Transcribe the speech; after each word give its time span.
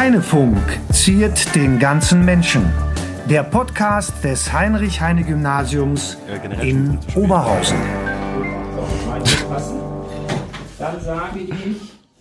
Heinefunk 0.00 0.56
ziert 0.90 1.54
den 1.54 1.78
ganzen 1.78 2.24
Menschen. 2.24 2.72
Der 3.28 3.42
Podcast 3.42 4.24
des 4.24 4.50
Heinrich-Heine-Gymnasiums 4.50 6.16
in 6.62 6.98
Oberhausen. 7.14 7.76
Dann 10.78 11.00
sage 11.02 11.40
ich. 11.40 11.50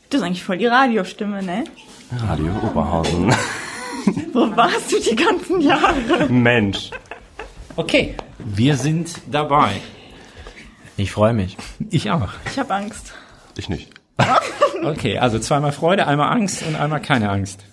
Das 0.09 0.19
ist 0.19 0.25
eigentlich 0.25 0.43
voll 0.43 0.57
die 0.57 0.65
Radiostimme, 0.65 1.41
ne? 1.41 1.63
Radio 2.27 2.51
Oberhausen. 2.69 3.29
Wo 4.33 4.53
warst 4.57 4.91
du 4.91 4.97
die 4.99 5.15
ganzen 5.15 5.61
Jahre? 5.61 6.27
Mensch. 6.27 6.91
Okay, 7.77 8.15
wir 8.39 8.75
sind 8.75 9.21
dabei. 9.31 9.79
Ich 10.97 11.13
freue 11.13 11.31
mich. 11.31 11.55
Ich 11.91 12.11
auch. 12.11 12.27
Ich 12.45 12.59
habe 12.59 12.73
Angst. 12.73 13.13
Ich 13.55 13.69
nicht. 13.69 13.89
Okay, 14.83 15.17
also 15.17 15.39
zweimal 15.39 15.71
Freude, 15.71 16.07
einmal 16.07 16.33
Angst 16.33 16.63
und 16.63 16.75
einmal 16.75 17.01
keine 17.01 17.29
Angst. 17.29 17.63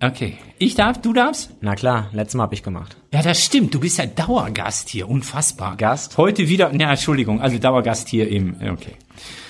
Okay. 0.00 0.36
Ich 0.58 0.74
darf, 0.74 1.00
du 1.00 1.12
darfst? 1.12 1.54
Na 1.60 1.74
klar, 1.74 2.10
letztes 2.12 2.34
Mal 2.34 2.44
habe 2.44 2.54
ich 2.54 2.62
gemacht. 2.62 2.96
Ja, 3.12 3.22
das 3.22 3.42
stimmt. 3.42 3.74
Du 3.74 3.80
bist 3.80 3.98
ja 3.98 4.06
Dauergast 4.06 4.88
hier. 4.90 5.08
Unfassbar. 5.08 5.76
Gast? 5.76 6.18
Heute 6.18 6.48
wieder, 6.48 6.70
na, 6.72 6.90
Entschuldigung, 6.90 7.40
also 7.40 7.58
Dauergast 7.58 8.08
hier 8.08 8.28
im, 8.28 8.56
okay. 8.72 8.92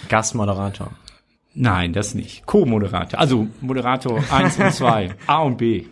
Gastmoderator. 0.09 0.93
Nein, 1.55 1.93
das 1.93 2.15
nicht. 2.15 2.47
Co-Moderator. 2.47 3.19
Also 3.19 3.49
Moderator 3.61 4.23
1 4.31 4.59
und 4.59 4.73
2. 4.73 5.15
A 5.27 5.39
und 5.43 5.59
B. 5.59 5.87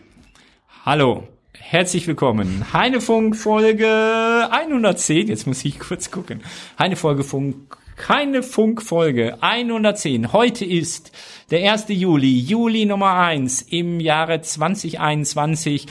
Hallo. 0.84 1.26
Herzlich 1.56 2.06
willkommen. 2.06 2.64
Heinefunk 2.72 3.34
Folge 3.36 4.48
110. 4.50 5.28
Jetzt 5.28 5.46
muss 5.46 5.64
ich 5.64 5.78
kurz 5.80 6.10
gucken. 6.10 6.42
Heinefunk 6.78 7.24
Funk 7.24 7.78
keine 7.96 8.42
Funkfolge 8.42 9.36
110. 9.40 10.32
Heute 10.32 10.64
ist 10.64 11.12
der 11.50 11.72
1. 11.72 11.86
Juli, 11.88 12.38
Juli 12.38 12.84
Nummer 12.86 13.14
1 13.14 13.62
im 13.62 14.00
Jahre 14.00 14.40
2021. 14.40 15.86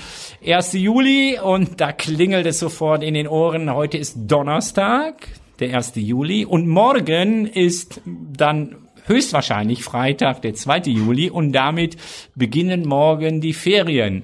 1. 0.46 0.74
Juli 0.74 1.40
und 1.40 1.80
da 1.80 1.92
klingelt 1.92 2.46
es 2.46 2.60
sofort 2.60 3.04
in 3.04 3.14
den 3.14 3.28
Ohren. 3.28 3.74
Heute 3.74 3.98
ist 3.98 4.16
Donnerstag, 4.28 5.28
der 5.60 5.76
1. 5.76 5.94
Juli 5.96 6.46
und 6.46 6.68
morgen 6.68 7.48
ist 7.48 8.02
dann 8.06 8.76
höchstwahrscheinlich 9.06 9.84
Freitag, 9.84 10.42
der 10.42 10.54
2. 10.54 10.80
Juli 10.86 11.30
und 11.30 11.52
damit 11.52 11.98
beginnen 12.36 12.88
morgen 12.88 13.42
die 13.42 13.54
Ferien. 13.54 14.24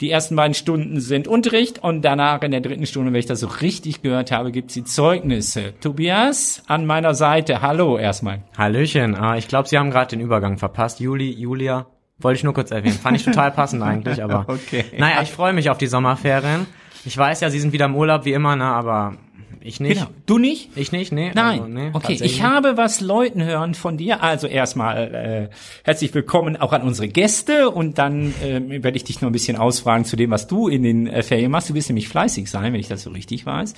Die 0.00 0.10
ersten 0.10 0.34
beiden 0.34 0.54
Stunden 0.54 0.98
sind 0.98 1.28
Unterricht 1.28 1.80
und 1.84 2.00
danach 2.02 2.40
in 2.40 2.52
der 2.52 2.62
dritten 2.62 2.86
Stunde, 2.86 3.12
wenn 3.12 3.20
ich 3.20 3.26
das 3.26 3.40
so 3.40 3.48
richtig 3.48 4.00
gehört 4.00 4.32
habe, 4.32 4.50
gibt's 4.50 4.72
die 4.72 4.84
Zeugnisse. 4.84 5.74
Tobias, 5.80 6.62
an 6.66 6.86
meiner 6.86 7.14
Seite, 7.14 7.60
hallo 7.60 7.98
erstmal. 7.98 8.40
Hallöchen. 8.56 9.14
Ah, 9.14 9.36
ich 9.36 9.46
glaube, 9.46 9.68
Sie 9.68 9.76
haben 9.76 9.90
gerade 9.90 10.16
den 10.16 10.20
Übergang 10.20 10.56
verpasst. 10.56 11.00
Juli, 11.00 11.30
Julia. 11.30 11.86
Wollte 12.18 12.38
ich 12.38 12.44
nur 12.44 12.54
kurz 12.54 12.70
erwähnen. 12.70 12.94
Fand 12.94 13.16
ich 13.18 13.24
total 13.24 13.50
passend 13.50 13.82
eigentlich, 13.82 14.22
aber 14.22 14.46
Okay. 14.48 14.84
naja, 14.96 15.20
ich 15.22 15.30
freue 15.30 15.52
mich 15.52 15.68
auf 15.68 15.76
die 15.78 15.86
Sommerferien. 15.86 16.66
Ich 17.04 17.16
weiß 17.16 17.40
ja, 17.42 17.50
Sie 17.50 17.60
sind 17.60 17.72
wieder 17.72 17.86
im 17.86 17.94
Urlaub 17.94 18.24
wie 18.24 18.32
immer, 18.32 18.56
ne, 18.56 18.64
aber 18.64 19.14
ich 19.62 19.80
nicht. 19.80 19.94
Genau. 19.94 20.10
Du 20.26 20.38
nicht? 20.38 20.70
Ich 20.76 20.92
nicht, 20.92 21.12
nee. 21.12 21.32
Nein. 21.34 21.60
Also, 21.60 21.72
nee, 21.72 21.90
okay, 21.92 22.18
ich 22.20 22.42
habe 22.42 22.76
was 22.76 23.00
Leuten 23.00 23.42
hören 23.42 23.74
von 23.74 23.96
dir. 23.96 24.22
Also 24.22 24.46
erstmal 24.46 25.14
äh, 25.14 25.54
herzlich 25.84 26.14
willkommen 26.14 26.56
auch 26.56 26.72
an 26.72 26.82
unsere 26.82 27.08
Gäste 27.08 27.70
und 27.70 27.98
dann 27.98 28.32
äh, 28.42 28.82
werde 28.82 28.96
ich 28.96 29.04
dich 29.04 29.20
noch 29.20 29.28
ein 29.28 29.32
bisschen 29.32 29.56
ausfragen 29.56 30.04
zu 30.04 30.16
dem, 30.16 30.30
was 30.30 30.46
du 30.46 30.68
in 30.68 30.82
den 30.82 31.06
äh, 31.06 31.22
Ferien 31.22 31.50
machst. 31.50 31.70
Du 31.70 31.74
wirst 31.74 31.88
nämlich 31.88 32.08
fleißig 32.08 32.50
sein, 32.50 32.72
wenn 32.72 32.80
ich 32.80 32.88
das 32.88 33.02
so 33.02 33.10
richtig 33.10 33.44
weiß. 33.44 33.74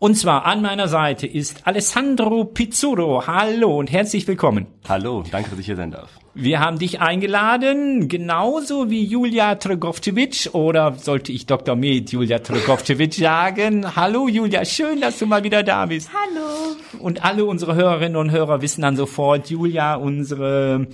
Und 0.00 0.14
zwar 0.14 0.46
an 0.46 0.62
meiner 0.62 0.86
Seite 0.86 1.26
ist 1.26 1.66
Alessandro 1.66 2.44
Pizzurro. 2.44 3.26
Hallo 3.26 3.80
und 3.80 3.90
herzlich 3.90 4.28
willkommen. 4.28 4.68
Hallo, 4.88 5.24
danke, 5.28 5.50
dass 5.50 5.58
ich 5.58 5.66
hier 5.66 5.74
sein 5.74 5.90
darf. 5.90 6.08
Wir 6.34 6.60
haben 6.60 6.78
dich 6.78 7.00
eingeladen, 7.00 8.06
genauso 8.06 8.90
wie 8.90 9.02
Julia 9.02 9.56
Trogowcevic 9.56 10.50
oder 10.52 10.94
sollte 10.94 11.32
ich 11.32 11.46
Dr. 11.46 11.74
Med 11.74 12.12
Julia 12.12 12.38
Trogowcevic 12.38 13.14
sagen. 13.14 13.96
Hallo 13.96 14.28
Julia, 14.28 14.64
schön, 14.64 15.00
dass 15.00 15.18
du 15.18 15.26
mal 15.26 15.42
wieder 15.42 15.64
da 15.64 15.86
bist. 15.86 16.10
Hallo. 16.14 16.76
Und 17.00 17.24
alle 17.24 17.44
unsere 17.44 17.74
Hörerinnen 17.74 18.14
und 18.14 18.30
Hörer 18.30 18.62
wissen 18.62 18.82
dann 18.82 18.94
sofort, 18.94 19.50
Julia, 19.50 19.96
unsere 19.96 20.86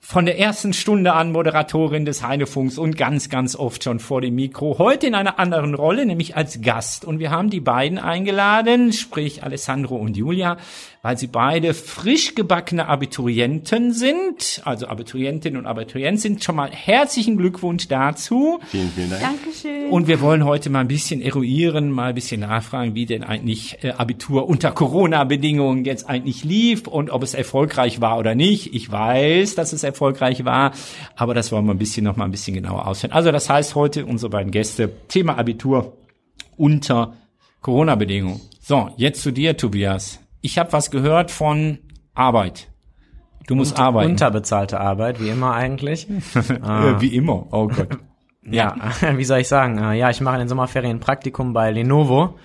von 0.00 0.26
der 0.26 0.38
ersten 0.38 0.72
Stunde 0.72 1.12
an 1.12 1.32
Moderatorin 1.32 2.04
des 2.04 2.22
Heinefunks 2.22 2.78
und 2.78 2.96
ganz, 2.96 3.28
ganz 3.28 3.56
oft 3.56 3.84
schon 3.84 3.98
vor 3.98 4.20
dem 4.20 4.36
Mikro. 4.36 4.78
Heute 4.78 5.06
in 5.06 5.14
einer 5.14 5.38
anderen 5.38 5.74
Rolle, 5.74 6.06
nämlich 6.06 6.36
als 6.36 6.62
Gast. 6.62 7.04
Und 7.04 7.18
wir 7.18 7.30
haben 7.30 7.50
die 7.50 7.60
beiden 7.60 7.98
eingeladen, 7.98 8.92
sprich 8.92 9.42
Alessandro 9.42 9.96
und 9.96 10.16
Julia, 10.16 10.56
weil 11.02 11.16
sie 11.16 11.28
beide 11.28 11.74
frisch 11.74 12.34
gebackene 12.34 12.86
Abiturienten 12.88 13.92
sind. 13.92 14.60
Also 14.64 14.88
Abiturientinnen 14.88 15.58
und 15.58 15.66
Abiturienten 15.66 16.20
sind. 16.20 16.44
Schon 16.44 16.56
mal 16.56 16.70
herzlichen 16.70 17.36
Glückwunsch 17.36 17.88
dazu. 17.88 18.58
Vielen, 18.66 18.90
vielen 18.90 19.10
Dank. 19.10 19.22
Dankeschön. 19.22 19.90
Und 19.90 20.08
wir 20.08 20.20
wollen 20.20 20.44
heute 20.44 20.70
mal 20.70 20.80
ein 20.80 20.88
bisschen 20.88 21.22
eruieren, 21.22 21.90
mal 21.90 22.10
ein 22.10 22.14
bisschen 22.14 22.40
nachfragen, 22.40 22.94
wie 22.94 23.06
denn 23.06 23.22
eigentlich 23.22 23.82
äh, 23.82 23.90
Abitur 23.90 24.48
unter 24.48 24.72
Corona-Bedingungen 24.72 25.84
jetzt 25.84 26.08
eigentlich 26.08 26.44
lief 26.44 26.86
und 26.86 27.10
ob 27.10 27.22
es 27.22 27.34
erfolgreich 27.34 28.00
war 28.00 28.18
oder 28.18 28.34
nicht. 28.34 28.74
Ich 28.74 28.90
weiß, 28.90 29.54
dass 29.54 29.72
es 29.72 29.84
erfolgreich 29.84 30.44
war, 30.44 30.72
aber 31.16 31.34
das 31.34 31.52
wollen 31.52 31.66
wir 31.66 31.74
ein 31.74 31.78
bisschen 31.78 32.04
noch 32.04 32.16
mal 32.16 32.24
ein 32.24 32.30
bisschen 32.32 32.54
genauer 32.54 32.86
ausführen. 32.86 33.12
Also 33.12 33.30
das 33.32 33.48
heißt 33.48 33.74
heute 33.74 34.04
unsere 34.04 34.30
beiden 34.30 34.50
Gäste 34.50 34.90
Thema 35.08 35.38
Abitur 35.38 35.96
unter 36.56 37.14
Corona-Bedingungen. 37.60 38.40
So, 38.60 38.90
jetzt 38.96 39.22
zu 39.22 39.30
dir, 39.30 39.56
Tobias. 39.56 40.20
Ich 40.40 40.58
habe 40.58 40.72
was 40.72 40.90
gehört 40.90 41.30
von 41.30 41.78
Arbeit. 42.14 42.68
Du 43.46 43.54
musst 43.54 43.78
arbeiten. 43.78 44.10
Unterbezahlte 44.10 44.78
Arbeit, 44.80 45.20
wie 45.20 45.30
immer 45.30 45.54
eigentlich. 45.54 46.08
äh, 46.34 47.00
wie 47.00 47.14
immer. 47.14 47.46
Oh 47.50 47.68
Gott. 47.68 47.88
Ja, 48.50 48.74
wie 49.16 49.24
soll 49.24 49.40
ich 49.40 49.48
sagen? 49.48 49.76
Äh, 49.76 49.98
Ja, 49.98 50.08
ich 50.08 50.22
mache 50.22 50.36
in 50.36 50.40
den 50.40 50.48
Sommerferien 50.48 51.00
Praktikum 51.00 51.52
bei 51.52 51.70
Lenovo. 51.70 52.38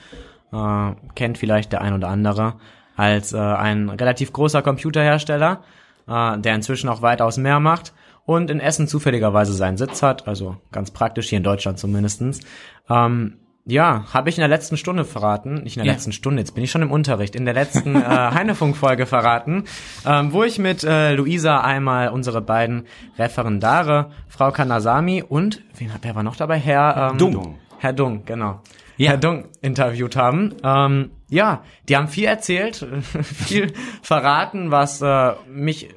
Äh, 0.51 0.91
kennt 1.15 1.37
vielleicht 1.37 1.71
der 1.71 1.81
ein 1.81 1.93
oder 1.93 2.09
andere 2.09 2.55
als 2.97 3.31
äh, 3.31 3.37
ein 3.37 3.89
relativ 3.89 4.33
großer 4.33 4.61
Computerhersteller, 4.61 5.63
äh, 6.07 6.37
der 6.39 6.55
inzwischen 6.55 6.89
auch 6.89 7.01
weitaus 7.01 7.37
mehr 7.37 7.61
macht 7.61 7.93
und 8.25 8.51
in 8.51 8.59
Essen 8.59 8.87
zufälligerweise 8.87 9.53
seinen 9.53 9.77
Sitz 9.77 10.03
hat, 10.03 10.27
also 10.27 10.57
ganz 10.71 10.91
praktisch 10.91 11.29
hier 11.29 11.37
in 11.37 11.43
Deutschland 11.43 11.79
zumindestens. 11.79 12.41
Ähm, 12.89 13.37
ja, 13.65 14.05
habe 14.13 14.29
ich 14.29 14.37
in 14.37 14.41
der 14.41 14.49
letzten 14.49 14.75
Stunde 14.77 15.05
verraten, 15.05 15.63
nicht 15.63 15.77
in 15.77 15.83
der 15.83 15.87
Ja. 15.87 15.93
letzten 15.93 16.11
Stunde, 16.11 16.41
jetzt 16.41 16.53
bin 16.53 16.63
ich 16.63 16.71
schon 16.71 16.81
im 16.81 16.91
Unterricht, 16.91 17.35
in 17.35 17.45
der 17.45 17.53
letzten 17.53 17.95
äh, 17.95 17.99
Heinefunk-Folge 18.03 19.05
verraten, 19.05 19.63
ähm, 20.05 20.33
wo 20.33 20.43
ich 20.43 20.59
mit 20.59 20.83
äh, 20.83 21.13
Luisa 21.13 21.61
einmal 21.61 22.09
unsere 22.09 22.41
beiden 22.41 22.85
Referendare, 23.17 24.11
Frau 24.27 24.51
Kanasami 24.51 25.23
und, 25.27 25.61
wen, 25.77 25.91
wer 26.01 26.15
war 26.15 26.23
noch 26.23 26.35
dabei? 26.35 26.57
Herr 26.59 27.11
ähm, 27.11 27.17
Dung. 27.17 27.59
Herr 27.79 27.93
Dung, 27.93 28.25
genau. 28.25 28.61
Ja. 28.97 29.11
Herr 29.11 29.17
Dung 29.17 29.45
interviewt 29.61 30.15
haben. 30.15 30.55
Ähm, 30.63 31.11
ja, 31.29 31.63
die 31.89 31.95
haben 31.97 32.07
viel 32.09 32.25
erzählt, 32.25 32.85
viel 33.23 33.73
verraten, 34.01 34.71
was 34.71 35.01
äh, 35.01 35.31
mich 35.49 35.89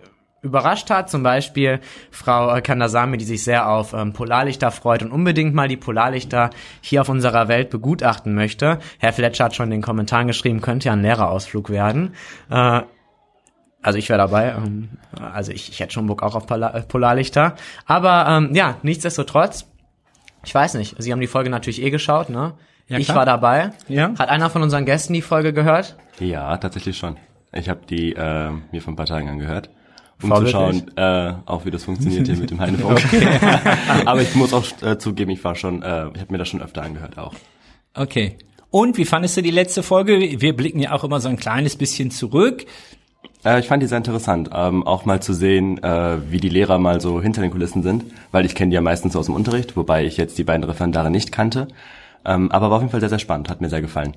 überrascht 0.47 0.91
hat. 0.91 1.11
Zum 1.11 1.23
Beispiel 1.23 1.81
Frau 2.11 2.55
äh, 2.55 2.62
Kandasamy, 2.62 3.19
die 3.19 3.25
sich 3.25 3.45
sehr 3.45 3.69
auf 3.69 3.93
ähm, 3.93 4.12
Polarlichter 4.12 4.71
freut 4.71 5.03
und 5.03 5.12
unbedingt 5.12 5.55
mal 5.55 5.69
die 5.69 5.77
Polarlichter 5.77 6.51
hier 6.81 7.03
auf 7.03 7.09
unserer 7.09 7.49
Welt 7.49 7.71
begutachten 7.71 8.34
möchte. 8.34 8.79
Herr 8.99 9.12
Fletcher 9.12 9.45
hat 9.45 9.55
schon 9.55 9.67
in 9.67 9.73
den 9.73 9.83
Kommentaren 9.83 10.27
geschrieben, 10.27 10.61
könnte 10.61 10.87
ja 10.87 10.93
ein 10.93 11.03
Lehrerausflug 11.03 11.71
werden. 11.71 12.15
Äh, 12.51 12.83
also 13.83 13.99
ich 13.99 14.09
wäre 14.09 14.19
dabei. 14.19 14.49
Ähm, 14.56 14.89
also 15.21 15.53
ich, 15.53 15.69
ich 15.69 15.79
hätte 15.81 15.93
schon 15.93 16.06
Bock 16.06 16.23
auch 16.23 16.35
auf 16.35 16.47
Polar, 16.47 16.75
äh, 16.75 16.83
Polarlichter. 16.83 17.55
Aber 17.85 18.27
ähm, 18.29 18.51
ja, 18.53 18.79
nichtsdestotrotz, 18.83 19.67
ich 20.45 20.55
weiß 20.55 20.75
nicht, 20.75 20.97
Sie 20.99 21.12
haben 21.12 21.21
die 21.21 21.27
Folge 21.29 21.51
natürlich 21.51 21.83
eh 21.83 21.91
geschaut, 21.91 22.29
ne? 22.29 22.55
Ja, 22.89 22.99
ich 22.99 23.06
klar. 23.06 23.19
war 23.19 23.27
dabei. 23.27 23.71
Ja. 23.89 24.12
Hat 24.19 24.29
einer 24.29 24.51
von 24.51 24.62
unseren 24.62 24.85
Gästen 24.87 25.12
die 25.12 25.23
Folge 25.23 25.53
gehört? 25.53 25.97
Ja, 26.19 26.56
tatsächlich 26.56 26.97
schon. 26.97 27.17
Ich 27.53 27.69
habe 27.69 27.81
die 27.88 28.12
äh, 28.12 28.50
mir 28.73 28.82
vor 28.82 28.93
ein 28.93 28.97
paar 28.97 29.06
Tagen 29.06 29.29
angehört, 29.29 29.70
um 30.23 30.35
zu 30.35 30.47
schauen, 30.47 30.91
äh, 30.97 31.35
auch 31.45 31.65
wie 31.65 31.71
das 31.71 31.85
funktioniert 31.85 32.27
hier 32.27 32.37
mit 32.37 32.51
dem 32.51 32.61
Heinefunk. 32.61 33.03
Aber 34.07 34.23
ich 34.23 34.35
muss 34.35 34.53
auch 34.53 34.65
äh, 34.83 34.99
zugeben, 34.99 35.31
ich 35.31 35.43
war 35.45 35.55
schon, 35.55 35.83
äh, 35.83 36.09
ich 36.15 36.21
habe 36.21 36.27
mir 36.31 36.39
das 36.39 36.49
schon 36.49 36.63
öfter 36.63 36.83
angehört 36.83 37.19
auch. 37.19 37.35
Okay. 37.95 38.37
Und 38.71 38.99
wie 38.99 39.05
fandest 39.05 39.37
du 39.37 39.43
die 39.43 39.51
letzte 39.51 39.83
Folge? 39.83 40.19
Wir 40.41 40.55
blicken 40.55 40.81
ja 40.81 40.93
auch 40.93 41.05
immer 41.05 41.21
so 41.21 41.29
ein 41.29 41.37
kleines 41.37 41.77
bisschen 41.77 42.11
zurück. 42.11 42.67
Äh, 43.45 43.61
ich 43.61 43.69
fand 43.69 43.83
die 43.83 43.87
sehr 43.87 43.99
interessant, 43.99 44.51
ähm, 44.53 44.87
auch 44.87 45.05
mal 45.05 45.23
zu 45.23 45.33
sehen, 45.33 45.83
äh, 45.83 46.19
wie 46.31 46.41
die 46.41 46.49
Lehrer 46.49 46.79
mal 46.79 47.01
so 47.01 47.21
hinter 47.23 47.43
den 47.43 47.51
Kulissen 47.51 47.83
sind, 47.83 48.05
weil 48.33 48.45
ich 48.45 48.55
kenne 48.55 48.71
die 48.71 48.75
ja 48.75 48.81
meistens 48.81 49.13
so 49.13 49.21
aus 49.21 49.27
dem 49.27 49.35
Unterricht, 49.35 49.77
wobei 49.77 50.05
ich 50.05 50.17
jetzt 50.17 50.37
die 50.39 50.45
beiden 50.45 50.65
Referendare 50.65 51.11
nicht 51.11 51.33
kannte. 51.33 51.69
Ähm, 52.25 52.51
aber 52.51 52.71
war 52.71 52.77
auf 52.77 52.83
jeden 52.83 52.91
Fall 52.91 53.01
sehr, 53.01 53.09
sehr 53.09 53.19
spannend, 53.19 53.49
hat 53.49 53.61
mir 53.61 53.69
sehr 53.69 53.81
gefallen. 53.81 54.17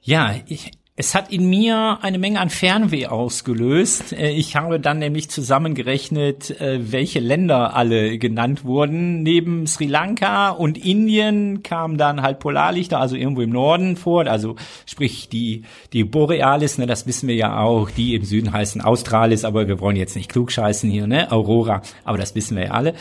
Ja, 0.00 0.34
ich, 0.46 0.72
Es 0.94 1.14
hat 1.14 1.32
in 1.32 1.48
mir 1.48 2.00
eine 2.02 2.18
Menge 2.18 2.38
an 2.38 2.50
Fernweh 2.50 3.06
ausgelöst. 3.06 4.12
Äh, 4.12 4.32
ich 4.32 4.56
habe 4.56 4.78
dann 4.78 4.98
nämlich 4.98 5.30
zusammengerechnet, 5.30 6.60
äh, 6.60 6.92
welche 6.92 7.18
Länder 7.18 7.74
alle 7.74 8.18
genannt 8.18 8.66
wurden. 8.66 9.22
Neben 9.22 9.66
Sri 9.66 9.86
Lanka 9.86 10.50
und 10.50 10.76
Indien 10.76 11.62
kamen 11.62 11.96
dann 11.96 12.20
halt 12.20 12.40
Polarlichter, 12.40 13.00
also 13.00 13.16
irgendwo 13.16 13.40
im 13.40 13.48
Norden 13.48 13.96
vor. 13.96 14.26
Also 14.26 14.56
sprich 14.84 15.30
die, 15.30 15.62
die 15.94 16.04
Borealis, 16.04 16.76
ne, 16.76 16.84
das 16.84 17.06
wissen 17.06 17.26
wir 17.26 17.36
ja 17.36 17.58
auch. 17.58 17.88
Die 17.88 18.14
im 18.14 18.24
Süden 18.24 18.52
heißen 18.52 18.82
Australis, 18.82 19.46
aber 19.46 19.68
wir 19.68 19.80
wollen 19.80 19.96
jetzt 19.96 20.14
nicht 20.14 20.30
klugscheißen 20.30 20.90
hier, 20.90 21.06
ne? 21.06 21.32
Aurora, 21.32 21.80
aber 22.04 22.18
das 22.18 22.34
wissen 22.34 22.54
wir 22.58 22.66
ja 22.66 22.70
alle. 22.72 22.92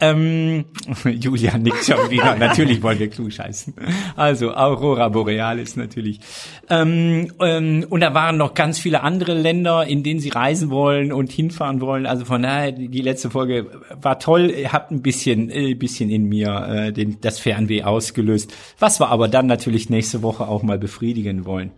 Ähm, 0.00 0.66
Julia 1.04 1.56
nickt 1.56 1.86
schon 1.86 2.10
wieder. 2.10 2.36
natürlich 2.36 2.82
wollen 2.82 2.98
wir 2.98 3.08
klugscheißen. 3.08 3.72
Also 4.16 4.54
Aurora 4.54 5.08
Borealis 5.08 5.76
natürlich. 5.76 6.20
Ähm, 6.68 7.32
ähm, 7.40 7.86
und 7.88 8.00
da 8.00 8.14
waren 8.14 8.36
noch 8.36 8.54
ganz 8.54 8.78
viele 8.78 9.02
andere 9.02 9.34
Länder, 9.34 9.86
in 9.86 10.02
denen 10.02 10.20
sie 10.20 10.30
reisen 10.30 10.70
wollen 10.70 11.12
und 11.12 11.30
hinfahren 11.30 11.80
wollen. 11.80 12.06
Also 12.06 12.24
von 12.24 12.42
daher, 12.42 12.72
die 12.72 13.00
letzte 13.00 13.30
Folge 13.30 13.70
war 14.00 14.18
toll, 14.18 14.52
hat 14.68 14.90
ein 14.90 15.02
bisschen, 15.02 15.50
äh, 15.50 15.74
bisschen 15.74 16.10
in 16.10 16.24
mir 16.24 16.66
äh, 16.68 16.92
den, 16.92 17.20
das 17.20 17.38
Fernweh 17.38 17.82
ausgelöst, 17.82 18.54
was 18.78 19.00
wir 19.00 19.08
aber 19.08 19.28
dann 19.28 19.46
natürlich 19.46 19.90
nächste 19.90 20.22
Woche 20.22 20.48
auch 20.48 20.62
mal 20.62 20.78
befriedigen 20.78 21.44
wollen. 21.44 21.72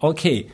Okay, 0.00 0.48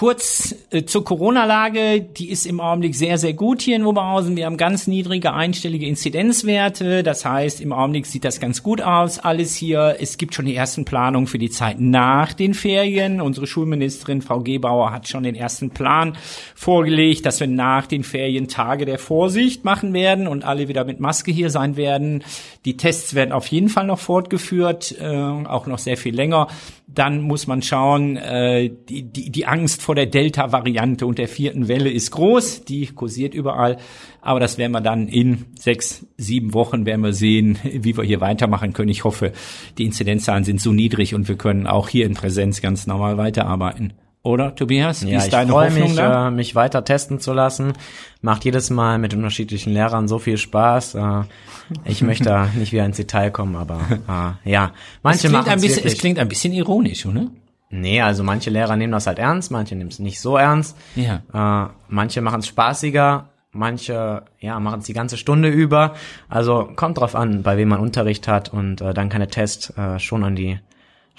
Kurz 0.00 0.54
äh, 0.70 0.84
zur 0.84 1.04
Corona-Lage, 1.04 2.00
die 2.00 2.30
ist 2.30 2.46
im 2.46 2.58
Augenblick 2.58 2.94
sehr, 2.94 3.18
sehr 3.18 3.34
gut 3.34 3.60
hier 3.60 3.76
in 3.76 3.84
Oberhausen. 3.84 4.34
Wir 4.34 4.46
haben 4.46 4.56
ganz 4.56 4.86
niedrige 4.86 5.34
einstellige 5.34 5.84
Inzidenzwerte. 5.84 7.02
Das 7.02 7.26
heißt, 7.26 7.60
im 7.60 7.74
Augenblick 7.74 8.06
sieht 8.06 8.24
das 8.24 8.40
ganz 8.40 8.62
gut 8.62 8.80
aus, 8.80 9.18
alles 9.18 9.54
hier. 9.54 9.96
Es 10.00 10.16
gibt 10.16 10.34
schon 10.34 10.46
die 10.46 10.56
ersten 10.56 10.86
Planungen 10.86 11.26
für 11.26 11.36
die 11.36 11.50
Zeit 11.50 11.80
nach 11.80 12.32
den 12.32 12.54
Ferien. 12.54 13.20
Unsere 13.20 13.46
Schulministerin, 13.46 14.22
Frau 14.22 14.40
Gebauer, 14.40 14.90
hat 14.90 15.06
schon 15.06 15.22
den 15.22 15.34
ersten 15.34 15.68
Plan 15.68 16.16
vorgelegt, 16.54 17.26
dass 17.26 17.38
wir 17.40 17.46
nach 17.46 17.86
den 17.86 18.02
Ferien 18.02 18.48
Tage 18.48 18.86
der 18.86 18.98
Vorsicht 18.98 19.66
machen 19.66 19.92
werden 19.92 20.28
und 20.28 20.44
alle 20.44 20.68
wieder 20.68 20.86
mit 20.86 21.00
Maske 21.00 21.30
hier 21.30 21.50
sein 21.50 21.76
werden. 21.76 22.24
Die 22.64 22.78
Tests 22.78 23.14
werden 23.14 23.32
auf 23.32 23.48
jeden 23.48 23.68
Fall 23.68 23.86
noch 23.86 23.98
fortgeführt, 23.98 24.96
äh, 24.98 25.14
auch 25.14 25.66
noch 25.66 25.78
sehr 25.78 25.98
viel 25.98 26.14
länger. 26.14 26.46
Dann 26.86 27.20
muss 27.20 27.46
man 27.46 27.60
schauen, 27.62 28.16
äh, 28.16 28.70
die, 28.88 29.02
die, 29.02 29.30
die 29.30 29.46
Angst 29.46 29.82
vor 29.82 29.89
der 29.94 30.06
Delta-Variante 30.06 31.06
und 31.06 31.18
der 31.18 31.28
vierten 31.28 31.68
Welle 31.68 31.90
ist 31.90 32.10
groß, 32.10 32.64
die 32.64 32.86
kursiert 32.86 33.34
überall. 33.34 33.78
Aber 34.20 34.40
das 34.40 34.58
werden 34.58 34.72
wir 34.72 34.80
dann 34.80 35.08
in 35.08 35.46
sechs, 35.58 36.06
sieben 36.16 36.54
Wochen 36.54 36.86
werden 36.86 37.02
wir 37.02 37.12
sehen, 37.12 37.58
wie 37.62 37.96
wir 37.96 38.04
hier 38.04 38.20
weitermachen 38.20 38.72
können. 38.72 38.90
Ich 38.90 39.04
hoffe, 39.04 39.32
die 39.78 39.84
Inzidenzzahlen 39.84 40.44
sind 40.44 40.60
so 40.60 40.72
niedrig 40.72 41.14
und 41.14 41.28
wir 41.28 41.36
können 41.36 41.66
auch 41.66 41.88
hier 41.88 42.06
in 42.06 42.14
Präsenz 42.14 42.60
ganz 42.60 42.86
normal 42.86 43.16
weiterarbeiten. 43.16 43.94
Oder 44.22 44.54
Tobias? 44.54 45.06
Wie 45.06 45.12
ja, 45.12 45.18
ist 45.18 45.32
deine 45.32 45.46
ich 45.46 45.50
freue 45.50 45.70
mich, 45.70 45.96
äh, 45.98 46.30
mich 46.30 46.54
weiter 46.54 46.84
testen 46.84 47.20
zu 47.20 47.32
lassen. 47.32 47.72
Macht 48.20 48.44
jedes 48.44 48.68
Mal 48.68 48.98
mit 48.98 49.14
unterschiedlichen 49.14 49.72
Lehrern 49.72 50.08
so 50.08 50.18
viel 50.18 50.36
Spaß. 50.36 50.94
Äh, 50.94 51.22
ich 51.86 52.02
möchte 52.02 52.24
da 52.24 52.50
nicht 52.54 52.72
wieder 52.72 52.84
ins 52.84 52.98
Detail 52.98 53.30
kommen, 53.30 53.56
aber 53.56 54.36
äh, 54.44 54.50
ja, 54.50 54.72
manche 55.02 55.28
es 55.28 55.32
machen 55.32 55.48
ein 55.48 55.60
bisschen, 55.60 55.86
es 55.86 55.96
klingt 55.96 56.18
ein 56.18 56.28
bisschen 56.28 56.52
ironisch, 56.52 57.06
oder? 57.06 57.28
Nee, 57.70 58.02
also 58.02 58.24
manche 58.24 58.50
Lehrer 58.50 58.76
nehmen 58.76 58.92
das 58.92 59.06
halt 59.06 59.20
ernst, 59.20 59.52
manche 59.52 59.76
nehmen 59.76 59.90
es 59.90 60.00
nicht 60.00 60.20
so 60.20 60.36
ernst. 60.36 60.76
Ja. 60.96 61.22
Äh, 61.32 61.70
manche 61.88 62.20
machen 62.20 62.40
es 62.40 62.48
spaßiger, 62.48 63.28
manche 63.52 64.24
ja 64.40 64.58
machen 64.58 64.80
es 64.80 64.86
die 64.86 64.92
ganze 64.92 65.16
Stunde 65.16 65.48
über. 65.48 65.94
Also 66.28 66.68
kommt 66.74 66.98
drauf 66.98 67.14
an, 67.14 67.42
bei 67.42 67.56
wem 67.56 67.68
man 67.68 67.80
Unterricht 67.80 68.26
hat 68.26 68.52
und 68.52 68.80
äh, 68.80 68.92
dann 68.92 69.08
kann 69.08 69.20
der 69.20 69.30
Test 69.30 69.72
äh, 69.78 70.00
schon 70.00 70.24
an 70.24 70.34
die 70.34 70.58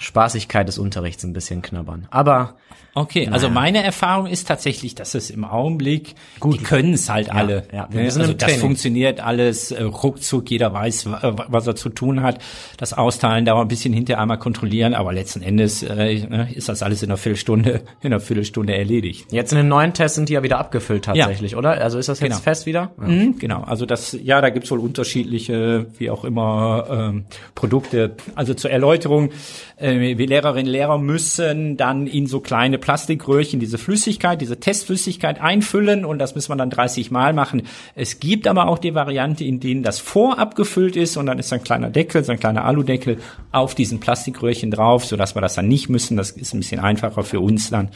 Spaßigkeit 0.02 0.66
des 0.66 0.78
Unterrichts 0.78 1.24
ein 1.24 1.32
bisschen 1.32 1.62
knabbern. 1.62 2.08
Aber 2.10 2.56
Okay, 2.94 3.20
naja. 3.20 3.32
also 3.32 3.48
meine 3.48 3.82
Erfahrung 3.82 4.26
ist 4.26 4.46
tatsächlich, 4.46 4.94
dass 4.94 5.14
es 5.14 5.30
im 5.30 5.44
Augenblick, 5.44 6.14
Gut. 6.40 6.60
die 6.60 6.62
können 6.62 6.92
es 6.92 7.08
halt 7.08 7.32
alle. 7.32 7.64
Ja, 7.72 7.88
wir 7.90 8.02
ne? 8.02 8.06
also 8.06 8.34
das 8.34 8.56
funktioniert 8.56 9.18
alles 9.18 9.70
äh, 9.70 9.82
ruckzuck, 9.82 10.50
jeder 10.50 10.74
weiß, 10.74 11.06
was 11.06 11.66
er 11.66 11.74
zu 11.74 11.88
tun 11.88 12.22
hat. 12.22 12.38
Das 12.76 12.92
Austeilen 12.92 13.46
dauert 13.46 13.64
ein 13.64 13.68
bisschen 13.68 13.94
hinterher 13.94 14.20
einmal 14.20 14.38
kontrollieren, 14.38 14.92
aber 14.92 15.14
letzten 15.14 15.40
Endes 15.40 15.82
äh, 15.82 16.26
ne, 16.26 16.48
ist 16.52 16.68
das 16.68 16.82
alles 16.82 17.02
in 17.02 17.08
einer 17.08 17.16
Viertelstunde, 17.16 17.80
in 18.02 18.12
einer 18.12 18.20
Viertelstunde 18.20 18.76
erledigt. 18.76 19.32
Jetzt 19.32 19.52
in 19.52 19.56
den 19.58 19.68
neuen 19.68 19.94
Tests 19.94 20.16
sind 20.16 20.28
die 20.28 20.34
ja 20.34 20.42
wieder 20.42 20.58
abgefüllt 20.58 21.06
tatsächlich, 21.06 21.52
ja. 21.52 21.58
oder? 21.58 21.80
Also 21.80 21.98
ist 21.98 22.10
das 22.10 22.20
jetzt 22.20 22.28
genau. 22.28 22.42
fest 22.42 22.66
wieder? 22.66 22.90
Ja. 23.00 23.06
Mhm, 23.06 23.38
genau, 23.38 23.62
also 23.62 23.86
das, 23.86 24.14
ja, 24.22 24.42
da 24.42 24.50
gibt's 24.50 24.70
wohl 24.70 24.80
unterschiedliche, 24.80 25.86
wie 25.96 26.10
auch 26.10 26.24
immer, 26.24 26.86
ähm, 26.90 27.24
Produkte. 27.54 28.16
Also 28.34 28.52
zur 28.52 28.70
Erläuterung, 28.70 29.30
äh, 29.78 29.91
wir 30.00 30.26
Lehrerinnen 30.26 30.66
und 30.66 30.72
Lehrer 30.72 30.98
müssen 30.98 31.76
dann 31.76 32.06
in 32.06 32.26
so 32.26 32.40
kleine 32.40 32.78
Plastikröhrchen 32.78 33.60
diese 33.60 33.78
Flüssigkeit, 33.78 34.40
diese 34.40 34.60
Testflüssigkeit 34.60 35.40
einfüllen 35.40 36.04
und 36.04 36.18
das 36.18 36.34
muss 36.34 36.48
man 36.48 36.58
dann 36.58 36.70
30 36.70 37.10
Mal 37.10 37.32
machen. 37.32 37.62
Es 37.94 38.20
gibt 38.20 38.46
aber 38.46 38.68
auch 38.68 38.78
die 38.78 38.94
Variante, 38.94 39.44
in 39.44 39.60
denen 39.60 39.82
das 39.82 39.98
vorab 39.98 40.54
gefüllt 40.54 40.96
ist 40.96 41.16
und 41.16 41.26
dann 41.26 41.38
ist 41.38 41.52
ein 41.52 41.62
kleiner 41.62 41.90
Deckel, 41.90 42.24
so 42.24 42.32
ein 42.32 42.40
kleiner 42.40 42.64
Aludeckel 42.64 43.18
auf 43.50 43.74
diesen 43.74 44.00
Plastikröhrchen 44.00 44.70
drauf, 44.70 45.04
sodass 45.04 45.34
wir 45.34 45.42
das 45.42 45.54
dann 45.54 45.68
nicht 45.68 45.88
müssen. 45.88 46.16
Das 46.16 46.30
ist 46.30 46.54
ein 46.54 46.60
bisschen 46.60 46.80
einfacher 46.80 47.22
für 47.22 47.40
uns 47.40 47.70
dann, 47.70 47.90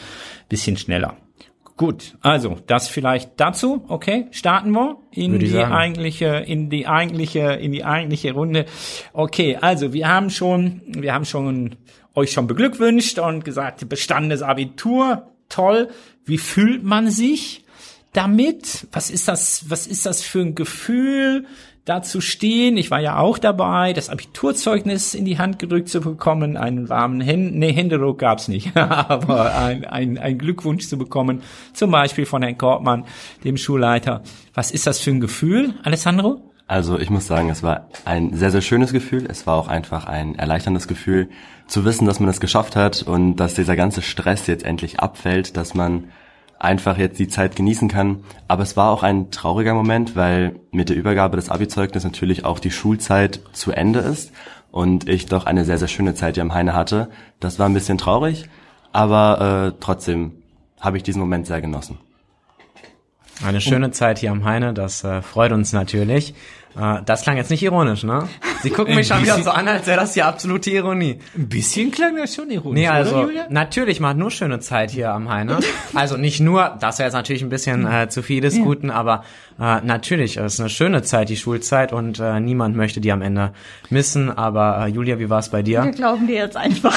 bisschen 0.49 0.77
schneller. 0.77 1.17
Gut, 1.77 2.17
also 2.23 2.57
das 2.67 2.89
vielleicht 2.89 3.33
dazu. 3.37 3.85
Okay, 3.89 4.29
starten 4.31 4.71
wir 4.71 4.97
in 5.11 5.39
die 5.39 5.49
sagen. 5.49 5.75
eigentliche, 5.75 6.27
in 6.37 6.71
die 6.71 6.87
eigentliche, 6.87 7.41
in 7.53 7.71
die 7.71 7.85
eigentliche 7.85 8.33
Runde. 8.33 8.65
Okay, 9.13 9.59
also 9.61 9.93
wir 9.93 10.09
haben 10.09 10.31
schon, 10.31 10.81
wir 10.87 11.13
haben 11.13 11.27
schon 11.27 11.77
euch 12.15 12.33
schon 12.33 12.47
beglückwünscht 12.47 13.19
und 13.19 13.45
gesagt, 13.45 13.87
bestandenes 13.91 14.41
Abitur, 14.41 15.27
toll. 15.51 15.91
Wie 16.25 16.39
fühlt 16.39 16.83
man 16.83 17.11
sich 17.11 17.65
damit? 18.15 18.87
Was 18.93 19.11
ist 19.11 19.29
das, 19.29 19.69
was 19.69 19.87
ist 19.87 20.07
das 20.07 20.23
für 20.23 20.41
ein 20.41 20.55
Gefühl? 20.55 21.45
Da 21.87 22.03
zu 22.03 22.21
stehen. 22.21 22.77
Ich 22.77 22.91
war 22.91 23.01
ja 23.01 23.19
auch 23.19 23.39
dabei, 23.39 23.93
das 23.93 24.11
Abiturzeugnis 24.11 25.15
in 25.15 25.25
die 25.25 25.39
Hand 25.39 25.59
gedrückt 25.59 25.89
zu 25.89 26.01
bekommen, 26.01 26.57
einen 26.57 26.89
warmen 26.89 27.21
Händen, 27.21 27.59
nee, 27.61 27.73
Händedruck 27.73 28.19
gab's 28.19 28.49
nicht, 28.49 28.77
aber 28.77 29.55
ein, 29.57 29.85
ein, 29.87 30.19
ein 30.19 30.37
Glückwunsch 30.37 30.89
zu 30.89 30.99
bekommen, 30.99 31.43
zum 31.73 31.93
Beispiel 31.93 32.27
von 32.27 32.43
Herrn 32.43 32.59
Kortmann, 32.59 33.05
dem 33.45 33.57
Schulleiter. 33.57 34.23
Was 34.53 34.73
ist 34.73 34.87
das 34.87 34.99
für 34.99 35.11
ein 35.11 35.21
Gefühl, 35.21 35.75
Alessandro? 35.85 36.41
Also 36.67 36.99
ich 36.99 37.11
muss 37.11 37.29
sagen, 37.29 37.49
es 37.49 37.63
war 37.63 37.89
ein 38.05 38.35
sehr, 38.35 38.51
sehr 38.51 38.61
schönes 38.61 38.93
Gefühl. 38.93 39.27
Es 39.31 39.47
war 39.47 39.55
auch 39.55 39.69
einfach 39.69 40.07
ein 40.07 40.35
erleichterndes 40.35 40.89
Gefühl, 40.89 41.29
zu 41.69 41.85
wissen, 41.85 42.07
dass 42.07 42.19
man 42.19 42.29
es 42.29 42.41
geschafft 42.41 42.75
hat 42.75 43.03
und 43.05 43.37
dass 43.37 43.55
dieser 43.55 43.77
ganze 43.77 44.03
Stress 44.03 44.49
jetzt 44.49 44.65
endlich 44.65 44.99
abfällt, 44.99 45.57
dass 45.57 45.75
man 45.75 46.09
einfach 46.67 46.99
jetzt 46.99 47.19
die 47.19 47.29
Zeit 47.29 47.57
genießen 47.57 47.89
kann. 47.89 48.25
Aber 48.49 48.63
es 48.63 48.77
war 48.77 48.91
auch 48.91 49.03
ein 49.03 49.31
trauriger 49.31 49.73
Moment, 49.73 50.17
weil 50.17 50.57
mit 50.73 50.91
der 50.91 50.97
Übergabe 50.97 51.37
des 51.37 51.49
Abi-Zeugnisses 51.49 52.05
natürlich 52.05 52.45
auch 52.45 52.59
die 52.59 52.71
Schulzeit 52.71 53.41
zu 53.53 53.73
Ende 53.73 54.01
ist 54.01 54.33
und 54.71 55.09
ich 55.09 55.27
doch 55.27 55.47
eine 55.47 55.65
sehr, 55.65 55.79
sehr 55.79 55.89
schöne 55.89 56.15
Zeit 56.15 56.35
hier 56.35 56.43
am 56.43 56.53
Heine 56.53 56.75
hatte. 56.75 57.09
Das 57.41 57.59
war 57.59 57.67
ein 57.67 57.75
bisschen 57.75 57.97
traurig, 57.97 58.49
aber 58.93 59.73
äh, 59.73 59.79
trotzdem 59.81 60.43
habe 60.81 60.99
ich 60.99 61.03
diesen 61.03 61.21
Moment 61.21 61.47
sehr 61.47 61.63
genossen. 61.63 61.99
Eine 63.45 63.61
schöne 63.61 63.91
Zeit 63.91 64.19
hier 64.19 64.31
am 64.31 64.45
Heine, 64.45 64.73
das 64.73 65.05
äh, 65.05 65.21
freut 65.23 65.53
uns 65.53 65.73
natürlich. 65.73 66.35
Äh, 66.79 67.03
das 67.05 67.23
klang 67.23 67.37
jetzt 67.37 67.51
nicht 67.51 67.63
ironisch, 67.63 68.03
ne? 68.03 68.29
Sie 68.63 68.71
gucken 68.71 68.95
mich 68.95 69.07
schon 69.09 69.23
wieder 69.23 69.41
so 69.43 69.51
an, 69.51 69.69
als 69.69 69.87
wäre 69.87 70.01
das 70.01 70.15
hier 70.15 70.27
absolute 70.27 70.71
Ironie. 70.71 71.19
Ein 71.37 71.49
bisschen 71.49 71.91
klang 71.91 72.17
das 72.17 72.35
schon 72.35 72.51
ironisch, 72.51 72.81
Nee, 72.81 72.89
also 72.89 73.17
oder, 73.17 73.23
Julia? 73.27 73.47
natürlich 73.49 74.01
macht 74.01 74.17
nur 74.17 74.31
schöne 74.31 74.61
Zeit 74.61 74.91
hier 74.91 75.13
am 75.13 75.29
Heine. 75.29 75.59
Also 75.95 76.17
nicht 76.17 76.41
nur, 76.41 76.77
das 76.81 76.99
wäre 76.99 77.07
jetzt 77.07 77.15
natürlich 77.15 77.43
ein 77.43 77.49
bisschen 77.49 77.87
äh, 77.87 78.09
zu 78.09 78.23
viel 78.23 78.41
des 78.43 78.57
ja. 78.57 78.65
Guten, 78.65 78.91
aber 78.91 79.25
äh, 79.59 79.81
natürlich, 79.81 80.37
es 80.37 80.55
ist 80.55 80.61
eine 80.61 80.69
schöne 80.69 81.03
Zeit, 81.03 81.29
die 81.31 81.37
Schulzeit 81.37 81.93
und 81.93 82.19
äh, 82.21 82.41
niemand 82.41 82.77
möchte 82.77 83.01
die 83.01 83.13
am 83.13 83.23
Ende 83.23 83.53
missen. 83.89 84.31
Aber 84.31 84.85
äh, 84.87 84.89
Julia, 84.89 85.19
wie 85.19 85.31
war 85.31 85.39
es 85.39 85.49
bei 85.51 85.63
dir? 85.63 85.85
Wir 85.85 85.93
glauben 85.93 86.27
dir 86.27 86.37
jetzt 86.37 86.57
einfach. 86.57 86.97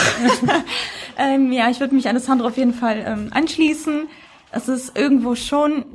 ähm, 1.18 1.52
ja, 1.54 1.70
ich 1.70 1.80
würde 1.80 1.96
mich 1.96 2.08
Alessandro 2.08 2.48
auf 2.48 2.58
jeden 2.58 2.74
Fall 2.74 3.04
ähm, 3.06 3.28
anschließen. 3.32 4.10
Es 4.52 4.68
ist 4.68 4.98
irgendwo 4.98 5.36
schon 5.36 5.86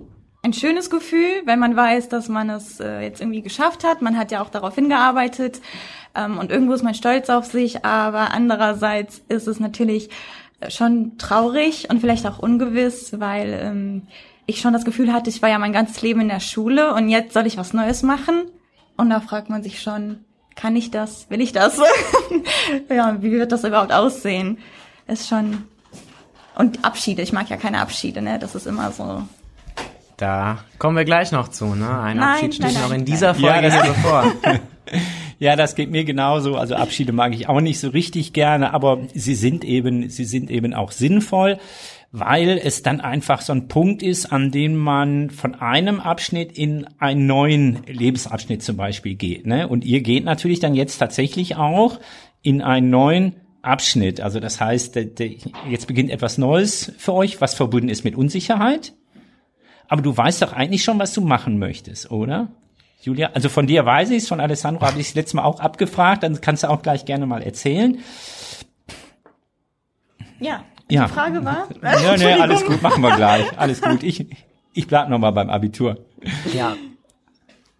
ein 0.44 0.52
schönes 0.52 0.90
Gefühl, 0.90 1.42
wenn 1.46 1.58
man 1.58 1.74
weiß, 1.74 2.10
dass 2.10 2.28
man 2.28 2.50
es 2.50 2.78
äh, 2.78 3.00
jetzt 3.00 3.20
irgendwie 3.20 3.40
geschafft 3.40 3.82
hat. 3.82 4.02
Man 4.02 4.18
hat 4.18 4.30
ja 4.30 4.42
auch 4.42 4.50
darauf 4.50 4.74
hingearbeitet 4.74 5.62
ähm, 6.14 6.38
und 6.38 6.50
irgendwo 6.50 6.74
ist 6.74 6.82
man 6.82 6.94
stolz 6.94 7.30
auf 7.30 7.46
sich, 7.46 7.84
aber 7.84 8.32
andererseits 8.32 9.22
ist 9.28 9.48
es 9.48 9.58
natürlich 9.58 10.10
äh, 10.60 10.70
schon 10.70 11.16
traurig 11.16 11.88
und 11.88 12.00
vielleicht 12.00 12.26
auch 12.26 12.38
ungewiss, 12.38 13.18
weil 13.18 13.58
ähm, 13.62 14.02
ich 14.44 14.60
schon 14.60 14.74
das 14.74 14.84
Gefühl 14.84 15.14
hatte, 15.14 15.30
ich 15.30 15.40
war 15.40 15.48
ja 15.48 15.58
mein 15.58 15.72
ganzes 15.72 16.02
Leben 16.02 16.20
in 16.20 16.28
der 16.28 16.40
Schule 16.40 16.92
und 16.92 17.08
jetzt 17.08 17.32
soll 17.32 17.46
ich 17.46 17.56
was 17.56 17.72
Neues 17.72 18.02
machen. 18.02 18.42
Und 18.98 19.08
da 19.08 19.20
fragt 19.20 19.48
man 19.48 19.62
sich 19.62 19.80
schon, 19.80 20.24
kann 20.54 20.76
ich 20.76 20.90
das? 20.90 21.28
Will 21.30 21.40
ich 21.40 21.52
das? 21.52 21.80
ja, 22.90 23.22
wie 23.22 23.32
wird 23.32 23.50
das 23.50 23.64
überhaupt 23.64 23.92
aussehen? 23.92 24.58
Ist 25.06 25.26
schon 25.26 25.64
und 26.56 26.84
Abschiede, 26.84 27.22
ich 27.22 27.32
mag 27.32 27.48
ja 27.50 27.56
keine 27.56 27.80
Abschiede, 27.80 28.22
ne? 28.22 28.38
Das 28.38 28.54
ist 28.54 28.66
immer 28.66 28.92
so 28.92 29.24
da 30.16 30.58
kommen 30.78 30.96
wir 30.96 31.04
gleich 31.04 31.32
noch 31.32 31.48
zu, 31.48 31.74
ne? 31.74 31.88
Ein 31.88 32.18
nein, 32.18 32.34
Abschied 32.34 32.54
steht 32.54 32.74
noch 32.74 32.92
in 32.92 33.04
dieser 33.04 33.34
Folge 33.34 33.68
ja, 33.68 33.82
hier 33.82 33.92
bevor. 33.92 34.32
Ja, 35.38 35.56
das 35.56 35.74
geht 35.74 35.90
mir 35.90 36.04
genauso. 36.04 36.56
Also 36.56 36.74
Abschiede 36.74 37.12
mag 37.12 37.34
ich 37.34 37.48
auch 37.48 37.60
nicht 37.60 37.80
so 37.80 37.88
richtig 37.88 38.32
gerne, 38.32 38.72
aber 38.72 39.00
sie 39.14 39.34
sind 39.34 39.64
eben, 39.64 40.08
sie 40.08 40.24
sind 40.24 40.50
eben 40.50 40.74
auch 40.74 40.92
sinnvoll, 40.92 41.58
weil 42.12 42.60
es 42.62 42.82
dann 42.82 43.00
einfach 43.00 43.40
so 43.40 43.52
ein 43.52 43.68
Punkt 43.68 44.02
ist, 44.02 44.26
an 44.32 44.50
dem 44.50 44.76
man 44.76 45.30
von 45.30 45.54
einem 45.56 46.00
Abschnitt 46.00 46.56
in 46.56 46.86
einen 46.98 47.26
neuen 47.26 47.82
Lebensabschnitt 47.86 48.62
zum 48.62 48.76
Beispiel 48.76 49.16
geht. 49.16 49.46
Ne? 49.46 49.66
Und 49.66 49.84
ihr 49.84 50.00
geht 50.00 50.24
natürlich 50.24 50.60
dann 50.60 50.74
jetzt 50.74 50.98
tatsächlich 50.98 51.56
auch 51.56 51.98
in 52.42 52.62
einen 52.62 52.90
neuen 52.90 53.36
Abschnitt. 53.62 54.20
Also 54.20 54.38
das 54.40 54.60
heißt, 54.60 54.96
jetzt 54.96 55.86
beginnt 55.86 56.10
etwas 56.10 56.38
Neues 56.38 56.92
für 56.98 57.14
euch, 57.14 57.40
was 57.40 57.54
verbunden 57.54 57.88
ist 57.88 58.04
mit 58.04 58.14
Unsicherheit. 58.14 58.92
Aber 59.88 60.02
du 60.02 60.16
weißt 60.16 60.42
doch 60.42 60.52
eigentlich 60.52 60.84
schon, 60.84 60.98
was 60.98 61.12
du 61.12 61.20
machen 61.20 61.58
möchtest, 61.58 62.10
oder? 62.10 62.48
Julia, 63.02 63.30
also 63.34 63.48
von 63.48 63.66
dir 63.66 63.84
weiß 63.84 64.10
ich 64.10 64.22
es, 64.22 64.28
von 64.28 64.40
Alessandro 64.40 64.86
habe 64.86 64.98
ich 64.98 65.08
es 65.08 65.14
letztes 65.14 65.34
Mal 65.34 65.44
auch 65.44 65.60
abgefragt, 65.60 66.22
dann 66.22 66.40
kannst 66.40 66.62
du 66.62 66.70
auch 66.70 66.80
gleich 66.80 67.04
gerne 67.04 67.26
mal 67.26 67.42
erzählen. 67.42 67.98
Ja, 70.40 70.64
ja. 70.88 71.06
die 71.06 71.12
Frage 71.12 71.44
war? 71.44 71.68
Ja, 71.82 72.16
nee, 72.16 72.32
alles 72.32 72.64
gut, 72.64 72.82
machen 72.82 73.02
wir 73.02 73.14
gleich. 73.14 73.58
Alles 73.58 73.82
gut. 73.82 74.02
Ich, 74.02 74.26
ich 74.72 74.86
bleib 74.86 75.08
noch 75.08 75.18
mal 75.18 75.32
beim 75.32 75.50
Abitur. 75.50 75.98
Ja. 76.54 76.76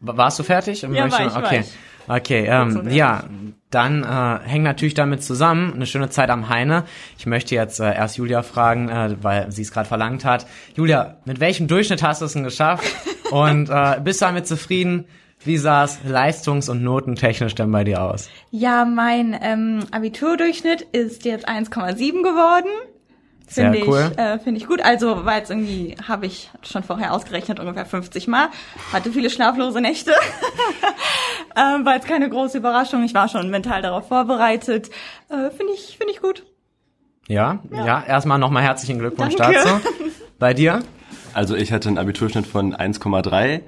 Warst 0.00 0.38
du 0.38 0.42
fertig? 0.42 0.82
Ja, 0.82 0.90
war 0.90 1.06
ich, 1.06 1.12
okay. 1.12 1.42
war 1.42 1.52
ich. 1.54 1.66
Okay, 2.08 2.46
ähm, 2.49 2.88
ja, 2.90 3.25
dann 3.70 4.04
äh, 4.04 4.49
hängt 4.49 4.64
natürlich 4.64 4.94
damit 4.94 5.23
zusammen 5.23 5.75
eine 5.75 5.87
schöne 5.87 6.11
Zeit 6.11 6.30
am 6.30 6.49
Heine. 6.49 6.84
Ich 7.18 7.26
möchte 7.26 7.54
jetzt 7.54 7.80
äh, 7.80 7.94
erst 7.94 8.16
Julia 8.16 8.42
fragen, 8.42 8.88
äh, 8.88 9.16
weil 9.23 9.50
sie 9.50 9.62
es 9.62 9.73
gerade 9.73 9.88
verlangt 9.88 10.25
hat. 10.25 10.46
Julia, 10.76 11.16
mit 11.25 11.40
welchem 11.40 11.66
Durchschnitt 11.66 12.02
hast 12.02 12.20
du 12.20 12.26
es 12.26 12.34
denn 12.34 12.44
geschafft? 12.44 12.84
Und 13.30 13.70
äh, 13.70 14.00
bist 14.02 14.20
du 14.20 14.26
damit 14.26 14.46
zufrieden? 14.46 15.06
Wie 15.44 15.58
sah 15.58 15.84
es 15.84 15.99
leistungs- 16.08 16.70
und 16.70 16.82
notentechnisch 16.82 17.54
denn 17.54 17.70
bei 17.70 17.84
dir 17.84 18.02
aus? 18.02 18.30
Ja, 18.50 18.87
mein 18.87 19.37
ähm, 19.42 19.80
Abiturdurchschnitt 19.90 20.82
ist 20.92 21.26
jetzt 21.26 21.46
1,7 21.46 22.23
geworden. 22.23 22.70
Sehr 23.46 23.72
Finde 23.72 23.86
cool. 23.88 24.10
ich, 24.10 24.18
äh, 24.18 24.38
finde 24.38 24.60
ich 24.60 24.66
gut. 24.66 24.82
Also, 24.82 25.24
weil 25.24 25.42
es 25.42 25.50
irgendwie, 25.50 25.96
habe 26.08 26.26
ich 26.26 26.50
schon 26.62 26.82
vorher 26.82 27.12
ausgerechnet, 27.12 27.60
ungefähr 27.60 27.84
50 27.84 28.26
Mal. 28.26 28.48
Hatte 28.92 29.12
viele 29.12 29.30
schlaflose 29.30 29.80
Nächte. 29.80 30.12
ähm, 31.56 31.84
war 31.84 31.94
jetzt 31.94 32.08
keine 32.08 32.28
große 32.28 32.58
Überraschung. 32.58 33.04
Ich 33.04 33.14
war 33.14 33.28
schon 33.28 33.50
mental 33.50 33.82
darauf 33.82 34.08
vorbereitet. 34.08 34.88
Äh, 35.28 35.50
finde 35.50 35.74
ich, 35.74 35.96
finde 35.98 36.12
ich 36.12 36.22
gut. 36.22 36.44
Ja, 37.28 37.60
ja, 37.70 38.02
erstmal 38.02 38.38
nochmal 38.38 38.62
herzlichen 38.62 38.98
Glückwunsch 38.98 39.36
Danke. 39.36 39.58
dazu. 39.64 39.80
Bei 40.38 40.52
dir? 40.52 40.82
Also 41.32 41.54
ich 41.54 41.72
hatte 41.72 41.88
einen 41.88 41.98
Abiturschnitt 41.98 42.46
von 42.46 42.74
1,3. 42.74 43.62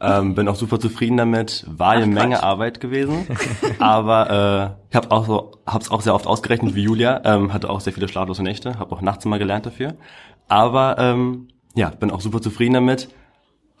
Ähm, 0.00 0.34
bin 0.34 0.46
auch 0.46 0.54
super 0.54 0.78
zufrieden 0.78 1.16
damit. 1.16 1.64
War 1.66 1.92
eine 1.92 2.06
Menge 2.06 2.42
Arbeit 2.42 2.80
gewesen, 2.80 3.26
aber 3.80 4.76
äh, 4.78 4.88
ich 4.90 4.96
habe 4.96 5.10
auch 5.10 5.26
so, 5.26 5.52
hab's 5.66 5.90
auch 5.90 6.02
sehr 6.02 6.14
oft 6.14 6.26
ausgerechnet 6.26 6.74
wie 6.74 6.82
Julia. 6.82 7.20
Ähm, 7.24 7.52
hatte 7.52 7.68
auch 7.68 7.80
sehr 7.80 7.92
viele 7.92 8.08
schlaflose 8.08 8.42
Nächte, 8.42 8.78
habe 8.78 8.94
auch 8.94 9.00
nachts 9.00 9.24
immer 9.24 9.38
gelernt 9.38 9.66
dafür. 9.66 9.94
Aber 10.46 10.96
ähm, 10.98 11.48
ja, 11.74 11.90
bin 11.90 12.10
auch 12.10 12.20
super 12.20 12.40
zufrieden 12.40 12.74
damit. 12.74 13.08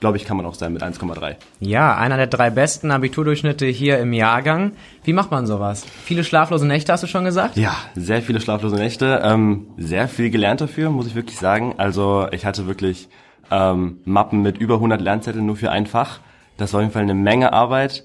Glaube 0.00 0.16
ich, 0.16 0.24
kann 0.24 0.36
man 0.36 0.46
auch 0.46 0.54
sein 0.54 0.72
mit 0.72 0.82
1,3. 0.82 1.34
Ja, 1.58 1.96
einer 1.96 2.16
der 2.16 2.28
drei 2.28 2.50
besten 2.50 2.92
Abiturdurchschnitte 2.92 3.66
hier 3.66 3.98
im 3.98 4.12
Jahrgang. 4.12 4.72
Wie 5.02 5.12
macht 5.12 5.32
man 5.32 5.44
sowas? 5.46 5.84
Viele 6.04 6.22
schlaflose 6.22 6.68
Nächte, 6.68 6.92
hast 6.92 7.02
du 7.02 7.08
schon 7.08 7.24
gesagt? 7.24 7.56
Ja, 7.56 7.74
sehr 7.96 8.22
viele 8.22 8.40
schlaflose 8.40 8.76
Nächte. 8.76 9.20
Ähm, 9.24 9.66
sehr 9.76 10.06
viel 10.06 10.30
gelernt 10.30 10.60
dafür, 10.60 10.90
muss 10.90 11.08
ich 11.08 11.16
wirklich 11.16 11.38
sagen. 11.38 11.74
Also 11.78 12.28
ich 12.30 12.46
hatte 12.46 12.68
wirklich 12.68 13.08
ähm, 13.50 14.00
Mappen 14.04 14.42
mit 14.42 14.58
über 14.58 14.74
100 14.74 15.00
Lernzetteln 15.00 15.46
nur 15.46 15.56
für 15.56 15.70
ein 15.70 15.86
Fach. 15.86 16.20
Das 16.56 16.72
war 16.72 16.80
auf 16.80 16.84
jeden 16.84 16.92
Fall 16.92 17.02
eine 17.02 17.14
Menge 17.14 17.52
Arbeit. 17.52 18.04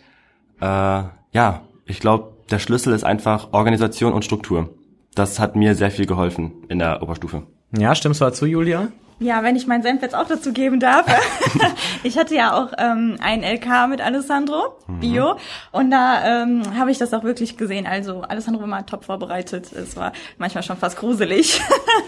Äh, 0.61 0.65
ja, 0.65 1.61
ich 1.85 1.99
glaube, 1.99 2.33
der 2.51 2.59
Schlüssel 2.59 2.93
ist 2.93 3.03
einfach 3.03 3.49
Organisation 3.51 4.13
und 4.13 4.25
Struktur. 4.25 4.69
Das 5.15 5.39
hat 5.39 5.55
mir 5.55 5.75
sehr 5.75 5.91
viel 5.91 6.05
geholfen 6.05 6.51
in 6.69 6.79
der 6.79 7.01
Oberstufe. 7.01 7.43
Ja, 7.77 7.95
stimmst 7.95 8.21
du 8.21 8.25
dazu, 8.25 8.45
Julia? 8.45 8.89
Ja, 9.23 9.41
wenn 9.41 9.55
ich 9.55 9.67
meinen 9.67 9.83
Senf 9.83 10.01
jetzt 10.01 10.15
auch 10.15 10.27
dazu 10.27 10.51
geben 10.51 10.81
darf. 10.81 11.05
ich 12.03 12.17
hatte 12.17 12.35
ja 12.35 12.61
auch 12.61 12.73
ähm, 12.77 13.15
ein 13.21 13.41
LK 13.41 13.87
mit 13.87 14.01
Alessandro, 14.01 14.75
Bio, 14.99 15.37
und 15.71 15.91
da 15.91 16.43
ähm, 16.43 16.77
habe 16.77 16.91
ich 16.91 16.97
das 16.97 17.13
auch 17.13 17.23
wirklich 17.23 17.55
gesehen. 17.55 17.87
Also 17.87 18.21
Alessandro 18.21 18.59
war 18.59 18.67
mal 18.67 18.81
top 18.81 19.05
vorbereitet. 19.05 19.71
Es 19.71 19.95
war 19.95 20.11
manchmal 20.37 20.61
schon 20.63 20.75
fast 20.75 20.97
gruselig. 20.97 21.61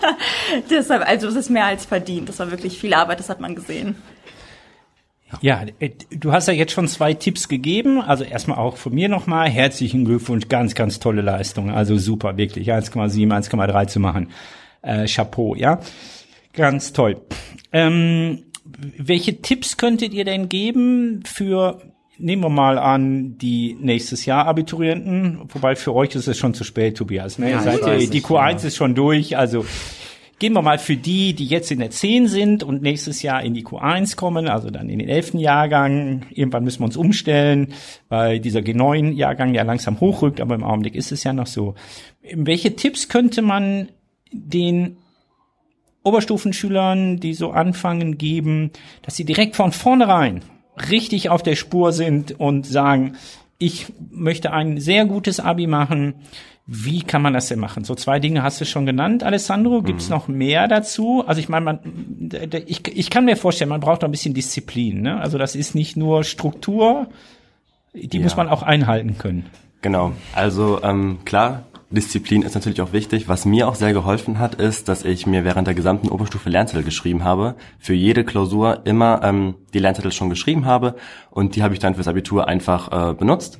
Deshalb, 0.69 1.07
also 1.07 1.29
es 1.29 1.35
ist 1.35 1.49
mehr 1.49 1.65
als 1.65 1.85
verdient. 1.85 2.27
Das 2.27 2.39
war 2.39 2.51
wirklich 2.51 2.77
viel 2.77 2.93
Arbeit, 2.93 3.19
das 3.19 3.29
hat 3.29 3.39
man 3.39 3.55
gesehen. 3.55 3.95
Ja, 5.39 5.63
äh, 5.79 5.91
du 6.09 6.33
hast 6.33 6.49
ja 6.49 6.53
jetzt 6.53 6.73
schon 6.73 6.89
zwei 6.89 7.13
Tipps 7.13 7.47
gegeben. 7.47 8.01
Also 8.01 8.25
erstmal 8.25 8.57
auch 8.57 8.75
von 8.75 8.93
mir 8.93 9.07
nochmal 9.07 9.49
herzlichen 9.49 10.03
Glückwunsch, 10.03 10.49
ganz, 10.49 10.75
ganz 10.75 10.99
tolle 10.99 11.21
Leistung. 11.21 11.71
Also 11.71 11.97
super, 11.97 12.35
wirklich 12.35 12.73
1,7, 12.73 13.29
1,3 13.29 13.87
zu 13.87 14.01
machen. 14.01 14.31
Äh, 14.81 15.07
Chapeau, 15.07 15.55
ja. 15.55 15.79
Ganz 16.55 16.93
toll. 16.93 17.21
Ähm, 17.71 18.43
welche 18.97 19.41
Tipps 19.41 19.77
könntet 19.77 20.13
ihr 20.13 20.25
denn 20.25 20.49
geben 20.49 21.23
für, 21.25 21.81
nehmen 22.17 22.43
wir 22.43 22.49
mal 22.49 22.77
an, 22.77 23.37
die 23.37 23.77
nächstes 23.79 24.25
Jahr 24.25 24.45
Abiturienten? 24.45 25.41
Wobei 25.53 25.75
für 25.75 25.93
euch 25.93 26.15
ist 26.15 26.27
es 26.27 26.37
schon 26.37 26.53
zu 26.53 26.63
spät, 26.63 26.97
Tobias. 26.97 27.37
Ne? 27.37 27.51
Ja, 27.51 27.57
Ihr 27.57 27.63
seid 27.63 27.81
weiß 27.83 28.09
die 28.09 28.17
nicht, 28.17 28.25
Q1 28.25 28.61
ja. 28.61 28.67
ist 28.67 28.75
schon 28.75 28.95
durch, 28.95 29.37
also 29.37 29.65
Gehen 30.37 30.51
wir 30.51 30.61
mal 30.61 30.79
für 30.79 30.97
die, 30.97 31.33
die 31.33 31.45
jetzt 31.45 31.71
in 31.71 31.79
der 31.79 31.91
10 31.91 32.27
sind 32.27 32.61
und 32.61 32.81
nächstes 32.81 33.21
Jahr 33.21 33.41
in 33.41 33.53
die 33.53 33.63
Q1 33.63 34.17
kommen, 34.17 34.49
also 34.49 34.69
dann 34.69 34.89
in 34.89 34.99
den 34.99 35.07
11. 35.07 35.35
Jahrgang. 35.35 36.25
Irgendwann 36.29 36.65
müssen 36.65 36.81
wir 36.81 36.87
uns 36.87 36.97
umstellen, 36.97 37.69
weil 38.09 38.41
dieser 38.41 38.59
G9-Jahrgang 38.59 39.53
ja 39.53 39.63
langsam 39.63 40.01
hochrückt, 40.01 40.41
aber 40.41 40.55
im 40.55 40.65
Augenblick 40.65 40.95
ist 40.95 41.13
es 41.13 41.23
ja 41.23 41.31
noch 41.31 41.47
so. 41.47 41.75
Welche 42.33 42.75
Tipps 42.75 43.07
könnte 43.07 43.41
man 43.41 43.87
den 44.33 44.97
Oberstufenschülern, 46.05 47.19
die 47.19 47.33
so 47.33 47.51
anfangen, 47.51 48.17
geben, 48.17 48.71
dass 49.01 49.15
sie 49.15 49.25
direkt 49.25 49.55
von 49.55 49.71
vornherein 49.71 50.41
richtig 50.89 51.29
auf 51.29 51.43
der 51.43 51.55
Spur 51.55 51.91
sind 51.93 52.39
und 52.39 52.65
sagen, 52.65 53.13
ich 53.57 53.87
möchte 54.11 54.51
ein 54.51 54.79
sehr 54.79 55.05
gutes 55.05 55.39
Abi 55.39 55.67
machen. 55.67 56.15
Wie 56.67 57.01
kann 57.03 57.21
man 57.21 57.33
das 57.33 57.47
denn 57.47 57.59
machen? 57.59 57.83
So 57.83 57.93
zwei 57.95 58.19
Dinge 58.19 58.41
hast 58.43 58.59
du 58.59 58.65
schon 58.65 58.85
genannt, 58.85 59.23
Alessandro. 59.23 59.81
Gibt 59.83 60.01
es 60.01 60.09
noch 60.09 60.27
mehr 60.27 60.67
dazu? 60.67 61.23
Also 61.25 61.39
ich 61.39 61.47
meine, 61.47 61.63
man, 61.63 61.79
ich, 62.65 62.81
ich 62.87 63.09
kann 63.09 63.25
mir 63.25 63.37
vorstellen, 63.37 63.69
man 63.69 63.79
braucht 63.81 64.03
auch 64.03 64.07
ein 64.07 64.11
bisschen 64.11 64.33
Disziplin. 64.33 65.01
Ne? 65.01 65.19
Also 65.21 65.37
das 65.37 65.55
ist 65.55 65.75
nicht 65.75 65.95
nur 65.95 66.23
Struktur, 66.23 67.07
die 67.93 68.17
Ja. 68.17 68.23
muss 68.23 68.35
man 68.35 68.49
auch 68.49 68.63
einhalten 68.63 69.17
können. 69.17 69.45
Genau. 69.81 70.13
Also 70.33 70.81
ähm, 70.83 71.19
klar, 71.23 71.63
Disziplin 71.95 72.43
ist 72.43 72.53
natürlich 72.53 72.81
auch 72.81 72.93
wichtig. 72.93 73.27
Was 73.27 73.45
mir 73.45 73.67
auch 73.67 73.75
sehr 73.75 73.93
geholfen 73.93 74.39
hat, 74.39 74.55
ist, 74.55 74.87
dass 74.87 75.03
ich 75.03 75.25
mir 75.25 75.43
während 75.43 75.67
der 75.67 75.73
gesamten 75.73 76.09
Oberstufe 76.09 76.49
Lernzettel 76.49 76.83
geschrieben 76.83 77.23
habe. 77.23 77.55
Für 77.79 77.93
jede 77.93 78.23
Klausur 78.23 78.81
immer 78.85 79.21
ähm, 79.23 79.55
die 79.73 79.79
Lernzettel 79.79 80.11
schon 80.11 80.29
geschrieben 80.29 80.65
habe 80.65 80.95
und 81.31 81.55
die 81.55 81.63
habe 81.63 81.73
ich 81.73 81.79
dann 81.79 81.95
fürs 81.95 82.07
Abitur 82.07 82.47
einfach 82.47 83.11
äh, 83.11 83.13
benutzt. 83.13 83.59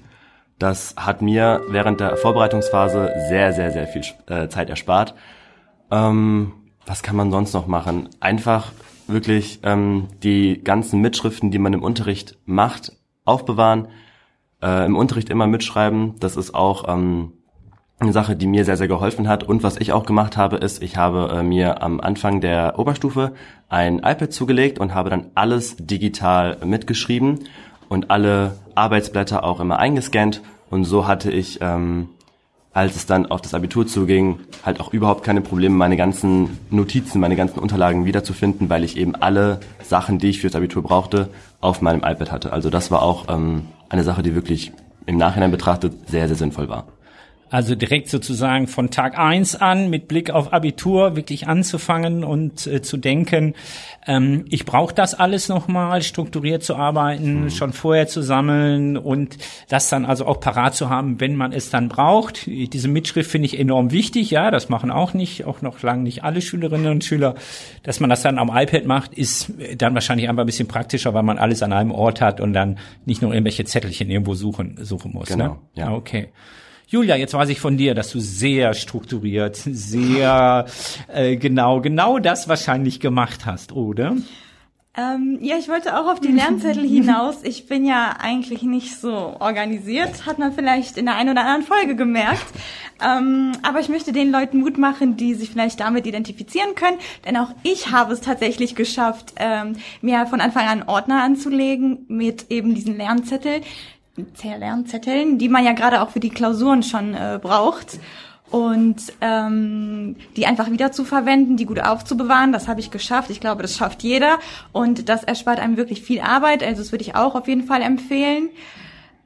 Das 0.60 0.96
hat 0.98 1.22
mir 1.22 1.62
während 1.70 2.00
der 2.00 2.16
Vorbereitungsphase 2.16 3.12
sehr, 3.30 3.54
sehr, 3.54 3.72
sehr 3.72 3.88
viel 3.88 4.04
äh, 4.28 4.48
Zeit 4.48 4.70
erspart. 4.70 5.16
Ähm, 5.92 6.54
was 6.86 7.04
kann 7.04 7.16
man 7.16 7.32
sonst 7.32 7.54
noch 7.54 7.68
machen? 7.68 8.10
Einfach 8.20 8.72
wirklich 9.08 9.60
ähm, 9.64 10.08
die 10.24 10.64
ganzen 10.64 11.02
Mitschriften, 11.02 11.52
die 11.52 11.60
man 11.60 11.74
im 11.74 11.84
Unterricht 11.84 12.38
macht, 12.46 12.94
aufbewahren, 13.26 13.88
äh, 14.62 14.86
im 14.86 14.96
Unterricht 14.96 15.30
immer 15.30 15.48
mitschreiben. 15.48 16.16
Das 16.20 16.38
ist 16.38 16.54
auch 16.54 16.86
ähm, 16.88 17.34
eine 18.00 18.12
Sache, 18.12 18.36
die 18.36 18.48
mir 18.48 18.66
sehr, 18.66 18.78
sehr 18.78 18.88
geholfen 18.88 19.28
hat. 19.28 19.44
Und 19.44 19.64
was 19.64 19.78
ich 19.78 19.94
auch 19.94 20.06
gemacht 20.06 20.36
habe, 20.38 20.58
ist, 20.58 20.84
ich 20.84 20.98
habe 20.98 21.34
äh, 21.34 21.44
mir 21.44 21.82
am 21.82 22.02
Anfang 22.02 22.42
der 22.42 22.78
Oberstufe 22.78 23.32
ein 23.70 24.00
iPad 24.00 24.34
zugelegt 24.34 24.80
und 24.80 24.94
habe 24.94 25.10
dann 25.10 25.28
alles 25.34 25.78
digital 25.78 26.58
mitgeschrieben 26.66 27.40
und 27.88 28.12
alle 28.12 28.58
Arbeitsblätter 28.76 29.44
auch 29.44 29.60
immer 29.60 29.80
eingescannt. 29.80 30.42
Und 30.70 30.84
so 30.84 31.08
hatte 31.08 31.32
ich, 31.32 31.60
ähm, 31.62 32.10
als 32.74 32.98
es 32.98 33.06
dann 33.06 33.28
auf 33.28 33.40
das 33.40 33.54
Abitur 33.54 33.88
zuging, 33.88 34.40
halt 34.66 34.82
auch 34.82 34.92
überhaupt 34.92 35.24
keine 35.24 35.40
Probleme, 35.40 35.76
meine 35.76 35.96
ganzen 35.96 36.60
Notizen, 36.70 37.22
meine 37.22 37.38
ganzen 37.38 37.60
Unterlagen 37.60 38.04
wiederzufinden, 38.04 38.70
weil 38.70 38.84
ich 38.84 38.98
eben 38.98 39.16
alle 39.16 39.62
Sachen, 39.82 40.20
die 40.20 40.30
ich 40.30 40.42
fürs 40.42 40.56
Abitur 40.56 40.84
brauchte, 40.84 41.30
auf 41.62 41.82
meinem 41.82 42.00
iPad 42.00 42.32
hatte. 42.34 42.52
Also 42.52 42.70
das 42.70 42.92
war 42.92 43.02
auch 43.02 43.30
ähm, 43.30 43.68
eine 43.88 44.04
Sache, 44.04 44.22
die 44.22 44.36
wirklich 44.36 44.74
im 45.06 45.16
Nachhinein 45.16 45.52
betrachtet 45.52 46.10
sehr, 46.10 46.28
sehr 46.28 46.36
sinnvoll 46.36 46.68
war. 46.68 46.86
Also 47.50 47.76
direkt 47.76 48.10
sozusagen 48.10 48.68
von 48.68 48.90
Tag 48.90 49.18
eins 49.20 49.56
an 49.56 49.90
mit 49.90 50.08
Blick 50.08 50.32
auf 50.32 50.52
Abitur 50.52 51.16
wirklich 51.16 51.48
anzufangen 51.48 52.24
und 52.24 52.66
äh, 52.66 52.82
zu 52.82 52.98
denken, 52.98 53.54
ähm, 54.08 54.46
ich 54.50 54.66
brauche 54.66 54.96
das 54.96 55.14
alles 55.14 55.48
nochmal, 55.48 56.02
strukturiert 56.02 56.64
zu 56.64 56.76
arbeiten, 56.76 57.44
mhm. 57.44 57.50
schon 57.52 57.72
vorher 57.72 58.08
zu 58.08 58.22
sammeln 58.22 58.98
und 58.98 59.38
das 59.70 59.90
dann 59.90 60.06
also 60.06 60.26
auch 60.26 60.40
parat 60.40 60.76
zu 60.76 60.90
haben, 60.90 61.20
wenn 61.20 61.36
man 61.36 61.54
es 61.54 61.70
dann 61.70 61.88
braucht. 61.88 62.48
Diese 62.48 62.88
Mitschrift 62.88 63.30
finde 63.30 63.46
ich 63.46 63.60
enorm 63.60 63.92
wichtig, 63.92 64.32
ja, 64.32 64.50
das 64.50 64.70
machen 64.70 64.90
auch 64.90 65.14
nicht, 65.14 65.46
auch 65.46 65.62
noch 65.62 65.82
lange 65.84 66.02
nicht 66.04 66.24
alle 66.24 66.42
Schülerinnen 66.42 66.92
und 66.92 67.04
Schüler. 67.04 67.36
Dass 67.84 68.00
man 68.00 68.10
das 68.10 68.24
dann 68.24 68.40
am 68.40 68.50
iPad 68.50 68.86
macht, 68.86 69.14
ist 69.14 69.54
dann 69.78 69.94
wahrscheinlich 69.94 70.30
einfach 70.30 70.44
ein 70.44 70.48
bisschen 70.48 70.68
praktischer, 70.68 71.14
weil 71.14 71.24
man 71.24 71.38
alles 71.38 71.62
an 71.62 71.74
einem 71.74 71.92
Ort 71.92 72.22
hat 72.22 72.42
und 72.42 72.54
dann 72.54 72.80
nicht 73.06 73.22
nur 73.22 73.34
irgendwelche 73.34 73.66
Zettelchen 73.66 74.10
irgendwo 74.10 74.34
suchen, 74.34 74.78
suchen 74.82 75.14
muss. 75.14 75.28
Genau, 75.28 75.50
ne? 75.50 75.60
ja. 75.76 75.92
Okay. 75.92 76.30
Julia, 76.88 77.16
jetzt 77.16 77.34
weiß 77.34 77.50
ich 77.50 77.60
von 77.60 77.78
dir, 77.78 77.96
dass 77.96 78.12
du 78.12 78.20
sehr 78.20 78.74
strukturiert, 78.74 79.56
sehr 79.56 80.66
äh, 81.08 81.36
genau, 81.36 81.82
genau 81.82 82.20
das 82.20 82.48
wahrscheinlich 82.48 83.00
gemacht 83.00 83.46
hast, 83.46 83.72
oder? 83.72 84.16
Ähm, 84.98 85.40
ja, 85.42 85.58
ich 85.58 85.68
wollte 85.68 86.00
auch 86.00 86.10
auf 86.10 86.22
die 86.22 86.32
Lernzettel 86.32 86.88
hinaus. 86.88 87.44
Ich 87.44 87.68
bin 87.68 87.86
ja 87.86 88.16
eigentlich 88.18 88.62
nicht 88.62 88.98
so 88.98 89.36
organisiert, 89.40 90.26
hat 90.26 90.40
man 90.40 90.54
vielleicht 90.54 90.98
in 90.98 91.06
der 91.06 91.16
einen 91.16 91.32
oder 91.32 91.42
anderen 91.42 91.64
Folge 91.64 91.96
gemerkt. 91.98 92.46
Ähm, 93.06 93.52
aber 93.62 93.82
ich 93.82 93.90
möchte 93.90 94.14
den 94.14 94.32
Leuten 94.32 94.62
Mut 94.62 94.78
machen, 94.78 95.18
die 95.18 95.34
sich 95.34 95.50
vielleicht 95.50 95.82
damit 95.82 96.08
identifizieren 96.08 96.76
können, 96.76 96.98
denn 97.26 97.36
auch 97.36 97.50
ich 97.64 97.92
habe 97.92 98.14
es 98.14 98.22
tatsächlich 98.22 98.76
geschafft, 98.76 99.34
ähm, 99.36 99.76
mir 100.02 100.28
von 100.28 100.40
Anfang 100.40 100.66
an 100.66 100.84
Ordner 100.84 101.22
anzulegen 101.22 102.06
mit 102.08 102.46
eben 102.50 102.74
diesen 102.74 102.96
Lernzettel, 102.96 103.62
Lernzetteln, 104.44 105.38
die 105.38 105.50
man 105.50 105.66
ja 105.66 105.74
gerade 105.74 106.02
auch 106.02 106.10
für 106.10 106.20
die 106.20 106.30
Klausuren 106.30 106.84
schon 106.84 107.14
äh, 107.14 107.40
braucht. 107.42 108.00
Und 108.52 109.02
ähm, 109.22 110.16
die 110.36 110.46
einfach 110.46 110.70
wieder 110.70 110.92
zu 110.92 111.04
verwenden, 111.04 111.58
die 111.58 111.66
gut 111.66 111.80
aufzubewahren, 111.80 112.54
das 112.54 112.68
habe 112.68 112.80
ich 112.80 112.92
geschafft. 112.92 113.30
Ich 113.30 113.42
glaube, 113.42 113.64
das 113.64 113.76
schafft 113.76 114.04
jeder. 114.04 114.40
Und 114.72 115.10
das 115.10 115.24
erspart 115.24 115.60
einem 115.60 115.78
wirklich 115.78 116.04
viel 116.04 116.22
Arbeit. 116.22 116.64
Also 116.64 116.82
das 116.82 116.92
würde 116.92 117.04
ich 117.04 117.16
auch 117.16 117.36
auf 117.36 117.48
jeden 117.48 117.64
Fall 117.64 117.82
empfehlen. 117.82 118.50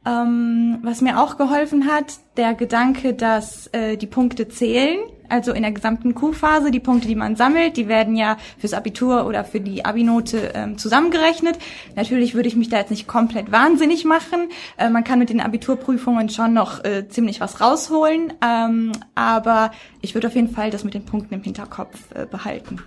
Ähm, 0.06 0.80
was 0.82 1.02
mir 1.02 1.20
auch 1.20 1.38
geholfen 1.38 1.88
hat, 1.88 2.20
der 2.38 2.54
Gedanke, 2.54 3.14
dass 3.14 3.68
äh, 3.68 3.98
die 3.98 4.08
Punkte 4.08 4.48
zählen, 4.48 5.00
also 5.28 5.52
in 5.54 5.62
der 5.62 5.72
gesamten 5.72 6.16
Q-Phase, 6.16 6.72
die 6.72 6.80
Punkte, 6.80 7.08
die 7.08 7.16
man 7.16 7.36
sammelt, 7.36 7.78
die 7.78 7.88
werden 7.88 8.16
ja 8.16 8.38
fürs 8.58 8.74
Abitur 8.74 9.28
oder 9.28 9.44
für 9.44 9.60
die 9.60 9.86
Abi-Note 9.86 10.52
ähm, 10.56 10.78
zusammengerechnet. 10.78 11.58
Natürlich 11.96 12.34
würde 12.34 12.48
ich 12.48 12.56
mich 12.56 12.70
da 12.70 12.78
jetzt 12.78 12.92
nicht 12.92 13.08
komplett 13.08 13.52
wahnsinnig 13.52 14.06
machen. 14.06 14.50
Äh, 14.78 14.90
man 14.90 15.04
kann 15.04 15.20
mit 15.20 15.30
den 15.30 15.42
Abiturprüfungen 15.42 16.30
schon 16.30 16.54
noch 16.54 16.84
äh, 16.84 17.08
ziemlich 17.10 17.42
was 17.42 17.62
rausholen, 17.62 18.34
ähm, 18.44 18.92
aber 19.16 19.72
ich 20.02 20.14
würde 20.14 20.28
auf 20.28 20.36
jeden 20.36 20.50
Fall 20.50 20.72
das 20.72 20.84
mit 20.84 20.94
den 20.94 21.06
Punkten 21.06 21.36
im 21.36 21.44
Hinterkopf 21.44 21.98
äh, 22.16 22.26
behalten. 22.26 22.80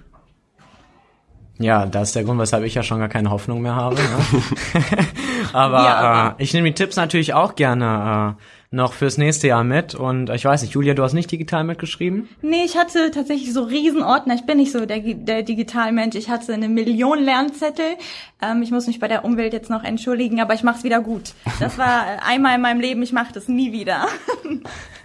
Ja, 1.62 1.86
das 1.86 2.08
ist 2.08 2.16
der 2.16 2.24
Grund, 2.24 2.40
weshalb 2.40 2.64
ich 2.64 2.74
ja 2.74 2.82
schon 2.82 2.98
gar 2.98 3.08
keine 3.08 3.30
Hoffnung 3.30 3.62
mehr 3.62 3.74
habe. 3.74 3.96
Ne? 3.96 4.42
aber 5.52 5.78
ja. 5.78 6.28
äh, 6.28 6.42
ich 6.42 6.52
nehme 6.54 6.68
die 6.68 6.74
Tipps 6.74 6.96
natürlich 6.96 7.34
auch 7.34 7.54
gerne 7.54 8.36
äh, 8.38 8.42
noch 8.72 8.94
fürs 8.94 9.18
nächste 9.18 9.48
Jahr 9.48 9.64
mit. 9.64 9.94
Und 9.94 10.30
ich 10.30 10.44
weiß 10.44 10.62
nicht, 10.62 10.72
Julia, 10.72 10.94
du 10.94 11.02
hast 11.02 11.12
nicht 11.12 11.30
digital 11.30 11.62
mitgeschrieben? 11.62 12.28
Nee, 12.40 12.64
ich 12.64 12.76
hatte 12.76 13.10
tatsächlich 13.10 13.52
so 13.52 13.64
Riesenordner. 13.64 14.34
Ich 14.34 14.46
bin 14.46 14.56
nicht 14.56 14.72
so 14.72 14.86
der, 14.86 15.00
der 15.00 15.42
Digitalmensch. 15.42 16.16
Ich 16.16 16.30
hatte 16.30 16.54
eine 16.54 16.68
Million 16.68 17.18
Lernzettel. 17.18 17.96
Ähm, 18.40 18.62
ich 18.62 18.70
muss 18.70 18.86
mich 18.86 18.98
bei 18.98 19.08
der 19.08 19.24
Umwelt 19.24 19.52
jetzt 19.52 19.70
noch 19.70 19.84
entschuldigen, 19.84 20.40
aber 20.40 20.54
ich 20.54 20.62
mache 20.62 20.78
es 20.78 20.84
wieder 20.84 21.00
gut. 21.00 21.34
Das 21.60 21.78
war 21.78 22.04
einmal 22.26 22.56
in 22.56 22.62
meinem 22.62 22.80
Leben, 22.80 23.02
ich 23.02 23.12
mache 23.12 23.32
das 23.32 23.46
nie 23.46 23.72
wieder. 23.72 24.06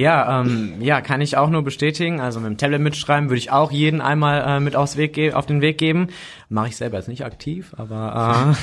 Ja, 0.00 0.40
ähm, 0.40 0.76
ja, 0.80 1.02
kann 1.02 1.20
ich 1.20 1.36
auch 1.36 1.50
nur 1.50 1.62
bestätigen. 1.62 2.20
Also 2.20 2.40
mit 2.40 2.48
dem 2.48 2.56
Tablet 2.56 2.80
mitschreiben 2.80 3.28
würde 3.28 3.36
ich 3.36 3.52
auch 3.52 3.70
jeden 3.70 4.00
einmal 4.00 4.56
äh, 4.56 4.58
mit 4.58 4.74
aufs 4.74 4.96
Weg 4.96 5.34
auf 5.34 5.44
den 5.44 5.60
Weg 5.60 5.76
geben. 5.76 6.08
Mache 6.48 6.68
ich 6.68 6.76
selber 6.78 6.96
jetzt 6.96 7.08
nicht 7.08 7.22
aktiv, 7.22 7.74
aber 7.76 8.56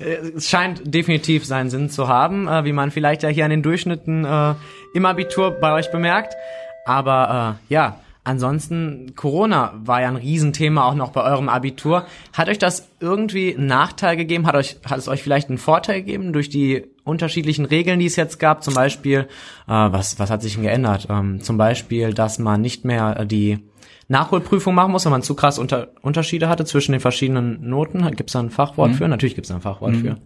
äh, 0.00 0.04
es 0.34 0.48
scheint 0.48 0.80
definitiv 0.86 1.44
seinen 1.44 1.68
Sinn 1.68 1.90
zu 1.90 2.08
haben, 2.08 2.48
äh, 2.48 2.64
wie 2.64 2.72
man 2.72 2.90
vielleicht 2.90 3.22
ja 3.22 3.28
hier 3.28 3.44
an 3.44 3.50
den 3.50 3.62
Durchschnitten 3.62 4.24
äh, 4.24 4.54
im 4.94 5.04
Abitur 5.04 5.50
bei 5.60 5.74
euch 5.74 5.92
bemerkt. 5.92 6.32
Aber 6.86 7.58
äh, 7.68 7.74
ja, 7.74 8.00
Ansonsten, 8.28 9.14
Corona 9.16 9.72
war 9.82 10.02
ja 10.02 10.08
ein 10.08 10.16
Riesenthema 10.16 10.84
auch 10.84 10.94
noch 10.94 11.12
bei 11.12 11.22
eurem 11.22 11.48
Abitur. 11.48 12.04
Hat 12.34 12.50
euch 12.50 12.58
das 12.58 12.90
irgendwie 13.00 13.56
einen 13.56 13.64
Nachteil 13.64 14.18
gegeben? 14.18 14.46
Hat, 14.46 14.54
euch, 14.54 14.76
hat 14.84 14.98
es 14.98 15.08
euch 15.08 15.22
vielleicht 15.22 15.48
einen 15.48 15.56
Vorteil 15.56 16.02
gegeben 16.02 16.34
durch 16.34 16.50
die 16.50 16.84
unterschiedlichen 17.04 17.64
Regeln, 17.64 18.00
die 18.00 18.04
es 18.04 18.16
jetzt 18.16 18.38
gab? 18.38 18.62
Zum 18.62 18.74
Beispiel, 18.74 19.20
äh, 19.66 19.72
was, 19.72 20.18
was 20.18 20.28
hat 20.28 20.42
sich 20.42 20.56
denn 20.56 20.62
geändert? 20.62 21.06
Ähm, 21.08 21.40
zum 21.40 21.56
Beispiel, 21.56 22.12
dass 22.12 22.38
man 22.38 22.60
nicht 22.60 22.84
mehr 22.84 23.24
die 23.24 23.60
Nachholprüfung 24.08 24.74
machen 24.74 24.92
muss, 24.92 25.06
wenn 25.06 25.12
man 25.12 25.22
zu 25.22 25.34
krass 25.34 25.58
unter, 25.58 25.88
Unterschiede 26.02 26.50
hatte 26.50 26.66
zwischen 26.66 26.92
den 26.92 27.00
verschiedenen 27.00 27.66
Noten. 27.66 28.14
Gibt 28.14 28.28
es 28.28 28.34
da 28.34 28.40
ein 28.40 28.50
Fachwort 28.50 28.90
mhm. 28.90 28.94
für? 28.96 29.08
Natürlich 29.08 29.36
gibt 29.36 29.46
es 29.46 29.50
ein 29.50 29.62
Fachwort 29.62 29.92
mhm. 29.92 30.00
für. 30.02 30.16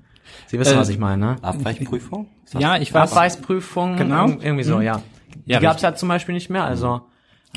Sie 0.48 0.58
wissen, 0.58 0.74
äh, 0.74 0.80
was 0.80 0.88
ich 0.88 0.98
meine, 0.98 1.24
ne? 1.24 1.36
Abweichprüfung? 1.40 2.26
Ja, 2.58 2.78
ich 2.78 2.92
weiß. 2.92 3.12
Abweichprüfung, 3.12 3.96
genau. 3.96 4.26
irgendwie 4.26 4.64
so, 4.64 4.78
mhm. 4.78 4.82
ja. 4.82 5.02
ja. 5.46 5.60
Die 5.60 5.62
gab 5.62 5.76
es 5.76 5.82
ja 5.82 5.94
zum 5.94 6.08
Beispiel 6.08 6.34
nicht 6.34 6.50
mehr, 6.50 6.64
also 6.64 7.02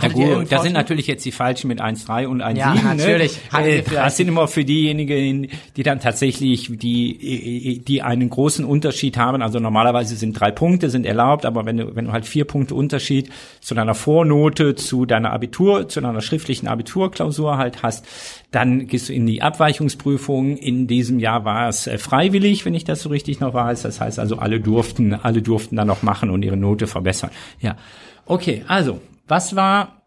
ja 0.02 0.10
gut, 0.10 0.52
da 0.52 0.62
sind 0.62 0.74
natürlich 0.74 1.08
jetzt 1.08 1.24
die 1.24 1.32
Falschen 1.32 1.70
mit 1.70 1.82
1,3 1.82 2.28
und 2.28 2.44
1,7. 2.44 2.58
Ja, 2.58 2.74
ne? 2.74 2.82
natürlich. 2.84 3.40
Ne? 3.54 3.82
Das 3.94 4.18
sind 4.18 4.28
immer 4.28 4.50
für 4.50 4.66
diejenigen, 4.66 5.48
die 5.78 5.84
dann 5.84 6.02
tatsächlich, 6.02 6.70
die, 6.70 7.82
die 7.86 8.02
einen 8.02 8.30
großen 8.30 8.66
Unterschied 8.66 9.16
haben. 9.16 9.42
Also 9.42 9.60
normalerweise 9.60 10.18
sind 10.18 10.38
drei 10.38 10.52
Punkte 10.52 10.90
sind 10.90 11.06
erlaubt, 11.06 11.46
aber 11.46 11.66
wenn 11.66 11.78
du, 11.78 11.96
wenn 11.96 12.06
du 12.06 12.12
halt 12.12 12.26
vier 12.26 12.44
Punkte 12.44 12.76
Unterschied 12.76 13.30
zu 13.62 13.74
deiner 13.74 13.96
Vornote, 13.96 14.76
zu 14.76 15.06
deiner 15.06 15.32
Abitur, 15.32 15.88
zu 15.88 16.02
deiner 16.02 16.20
schriftlichen 16.20 16.68
Abiturklausur 16.68 17.58
halt 17.58 17.82
hast, 17.82 18.06
dann 18.52 18.88
gehst 18.88 19.08
du 19.08 19.14
in 19.14 19.26
die 19.26 19.42
Abweichungsprüfung. 19.42 20.58
In 20.58 20.88
diesem 20.88 21.20
Jahr 21.20 21.46
war 21.46 21.70
es 21.70 21.88
äh, 21.88 21.98
freiwillig, 21.98 22.66
wenn 22.66 22.74
ich 22.74 22.84
das 22.84 23.02
so 23.02 23.08
richtig 23.08 23.40
noch 23.40 23.54
weiß. 23.54 23.84
Das 23.84 24.02
heißt 24.02 24.20
also, 24.20 24.40
alle 24.40 24.60
durften, 24.60 25.14
alle 25.14 25.42
durften 25.42 25.78
dann 25.78 25.88
noch 25.88 26.04
machen 26.04 26.30
und 26.30 26.44
ihre 26.44 26.58
Note 26.58 26.86
verbessern. 26.86 27.30
Ja. 27.62 27.78
Okay, 28.26 28.64
also 28.68 29.00
was 29.28 29.56
war 29.56 30.02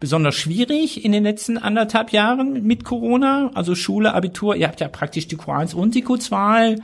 besonders 0.00 0.34
schwierig 0.34 1.04
in 1.04 1.12
den 1.12 1.24
letzten 1.24 1.58
anderthalb 1.58 2.12
Jahren 2.12 2.64
mit 2.64 2.84
Corona? 2.84 3.50
Also 3.54 3.74
Schule, 3.74 4.14
Abitur, 4.14 4.56
ihr 4.56 4.68
habt 4.68 4.80
ja 4.80 4.88
praktisch 4.88 5.28
die 5.28 5.36
Q1 5.36 5.74
und 5.74 5.94
die 5.94 6.04
Q2 6.04 6.80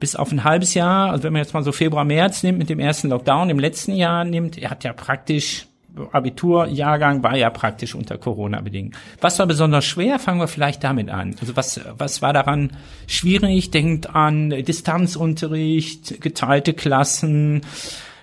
bis 0.00 0.16
auf 0.16 0.32
ein 0.32 0.44
halbes 0.44 0.74
Jahr, 0.74 1.10
also 1.10 1.24
wenn 1.24 1.32
man 1.32 1.42
jetzt 1.42 1.54
mal 1.54 1.62
so 1.62 1.72
Februar, 1.72 2.04
März 2.04 2.42
nimmt 2.42 2.58
mit 2.58 2.68
dem 2.68 2.80
ersten 2.80 3.08
Lockdown 3.08 3.48
im 3.48 3.58
letzten 3.58 3.94
Jahr 3.94 4.24
nimmt, 4.24 4.56
ihr 4.56 4.70
habt 4.70 4.84
ja 4.84 4.92
praktisch 4.92 5.66
Abiturjahrgang 6.12 7.22
war 7.22 7.36
ja 7.36 7.50
praktisch 7.50 7.94
unter 7.94 8.18
Corona 8.18 8.60
bedingt. 8.60 8.96
Was 9.20 9.38
war 9.38 9.46
besonders 9.46 9.84
schwer? 9.84 10.18
Fangen 10.18 10.40
wir 10.40 10.48
vielleicht 10.48 10.82
damit 10.82 11.08
an. 11.08 11.36
Also 11.40 11.56
was, 11.56 11.80
was 11.96 12.20
war 12.20 12.32
daran 12.32 12.72
schwierig? 13.06 13.70
Denkt 13.70 14.14
an 14.14 14.50
Distanzunterricht, 14.50 16.20
geteilte 16.20 16.74
Klassen, 16.74 17.62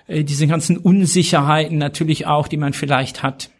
äh, 0.06 0.24
diese 0.24 0.46
ganzen 0.46 0.76
Unsicherheiten 0.76 1.78
natürlich 1.78 2.26
auch, 2.26 2.48
die 2.48 2.56
man 2.56 2.72
vielleicht 2.72 3.22
hat. 3.22 3.50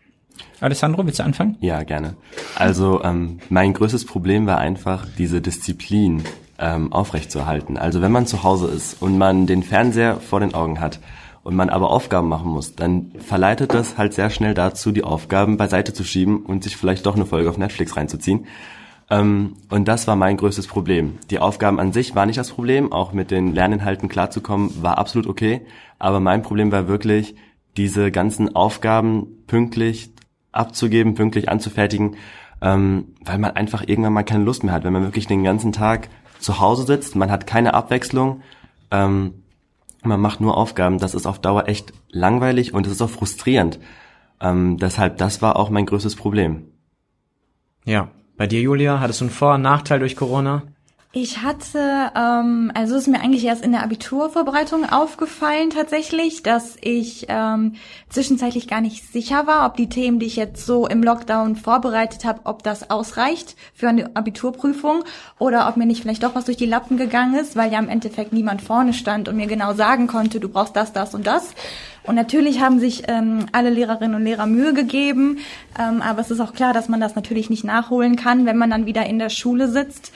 Alessandro, 0.61 1.05
willst 1.05 1.18
du 1.18 1.24
anfangen? 1.24 1.57
Ja, 1.61 1.83
gerne. 1.83 2.16
Also 2.55 3.02
ähm, 3.02 3.40
mein 3.48 3.72
größtes 3.72 4.05
Problem 4.05 4.46
war 4.46 4.59
einfach 4.59 5.07
diese 5.18 5.40
Disziplin 5.40 6.22
ähm, 6.59 6.92
aufrechtzuerhalten. 6.92 7.76
Also 7.76 8.00
wenn 8.00 8.12
man 8.12 8.26
zu 8.26 8.42
Hause 8.42 8.68
ist 8.68 9.02
und 9.02 9.18
man 9.18 9.46
den 9.46 9.62
Fernseher 9.62 10.20
vor 10.20 10.40
den 10.40 10.55
Augen 10.55 10.81
hat 10.81 11.00
und 11.42 11.57
man 11.57 11.68
aber 11.68 11.90
Aufgaben 11.90 12.28
machen 12.28 12.50
muss, 12.50 12.76
dann 12.76 13.11
verleitet 13.18 13.74
das 13.74 13.98
halt 13.98 14.14
sehr 14.14 14.31
schnell 14.31 14.55
dazu, 14.55 14.92
die 14.92 15.02
Aufgaben 15.02 15.57
beiseite 15.57 15.92
zu 15.92 16.05
schieben 16.05 16.44
und 16.44 16.62
sich 16.62 16.76
vielleicht 16.76 17.07
doch 17.07 17.16
eine 17.16 17.26
Folge 17.26 17.50
auf 17.50 17.59
Netflix 17.59 17.96
reinzuziehen. 17.96 18.46
Ähm, 19.12 19.57
und 19.68 19.88
das 19.88 20.07
war 20.07 20.16
mein 20.16 20.38
größtes 20.38 20.66
Problem. 20.66 21.18
Die 21.31 21.38
Aufgaben 21.38 21.79
an 21.79 21.92
sich 21.92 22.14
war 22.14 22.25
nicht 22.25 22.38
das 22.38 22.51
Problem, 22.51 22.92
auch 22.92 23.12
mit 23.12 23.31
den 23.31 23.55
Lerninhalten 23.55 24.09
klarzukommen, 24.09 24.83
war 24.83 24.96
absolut 24.96 25.29
okay. 25.29 25.61
Aber 25.98 26.18
mein 26.18 26.40
Problem 26.40 26.72
war 26.72 26.88
wirklich, 26.88 27.35
diese 27.77 28.11
ganzen 28.11 28.57
Aufgaben 28.57 29.44
pünktlich 29.46 30.11
abzugeben, 30.51 31.14
pünktlich 31.14 31.51
anzufertigen, 31.51 32.16
ähm, 32.62 33.14
weil 33.22 33.37
man 33.37 33.51
einfach 33.51 33.83
irgendwann 33.87 34.14
mal 34.14 34.22
keine 34.22 34.44
Lust 34.44 34.64
mehr 34.64 34.72
hat. 34.72 34.85
Wenn 34.85 34.94
man 34.94 35.03
wirklich 35.03 35.27
den 35.27 35.44
ganzen 35.44 35.72
Tag 35.72 36.09
zu 36.38 36.59
Hause 36.59 36.85
sitzt, 36.85 37.14
man 37.14 37.31
hat 37.31 37.46
keine 37.46 37.75
Abwechslung, 37.75 38.40
ähm, 38.90 39.42
man 40.03 40.20
macht 40.20 40.40
nur 40.40 40.57
Aufgaben, 40.57 40.98
das 40.98 41.14
ist 41.14 41.27
auf 41.27 41.38
Dauer 41.38 41.68
echt 41.68 41.92
langweilig 42.11 42.72
und 42.72 42.87
es 42.87 42.94
ist 42.94 43.03
auch 43.03 43.11
frustrierend. 43.11 43.79
Ähm, 44.40 44.79
deshalb, 44.79 45.18
das 45.18 45.42
war 45.42 45.57
auch 45.57 45.68
mein 45.68 45.87
größtes 45.87 46.16
Problem. 46.16 46.68
Ja, 47.85 48.09
bei 48.42 48.48
dir, 48.48 48.61
Julia, 48.61 48.98
hattest 48.98 49.20
du 49.20 49.26
einen 49.26 49.31
Vor- 49.31 49.55
und 49.55 49.62
Nachteil 49.62 50.00
durch 50.00 50.16
Corona? 50.16 50.62
Ich 51.12 51.42
hatte, 51.42 52.11
ähm, 52.16 52.72
also 52.74 52.96
ist 52.96 53.07
mir 53.07 53.20
eigentlich 53.20 53.44
erst 53.44 53.64
in 53.64 53.70
der 53.70 53.85
Abiturvorbereitung 53.85 54.85
aufgefallen 54.90 55.70
tatsächlich, 55.70 56.42
dass 56.42 56.76
ich 56.81 57.26
ähm, 57.28 57.74
zwischenzeitlich 58.09 58.66
gar 58.66 58.81
nicht 58.81 59.12
sicher 59.12 59.46
war, 59.46 59.64
ob 59.64 59.76
die 59.76 59.88
Themen, 59.88 60.18
die 60.18 60.26
ich 60.26 60.35
jetzt 60.35 60.66
so 60.66 60.88
im 60.88 61.05
Lockdown 61.05 61.55
vorbereitet 61.55 62.24
habe, 62.24 62.40
ob 62.42 62.64
das 62.64 62.90
ausreicht 62.90 63.55
für 63.74 63.88
eine 63.88 64.16
Abiturprüfung 64.16 65.05
oder 65.38 65.68
ob 65.68 65.76
mir 65.76 65.87
nicht 65.87 66.02
vielleicht 66.02 66.24
doch 66.24 66.35
was 66.35 66.46
durch 66.46 66.57
die 66.57 66.66
Lappen 66.66 66.96
gegangen 66.96 67.38
ist, 67.38 67.55
weil 67.55 67.70
ja 67.70 67.78
im 67.78 67.88
Endeffekt 67.88 68.33
niemand 68.33 68.61
vorne 68.61 68.92
stand 68.92 69.28
und 69.28 69.37
mir 69.37 69.46
genau 69.46 69.72
sagen 69.74 70.09
konnte, 70.09 70.40
du 70.40 70.48
brauchst 70.48 70.74
das, 70.74 70.92
das 70.92 71.14
und 71.14 71.28
das. 71.28 71.55
Und 72.04 72.14
natürlich 72.14 72.60
haben 72.60 72.80
sich 72.80 73.04
ähm, 73.08 73.46
alle 73.52 73.70
Lehrerinnen 73.70 74.16
und 74.16 74.24
Lehrer 74.24 74.46
Mühe 74.46 74.74
gegeben, 74.74 75.38
ähm, 75.78 76.02
aber 76.02 76.20
es 76.20 76.30
ist 76.30 76.40
auch 76.40 76.52
klar, 76.52 76.72
dass 76.72 76.88
man 76.88 77.00
das 77.00 77.14
natürlich 77.14 77.48
nicht 77.48 77.64
nachholen 77.64 78.16
kann, 78.16 78.44
wenn 78.46 78.56
man 78.56 78.70
dann 78.70 78.86
wieder 78.86 79.06
in 79.06 79.18
der 79.18 79.30
Schule 79.30 79.68
sitzt. 79.68 80.12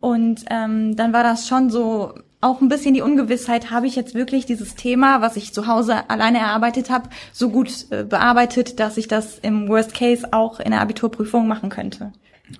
Und 0.00 0.44
ähm, 0.50 0.96
dann 0.96 1.12
war 1.12 1.22
das 1.22 1.48
schon 1.48 1.70
so 1.70 2.14
auch 2.40 2.60
ein 2.60 2.68
bisschen 2.68 2.94
die 2.94 3.02
Ungewissheit, 3.02 3.70
habe 3.70 3.86
ich 3.86 3.96
jetzt 3.96 4.14
wirklich 4.14 4.46
dieses 4.46 4.76
Thema, 4.76 5.20
was 5.20 5.36
ich 5.36 5.52
zu 5.52 5.66
Hause 5.66 6.08
alleine 6.08 6.38
erarbeitet 6.38 6.88
habe, 6.88 7.08
so 7.32 7.50
gut 7.50 7.86
äh, 7.90 8.04
bearbeitet, 8.04 8.78
dass 8.78 8.96
ich 8.96 9.08
das 9.08 9.38
im 9.38 9.68
Worst 9.68 9.94
Case 9.94 10.28
auch 10.32 10.60
in 10.60 10.70
der 10.70 10.80
Abiturprüfung 10.80 11.48
machen 11.48 11.68
könnte. 11.68 12.12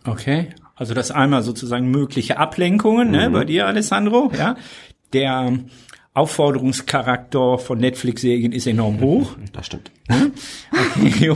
Okay, 0.05 0.49
also 0.75 0.95
das 0.95 1.11
einmal 1.11 1.43
sozusagen 1.43 1.91
mögliche 1.91 2.39
Ablenkungen 2.39 3.11
ne, 3.11 3.29
mhm. 3.29 3.33
bei 3.33 3.45
dir, 3.45 3.67
Alessandro, 3.67 4.33
ja. 4.37 4.57
Der 5.13 5.59
Aufforderungscharakter 6.19 7.59
von 7.59 7.79
Netflix-Serien 7.79 8.53
ist 8.53 8.67
enorm 8.67 9.01
hoch. 9.01 9.37
Das 9.53 9.67
stimmt. 9.67 9.91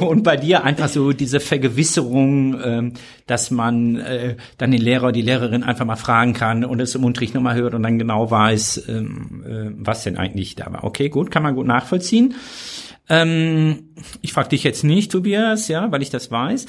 Und 0.01 0.23
bei 0.23 0.37
dir 0.37 0.65
einfach 0.65 0.89
so 0.89 1.13
diese 1.13 1.41
Vergewisserung, 1.41 2.61
ähm, 2.63 2.93
dass 3.27 3.51
man 3.51 3.97
äh, 3.97 4.37
dann 4.59 4.71
den 4.71 4.81
Lehrer, 4.81 5.13
die 5.13 5.23
Lehrerin 5.23 5.63
einfach 5.63 5.85
mal 5.85 5.97
fragen 5.97 6.35
kann 6.35 6.65
und 6.65 6.81
es 6.81 6.95
im 6.95 7.05
Unterricht 7.05 7.35
nochmal 7.35 7.57
hört 7.57 7.75
und 7.75 7.83
dann 7.83 7.99
genau 7.99 8.31
weiß, 8.31 8.89
ähm, 8.89 9.45
äh, 9.45 9.71
was 9.85 10.05
denn 10.05 10.17
eigentlich 10.17 10.55
da 10.55 10.73
war. 10.73 10.85
Okay, 10.85 11.09
gut, 11.09 11.31
kann 11.31 11.43
man 11.43 11.55
gut 11.55 11.67
nachvollziehen. 11.67 12.35
Ähm, 13.09 13.91
ich 14.21 14.33
frage 14.33 14.51
dich 14.51 14.63
jetzt 14.63 14.85
nicht, 14.85 15.11
Tobias, 15.11 15.69
ja, 15.69 15.91
weil 15.91 16.03
ich 16.03 16.11
das 16.11 16.31
weiß. 16.31 16.67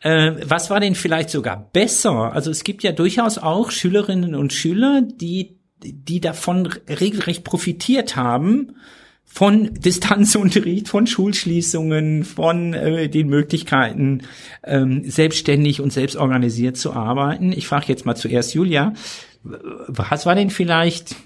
Äh, 0.00 0.32
was 0.44 0.70
war 0.70 0.80
denn 0.80 0.94
vielleicht 0.94 1.30
sogar 1.30 1.70
besser? 1.72 2.32
Also 2.32 2.50
es 2.50 2.64
gibt 2.64 2.82
ja 2.82 2.92
durchaus 2.92 3.38
auch 3.38 3.70
Schülerinnen 3.70 4.34
und 4.34 4.52
Schüler, 4.52 5.02
die 5.02 5.56
die 5.82 6.20
davon 6.20 6.66
regelrecht 6.88 7.44
profitiert 7.44 8.16
haben 8.16 8.76
von 9.24 9.74
Distanzunterricht, 9.80 10.88
von 10.88 11.06
Schulschließungen, 11.06 12.24
von 12.24 12.74
äh, 12.74 13.08
den 13.08 13.28
Möglichkeiten, 13.28 14.22
ähm, 14.64 15.08
selbstständig 15.08 15.80
und 15.80 15.92
selbstorganisiert 15.92 16.76
zu 16.76 16.92
arbeiten. 16.92 17.52
Ich 17.52 17.66
frage 17.66 17.86
jetzt 17.88 18.06
mal 18.06 18.16
zuerst 18.16 18.54
Julia, 18.54 18.94
was 19.42 20.26
war 20.26 20.34
denn 20.34 20.50
vielleicht 20.50 21.16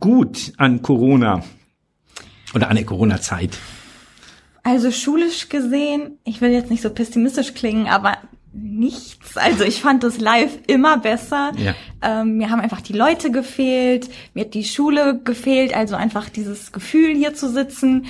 gut 0.00 0.52
an 0.56 0.82
Corona 0.82 1.44
oder 2.54 2.68
an 2.68 2.76
der 2.76 2.84
Corona-Zeit? 2.84 3.58
Also 4.62 4.90
schulisch 4.90 5.50
gesehen, 5.50 6.18
ich 6.24 6.40
will 6.40 6.50
jetzt 6.50 6.70
nicht 6.70 6.82
so 6.82 6.90
pessimistisch 6.90 7.52
klingen, 7.52 7.86
aber 7.86 8.16
nichts. 8.54 9.36
Also 9.36 9.64
ich 9.64 9.82
fand 9.82 10.02
das 10.04 10.18
live 10.18 10.58
immer 10.66 10.98
besser. 10.98 11.52
Ja. 11.56 11.74
Ähm, 12.02 12.36
mir 12.36 12.50
haben 12.50 12.60
einfach 12.60 12.80
die 12.80 12.92
Leute 12.92 13.30
gefehlt, 13.30 14.08
mir 14.32 14.44
hat 14.44 14.54
die 14.54 14.64
Schule 14.64 15.20
gefehlt, 15.22 15.74
also 15.74 15.96
einfach 15.96 16.28
dieses 16.28 16.72
Gefühl 16.72 17.14
hier 17.14 17.34
zu 17.34 17.50
sitzen. 17.50 18.06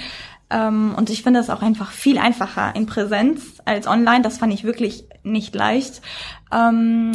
Ähm, 0.51 0.95
und 0.97 1.11
ich 1.11 1.23
finde 1.23 1.41
das 1.41 1.51
auch 1.51 1.63
einfach 1.63 1.91
viel 1.91 2.19
einfacher 2.19 2.77
in 2.77 2.87
Präsenz 2.87 3.63
als 3.65 3.87
online. 3.87 4.23
Das 4.23 4.39
fand 4.39 4.53
ich 4.53 4.65
wirklich 4.65 5.05
nicht 5.23 5.55
leicht. 5.55 6.03
Ähm, 6.53 7.13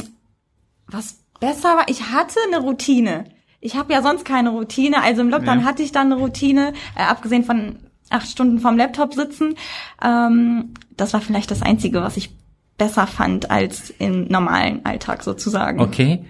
was 0.88 1.20
besser 1.40 1.78
war, 1.78 1.88
ich 1.88 2.12
hatte 2.12 2.40
eine 2.48 2.60
Routine. 2.60 3.26
Ich 3.62 3.76
habe 3.76 3.94
ja 3.94 4.02
sonst 4.02 4.26
keine 4.26 4.50
Routine. 4.50 5.04
Also 5.04 5.22
im 5.22 5.30
Lockdown 5.30 5.62
ja. 5.62 5.66
hatte 5.66 5.84
ich 5.84 5.92
dann 5.92 6.12
eine 6.12 6.20
Routine, 6.20 6.74
äh, 6.96 7.04
abgesehen 7.04 7.44
von 7.44 7.78
acht 8.10 8.28
Stunden 8.28 8.60
vorm 8.60 8.78
Laptop 8.78 9.14
sitzen. 9.14 9.56
Ähm, 10.04 10.74
das 10.98 11.14
war 11.14 11.22
vielleicht 11.22 11.52
das 11.52 11.62
Einzige, 11.62 12.02
was 12.02 12.18
ich 12.18 12.32
besser 12.80 13.06
fand 13.06 13.52
als 13.52 13.92
im 13.92 14.28
normalen 14.28 14.84
Alltag 14.86 15.22
sozusagen. 15.22 15.80
Okay. 15.80 16.26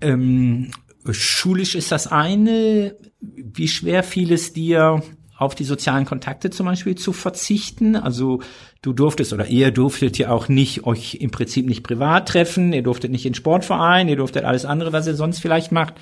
Ähm, 0.00 0.70
schulisch 1.10 1.74
ist 1.74 1.90
das 1.90 2.06
eine. 2.06 2.94
Wie 3.20 3.66
schwer 3.66 4.04
fiel 4.04 4.32
es 4.32 4.52
dir, 4.52 5.02
auf 5.36 5.54
die 5.54 5.64
sozialen 5.64 6.04
Kontakte 6.04 6.50
zum 6.50 6.66
Beispiel 6.66 6.94
zu 6.94 7.12
verzichten? 7.12 7.96
Also 7.96 8.40
du 8.82 8.92
durftest 8.92 9.32
oder 9.32 9.48
ihr 9.48 9.70
durftet 9.70 10.18
ja 10.18 10.30
auch 10.30 10.48
nicht 10.48 10.84
euch 10.84 11.16
im 11.16 11.30
Prinzip 11.30 11.66
nicht 11.66 11.82
privat 11.82 12.28
treffen, 12.28 12.72
ihr 12.72 12.82
durftet 12.82 13.10
nicht 13.10 13.26
in 13.26 13.34
Sportverein, 13.34 14.08
ihr 14.08 14.16
durftet 14.16 14.44
alles 14.44 14.64
andere, 14.64 14.92
was 14.92 15.06
ihr 15.06 15.14
sonst 15.14 15.40
vielleicht 15.40 15.72
macht, 15.72 15.94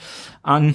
an 0.42 0.74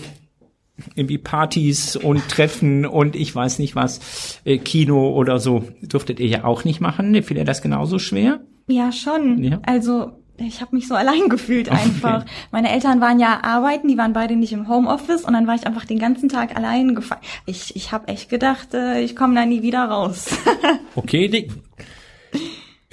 irgendwie 0.96 1.18
Partys 1.18 1.96
und 1.96 2.28
Treffen 2.30 2.86
und 2.86 3.16
ich 3.16 3.36
weiß 3.36 3.60
nicht 3.60 3.76
was, 3.76 4.40
äh, 4.46 4.60
Kino 4.60 5.10
oder 5.10 5.40
so, 5.40 5.64
durftet 5.82 6.20
ihr 6.20 6.28
ja 6.28 6.44
auch 6.44 6.66
nicht 6.66 6.82
machen. 6.82 7.22
Fiel 7.24 7.38
ihr 7.38 7.46
das 7.46 7.62
genauso 7.62 8.00
schwer? 8.00 8.42
Ja, 8.68 8.92
schon. 8.92 9.44
Ja. 9.44 9.60
Also 9.66 10.12
ich 10.38 10.62
habe 10.62 10.76
mich 10.76 10.88
so 10.88 10.96
allein 10.96 11.30
gefühlt 11.30 11.70
einfach. 11.70 12.22
Okay. 12.22 12.32
Meine 12.52 12.72
Eltern 12.72 13.02
waren 13.02 13.20
ja 13.20 13.40
arbeiten, 13.44 13.88
die 13.88 13.98
waren 13.98 14.14
beide 14.14 14.36
nicht 14.36 14.54
im 14.54 14.68
Homeoffice 14.68 15.24
und 15.24 15.34
dann 15.34 15.48
war 15.48 15.56
ich 15.56 15.66
einfach 15.66 15.86
den 15.86 16.00
ganzen 16.00 16.30
Tag 16.30 16.56
allein 16.56 16.96
gefallen. 16.96 17.22
Ich, 17.46 17.76
ich 17.76 17.92
habe 17.92 18.08
echt 18.08 18.30
gedacht, 18.30 18.74
äh, 18.74 19.02
ich 19.02 19.16
komme 19.16 19.36
da 19.36 19.46
nie 19.46 19.62
wieder 19.62 19.86
raus. 19.86 20.30
okay, 20.96 21.28
die, 21.28 21.50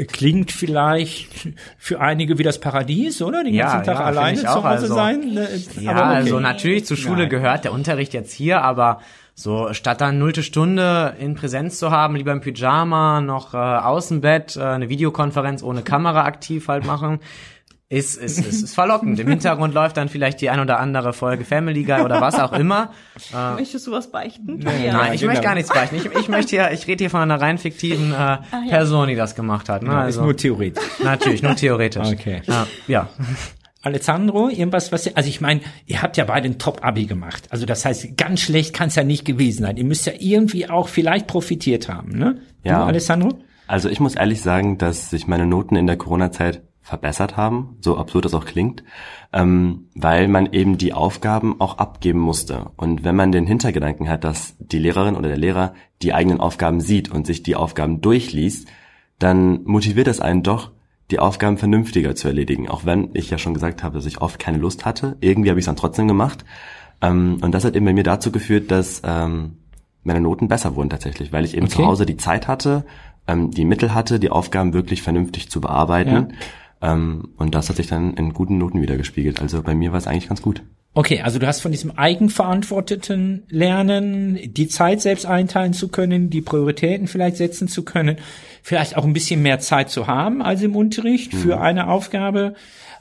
klingt 0.07 0.51
vielleicht 0.51 1.29
für 1.79 2.01
einige 2.01 2.39
wie 2.39 2.43
das 2.43 2.59
Paradies, 2.59 3.23
oder? 3.23 3.45
Den 3.45 3.57
ganzen 3.57 3.79
ja, 3.79 3.83
Tag 3.83 3.99
ja, 3.99 4.05
alleine 4.05 4.39
zu 4.39 4.49
Hause 4.49 4.67
also, 4.67 4.95
sein. 4.95 5.21
Ne, 5.21 5.49
ja, 5.81 5.93
okay. 5.93 6.01
also 6.01 6.41
natürlich 6.41 6.85
zur 6.85 6.97
Schule 6.97 7.23
Nein. 7.23 7.29
gehört 7.29 7.65
der 7.65 7.73
Unterricht 7.73 8.13
jetzt 8.13 8.33
hier, 8.33 8.63
aber 8.63 9.01
so, 9.37 9.73
statt 9.73 10.01
dann 10.01 10.19
nullte 10.19 10.45
Stunde 10.45 11.17
in 11.19 11.35
Präsenz 11.35 11.79
zu 11.79 11.91
haben, 11.91 12.15
lieber 12.15 12.33
im 12.33 12.41
Pyjama, 12.41 13.21
noch 13.21 13.53
äh, 13.53 13.57
Außenbett, 13.57 14.57
äh, 14.57 14.63
eine 14.63 14.89
Videokonferenz 14.89 15.63
ohne 15.63 15.83
Kamera 15.83 16.25
aktiv 16.25 16.69
halt 16.69 16.87
machen, 16.87 17.19
ist, 17.89 18.17
ist, 18.17 18.39
ist, 18.39 18.63
ist 18.63 18.75
verlockend. 18.75 19.19
Im 19.19 19.29
Hintergrund 19.29 19.75
läuft 19.75 19.97
dann 19.97 20.09
vielleicht 20.09 20.41
die 20.41 20.51
ein 20.51 20.61
oder 20.61 20.79
andere 20.79 21.13
Folge 21.13 21.45
Family 21.45 21.83
Guy 21.83 22.03
oder 22.03 22.21
was 22.21 22.39
auch 22.39 22.53
immer. 22.53 22.93
Äh, 23.33 23.55
Möchtest 23.55 23.87
du 23.87 23.93
was 23.93 24.11
beichten? 24.11 24.57
Nee, 24.57 24.87
ja. 24.87 24.93
Nein, 24.95 25.15
ich 25.15 25.21
genau. 25.21 25.33
möchte 25.33 25.45
gar 25.45 25.55
nichts 25.55 25.71
beichten. 25.71 25.97
Ich, 25.97 26.07
ich 26.07 26.29
möchte 26.29 26.51
hier, 26.51 26.71
ich 26.73 26.87
rede 26.87 27.03
hier 27.03 27.11
von 27.11 27.21
einer 27.21 27.41
rein 27.41 27.59
fiktiven 27.59 28.13
äh, 28.13 28.15
Ach, 28.17 28.41
ja. 28.53 28.71
Person, 28.71 29.09
die 29.09 29.17
das 29.17 29.35
gemacht 29.35 29.69
hat. 29.69 29.83
Ne? 29.83 29.91
Ja, 29.91 30.01
also, 30.01 30.21
ist 30.21 30.25
nur 30.25 30.37
theoretisch. 30.37 30.85
Natürlich, 31.03 31.43
nur 31.43 31.57
theoretisch. 31.57 32.09
Okay. 32.09 32.43
Ja. 32.47 32.67
ja. 32.87 33.09
Alessandro, 33.85 34.49
irgendwas, 34.49 34.93
was 34.93 35.07
ihr, 35.07 35.17
also 35.17 35.29
ich 35.29 35.41
meine, 35.41 35.61
ihr 35.87 36.03
habt 36.03 36.17
ja 36.17 36.25
beide 36.25 36.49
ein 36.49 36.59
Top-Abi 36.59 37.07
gemacht. 37.07 37.45
Also 37.51 37.67
das 37.67 37.85
heißt, 37.85 38.17
ganz 38.17 38.41
schlecht 38.41 38.75
kann 38.75 38.89
es 38.89 38.95
ja 38.95 39.05
nicht 39.05 39.25
gewesen 39.25 39.63
sein. 39.63 39.77
Ihr 39.77 39.85
müsst 39.85 40.07
ja 40.07 40.13
irgendwie 40.19 40.69
auch 40.69 40.89
vielleicht 40.89 41.27
profitiert 41.27 41.89
haben, 41.89 42.17
ne? 42.17 42.39
Ja. 42.63 42.81
Du, 42.81 42.85
Alessandro? 42.87 43.39
Also 43.67 43.89
ich 43.89 44.01
muss 44.01 44.15
ehrlich 44.15 44.41
sagen, 44.41 44.79
dass 44.79 45.11
sich 45.11 45.27
meine 45.27 45.47
Noten 45.47 45.77
in 45.77 45.87
der 45.87 45.97
Corona-Zeit 45.97 46.63
verbessert 46.85 47.39
haben, 47.39 47.79
so 47.81 47.97
absurd 47.97 48.27
das 48.27 48.35
auch 48.35 48.45
klingt, 48.45 48.85
ähm, 49.33 49.89
weil 49.95 50.29
man 50.29 50.53
eben 50.53 50.77
die 50.77 50.93
Aufgaben 50.93 51.59
auch 51.59 51.79
abgeben 51.79 52.21
musste. 52.21 52.73
Und 52.77 53.05
wenn 53.05 53.17
man 53.17 53.33
den 53.33 53.47
Hintergedanken 53.47 54.09
hat, 54.09 54.23
dass 54.23 54.55
die 54.59 54.79
Lehrerin 54.79 55.17
oder 55.17 55.29
der 55.29 55.39
Lehrer 55.39 55.73
die 56.03 56.13
eigenen 56.13 56.41
Aufgaben 56.41 56.83
sieht 56.83 57.11
und 57.11 57.27
sich 57.27 57.43
die 57.43 57.57
Aufgaben 57.57 58.03
durchliest, 58.03 58.69
dann 59.19 59.65
motiviert 59.65 60.09
das 60.09 60.21
einen 60.21 60.43
doch, 60.43 60.73
die 61.11 61.19
Aufgaben 61.19 61.59
vernünftiger 61.59 62.15
zu 62.15 62.29
erledigen. 62.29 62.69
Auch 62.69 62.85
wenn 62.85 63.11
ich 63.15 63.31
ja 63.31 63.39
schon 63.39 63.55
gesagt 63.55 63.83
habe, 63.83 63.97
dass 63.97 64.07
ich 64.07 64.21
oft 64.21 64.39
keine 64.39 64.59
Lust 64.59 64.85
hatte. 64.85 65.17
Irgendwie 65.21 65.51
habe 65.51 65.59
ich 65.59 65.65
es 65.65 65.67
dann 65.67 65.77
trotzdem 65.77 66.09
gemacht. 66.09 66.45
Ähm, 67.03 67.39
und 67.43 67.53
das 67.53 67.65
hat 67.65 67.77
eben 67.77 67.85
bei 67.85 67.93
mir 67.93 68.05
dazu 68.05 68.33
geführt, 68.33 68.71
dass 68.71 69.03
ähm, 69.05 69.59
meine 70.03 70.21
Noten 70.21 70.49
besser 70.49 70.77
wurden 70.77 70.91
tatsächlich, 70.91 71.33
weil 71.33 71.45
ich 71.45 71.57
eben 71.57 71.67
okay. 71.67 71.77
zu 71.77 71.87
Hause 71.87 72.07
die 72.07 72.17
Zeit 72.17 72.49
hatte, 72.49 72.85
ähm, 73.27 73.51
die 73.51 73.65
Mittel 73.65 73.95
hatte, 73.95 74.19
die 74.19 74.31
Aufgaben 74.31 74.73
wirklich 74.73 75.03
vernünftig 75.03 75.51
zu 75.51 75.61
bearbeiten. 75.61 76.35
Ja. 76.81 76.93
Ähm, 76.93 77.29
und 77.37 77.55
das 77.55 77.69
hat 77.69 77.77
sich 77.77 77.87
dann 77.87 78.15
in 78.15 78.33
guten 78.33 78.59
Noten 78.59 78.81
wiedergespiegelt. 78.81 79.41
Also 79.41 79.63
bei 79.63 79.75
mir 79.75 79.93
war 79.93 79.99
es 79.99 80.07
eigentlich 80.07 80.29
ganz 80.29 80.43
gut. 80.43 80.63
Okay, 80.97 81.21
also 81.23 81.41
du 81.41 81.47
hast 81.47 81.61
von 81.61 81.73
diesem 81.73 81.91
eigenverantworteten 81.91 83.43
Lernen, 83.49 84.39
die 84.55 84.69
Zeit 84.69 85.01
selbst 85.01 85.27
einteilen 85.27 85.73
zu 85.73 85.89
können, 85.89 86.31
die 86.31 86.41
Prioritäten 86.41 87.09
vielleicht 87.09 87.37
setzen 87.37 87.67
zu 87.67 87.85
können, 87.85 88.19
vielleicht 88.63 88.97
auch 88.97 89.05
ein 89.05 89.13
bisschen 89.13 89.43
mehr 89.43 89.59
Zeit 89.59 89.91
zu 89.91 90.07
haben 90.07 90.41
als 90.41 90.63
im 90.63 90.77
Unterricht 90.77 91.33
mhm. 91.33 91.39
für 91.39 91.61
eine 91.61 91.89
Aufgabe, 91.89 92.55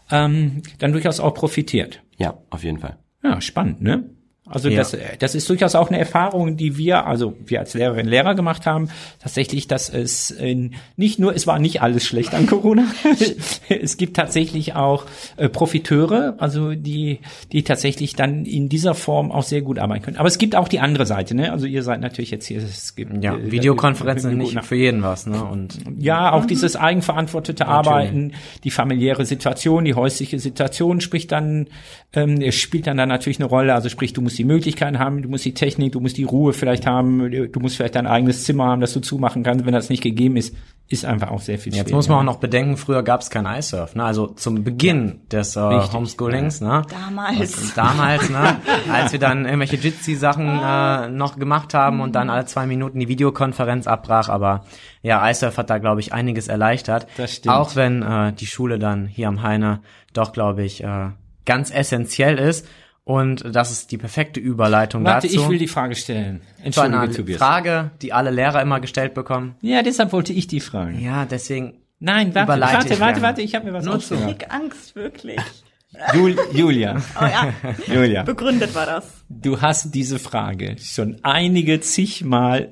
ähm, 0.09 0.63
dann 0.79 0.91
durchaus 0.91 1.19
auch 1.19 1.35
profitiert. 1.35 2.01
Ja, 2.17 2.39
auf 2.49 2.63
jeden 2.63 2.79
Fall. 2.79 2.97
Ja, 3.23 3.39
spannend, 3.41 3.81
ne? 3.81 4.09
Also 4.45 4.67
ja. 4.67 4.79
das, 4.79 4.97
das 5.19 5.35
ist 5.35 5.49
durchaus 5.49 5.73
auch 5.73 5.87
eine 5.87 5.97
Erfahrung, 5.97 6.57
die 6.57 6.75
wir, 6.75 7.07
also 7.07 7.33
wir 7.45 7.61
als 7.61 7.75
Lehrerinnen 7.75 8.07
und 8.07 8.11
Lehrer 8.11 8.35
gemacht 8.35 8.65
haben, 8.65 8.89
tatsächlich, 9.19 9.69
dass 9.69 9.87
es 9.87 10.31
äh, 10.31 10.69
nicht 10.97 11.17
nur, 11.17 11.33
es 11.33 11.47
war 11.47 11.59
nicht 11.59 11.81
alles 11.81 12.05
schlecht 12.05 12.33
an 12.33 12.45
Corona, 12.45 12.83
es 13.69 13.95
gibt 13.95 14.17
tatsächlich 14.17 14.75
auch 14.75 15.05
äh, 15.37 15.47
Profiteure, 15.47 16.35
also 16.39 16.73
die, 16.73 17.19
die 17.53 17.63
tatsächlich 17.63 18.17
dann 18.17 18.43
in 18.43 18.67
dieser 18.67 18.95
Form 18.95 19.31
auch 19.31 19.43
sehr 19.43 19.61
gut 19.61 19.79
arbeiten 19.79 20.03
können. 20.03 20.17
Aber 20.17 20.27
es 20.27 20.37
gibt 20.37 20.57
auch 20.57 20.67
die 20.67 20.81
andere 20.81 21.05
Seite, 21.05 21.35
ne? 21.35 21.53
Also 21.53 21.65
ihr 21.65 21.81
seid 21.81 22.01
natürlich 22.01 22.31
jetzt 22.31 22.45
hier, 22.45 22.57
es 22.57 22.95
gibt 22.95 23.23
ja, 23.23 23.35
äh, 23.37 23.49
Videokonferenzen 23.49 24.31
sind 24.31 24.39
nicht 24.39 24.65
für 24.65 24.75
jeden 24.75 25.03
was, 25.03 25.25
ne? 25.25 25.41
Und 25.41 25.79
ja, 25.97 26.33
auch 26.33 26.43
mhm. 26.43 26.47
dieses 26.47 26.75
eigenverantwortete 26.75 27.65
Arbeiten, 27.65 28.33
die 28.65 28.71
familiäre 28.71 29.25
Situation, 29.25 29.85
die 29.85 29.93
häusliche 29.93 30.37
Situation 30.37 30.99
spricht 30.99 31.31
dann, 31.31 31.67
ähm, 32.11 32.51
spielt 32.51 32.87
dann, 32.87 32.97
dann 32.97 33.07
natürlich 33.07 33.39
eine 33.39 33.47
Rolle. 33.47 33.73
Also 33.73 33.87
sprich, 33.87 34.11
du 34.11 34.21
musst 34.21 34.32
musst 34.33 34.39
die 34.39 34.45
Möglichkeiten 34.45 34.97
haben, 34.97 35.21
du 35.21 35.29
musst 35.29 35.45
die 35.45 35.53
Technik, 35.53 35.91
du 35.91 35.99
musst 35.99 36.17
die 36.17 36.23
Ruhe 36.23 36.53
vielleicht 36.53 36.87
haben, 36.87 37.29
du 37.29 37.59
musst 37.59 37.77
vielleicht 37.77 37.93
dein 37.93 38.07
eigenes 38.07 38.43
Zimmer 38.45 38.65
haben, 38.65 38.81
das 38.81 38.91
du 38.93 38.99
zumachen 38.99 39.43
kannst. 39.43 39.63
Wenn 39.63 39.73
das 39.73 39.89
nicht 39.89 40.01
gegeben 40.01 40.37
ist, 40.37 40.55
ist 40.89 41.05
einfach 41.05 41.29
auch 41.29 41.39
sehr 41.39 41.59
viel 41.59 41.71
Jetzt 41.71 41.81
schwieriger. 41.81 41.95
muss 41.95 42.09
man 42.09 42.19
auch 42.19 42.23
noch 42.23 42.39
bedenken, 42.39 42.75
früher 42.77 43.03
gab 43.03 43.21
es 43.21 43.29
kein 43.29 43.45
iSurf. 43.45 43.93
Ne? 43.93 44.03
Also 44.03 44.27
zum 44.27 44.63
Beginn 44.63 45.21
des 45.31 45.55
äh, 45.55 45.59
Richtig, 45.59 45.93
Homeschoolings. 45.93 46.61
Ne? 46.61 46.81
Damals. 46.89 47.75
Damals, 47.75 48.29
ne? 48.31 48.57
als 48.91 49.11
wir 49.11 49.19
dann 49.19 49.45
irgendwelche 49.45 49.75
Jitsi-Sachen 49.75 50.47
äh, 50.47 51.09
noch 51.09 51.37
gemacht 51.37 51.75
haben 51.75 52.01
und 52.01 52.15
dann 52.15 52.31
alle 52.31 52.45
zwei 52.45 52.65
Minuten 52.65 52.99
die 52.99 53.07
Videokonferenz 53.07 53.85
abbrach. 53.85 54.29
Aber 54.29 54.65
ja, 55.03 55.29
iSurf 55.29 55.57
hat 55.57 55.69
da, 55.69 55.77
glaube 55.77 56.01
ich, 56.01 56.11
einiges 56.11 56.47
erleichtert. 56.47 57.05
Das 57.17 57.35
stimmt. 57.35 57.55
Auch 57.55 57.75
wenn 57.75 58.01
äh, 58.01 58.33
die 58.33 58.47
Schule 58.47 58.79
dann 58.79 59.05
hier 59.05 59.27
am 59.27 59.43
Heine 59.43 59.81
doch, 60.13 60.31
glaube 60.33 60.63
ich, 60.63 60.83
äh, 60.83 61.09
ganz 61.45 61.71
essentiell 61.71 62.39
ist. 62.39 62.67
Und 63.05 63.43
das 63.53 63.71
ist 63.71 63.91
die 63.91 63.97
perfekte 63.97 64.39
Überleitung 64.39 65.03
Warte, 65.03 65.27
dazu. 65.27 65.41
ich 65.41 65.49
will 65.49 65.57
die 65.57 65.67
Frage 65.67 65.95
stellen. 65.95 66.41
zu 66.71 66.79
einer 66.81 66.95
Entschuldige, 67.03 67.17
Tobias. 67.17 67.37
Frage, 67.39 67.91
die 68.01 68.13
alle 68.13 68.31
Lehrer 68.31 68.61
immer 68.61 68.79
gestellt 68.79 69.13
bekommen. 69.13 69.55
Ja, 69.61 69.81
deshalb 69.83 70.13
wollte 70.13 70.31
ich 70.31 70.47
die 70.47 70.61
fragen. 70.61 70.99
Ja, 71.01 71.25
deswegen 71.25 71.73
Nein, 71.99 72.33
warte, 72.35 72.49
warte, 72.61 72.93
ich 72.93 72.99
warte, 72.99 73.13
gerne. 73.13 73.21
warte, 73.21 73.41
ich 73.41 73.55
habe 73.55 73.65
mir 73.65 73.73
was 73.73 73.85
Nur 73.85 73.99
zu. 73.99 74.15
aufgeschrieben. 74.15 74.41
Ich 74.41 74.51
Angst, 74.51 74.95
wirklich. 74.95 75.39
Jul 76.15 76.35
Julia, 76.53 77.01
Oh 77.21 77.23
ja, 77.25 77.53
Julia, 77.93 78.23
begründet 78.23 78.73
war 78.73 78.85
das. 78.87 79.05
du 79.29 79.61
hast 79.61 79.93
diese 79.93 80.17
Frage 80.17 80.75
schon 80.81 81.19
einige 81.21 81.81
zigmal 81.81 82.71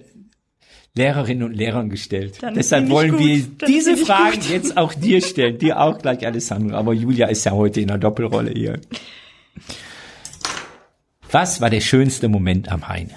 Lehrerinnen 0.95 1.43
und 1.43 1.53
Lehrern 1.53 1.89
gestellt. 1.89 2.39
Dann 2.41 2.55
Deshalb 2.55 2.89
wollen 2.89 3.11
gut. 3.11 3.19
wir 3.19 3.43
Dann 3.59 3.69
diese 3.71 3.95
Fragen 3.95 4.39
gut. 4.39 4.49
jetzt 4.49 4.75
auch 4.75 4.93
dir 4.93 5.21
stellen. 5.21 5.57
Dir 5.59 5.79
auch 5.79 5.99
gleich, 5.99 6.25
Alessandro. 6.25 6.75
Aber 6.75 6.93
Julia 6.93 7.27
ist 7.27 7.45
ja 7.45 7.51
heute 7.51 7.79
in 7.79 7.87
der 7.87 7.97
Doppelrolle 7.99 8.51
hier. 8.51 8.79
Was 11.31 11.61
war 11.61 11.69
der 11.69 11.81
schönste 11.81 12.27
Moment 12.29 12.69
am 12.69 12.87
Heine? 12.87 13.15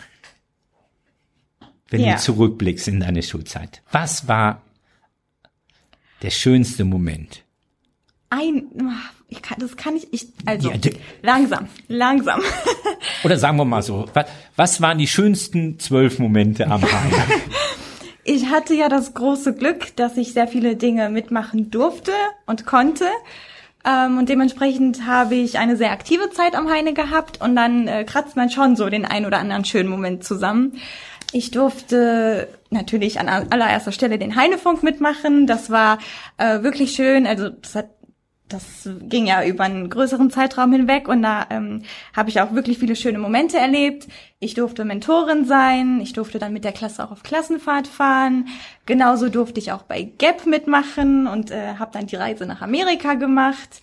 Wenn 1.88 2.00
Ja. 2.00 2.14
du 2.14 2.20
zurückblickst 2.20 2.88
in 2.88 3.00
deine 3.00 3.22
Schulzeit. 3.22 3.83
Was 3.92 4.27
war 4.29 4.62
der 6.22 6.31
schönste 6.31 6.85
Moment? 6.85 7.42
Ein, 8.31 8.64
ich 9.29 9.42
kann, 9.42 9.59
das 9.61 9.77
kann 9.77 9.96
ich, 9.96 10.12
ich, 10.12 10.27
also, 10.46 10.70
Ja, 10.72 10.79
langsam, 11.22 11.68
langsam. 11.88 12.40
Oder 13.24 13.38
sagen 13.38 13.57
wir 13.59 13.64
mal 13.64 13.83
so, 13.83 14.09
was, 14.14 14.27
was 14.57 14.81
waren 14.81 14.98
die 14.98 15.07
schönsten 15.07 15.79
zwölf 15.79 16.18
Momente 16.18 16.66
am 16.68 16.83
Heine? 16.83 17.24
Ich 18.27 18.46
hatte 18.46 18.72
ja 18.72 18.88
das 18.88 19.12
große 19.12 19.55
Glück, 19.55 19.94
dass 19.96 20.16
ich 20.16 20.33
sehr 20.33 20.48
viele 20.48 20.77
Dinge 20.77 21.11
mitmachen 21.11 21.70
durfte 21.70 22.12
und 22.46 22.64
konnte. 22.64 23.05
Ähm, 23.87 24.18
und 24.18 24.29
dementsprechend 24.29 25.07
habe 25.07 25.35
ich 25.35 25.59
eine 25.59 25.77
sehr 25.77 25.92
aktive 25.92 26.31
Zeit 26.31 26.55
am 26.55 26.70
Heine 26.70 26.94
gehabt 26.94 27.40
und 27.40 27.55
dann 27.55 27.87
äh, 27.87 28.05
kratzt 28.05 28.37
man 28.37 28.51
schon 28.51 28.77
so 28.77 28.88
den 28.88 29.05
ein 29.05 29.27
oder 29.27 29.38
anderen 29.38 29.64
schönen 29.64 29.88
Moment 29.88 30.25
zusammen. 30.25 30.81
Ich 31.33 31.51
durfte 31.51 32.49
natürlich 32.70 33.18
an 33.18 33.29
allererster 33.29 33.92
Stelle 33.92 34.18
den 34.18 34.37
Heinefunk 34.37 34.83
mitmachen. 34.83 35.47
Das 35.47 35.68
war 35.68 35.99
äh, 36.38 36.62
wirklich 36.62 36.92
schön. 36.92 37.27
Also 37.27 37.49
das 37.49 37.75
hat 37.75 37.88
das 38.55 38.88
ging 39.01 39.27
ja 39.27 39.45
über 39.45 39.64
einen 39.64 39.90
größeren 39.90 40.31
Zeitraum 40.31 40.73
hinweg 40.73 41.09
und 41.09 41.23
da 41.23 41.47
ähm, 41.51 41.83
habe 42.17 42.31
ich 42.31 42.40
auch 42.40 42.55
wirklich 42.55 42.79
viele 42.79 42.97
schöne 42.97 43.19
Momente 43.19 43.59
erlebt. 43.59 44.07
Ich 44.38 44.55
durfte 44.55 44.85
Mentorin 44.85 45.45
sein, 45.45 46.01
ich 46.01 46.12
durfte 46.12 46.38
dann 46.38 46.53
mit 46.53 46.64
der 46.64 46.73
Klasse 46.73 47.05
auch 47.05 47.11
auf 47.11 47.23
Klassenfahrt 47.23 47.87
fahren. 47.87 48.49
Genauso 48.87 49.29
durfte 49.29 49.61
ich 49.61 49.73
auch 49.73 49.83
bei 49.83 50.03
Gap 50.03 50.47
mitmachen 50.47 51.27
und 51.27 51.51
äh, 51.51 51.75
habe 51.79 51.90
dann 51.93 52.07
die 52.07 52.17
Reise 52.17 52.47
nach 52.47 52.62
Amerika 52.62 53.14
gemacht. 53.14 53.81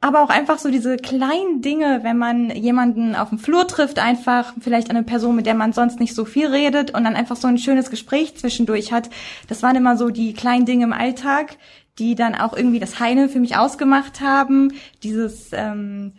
Aber 0.00 0.22
auch 0.22 0.28
einfach 0.28 0.58
so 0.58 0.70
diese 0.70 0.98
kleinen 0.98 1.62
Dinge, 1.62 2.00
wenn 2.02 2.18
man 2.18 2.50
jemanden 2.50 3.14
auf 3.14 3.30
dem 3.30 3.38
Flur 3.38 3.66
trifft, 3.66 3.98
einfach 3.98 4.52
vielleicht 4.60 4.90
eine 4.90 5.02
Person, 5.02 5.34
mit 5.34 5.46
der 5.46 5.54
man 5.54 5.72
sonst 5.72 5.98
nicht 5.98 6.14
so 6.14 6.26
viel 6.26 6.48
redet 6.48 6.90
und 6.90 7.04
dann 7.04 7.16
einfach 7.16 7.36
so 7.36 7.48
ein 7.48 7.56
schönes 7.56 7.88
Gespräch 7.88 8.36
zwischendurch 8.36 8.92
hat. 8.92 9.08
Das 9.48 9.62
waren 9.62 9.76
immer 9.76 9.96
so 9.96 10.10
die 10.10 10.34
kleinen 10.34 10.66
Dinge 10.66 10.84
im 10.84 10.92
Alltag, 10.92 11.56
die 11.98 12.14
dann 12.14 12.34
auch 12.34 12.54
irgendwie 12.54 12.80
das 12.80 12.98
Heine 13.00 13.28
für 13.28 13.40
mich 13.40 13.56
ausgemacht 13.56 14.20
haben. 14.20 14.72
Dieses 15.02 15.50
ähm, 15.52 16.12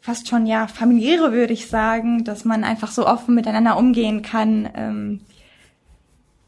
fast 0.00 0.28
schon 0.28 0.46
ja 0.46 0.66
familiäre, 0.66 1.32
würde 1.32 1.52
ich 1.52 1.68
sagen, 1.68 2.24
dass 2.24 2.44
man 2.44 2.64
einfach 2.64 2.90
so 2.90 3.06
offen 3.06 3.34
miteinander 3.34 3.76
umgehen 3.76 4.22
kann. 4.22 4.68
Ähm, 4.74 5.20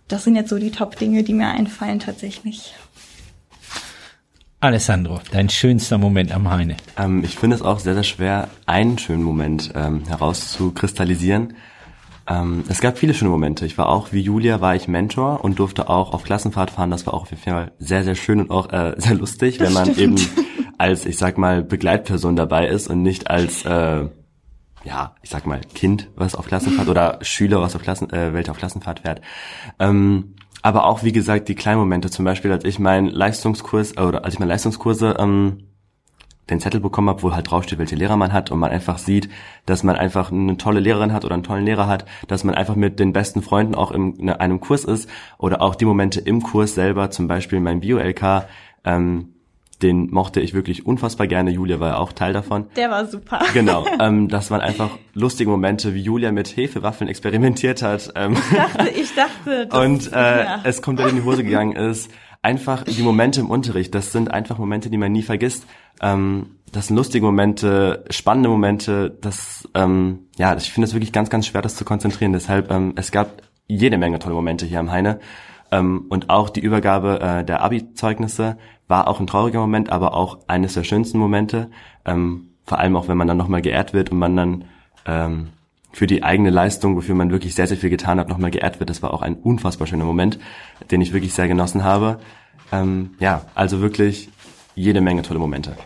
das 0.09 0.25
sind 0.25 0.37
jetzt 0.37 0.51
so 0.51 0.59
die 0.59 0.70
Top-Dinge, 0.70 1.23
die 1.23 1.33
mir 1.33 1.49
einfallen 1.49 2.01
tatsächlich. 2.01 2.75
Alessandro, 4.61 5.20
dein 5.31 5.51
schönster 5.51 5.99
Moment 5.99 6.33
am 6.33 6.51
Heine. 6.51 6.77
Ähm, 6.99 7.23
ich 7.23 7.37
finde 7.37 7.57
es 7.57 7.62
auch 7.62 7.79
sehr, 7.79 7.94
sehr 7.94 8.03
schwer, 8.03 8.49
einen 8.66 8.99
schönen 8.99 9.23
Moment 9.23 9.73
ähm, 9.75 10.07
herauszukristallisieren. 10.07 11.55
Ähm, 12.27 12.65
es 12.69 12.81
gab 12.81 12.99
viele 12.99 13.15
schöne 13.15 13.31
Momente. 13.31 13.67
Ich 13.67 13.77
war 13.77 13.89
auch, 13.89 14.13
wie 14.13 14.21
Julia, 14.21 14.61
war 14.61 14.75
ich 14.75 14.89
Mentor 14.89 15.45
und 15.45 15.59
durfte 15.59 15.89
auch 15.89 16.13
auf 16.13 16.25
Klassenfahrt 16.25 16.71
fahren. 16.71 16.91
Das 16.91 17.07
war 17.07 17.15
auch 17.15 17.23
auf 17.23 17.31
jeden 17.31 17.43
Fall 17.43 17.73
sehr, 17.79 18.05
sehr 18.05 18.15
schön 18.15 18.41
und 18.41 18.51
auch 18.51 18.73
äh, 18.73 18.95
sehr 18.99 19.15
lustig, 19.15 19.61
wenn 19.61 19.73
man 19.73 19.97
eben 19.97 20.17
als, 20.79 21.07
ich 21.07 21.19
sag 21.19 21.39
mal, 21.39 21.63
Begleitperson 21.63 22.37
dabei 22.37 22.69
ist 22.69 22.89
und 22.89 23.03
nicht 23.03 23.31
als, 23.31 23.65
äh, 23.65 24.09
ja, 24.85 25.15
ich 25.23 25.31
sag 25.31 25.47
mal, 25.47 25.61
Kind, 25.75 26.11
was 26.17 26.35
auf 26.35 26.47
Klassenfahrt 26.47 26.89
oder 26.89 27.19
Schüler, 27.23 27.61
was 27.61 27.77
auf 27.77 27.83
Klassen, 27.83 28.11
äh, 28.11 28.33
welcher 28.33 28.53
auf 28.53 28.59
Klassenfahrt 28.59 29.01
fährt. 29.01 29.21
Ähm, 29.79 30.35
aber 30.63 30.87
auch, 30.87 31.03
wie 31.03 31.13
gesagt, 31.13 31.49
die 31.49 31.55
kleinen 31.55 31.79
Momente, 31.79 32.11
zum 32.11 32.25
Beispiel, 32.25 32.51
als 32.51 32.65
ich 32.65 32.79
meinen 32.79 33.09
Leistungskurs, 33.09 33.93
äh, 33.93 34.01
oder 34.01 34.25
als 34.25 34.35
ich 34.35 34.41
meine 34.41 34.53
Leistungskurse 34.53 35.17
ähm, 35.19 35.59
den 36.50 36.61
Zettel 36.61 36.80
bekommen 36.80 37.09
habe, 37.09 37.22
wo 37.22 37.35
halt 37.35 37.50
draufsteht, 37.50 37.78
welche 37.78 37.96
Lehrer 37.96 38.16
man 38.16 38.33
hat 38.33 38.50
und 38.50 38.59
man 38.59 38.70
einfach 38.70 38.98
sieht, 38.98 39.28
dass 39.66 39.83
man 39.83 39.96
einfach 39.96 40.30
eine 40.30 40.57
tolle 40.57 40.80
Lehrerin 40.80 41.12
hat 41.12 41.24
oder 41.24 41.35
einen 41.35 41.42
tollen 41.42 41.64
Lehrer 41.64 41.87
hat, 41.87 42.04
dass 42.28 42.44
man 42.44 42.54
einfach 42.54 42.76
mit 42.76 43.00
den 43.00 43.12
besten 43.12 43.42
Freunden 43.42 43.74
auch 43.74 43.92
in, 43.92 44.14
in 44.16 44.30
einem 44.30 44.61
Kurs 44.61 44.85
ist 44.85 45.09
oder 45.38 45.62
auch 45.62 45.74
die 45.74 45.87
Momente 45.87 46.20
im 46.20 46.42
Kurs 46.42 46.74
selber, 46.74 47.11
zum 47.11 47.28
Beispiel 47.28 47.61
mein 47.61 47.80
Bio-LK, 47.80 48.46
ähm, 48.85 49.30
den 49.83 50.11
mochte 50.11 50.40
ich 50.40 50.54
wirklich 50.54 50.87
unfassbar 50.87 51.26
gerne. 51.26 51.50
Julia 51.50 51.80
war 51.80 51.88
ja 51.90 51.96
auch 51.98 52.12
Teil 52.12 52.33
davon. 52.33 52.66
Der 52.76 52.90
war 52.90 53.07
super. 53.07 53.40
Genau, 53.52 53.85
ähm, 54.00 54.28
das 54.28 54.50
waren 54.50 54.61
einfach 54.61 54.90
lustige 55.14 55.50
Momente, 55.50 55.94
wie 55.94 56.00
Julia 56.00 56.33
mit 56.33 56.57
Hefewaffeln 56.57 57.09
experimentiert 57.09 57.83
hat. 57.83 58.12
Ähm, 58.14 58.35
Ich 58.35 58.57
dachte, 58.57 58.88
ich 58.88 59.14
dachte 59.14 59.66
das, 59.66 59.78
und 59.78 60.12
äh, 60.12 60.44
ja. 60.44 60.61
es 60.64 60.83
komplett 60.83 61.11
in 61.11 61.16
die 61.16 61.22
Hose 61.22 61.44
gegangen 61.44 61.76
ist. 61.76 62.11
Einfach 62.44 62.85
die 62.85 63.02
Momente 63.02 63.40
im 63.40 63.48
Unterricht, 63.48 63.94
das 63.94 64.12
sind 64.12 64.30
einfach 64.30 64.59
Momente, 64.59 64.90
die 64.90 64.98
man 64.98 65.11
nie 65.12 65.22
vergisst. 65.22 65.66
Ähm, 66.02 66.57
das 66.70 66.88
sind 66.88 66.96
lustige 66.96 67.24
Momente, 67.24 68.04
spannende 68.11 68.50
Momente. 68.50 69.16
Das, 69.22 69.66
ähm, 69.72 70.26
ja, 70.37 70.54
ich 70.54 70.70
finde 70.70 70.87
es 70.87 70.92
wirklich 70.92 71.12
ganz, 71.12 71.30
ganz 71.30 71.46
schwer, 71.46 71.62
das 71.62 71.74
zu 71.74 71.87
konzentrieren. 71.87 72.35
Deshalb, 72.35 72.70
ähm, 72.70 72.92
es 72.96 73.12
gab 73.12 73.40
jede 73.66 73.96
Menge 73.96 74.18
tolle 74.18 74.35
Momente 74.35 74.66
hier 74.66 74.78
am 74.78 74.90
Heine. 74.90 75.20
Ähm, 75.72 76.04
und 76.11 76.28
auch 76.28 76.50
die 76.50 76.61
Übergabe 76.61 77.18
äh, 77.18 77.44
der 77.46 77.62
Abi-Zeugnisse 77.62 78.59
war 78.88 79.09
auch 79.09 79.20
ein 79.20 79.26
trauriger 79.26 79.61
Moment, 79.61 79.88
aber 79.88 80.12
auch 80.12 80.40
eines 80.46 80.74
der 80.74 80.85
schönsten 80.85 81.16
Momente. 81.16 81.70
Ähm, 82.04 82.50
vor 82.66 82.78
allem 82.78 82.94
auch, 82.94 83.09
wenn 83.09 83.16
man 83.16 83.26
dann 83.26 83.38
nochmal 83.38 83.62
geehrt 83.62 83.94
wird 83.94 84.12
und 84.12 84.18
man 84.18 84.37
dann 84.37 84.64
ähm, 85.07 85.48
für 85.94 86.09
die 86.09 86.24
eigene 86.24 86.50
Leistung, 86.50 86.96
wofür 86.96 87.14
man 87.14 87.30
wirklich 87.30 87.54
sehr, 87.54 87.68
sehr 87.68 87.76
viel 87.76 87.88
getan 87.88 88.18
hat, 88.18 88.28
nochmal 88.28 88.50
geehrt 88.50 88.80
wird. 88.80 88.90
Das 88.90 89.00
war 89.00 89.14
auch 89.14 89.22
ein 89.22 89.37
unfassbar 89.37 89.87
schöner 89.87 90.04
Moment, 90.04 90.40
den 90.90 91.00
ich 91.00 91.12
wirklich 91.12 91.33
sehr 91.33 91.46
genossen 91.46 91.85
habe. 91.85 92.18
Ähm, 92.72 93.14
ja, 93.20 93.42
also 93.54 93.80
wirklich 93.80 94.28
jede 94.74 95.00
Menge 95.00 95.22
tolle 95.22 95.38
Momente. 95.38 95.76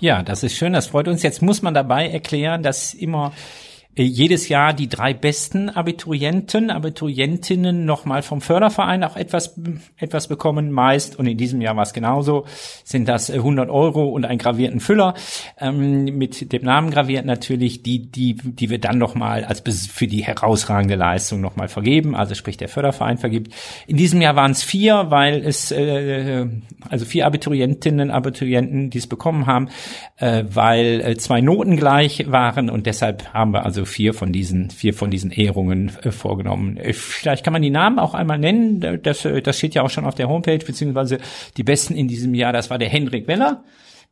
Ja, 0.00 0.24
das 0.24 0.42
ist 0.42 0.56
schön, 0.56 0.72
das 0.72 0.88
freut 0.88 1.06
uns. 1.06 1.22
Jetzt 1.22 1.42
muss 1.42 1.62
man 1.62 1.74
dabei 1.74 2.08
erklären, 2.08 2.64
dass 2.64 2.92
immer 2.92 3.32
jedes 4.02 4.48
Jahr 4.48 4.72
die 4.72 4.88
drei 4.88 5.14
besten 5.14 5.70
Abiturienten, 5.70 6.70
Abiturientinnen 6.70 7.84
nochmal 7.84 8.22
vom 8.22 8.40
Förderverein 8.40 9.04
auch 9.04 9.16
etwas, 9.16 9.58
etwas 9.96 10.26
bekommen, 10.26 10.72
meist, 10.72 11.16
und 11.18 11.26
in 11.26 11.38
diesem 11.38 11.60
Jahr 11.60 11.76
war 11.76 11.84
es 11.84 11.92
genauso, 11.92 12.44
sind 12.82 13.08
das 13.08 13.30
äh, 13.30 13.34
100 13.34 13.70
Euro 13.70 14.08
und 14.08 14.24
einen 14.24 14.38
gravierten 14.38 14.80
Füller, 14.80 15.14
ähm, 15.60 16.04
mit 16.04 16.52
dem 16.52 16.64
Namen 16.64 16.90
graviert 16.90 17.24
natürlich, 17.24 17.82
die, 17.82 18.10
die, 18.10 18.34
die 18.34 18.70
wir 18.70 18.78
dann 18.78 18.98
nochmal 18.98 19.44
als 19.44 19.62
für 19.88 20.06
die 20.06 20.24
herausragende 20.24 20.96
Leistung 20.96 21.40
nochmal 21.40 21.68
vergeben, 21.68 22.16
also 22.16 22.34
sprich 22.34 22.56
der 22.56 22.68
Förderverein 22.68 23.18
vergibt. 23.18 23.54
In 23.86 23.96
diesem 23.96 24.20
Jahr 24.20 24.34
waren 24.34 24.50
es 24.50 24.62
vier, 24.62 25.06
weil 25.10 25.44
es, 25.44 25.70
äh, 25.70 26.46
also 26.88 27.04
vier 27.04 27.26
Abiturientinnen, 27.26 28.10
Abiturienten, 28.10 28.90
die 28.90 28.98
es 28.98 29.06
bekommen 29.06 29.46
haben, 29.46 29.68
äh, 30.16 30.44
weil 30.48 31.00
äh, 31.00 31.16
zwei 31.16 31.40
Noten 31.40 31.76
gleich 31.76 32.30
waren 32.30 32.70
und 32.70 32.86
deshalb 32.86 33.32
haben 33.32 33.52
wir 33.52 33.64
also 33.64 33.83
vier 33.84 34.14
von 34.14 34.32
diesen, 34.32 34.70
vier 34.70 34.94
von 34.94 35.10
diesen 35.10 35.30
Ehrungen 35.30 35.92
äh, 36.02 36.10
vorgenommen. 36.10 36.76
Äh, 36.76 36.92
vielleicht 36.92 37.44
kann 37.44 37.52
man 37.52 37.62
die 37.62 37.70
Namen 37.70 37.98
auch 37.98 38.14
einmal 38.14 38.38
nennen, 38.38 39.00
das, 39.02 39.24
äh, 39.24 39.42
das 39.42 39.58
steht 39.58 39.74
ja 39.74 39.82
auch 39.82 39.90
schon 39.90 40.04
auf 40.04 40.14
der 40.14 40.28
Homepage, 40.28 40.58
beziehungsweise 40.58 41.18
die 41.56 41.62
besten 41.64 41.94
in 41.94 42.08
diesem 42.08 42.34
Jahr, 42.34 42.52
das 42.52 42.70
war 42.70 42.78
der 42.78 42.88
Henrik 42.88 43.26
Weller, 43.28 43.64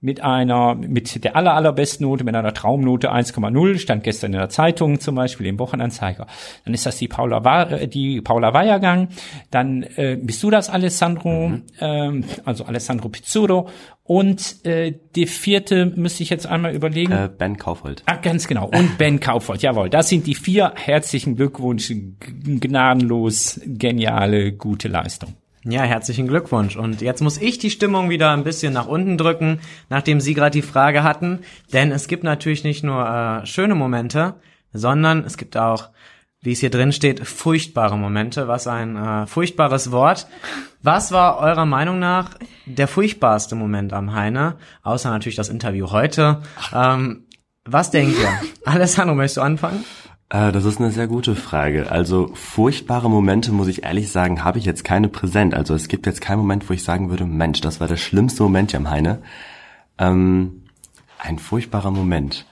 mit 0.03 0.21
einer, 0.21 0.75
mit 0.75 1.23
der 1.23 1.37
aller, 1.37 1.55
allerbesten 1.55 2.07
Note, 2.07 2.25
mit 2.25 2.35
einer 2.35 2.53
Traumnote 2.53 3.13
1,0, 3.13 3.79
stand 3.79 4.03
gestern 4.03 4.33
in 4.33 4.39
der 4.39 4.49
Zeitung 4.49 4.99
zum 4.99 5.15
Beispiel 5.15 5.47
im 5.47 5.61
Wochenanzeiger. 5.61 6.27
Dann 6.65 6.75
ist 6.75 6.85
das 6.85 6.99
die 6.99 7.07
Paula, 7.07 7.65
die 7.87 8.21
Paula 8.21 8.53
Weiergang. 8.53 9.09
Dann 9.53 9.85
äh, 9.97 10.19
bist 10.21 10.43
du 10.43 10.51
das, 10.51 10.71
Alessandro, 10.71 11.51
mhm. 11.51 11.63
ähm, 11.81 12.25
also 12.45 12.65
Alessandro 12.65 13.09
Pizzuro. 13.09 13.69
Und 14.03 14.67
äh, 14.67 14.93
die 15.15 15.27
vierte 15.27 15.87
müsste 15.87 16.25
ich 16.25 16.31
jetzt 16.31 16.49
einmal 16.49 16.75
überlegen. 16.75 17.13
Äh, 17.13 17.31
Ben 17.39 17.57
Kaufhold. 17.57 18.03
Ah, 18.07 18.17
ganz 18.17 18.49
genau. 18.49 18.67
Und 18.67 18.99
Ben 18.99 19.21
Kaufhold, 19.21 19.63
jawohl. 19.63 19.89
Das 19.89 20.09
sind 20.09 20.27
die 20.27 20.35
vier. 20.35 20.73
Herzlichen 20.75 21.37
Glückwunsch. 21.37 21.93
Gnadenlos, 22.19 23.61
geniale, 23.65 24.53
gute 24.53 24.89
Leistung. 24.89 25.35
Ja, 25.65 25.83
herzlichen 25.83 26.27
Glückwunsch. 26.27 26.77
Und 26.77 27.03
jetzt 27.03 27.23
muss 27.23 27.39
ich 27.39 27.59
die 27.59 27.71
Stimmung 27.71 28.11
wieder 28.11 28.33
ein 28.33 28.43
bisschen 28.43 28.73
nach 28.73 28.89
unten 28.89 29.17
drücken, 29.17 29.61
nachdem 29.89 30.21
Sie 30.21 30.35
gerade 30.35 30.51
die 30.51 30.63
Frage 30.63 31.05
hatten. 31.05 31.41
Denn 31.73 31.93
es 31.93 32.09
gibt 32.09 32.25
natürlich 32.25 32.65
nicht 32.65 32.83
nur 32.83 33.07
äh, 33.07 33.47
schöne 33.47 33.77
Momente, 33.77 34.35
sondern 34.73 35.25
es 35.25 35.37
gibt 35.37 35.57
auch, 35.57 35.91
wie 36.41 36.51
es 36.51 36.59
hier 36.59 36.71
drin 36.71 36.91
steht, 36.91 37.25
furchtbare 37.25 37.97
Momente. 37.97 38.49
Was 38.49 38.67
ein 38.67 38.97
äh, 38.97 39.27
furchtbares 39.29 39.93
Wort. 39.93 40.27
Was 40.83 41.13
war 41.13 41.39
eurer 41.39 41.67
Meinung 41.67 42.01
nach 42.01 42.31
der 42.67 42.89
furchtbarste 42.89 43.55
Moment 43.55 43.93
am 43.93 44.15
Heine? 44.15 44.57
Außer 44.83 45.11
natürlich 45.11 45.37
das 45.37 45.49
Interview 45.49 45.93
heute. 45.93 46.43
Ähm, 46.75 47.27
was 47.65 47.93
denkt 47.93 48.19
ihr? 48.19 48.33
Alessandro, 48.65 49.15
möchtest 49.15 49.37
du 49.37 49.43
anfangen? 49.43 49.85
Äh, 50.33 50.51
das 50.51 50.65
ist 50.65 50.81
eine 50.81 50.91
sehr 50.91 51.07
gute 51.07 51.37
Frage. 51.37 51.91
Also 51.93 52.31
furchtbare 52.35 53.11
Momente, 53.11 53.53
muss 53.53 53.69
ich 53.69 53.85
ehrlich 53.85 54.11
sagen, 54.11 54.43
habe 54.45 54.59
ich 54.59 54.65
jetzt 54.65 54.83
keine 54.83 55.09
präsent. 55.09 55.55
Also 55.55 55.75
es 55.75 55.89
gibt 55.89 56.07
jetzt 56.07 56.23
keinen 56.23 56.39
Moment, 56.39 56.69
wo 56.69 56.73
ich 56.73 56.83
sagen 56.83 57.11
würde, 57.11 57.27
Mensch, 57.27 57.61
das 57.61 57.81
war 57.81 57.87
der 57.87 57.97
schlimmste 57.97 58.43
Moment 58.43 58.71
hier 58.71 58.81
am 58.81 58.91
Heine. 58.91 59.23
Ähm, 59.99 60.63
ein 61.19 61.39
furchtbarer 61.39 61.91
Moment. 61.91 62.47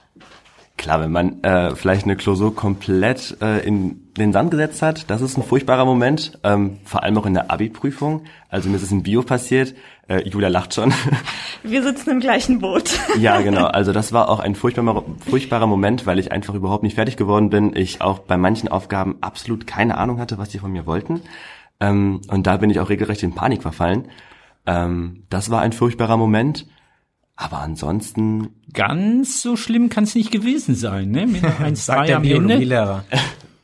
Klar, 0.77 1.01
wenn 1.01 1.11
man 1.11 1.43
äh, 1.43 1.75
vielleicht 1.75 2.05
eine 2.05 2.15
Klausur 2.15 2.55
komplett 2.55 3.37
äh, 3.41 3.65
in 3.65 4.13
den 4.17 4.31
Sand 4.31 4.51
gesetzt 4.51 4.81
hat, 4.81 5.09
das 5.09 5.21
ist 5.21 5.37
ein 5.37 5.43
furchtbarer 5.43 5.85
Moment, 5.85 6.39
ähm, 6.43 6.77
vor 6.85 7.03
allem 7.03 7.17
auch 7.17 7.25
in 7.25 7.33
der 7.33 7.51
Abi-Prüfung. 7.51 8.23
Also 8.49 8.69
mir 8.69 8.77
ist 8.77 8.83
es 8.83 8.91
in 8.91 9.03
Bio 9.03 9.21
passiert, 9.21 9.75
äh, 10.11 10.27
Julia 10.27 10.49
lacht 10.49 10.73
schon. 10.73 10.93
Wir 11.63 11.83
sitzen 11.83 12.09
im 12.09 12.19
gleichen 12.19 12.59
Boot. 12.59 12.99
ja, 13.19 13.41
genau. 13.41 13.61
Also 13.71 13.93
das 13.93 14.11
war 14.11 14.29
auch 14.29 14.39
ein 14.39 14.55
furchtbarer, 14.55 15.03
furchtbarer 15.29 15.65
Moment, 15.65 16.05
weil 16.05 16.19
ich 16.19 16.31
einfach 16.31 16.53
überhaupt 16.53 16.83
nicht 16.83 16.95
fertig 16.95 17.15
geworden 17.15 17.49
bin. 17.49 17.75
Ich 17.75 18.01
auch 18.01 18.19
bei 18.19 18.37
manchen 18.37 18.67
Aufgaben 18.67 19.17
absolut 19.21 19.65
keine 19.65 19.97
Ahnung 19.97 20.19
hatte, 20.19 20.37
was 20.37 20.49
die 20.49 20.59
von 20.59 20.71
mir 20.71 20.85
wollten. 20.85 21.21
Ähm, 21.79 22.21
und 22.27 22.47
da 22.47 22.57
bin 22.57 22.69
ich 22.69 22.79
auch 22.79 22.89
regelrecht 22.89 23.23
in 23.23 23.33
Panik 23.33 23.61
verfallen. 23.61 24.09
Ähm, 24.65 25.23
das 25.29 25.49
war 25.49 25.61
ein 25.61 25.71
furchtbarer 25.71 26.17
Moment. 26.17 26.67
Aber 27.35 27.59
ansonsten. 27.59 28.49
Ganz 28.73 29.41
so 29.41 29.55
schlimm 29.55 29.89
kann 29.89 30.03
es 30.03 30.13
nicht 30.13 30.31
gewesen 30.31 30.75
sein, 30.75 31.09
ne? 31.09 31.25
Mit 31.25 31.43
ein 31.43 31.75
Sagt 31.75 32.09
der 32.09 32.19
Biologielehrer. 32.19 33.05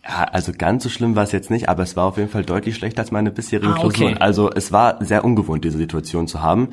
Ja, 0.08 0.24
also 0.24 0.52
ganz 0.58 0.84
so 0.84 0.90
schlimm 0.90 1.16
war 1.16 1.24
es 1.24 1.32
jetzt 1.32 1.50
nicht, 1.50 1.68
aber 1.70 1.84
es 1.84 1.96
war 1.96 2.06
auf 2.06 2.18
jeden 2.18 2.30
Fall 2.30 2.44
deutlich 2.44 2.76
schlechter 2.76 3.02
als 3.02 3.12
meine 3.12 3.32
bisherigen 3.32 3.74
ah, 3.74 3.84
okay. 3.84 3.98
Klausuren. 3.98 4.18
Also 4.18 4.52
es 4.52 4.72
war 4.72 5.04
sehr 5.04 5.26
ungewohnt, 5.26 5.66
diese 5.66 5.78
Situation 5.78 6.28
zu 6.28 6.42
haben. 6.42 6.70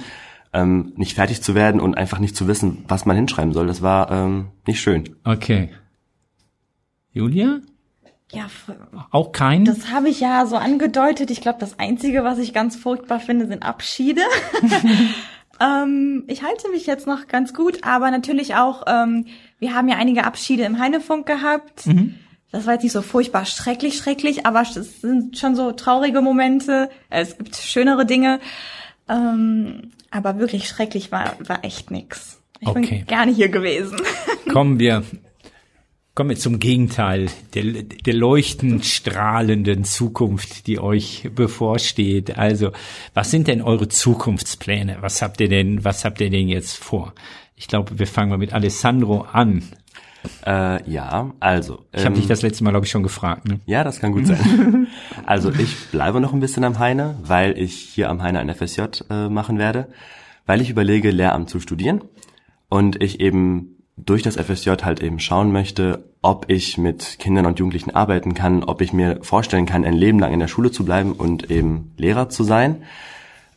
Ähm, 0.53 0.93
nicht 0.97 1.15
fertig 1.15 1.43
zu 1.43 1.57
werden 1.57 1.81
und 1.81 1.97
einfach 1.97 2.21
nicht 2.21 2.37
zu 2.37 2.47
wissen, 2.47 2.85
was 2.87 3.07
man 3.07 3.17
hinschreiben 3.17 3.53
soll. 3.53 3.67
Das 3.67 3.83
war 3.83 4.11
ähm, 4.13 4.47
nicht 4.67 4.81
schön. 4.81 5.17
Okay. 5.25 5.71
Julia? 7.11 7.59
Ja, 8.33 8.47
auch 9.11 9.33
kein. 9.33 9.65
Das 9.65 9.91
habe 9.91 10.09
ich 10.09 10.21
ja 10.21 10.47
so 10.47 10.57
angedeutet. 10.57 11.31
Ich 11.31 11.41
glaube, 11.41 11.59
das 11.59 11.79
Einzige, 11.79 12.23
was 12.23 12.39
ich 12.39 12.53
ganz 12.53 12.77
furchtbar 12.77 13.19
finde, 13.21 13.47
sind 13.47 13.63
Abschiede. 13.65 14.23
Ähm, 15.61 16.25
ich 16.27 16.43
halte 16.43 16.69
mich 16.71 16.87
jetzt 16.87 17.07
noch 17.07 17.27
ganz 17.29 17.55
gut, 17.55 17.85
aber 17.85 18.11
natürlich 18.11 18.57
auch, 18.57 18.85
ähm, 18.87 19.27
wir 19.59 19.75
haben 19.75 19.89
ja 19.89 19.97
einige 19.97 20.25
Abschiede 20.25 20.65
im 20.65 20.79
Heinefunk 20.79 21.27
gehabt. 21.27 21.87
Mhm. 21.87 22.17
Das 22.55 22.67
war 22.67 22.75
jetzt 22.75 22.85
nicht 22.85 22.93
so 22.93 23.03
furchtbar 23.03 23.47
schrecklich, 23.47 23.97
schrecklich, 23.97 24.47
aber 24.47 24.63
es 24.63 25.01
sind 25.01 25.37
schon 25.37 25.57
so 25.57 25.73
traurige 25.73 26.21
Momente. 26.21 26.89
Es 27.11 27.37
gibt 27.37 27.57
schönere 27.57 28.07
Dinge. 28.07 28.39
Ähm, 29.09 29.91
aber 30.13 30.39
wirklich 30.39 30.69
schrecklich 30.69 31.11
war, 31.11 31.37
war 31.41 31.65
echt 31.65 31.91
nix. 31.91 32.41
Ich 32.61 32.69
okay. 32.69 32.99
bin 32.99 33.07
gerne 33.07 33.33
hier 33.33 33.49
gewesen. 33.49 34.01
Kommen 34.53 34.79
wir 34.79 35.03
Kommen 36.15 36.31
wir 36.31 36.37
zum 36.37 36.61
Gegenteil, 36.61 37.27
der, 37.55 37.65
der 37.83 38.15
leuchtend 38.15 38.85
strahlenden 38.85 39.83
Zukunft, 39.83 40.69
die 40.69 40.79
euch 40.79 41.29
bevorsteht. 41.35 42.39
Also, 42.39 42.71
was 43.15 43.33
sind 43.33 43.49
denn 43.49 43.63
eure 43.63 43.89
Zukunftspläne? 43.89 44.99
Was 45.01 45.23
habt 45.23 45.41
ihr 45.41 45.49
denn, 45.49 45.83
was 45.83 46.05
habt 46.05 46.21
ihr 46.21 46.31
denn 46.31 46.47
jetzt 46.47 46.77
vor? 46.77 47.15
Ich 47.57 47.67
glaube, 47.67 47.99
wir 47.99 48.07
fangen 48.07 48.31
mal 48.31 48.39
mit 48.39 48.53
Alessandro 48.53 49.23
an. 49.23 49.65
Äh, 50.47 50.91
ja, 50.91 51.33
also. 51.41 51.85
Ich 51.93 52.01
ähm, 52.01 52.07
habe 52.07 52.17
dich 52.17 52.27
das 52.27 52.43
letzte 52.43 52.65
Mal, 52.65 52.71
glaube 52.71 52.87
ich, 52.87 52.93
schon 52.93 53.03
gefragt. 53.03 53.49
Ne? 53.49 53.61
Ja, 53.67 53.85
das 53.85 54.01
kann 54.01 54.13
gut 54.13 54.27
sein. 54.27 54.89
also 55.27 55.51
ich 55.51 55.89
bleibe 55.91 56.21
noch 56.21 56.33
ein 56.33 56.41
bisschen 56.41 56.65
am 56.65 56.79
Heine, 56.79 57.17
weil 57.23 57.59
ich 57.59 57.75
hier 57.75 58.11
am 58.11 58.23
Heine 58.23 58.41
ein 58.41 58.55
FSJ 58.55 58.83
äh, 59.11 59.29
machen 59.29 59.59
werde, 59.59 59.89
weil 60.47 60.61
ich 60.61 60.71
überlege, 60.71 61.11
Lehramt 61.11 61.51
zu 61.51 61.61
studieren 61.61 62.03
und 62.69 63.03
ich 63.03 63.21
eben 63.21 63.75
durch 63.97 64.23
das 64.23 64.37
FSJ 64.37 64.71
halt 64.83 65.01
eben 65.01 65.21
schauen 65.21 65.53
möchte, 65.53 66.11
ob 66.21 66.51
ich 66.51 66.79
mit 66.79 67.19
Kindern 67.19 67.47
und 67.47 67.59
Jugendlichen 67.59 67.95
arbeiten 67.95 68.35
kann, 68.35 68.65
ob 68.65 68.81
ich 68.81 68.93
mir 68.93 69.19
vorstellen 69.23 69.67
kann, 69.67 69.85
ein 69.85 69.95
Leben 69.95 70.19
lang 70.19 70.33
in 70.33 70.41
der 70.41 70.49
Schule 70.49 70.71
zu 70.71 70.85
bleiben 70.85 71.13
und 71.13 71.51
eben 71.51 71.93
Lehrer 71.97 72.29
zu 72.29 72.43
sein. 72.43 72.83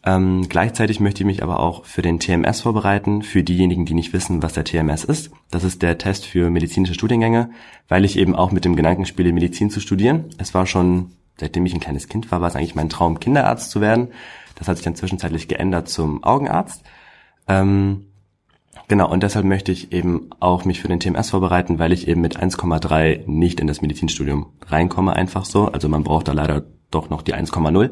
Ähm, 0.08 0.48
gleichzeitig 0.48 1.02
möchte 1.02 1.24
ich 1.24 1.26
mich 1.26 1.44
aber 1.44 1.60
auch 1.60 1.84
für 1.84 2.02
den 2.02 2.18
TMS 2.18 2.62
vorbereiten, 2.62 3.24
für 3.24 3.44
diejenigen, 3.44 3.86
die 3.86 3.94
nicht 3.94 4.14
wissen, 4.14 4.42
was 4.42 4.54
der 4.54 4.64
TMS 4.64 5.04
ist. 5.04 5.32
Das 5.52 5.66
ist 5.66 5.82
der 5.82 5.98
Test 5.98 6.26
für 6.26 6.50
medizinische 6.50 6.94
Studiengänge, 6.94 7.50
weil 7.90 8.06
ich 8.06 8.18
eben 8.18 8.34
auch 8.34 8.54
mit 8.54 8.64
dem 8.64 8.78
Gedanken 8.78 9.06
spiele, 9.06 9.34
Medizin 9.34 9.70
zu 9.70 9.82
studieren. 9.82 10.30
Es 10.38 10.54
war 10.54 10.66
schon, 10.66 11.12
seitdem 11.38 11.66
ich 11.66 11.74
ein 11.74 11.82
kleines 11.82 12.08
Kind 12.08 12.32
war, 12.32 12.40
war 12.40 12.48
es 12.48 12.56
eigentlich 12.56 12.74
mein 12.74 12.88
Traum, 12.88 13.20
Kinderarzt 13.20 13.70
zu 13.70 13.82
werden. 13.82 14.08
Das 14.56 14.70
hat 14.70 14.78
sich 14.78 14.86
dann 14.86 14.96
zwischenzeitlich 14.96 15.50
geändert 15.50 15.90
zum 15.90 16.24
Augenarzt. 16.24 16.84
Ähm, 17.50 18.06
Genau, 18.90 19.12
und 19.12 19.22
deshalb 19.22 19.46
möchte 19.46 19.74
ich 19.74 19.92
eben 19.92 20.30
auch 20.40 20.64
mich 20.64 20.80
für 20.80 20.88
den 20.88 21.02
TMS 21.02 21.32
vorbereiten, 21.32 21.78
weil 21.78 21.92
ich 21.92 22.08
eben 22.08 22.22
mit 22.22 22.40
1,3 22.40 23.24
nicht 23.26 23.60
in 23.60 23.68
das 23.68 23.82
Medizinstudium 23.82 24.54
reinkomme, 24.66 25.14
einfach 25.14 25.44
so. 25.44 25.66
Also 25.66 25.90
man 25.90 26.04
braucht 26.04 26.30
da 26.30 26.32
leider 26.32 26.64
doch 26.90 27.10
noch 27.10 27.22
die 27.22 27.36
1,0. 27.36 27.92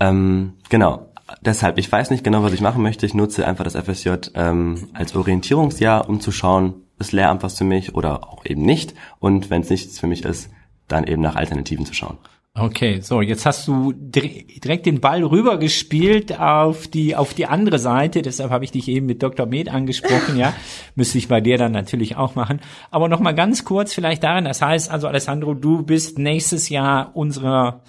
Ähm, 0.00 0.54
genau, 0.68 1.07
deshalb, 1.40 1.78
ich 1.78 1.90
weiß 1.90 2.10
nicht 2.10 2.24
genau, 2.24 2.42
was 2.42 2.52
ich 2.52 2.60
machen 2.60 2.82
möchte. 2.82 3.06
Ich 3.06 3.14
nutze 3.14 3.46
einfach 3.46 3.64
das 3.64 3.76
FSJ 3.76 4.30
ähm, 4.34 4.88
als 4.92 5.14
Orientierungsjahr, 5.14 6.08
um 6.08 6.20
zu 6.20 6.32
schauen, 6.32 6.74
ist 6.98 7.12
Lehramt 7.12 7.42
was 7.42 7.58
für 7.58 7.64
mich 7.64 7.94
oder 7.94 8.28
auch 8.28 8.44
eben 8.44 8.62
nicht. 8.62 8.94
Und 9.18 9.50
wenn 9.50 9.62
es 9.62 9.70
nichts 9.70 9.98
für 9.98 10.06
mich 10.06 10.24
ist, 10.24 10.50
dann 10.88 11.04
eben 11.04 11.22
nach 11.22 11.36
Alternativen 11.36 11.86
zu 11.86 11.94
schauen. 11.94 12.18
Okay, 12.54 13.00
so 13.00 13.20
jetzt 13.20 13.46
hast 13.46 13.68
du 13.68 13.92
direkt 13.92 14.86
den 14.86 15.00
Ball 15.00 15.22
rübergespielt 15.22 16.40
auf 16.40 16.88
die 16.88 17.14
auf 17.14 17.32
die 17.32 17.46
andere 17.46 17.78
Seite. 17.78 18.20
Deshalb 18.20 18.50
habe 18.50 18.64
ich 18.64 18.72
dich 18.72 18.88
eben 18.88 19.06
mit 19.06 19.22
Dr. 19.22 19.46
Med 19.46 19.68
angesprochen. 19.68 20.36
ja, 20.36 20.52
müsste 20.96 21.18
ich 21.18 21.28
bei 21.28 21.40
dir 21.40 21.56
dann 21.56 21.70
natürlich 21.70 22.16
auch 22.16 22.34
machen. 22.34 22.60
Aber 22.90 23.08
noch 23.08 23.20
mal 23.20 23.34
ganz 23.34 23.64
kurz 23.64 23.92
vielleicht 23.92 24.24
darin. 24.24 24.44
Das 24.44 24.60
heißt 24.60 24.90
also, 24.90 25.06
Alessandro, 25.06 25.54
du 25.54 25.82
bist 25.82 26.18
nächstes 26.18 26.68
Jahr 26.68 27.14
unserer 27.14 27.82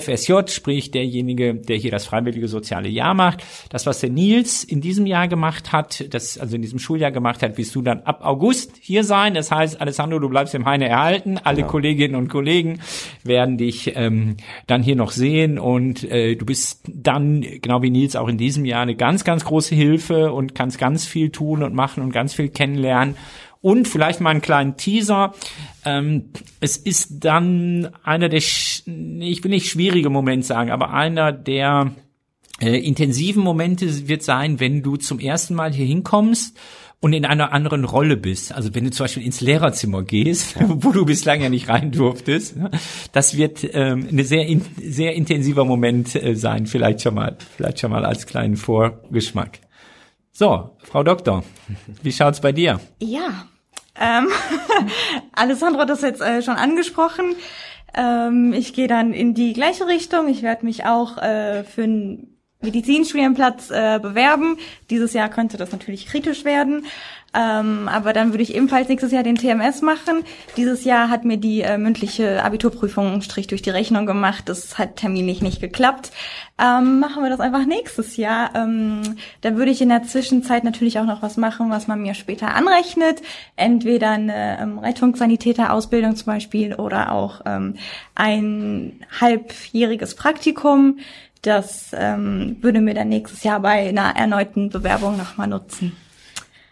FSJ, 0.00 0.32
sprich 0.48 0.90
derjenige, 0.90 1.54
der 1.54 1.76
hier 1.76 1.90
das 1.90 2.06
freiwillige 2.06 2.48
soziale 2.48 2.88
Jahr 2.88 3.14
macht. 3.14 3.42
Das, 3.70 3.86
was 3.86 4.00
der 4.00 4.10
Nils 4.10 4.64
in 4.64 4.80
diesem 4.80 5.06
Jahr 5.06 5.28
gemacht 5.28 5.72
hat, 5.72 6.12
das 6.12 6.38
also 6.38 6.56
in 6.56 6.62
diesem 6.62 6.78
Schuljahr 6.78 7.10
gemacht 7.10 7.42
hat, 7.42 7.58
wirst 7.58 7.74
du 7.74 7.82
dann 7.82 8.00
ab 8.00 8.20
August 8.24 8.72
hier 8.80 9.04
sein. 9.04 9.34
Das 9.34 9.50
heißt, 9.50 9.80
Alessandro, 9.80 10.18
du 10.18 10.28
bleibst 10.28 10.54
im 10.54 10.64
Heine 10.64 10.88
erhalten. 10.88 11.38
Alle 11.42 11.58
genau. 11.58 11.68
Kolleginnen 11.68 12.14
und 12.14 12.28
Kollegen 12.28 12.80
werden 13.24 13.58
dich 13.58 13.92
ähm, 13.96 14.36
dann 14.66 14.82
hier 14.82 14.96
noch 14.96 15.10
sehen 15.10 15.58
und 15.58 16.04
äh, 16.10 16.36
du 16.36 16.46
bist 16.46 16.82
dann, 16.88 17.40
genau 17.40 17.82
wie 17.82 17.90
Nils, 17.90 18.16
auch 18.16 18.28
in 18.28 18.38
diesem 18.38 18.64
Jahr 18.64 18.82
eine 18.82 18.96
ganz, 18.96 19.24
ganz 19.24 19.44
große 19.44 19.74
Hilfe 19.74 20.32
und 20.32 20.54
kannst 20.54 20.78
ganz 20.78 21.06
viel 21.06 21.30
tun 21.30 21.62
und 21.62 21.74
machen 21.74 22.02
und 22.02 22.12
ganz 22.12 22.34
viel 22.34 22.48
kennenlernen. 22.48 23.16
Und 23.66 23.88
vielleicht 23.88 24.20
mal 24.20 24.30
einen 24.30 24.42
kleinen 24.42 24.76
Teaser. 24.76 25.34
Ähm, 25.84 26.26
es 26.60 26.76
ist 26.76 27.24
dann 27.24 27.90
einer 28.04 28.28
der, 28.28 28.38
ich 28.38 28.84
will 28.86 29.50
nicht 29.50 29.68
schwierige 29.68 30.08
Momente 30.08 30.46
sagen, 30.46 30.70
aber 30.70 30.92
einer 30.92 31.32
der 31.32 31.90
äh, 32.60 32.78
intensiven 32.78 33.42
Momente 33.42 34.06
wird 34.06 34.22
sein, 34.22 34.60
wenn 34.60 34.84
du 34.84 34.94
zum 34.94 35.18
ersten 35.18 35.56
Mal 35.56 35.72
hier 35.72 35.84
hinkommst 35.84 36.56
und 37.00 37.12
in 37.12 37.24
einer 37.24 37.52
anderen 37.52 37.84
Rolle 37.84 38.16
bist. 38.16 38.52
Also 38.52 38.72
wenn 38.72 38.84
du 38.84 38.92
zum 38.92 39.02
Beispiel 39.02 39.24
ins 39.24 39.40
Lehrerzimmer 39.40 40.04
gehst, 40.04 40.54
ja. 40.54 40.66
wo 40.68 40.92
du 40.92 41.04
bislang 41.04 41.42
ja 41.42 41.48
nicht 41.48 41.68
rein 41.68 41.90
durftest, 41.90 42.54
das 43.10 43.36
wird 43.36 43.68
ähm, 43.72 44.06
ein 44.12 44.24
sehr, 44.24 44.46
in, 44.46 44.62
sehr 44.80 45.16
intensiver 45.16 45.64
Moment 45.64 46.14
äh, 46.14 46.36
sein, 46.36 46.68
vielleicht 46.68 47.02
schon 47.02 47.16
mal, 47.16 47.36
vielleicht 47.56 47.80
schon 47.80 47.90
mal 47.90 48.04
als 48.04 48.26
kleinen 48.26 48.54
Vorgeschmack. 48.54 49.58
So, 50.30 50.76
Frau 50.84 51.02
Doktor, 51.02 51.42
wie 52.04 52.12
schaut's 52.12 52.40
bei 52.40 52.52
dir? 52.52 52.78
Ja, 53.00 53.48
ähm, 54.00 54.28
Alessandro 55.32 55.80
hat 55.80 55.90
das 55.90 56.02
jetzt 56.02 56.20
äh, 56.20 56.42
schon 56.42 56.56
angesprochen. 56.56 57.36
Ähm, 57.94 58.52
ich 58.52 58.74
gehe 58.74 58.88
dann 58.88 59.12
in 59.12 59.34
die 59.34 59.52
gleiche 59.52 59.86
Richtung. 59.86 60.28
Ich 60.28 60.42
werde 60.42 60.64
mich 60.64 60.84
auch 60.84 61.18
äh, 61.18 61.64
für 61.64 61.84
ein 61.84 62.35
Medizinstudienplatz 62.60 63.70
äh, 63.70 63.98
bewerben. 64.00 64.58
Dieses 64.90 65.12
Jahr 65.12 65.28
könnte 65.28 65.56
das 65.56 65.72
natürlich 65.72 66.06
kritisch 66.06 66.44
werden. 66.44 66.86
Ähm, 67.36 67.88
aber 67.88 68.14
dann 68.14 68.32
würde 68.32 68.42
ich 68.42 68.54
ebenfalls 68.54 68.88
nächstes 68.88 69.12
Jahr 69.12 69.22
den 69.22 69.36
TMS 69.36 69.82
machen. 69.82 70.22
Dieses 70.56 70.84
Jahr 70.84 71.10
hat 71.10 71.26
mir 71.26 71.36
die 71.36 71.60
äh, 71.60 71.76
mündliche 71.76 72.42
Abiturprüfung 72.42 73.20
Strich 73.20 73.46
durch 73.46 73.60
die 73.60 73.70
Rechnung 73.70 74.06
gemacht. 74.06 74.48
Das 74.48 74.78
hat 74.78 74.96
terminlich 74.96 75.42
nicht 75.42 75.60
geklappt. 75.60 76.12
Ähm, 76.58 76.98
machen 76.98 77.22
wir 77.22 77.28
das 77.28 77.40
einfach 77.40 77.66
nächstes 77.66 78.16
Jahr. 78.16 78.54
Ähm, 78.54 79.02
da 79.42 79.54
würde 79.56 79.70
ich 79.70 79.82
in 79.82 79.90
der 79.90 80.04
Zwischenzeit 80.04 80.64
natürlich 80.64 80.98
auch 80.98 81.04
noch 81.04 81.20
was 81.20 81.36
machen, 81.36 81.68
was 81.68 81.86
man 81.86 82.00
mir 82.00 82.14
später 82.14 82.54
anrechnet. 82.54 83.20
Entweder 83.56 84.12
eine 84.12 84.58
ähm, 84.58 84.78
Rettungssanitäterausbildung 84.78 86.16
zum 86.16 86.26
Beispiel 86.26 86.74
oder 86.74 87.12
auch 87.12 87.42
ähm, 87.44 87.74
ein 88.14 89.04
halbjähriges 89.20 90.14
Praktikum. 90.14 91.00
Das 91.42 91.90
ähm, 91.96 92.56
würde 92.60 92.80
mir 92.80 92.94
dann 92.94 93.08
nächstes 93.08 93.44
Jahr 93.44 93.60
bei 93.60 93.88
einer 93.88 94.16
erneuten 94.16 94.70
Bewerbung 94.70 95.16
nochmal 95.16 95.48
nutzen. 95.48 95.92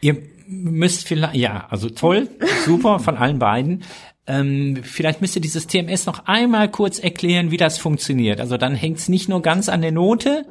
Ihr 0.00 0.16
müsst 0.46 1.06
vielleicht, 1.06 1.34
ja, 1.34 1.66
also 1.70 1.88
toll, 1.88 2.28
super 2.64 2.98
von 2.98 3.16
allen 3.16 3.38
beiden. 3.38 3.84
Ähm, 4.26 4.78
vielleicht 4.82 5.20
müsst 5.20 5.36
ihr 5.36 5.42
dieses 5.42 5.66
TMS 5.66 6.06
noch 6.06 6.26
einmal 6.26 6.70
kurz 6.70 6.98
erklären, 6.98 7.50
wie 7.50 7.56
das 7.56 7.78
funktioniert. 7.78 8.40
Also 8.40 8.56
dann 8.56 8.74
hängt 8.74 8.98
es 8.98 9.08
nicht 9.08 9.28
nur 9.28 9.42
ganz 9.42 9.68
an 9.68 9.82
der 9.82 9.92
Note, 9.92 10.46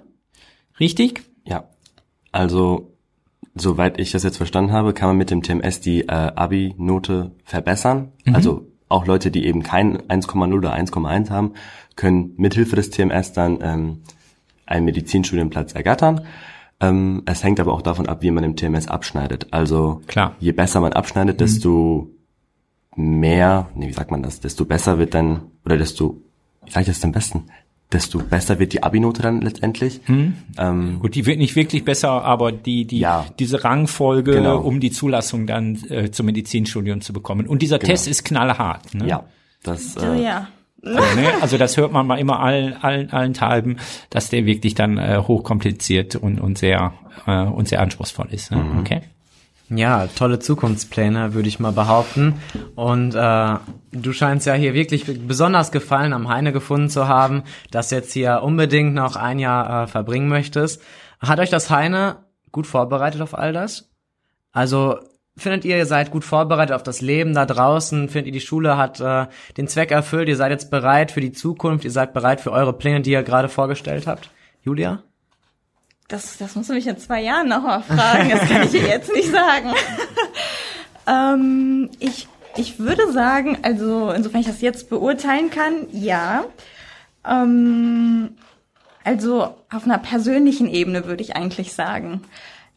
richtig? 0.80 1.24
Ja. 1.46 1.66
Also, 2.32 2.94
soweit 3.56 4.00
ich 4.00 4.12
das 4.12 4.24
jetzt 4.24 4.38
verstanden 4.38 4.72
habe, 4.72 4.94
kann 4.94 5.10
man 5.10 5.18
mit 5.18 5.32
dem 5.32 5.42
TMS 5.42 5.82
die 5.82 6.02
äh, 6.02 6.12
Abi-Note 6.12 7.32
verbessern. 7.44 8.12
Mhm. 8.26 8.36
Also 8.36 8.73
auch 8.90 9.06
Leute, 9.06 9.32
die 9.32 9.46
eben 9.46 9.64
kein 9.64 9.98
1,0 9.98 10.54
oder 10.54 10.74
1,1 10.74 11.30
haben, 11.30 11.54
können 11.96 12.34
mithilfe 12.38 12.76
des 12.76 12.90
TMS 12.90 13.34
dann 13.34 13.60
ähm, 13.62 14.02
einen 14.66 14.86
Medizinstudienplatz 14.86 15.74
ergattern. 15.74 16.22
Ähm, 16.80 17.24
es 17.26 17.44
hängt 17.44 17.60
aber 17.60 17.74
auch 17.74 17.82
davon 17.82 18.08
ab, 18.08 18.22
wie 18.22 18.32
man 18.32 18.44
im 18.44 18.56
TMS 18.56 18.88
abschneidet. 18.88 19.48
Also 19.52 20.02
Klar. 20.08 20.36
je 20.40 20.52
besser 20.52 20.82
man 20.82 20.94
abschneidet, 20.94 21.36
mhm. 21.36 21.40
desto 21.40 22.10
mehr, 22.96 23.70
nee, 23.76 23.88
wie 23.88 23.94
sagt 23.94 24.12
man 24.12 24.24
das, 24.24 24.40
desto 24.40 24.66
besser 24.66 24.98
wird 24.98 25.14
dann, 25.14 25.42
oder 25.66 25.78
desto, 25.78 26.22
wie 26.66 26.72
sage 26.72 26.82
ich 26.82 26.88
das 26.88 27.04
am 27.04 27.12
besten? 27.12 27.46
Desto 27.94 28.20
besser 28.20 28.60
wird 28.60 28.74
die 28.74 28.82
Abi-Note 28.82 29.22
dann 29.22 29.42
letztendlich. 29.42 30.02
Mhm. 30.08 30.34
Ähm, 30.58 31.00
Gut, 31.00 31.16
die 31.16 31.26
wird 31.26 31.38
nicht 31.38 31.56
wirklich 31.56 31.86
besser, 31.86 32.24
aber 32.24 32.52
die, 32.52 32.86
die, 32.86 33.00
ja, 33.00 33.26
diese 33.40 33.64
Rangfolge, 33.64 34.34
genau. 34.34 34.60
um 34.60 34.80
die 34.80 34.92
Zulassung 34.92 35.46
dann 35.46 35.78
äh, 35.90 36.10
zum 36.12 36.26
Medizinstudium 36.26 37.02
zu 37.02 37.14
bekommen. 37.14 37.48
Und 37.48 37.62
dieser 37.62 37.78
genau. 37.78 37.92
Test 37.92 38.08
ist 38.08 38.26
knallhart. 38.26 38.96
Ne? 38.96 39.08
Ja, 39.08 39.24
das. 39.62 39.96
Äh, 39.96 40.00
oh, 40.00 40.14
ja. 40.14 40.48
Also, 40.86 41.16
ne? 41.16 41.28
also 41.42 41.58
das 41.58 41.78
hört 41.78 41.94
man 41.94 42.06
mal 42.06 42.20
immer 42.20 42.42
allen, 42.42 42.74
allen, 42.74 43.10
allen 43.12 43.34
Teilen, 43.34 43.80
dass 44.10 44.30
der 44.30 44.46
wirklich 44.46 44.76
dann 44.76 44.98
äh, 44.98 45.22
hochkompliziert 45.26 46.18
und, 46.18 46.42
und 46.42 46.58
sehr 46.58 46.94
äh, 47.26 47.44
und 47.44 47.68
sehr 47.68 47.82
anspruchsvoll 47.82 48.28
ist. 48.32 48.52
Ne? 48.52 48.58
Mhm. 48.58 48.80
Okay. 48.80 49.02
Ja, 49.70 50.08
tolle 50.08 50.40
Zukunftspläne, 50.40 51.34
würde 51.34 51.48
ich 51.48 51.60
mal 51.60 51.72
behaupten. 51.72 52.36
Und 52.76 53.16
äh, 53.16 53.56
du 53.92 54.14
scheinst 54.14 54.46
ja 54.46 54.54
hier 54.54 54.74
wirklich 54.74 55.06
besonders 55.28 55.72
Gefallen 55.72 56.14
am 56.14 56.28
Heine 56.28 56.52
gefunden 56.52 56.90
zu 56.90 57.08
haben, 57.08 57.44
dass 57.72 57.92
jetzt 57.92 58.14
hier 58.14 58.42
unbedingt 58.44 58.94
noch 58.94 59.16
ein 59.16 59.40
Jahr 59.40 59.84
äh, 59.84 59.88
verbringen 59.88 60.28
möchtest. 60.28 60.82
Hat 61.20 61.40
euch 61.40 61.50
das 61.50 61.70
Heine 61.70 62.18
gut 62.52 62.68
vorbereitet 62.68 63.22
auf 63.22 63.38
all 63.38 63.54
das? 63.54 63.90
Also 64.52 65.00
Findet 65.36 65.66
ihr, 65.66 65.78
ihr 65.78 65.88
seid 65.88 66.12
gut 66.12 66.24
vorbereitet 66.24 66.76
auf 66.76 66.84
das 66.84 67.02
Leben 67.02 67.34
da 67.34 67.48
draußen? 67.48 68.08
Findet 68.08 68.28
ihr, 68.28 68.34
die 68.34 68.46
Schule 68.46 68.78
hat 68.78 69.00
äh, 69.00 69.26
den 69.58 69.68
Zweck 69.68 69.90
erfüllt? 69.90 70.30
Ihr 70.30 70.36
seid 70.36 70.52
jetzt 70.52 70.70
bereit 70.70 71.10
für 71.12 71.22
die 71.22 71.32
Zukunft? 71.32 71.86
Ihr 71.86 71.92
seid 71.92 72.14
bereit 72.14 72.40
für 72.40 72.52
eure 72.52 72.74
Pläne, 72.74 73.02
die 73.02 73.12
ihr 73.12 73.24
gerade 73.24 73.50
vorgestellt 73.50 74.06
habt? 74.06 74.30
Julia? 74.62 75.02
Das, 76.08 76.38
das 76.38 76.56
musst 76.56 76.70
du 76.70 76.74
mich 76.74 76.88
in 76.88 76.98
zwei 76.98 77.22
Jahren 77.22 77.50
nochmal 77.50 77.82
fragen. 77.84 78.30
Das 78.30 78.48
kann 78.48 78.64
ich 78.64 78.72
dir 78.72 78.88
jetzt 78.88 79.12
nicht 79.14 79.32
sagen. 79.32 79.72
ähm, 81.08 81.90
ich, 82.00 82.28
ich 82.56 82.80
würde 82.80 83.12
sagen, 83.12 83.58
also 83.64 84.12
insofern 84.12 84.42
ich 84.42 84.48
das 84.48 84.62
jetzt 84.62 84.90
beurteilen 84.90 85.50
kann, 85.50 85.88
ja. 85.92 86.46
Ähm, 87.28 88.38
also 89.04 89.56
auf 89.72 89.86
einer 89.86 89.98
persönlichen 89.98 90.68
Ebene 90.68 91.06
würde 91.06 91.24
ich 91.24 91.36
eigentlich 91.36 91.74
sagen 91.74 92.22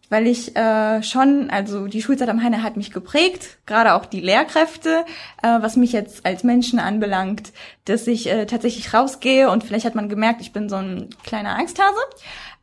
weil 0.09 0.27
ich 0.27 0.57
äh, 0.57 1.03
schon, 1.03 1.51
also 1.51 1.89
die 1.89 2.03
Schulzeit 2.03 2.29
am 2.29 2.43
Heine 2.43 2.63
hat 2.63 2.77
mich 2.77 2.93
geprägt, 2.93 3.59
gerade 3.67 3.95
auch 3.95 4.07
die 4.07 4.21
Lehrkräfte, 4.21 5.05
äh, 5.43 5.61
was 5.61 5.77
mich 5.77 5.93
jetzt 5.93 6.25
als 6.25 6.45
Menschen 6.45 6.79
anbelangt, 6.79 7.53
dass 7.87 8.07
ich 8.07 8.31
äh, 8.31 8.47
tatsächlich 8.47 8.95
rausgehe 8.95 9.51
und 9.51 9.65
vielleicht 9.65 9.85
hat 9.85 9.97
man 9.97 10.09
gemerkt, 10.09 10.41
ich 10.41 10.53
bin 10.53 10.69
so 10.69 10.77
ein 10.77 11.11
kleiner 11.25 11.57
Angsthase, 11.57 11.99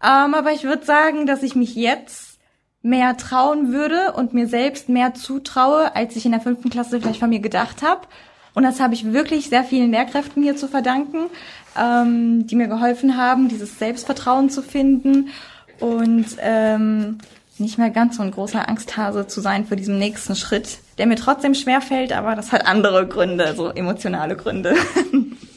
ähm, 0.03 0.33
aber 0.33 0.51
ich 0.51 0.63
würde 0.63 0.85
sagen, 0.85 1.25
dass 1.25 1.43
ich 1.43 1.55
mich 1.55 1.75
jetzt 1.75 2.39
mehr 2.81 3.15
trauen 3.15 3.71
würde 3.71 4.13
und 4.13 4.33
mir 4.33 4.47
selbst 4.47 4.89
mehr 4.89 5.13
zutraue, 5.13 5.95
als 5.95 6.15
ich 6.15 6.25
in 6.25 6.31
der 6.31 6.41
fünften 6.41 6.69
Klasse 6.69 6.99
vielleicht 6.99 7.19
von 7.19 7.29
mir 7.29 7.39
gedacht 7.39 7.81
habe. 7.81 8.01
Und 8.53 8.63
das 8.63 8.79
habe 8.79 8.93
ich 8.93 9.13
wirklich 9.13 9.49
sehr 9.49 9.63
vielen 9.63 9.91
Lehrkräften 9.91 10.43
hier 10.43 10.55
zu 10.55 10.67
verdanken, 10.67 11.25
ähm, 11.79 12.45
die 12.45 12.55
mir 12.55 12.67
geholfen 12.67 13.17
haben, 13.17 13.47
dieses 13.47 13.79
Selbstvertrauen 13.79 14.49
zu 14.49 14.61
finden 14.61 15.29
und 15.79 16.25
ähm, 16.39 17.17
nicht 17.57 17.77
mehr 17.77 17.89
ganz 17.89 18.17
so 18.17 18.23
ein 18.23 18.31
großer 18.31 18.67
Angsthase 18.67 19.27
zu 19.27 19.41
sein 19.41 19.65
für 19.65 19.75
diesen 19.75 19.97
nächsten 19.97 20.35
Schritt, 20.35 20.79
der 20.97 21.07
mir 21.07 21.15
trotzdem 21.15 21.55
schwer 21.55 21.81
fällt, 21.81 22.11
aber 22.11 22.35
das 22.35 22.51
hat 22.51 22.67
andere 22.67 23.07
Gründe, 23.07 23.53
so 23.55 23.69
emotionale 23.69 24.35
Gründe. 24.35 24.75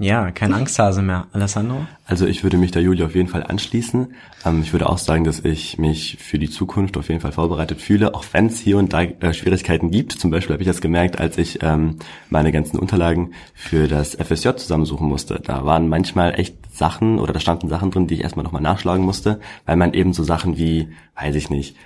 Ja, 0.00 0.30
kein 0.30 0.54
Angsthase 0.54 1.02
mehr. 1.02 1.26
Alessandro? 1.32 1.86
Also 2.06 2.26
ich 2.26 2.42
würde 2.42 2.56
mich 2.56 2.70
da 2.70 2.80
Julia 2.80 3.04
auf 3.04 3.14
jeden 3.14 3.28
Fall 3.28 3.42
anschließen. 3.42 4.14
Ähm, 4.46 4.62
ich 4.62 4.72
würde 4.72 4.88
auch 4.88 4.96
sagen, 4.96 5.24
dass 5.24 5.40
ich 5.40 5.76
mich 5.76 6.16
für 6.18 6.38
die 6.38 6.48
Zukunft 6.48 6.96
auf 6.96 7.10
jeden 7.10 7.20
Fall 7.20 7.32
vorbereitet 7.32 7.82
fühle, 7.82 8.14
auch 8.14 8.24
wenn 8.32 8.46
es 8.46 8.58
hier 8.58 8.78
und 8.78 8.94
da 8.94 9.02
äh, 9.02 9.34
Schwierigkeiten 9.34 9.90
gibt. 9.90 10.12
Zum 10.12 10.30
Beispiel 10.30 10.54
habe 10.54 10.62
ich 10.62 10.66
das 10.66 10.80
gemerkt, 10.80 11.20
als 11.20 11.36
ich 11.36 11.62
ähm, 11.62 11.96
meine 12.30 12.50
ganzen 12.50 12.78
Unterlagen 12.78 13.32
für 13.52 13.88
das 13.88 14.14
FSJ 14.14 14.56
zusammensuchen 14.56 15.06
musste. 15.06 15.38
Da 15.38 15.66
waren 15.66 15.86
manchmal 15.86 16.40
echt 16.40 16.56
Sachen 16.74 17.18
oder 17.18 17.34
da 17.34 17.40
standen 17.40 17.68
Sachen 17.68 17.90
drin, 17.90 18.06
die 18.06 18.14
ich 18.14 18.22
erstmal 18.22 18.44
nochmal 18.44 18.62
nachschlagen 18.62 19.04
musste, 19.04 19.38
weil 19.66 19.76
man 19.76 19.92
eben 19.92 20.14
so 20.14 20.24
Sachen 20.24 20.56
wie, 20.56 20.88
weiß 21.14 21.34
ich 21.34 21.50
nicht, 21.50 21.76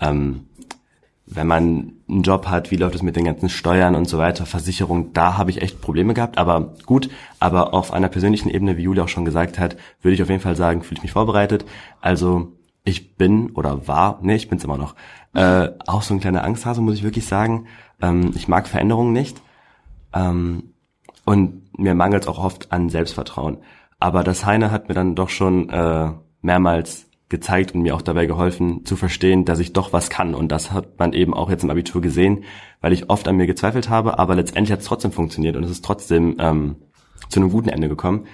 ähm, 0.00 0.46
wenn 1.34 1.46
man 1.46 1.92
einen 2.08 2.22
Job 2.22 2.46
hat, 2.46 2.70
wie 2.70 2.76
läuft 2.76 2.94
es 2.94 3.02
mit 3.02 3.16
den 3.16 3.24
ganzen 3.24 3.48
Steuern 3.48 3.94
und 3.94 4.08
so 4.08 4.18
weiter, 4.18 4.46
Versicherung, 4.46 5.12
da 5.12 5.36
habe 5.36 5.50
ich 5.50 5.62
echt 5.62 5.80
Probleme 5.80 6.14
gehabt, 6.14 6.38
aber 6.38 6.74
gut, 6.86 7.10
aber 7.40 7.74
auf 7.74 7.92
einer 7.92 8.08
persönlichen 8.08 8.48
Ebene, 8.48 8.76
wie 8.76 8.82
Julia 8.82 9.04
auch 9.04 9.08
schon 9.08 9.24
gesagt 9.24 9.58
hat, 9.58 9.76
würde 10.00 10.14
ich 10.14 10.22
auf 10.22 10.28
jeden 10.30 10.40
Fall 10.40 10.56
sagen, 10.56 10.82
fühle 10.82 10.98
ich 10.98 11.02
mich 11.02 11.12
vorbereitet. 11.12 11.64
Also 12.00 12.52
ich 12.84 13.16
bin 13.16 13.50
oder 13.50 13.88
war, 13.88 14.18
nee, 14.22 14.36
ich 14.36 14.48
bin's 14.48 14.64
immer 14.64 14.78
noch, 14.78 14.94
äh, 15.34 15.68
auch 15.86 16.02
so 16.02 16.14
ein 16.14 16.20
kleiner 16.20 16.44
Angsthase, 16.44 16.80
muss 16.80 16.94
ich 16.94 17.02
wirklich 17.02 17.26
sagen. 17.26 17.66
Ähm, 18.00 18.32
ich 18.34 18.46
mag 18.48 18.68
Veränderungen 18.68 19.12
nicht 19.12 19.40
ähm, 20.14 20.74
und 21.24 21.78
mir 21.78 21.94
mangelt 21.94 22.28
auch 22.28 22.38
oft 22.38 22.70
an 22.72 22.90
Selbstvertrauen. 22.90 23.58
Aber 23.98 24.22
das 24.22 24.44
Heine 24.44 24.70
hat 24.70 24.88
mir 24.88 24.94
dann 24.94 25.14
doch 25.14 25.30
schon 25.30 25.70
äh, 25.70 26.10
mehrmals 26.42 27.06
gezeigt 27.28 27.74
und 27.74 27.82
mir 27.82 27.94
auch 27.94 28.02
dabei 28.02 28.26
geholfen 28.26 28.84
zu 28.84 28.96
verstehen, 28.96 29.44
dass 29.44 29.58
ich 29.58 29.72
doch 29.72 29.92
was 29.92 30.10
kann. 30.10 30.34
Und 30.34 30.52
das 30.52 30.72
hat 30.72 30.98
man 30.98 31.12
eben 31.12 31.34
auch 31.34 31.50
jetzt 31.50 31.64
im 31.64 31.70
Abitur 31.70 32.02
gesehen, 32.02 32.44
weil 32.80 32.92
ich 32.92 33.10
oft 33.10 33.26
an 33.28 33.36
mir 33.36 33.46
gezweifelt 33.46 33.88
habe, 33.88 34.18
aber 34.18 34.34
letztendlich 34.34 34.72
hat 34.72 34.80
es 34.80 34.86
trotzdem 34.86 35.12
funktioniert 35.12 35.56
und 35.56 35.64
es 35.64 35.70
ist 35.70 35.84
trotzdem 35.84 36.36
ähm, 36.38 36.76
zu 37.28 37.40
einem 37.40 37.50
guten 37.50 37.70
Ende 37.70 37.88
gekommen. 37.88 38.26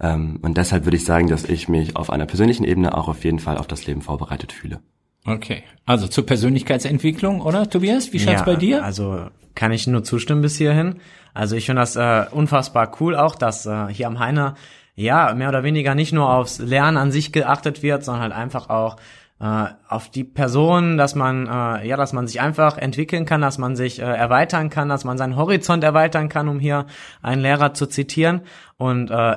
Ähm, 0.00 0.38
und 0.42 0.58
deshalb 0.58 0.84
würde 0.84 0.96
ich 0.96 1.04
sagen, 1.04 1.28
dass 1.28 1.44
ich 1.44 1.68
mich 1.68 1.96
auf 1.96 2.10
einer 2.10 2.26
persönlichen 2.26 2.64
Ebene 2.64 2.96
auch 2.96 3.08
auf 3.08 3.24
jeden 3.24 3.38
Fall 3.38 3.56
auf 3.56 3.66
das 3.66 3.86
Leben 3.86 4.02
vorbereitet 4.02 4.52
fühle. 4.52 4.80
Okay, 5.24 5.64
also 5.86 6.06
zur 6.06 6.24
Persönlichkeitsentwicklung, 6.24 7.40
oder 7.40 7.68
Tobias? 7.68 8.12
Wie 8.12 8.20
schaut's 8.20 8.40
ja, 8.40 8.44
bei 8.44 8.54
dir? 8.54 8.84
Also 8.84 9.26
kann 9.54 9.72
ich 9.72 9.86
nur 9.86 10.04
zustimmen 10.04 10.42
bis 10.42 10.56
hierhin. 10.56 11.00
Also 11.34 11.56
ich 11.56 11.66
finde 11.66 11.80
das 11.80 11.96
äh, 11.96 12.26
unfassbar 12.30 12.92
cool 13.00 13.16
auch, 13.16 13.34
dass 13.34 13.66
äh, 13.66 13.88
hier 13.88 14.06
am 14.06 14.20
Heiner 14.20 14.54
ja, 14.96 15.34
mehr 15.34 15.50
oder 15.50 15.62
weniger 15.62 15.94
nicht 15.94 16.12
nur 16.12 16.28
aufs 16.28 16.58
Lernen 16.58 16.96
an 16.96 17.12
sich 17.12 17.32
geachtet 17.32 17.82
wird, 17.82 18.02
sondern 18.02 18.22
halt 18.22 18.32
einfach 18.32 18.70
auch 18.70 18.96
äh, 19.38 19.66
auf 19.88 20.08
die 20.08 20.24
Person, 20.24 20.96
dass 20.96 21.14
man 21.14 21.46
äh, 21.46 21.86
ja, 21.86 21.96
dass 21.96 22.14
man 22.14 22.26
sich 22.26 22.40
einfach 22.40 22.78
entwickeln 22.78 23.26
kann, 23.26 23.42
dass 23.42 23.58
man 23.58 23.76
sich 23.76 24.00
äh, 24.00 24.04
erweitern 24.04 24.70
kann, 24.70 24.88
dass 24.88 25.04
man 25.04 25.18
seinen 25.18 25.36
Horizont 25.36 25.84
erweitern 25.84 26.30
kann, 26.30 26.48
um 26.48 26.58
hier 26.58 26.86
einen 27.22 27.42
Lehrer 27.42 27.74
zu 27.74 27.86
zitieren 27.86 28.40
und 28.78 29.10
äh, 29.10 29.36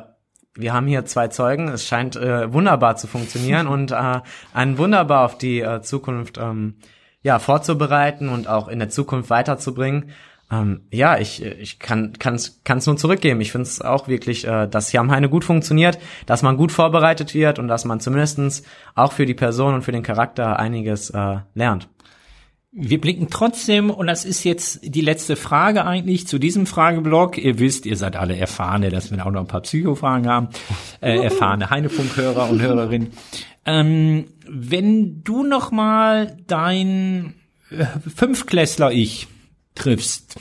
wir 0.56 0.74
haben 0.74 0.88
hier 0.88 1.06
zwei 1.06 1.28
Zeugen. 1.30 1.70
Es 1.70 1.86
scheint 1.86 2.16
äh, 2.16 2.52
wunderbar 2.52 2.96
zu 2.96 3.08
funktionieren 3.08 3.68
und 3.68 3.92
äh, 3.92 4.22
einen 4.54 4.78
wunderbar 4.78 5.26
auf 5.26 5.38
die 5.38 5.62
äh, 5.62 5.82
Zukunft 5.82 6.38
ähm, 6.38 6.76
ja 7.22 7.40
vorzubereiten 7.40 8.30
und 8.30 8.48
auch 8.48 8.68
in 8.68 8.80
der 8.80 8.90
Zukunft 8.90 9.30
weiterzubringen. 9.30 10.12
Ähm, 10.52 10.82
ja, 10.92 11.18
ich, 11.20 11.44
ich 11.44 11.80
kann 11.80 12.14
es 12.24 12.62
kann's 12.64 12.88
nur 12.88 12.98
zurückgeben. 12.98 13.40
Ich 13.42 13.52
finde 13.52 13.68
es 13.68 13.82
auch 13.82 14.08
wirklich, 14.08 14.48
äh, 14.48 14.68
dass 14.68 14.90
hier 14.90 15.00
am 15.00 15.12
Heine 15.12 15.30
gut 15.30 15.44
funktioniert, 15.44 16.00
dass 16.26 16.42
man 16.42 16.58
gut 16.58 16.72
vorbereitet 16.72 17.34
wird 17.34 17.60
und 17.60 17.68
dass 17.68 17.86
man 17.86 18.00
zumindestens 18.00 18.64
auch 18.96 19.12
für 19.12 19.26
die 19.26 19.36
Person 19.36 19.76
und 19.76 19.84
für 19.84 19.92
den 19.92 20.04
Charakter 20.04 20.58
einiges 20.58 21.12
äh, 21.12 21.38
lernt. 21.54 21.88
Wir 22.72 23.02
blicken 23.02 23.30
trotzdem, 23.32 23.90
und 23.90 24.06
das 24.06 24.26
ist 24.26 24.44
jetzt 24.44 24.82
die 24.84 25.02
letzte 25.02 25.36
Frage 25.36 25.86
eigentlich 25.86 26.28
zu 26.28 26.38
diesem 26.38 26.68
Frageblock. 26.68 27.40
Ihr 27.40 27.58
wisst, 27.58 27.88
ihr 27.88 27.98
seid 27.98 28.16
alle 28.16 28.38
erfahrene, 28.38 28.90
dass 28.90 29.10
wir 29.10 29.26
auch 29.26 29.32
noch 29.32 29.42
ein 29.42 29.48
paar 29.48 29.62
Psychofragen 29.62 30.28
haben, 30.28 30.50
äh, 31.02 31.18
erfahrene 31.24 31.70
Heinefunkhörer 31.70 32.50
und 32.50 32.62
Hörerinnen. 32.62 33.12
Ähm, 33.66 34.26
wenn 34.48 35.24
du 35.24 35.44
noch 35.44 35.72
mal 35.72 36.38
dein 36.48 37.36
äh, 37.72 37.86
Fünfklässler-Ich 38.16 39.28
triffst, 39.76 40.40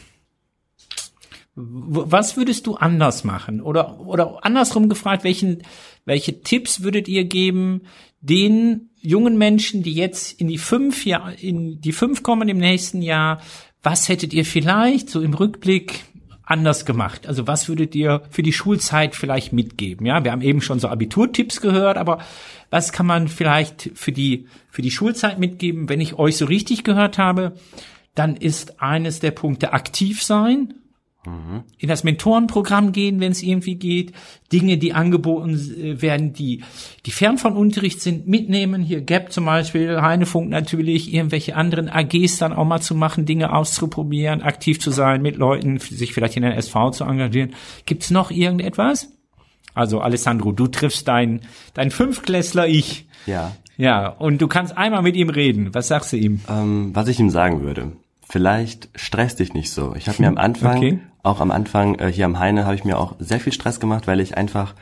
was 1.61 2.37
würdest 2.37 2.67
du 2.69 2.77
anders 2.77 3.25
machen? 3.25 3.61
Oder, 3.61 3.99
oder 4.01 4.45
andersrum 4.45 4.89
gefragt, 4.89 5.25
welchen, 5.25 5.63
welche 6.05 6.41
Tipps 6.41 6.83
würdet 6.83 7.09
ihr 7.09 7.25
geben 7.25 7.83
den 8.21 8.91
jungen 9.01 9.39
Menschen, 9.39 9.83
die 9.83 9.93
jetzt 9.93 10.41
in 10.41 10.47
die 10.47 10.59
fünf 10.59 11.05
Jahr, 11.05 11.33
in 11.37 11.81
die 11.81 11.93
fünf 11.93 12.23
kommen 12.23 12.49
im 12.49 12.59
nächsten 12.59 13.03
Jahr? 13.03 13.41
Was 13.83 14.09
hättet 14.09 14.33
ihr 14.33 14.45
vielleicht 14.45 15.11
so 15.11 15.21
im 15.21 15.35
Rückblick 15.35 16.05
anders 16.45 16.87
gemacht? 16.87 17.27
Also 17.27 17.47
was 17.47 17.69
würdet 17.69 17.95
ihr 17.95 18.23
für 18.31 18.43
die 18.43 18.53
Schulzeit 18.53 19.17
vielleicht 19.17 19.53
mitgeben? 19.53 20.07
Ja, 20.07 20.23
wir 20.23 20.33
haben 20.33 20.43
eben 20.43 20.61
schon 20.61 20.79
so 20.79 20.89
Abiturtipps 20.89 21.61
gehört, 21.61 21.99
aber 21.99 22.19
was 22.71 22.93
kann 22.93 23.07
man 23.07 23.27
vielleicht 23.29 23.91
für 23.95 24.13
die, 24.13 24.47
für 24.71 24.83
die 24.83 24.91
Schulzeit 24.91 25.39
mitgeben? 25.39 25.89
Wenn 25.89 26.01
ich 26.01 26.19
euch 26.19 26.37
so 26.37 26.47
richtig 26.47 26.85
gehört 26.85 27.19
habe, 27.19 27.55
dann 28.19 28.37
ist 28.37 28.81
eines 28.81 29.21
der 29.21 29.31
Punkte 29.31 29.73
aktiv 29.73 30.23
sein, 30.23 30.75
in 31.79 31.89
das 31.89 32.05
Mentorenprogramm 32.05 32.93
gehen, 32.93 33.21
wenn 33.21 33.33
es 33.33 33.43
irgendwie 33.43 33.75
geht, 33.75 34.13
Dinge, 34.53 34.79
die 34.79 34.93
angeboten 34.93 35.55
äh, 35.55 36.01
werden, 36.01 36.33
die, 36.33 36.63
die 37.07 37.11
fern 37.11 37.39
von 37.39 37.57
Unterricht 37.57 38.01
sind, 38.01 38.29
mitnehmen, 38.29 38.83
hier 38.83 39.01
Gap 39.01 39.33
zum 39.33 39.45
Beispiel, 39.45 40.01
Heinefunk 40.01 40.49
natürlich, 40.49 41.13
irgendwelche 41.13 41.57
anderen 41.57 41.89
AGs 41.89 42.39
dann 42.39 42.53
auch 42.53 42.65
mal 42.65 42.81
zu 42.81 42.95
machen, 42.95 43.27
Dinge 43.27 43.53
auszuprobieren, 43.53 44.43
aktiv 44.43 44.81
zu 44.81 44.91
sein, 44.91 45.21
mit 45.23 45.37
Leuten, 45.37 45.79
sich 45.79 46.15
vielleicht 46.15 46.37
in 46.37 46.43
der 46.43 46.57
SV 46.57 46.91
zu 46.91 47.05
engagieren. 47.05 47.55
Gibt's 47.85 48.11
noch 48.11 48.31
irgendetwas? 48.31 49.13
Also 49.75 50.01
Alessandro, 50.01 50.53
du 50.53 50.67
triffst 50.67 51.07
dein, 51.09 51.43
dein 51.75 51.91
Fünfklässler 51.91 52.67
Ich. 52.69 53.07
Ja. 53.27 53.53
Ja, 53.77 54.09
und 54.09 54.43
du 54.43 54.49
kannst 54.49 54.77
einmal 54.77 55.03
mit 55.03 55.15
ihm 55.15 55.31
reden. 55.31 55.73
Was 55.73 55.89
sagst 55.89 56.13
du 56.13 56.17
ihm? 56.17 56.41
Ähm, 56.49 56.91
was 56.95 57.07
ich 57.07 57.21
ihm 57.21 57.31
sagen 57.31 57.63
würde, 57.63 57.93
vielleicht 58.29 58.89
stress 58.95 59.37
dich 59.37 59.55
nicht 59.55 59.71
so. 59.71 59.95
Ich 59.97 60.09
habe 60.09 60.21
mir 60.23 60.29
am 60.29 60.39
Anfang, 60.39 60.77
Okay. 60.77 60.99
auch 61.23 61.41
am 61.41 61.51
Anfang 61.51 61.97
äh, 61.99 62.13
hier 62.13 62.25
am 62.27 62.39
Heine, 62.39 62.65
habe 62.65 62.75
ich 62.75 62.85
mir 62.85 62.99
auch 62.99 63.15
sehr 63.19 63.41
viel 63.41 63.53
Stress 63.53 63.81
gemacht, 63.81 64.07
weil 64.07 64.21
ich 64.21 64.37
einfach, 64.37 64.75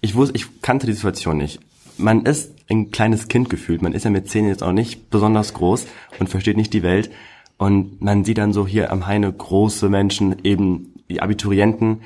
ich 0.00 0.14
wusste, 0.14 0.36
ich 0.36 0.60
kannte 0.62 0.86
die 0.86 0.92
Situation 0.92 1.36
nicht. 1.38 1.60
Man 1.96 2.24
ist 2.26 2.52
ein 2.70 2.90
kleines 2.90 3.28
Kind 3.28 3.50
gefühlt. 3.50 3.82
Man 3.82 3.92
ist 3.92 4.04
ja 4.04 4.10
mit 4.10 4.28
zehn 4.28 4.48
jetzt 4.48 4.62
auch 4.62 4.72
nicht 4.72 5.10
besonders 5.10 5.54
groß 5.54 5.86
und 6.18 6.28
versteht 6.28 6.56
nicht 6.56 6.72
die 6.72 6.82
Welt. 6.82 7.10
Und 7.56 8.02
man 8.02 8.24
sieht 8.24 8.38
dann 8.38 8.52
so 8.52 8.66
hier 8.66 8.90
am 8.90 9.06
Heine 9.06 9.32
große 9.32 9.88
Menschen, 9.88 10.36
eben 10.44 10.94
die 11.08 11.22
Abiturienten. 11.22 12.00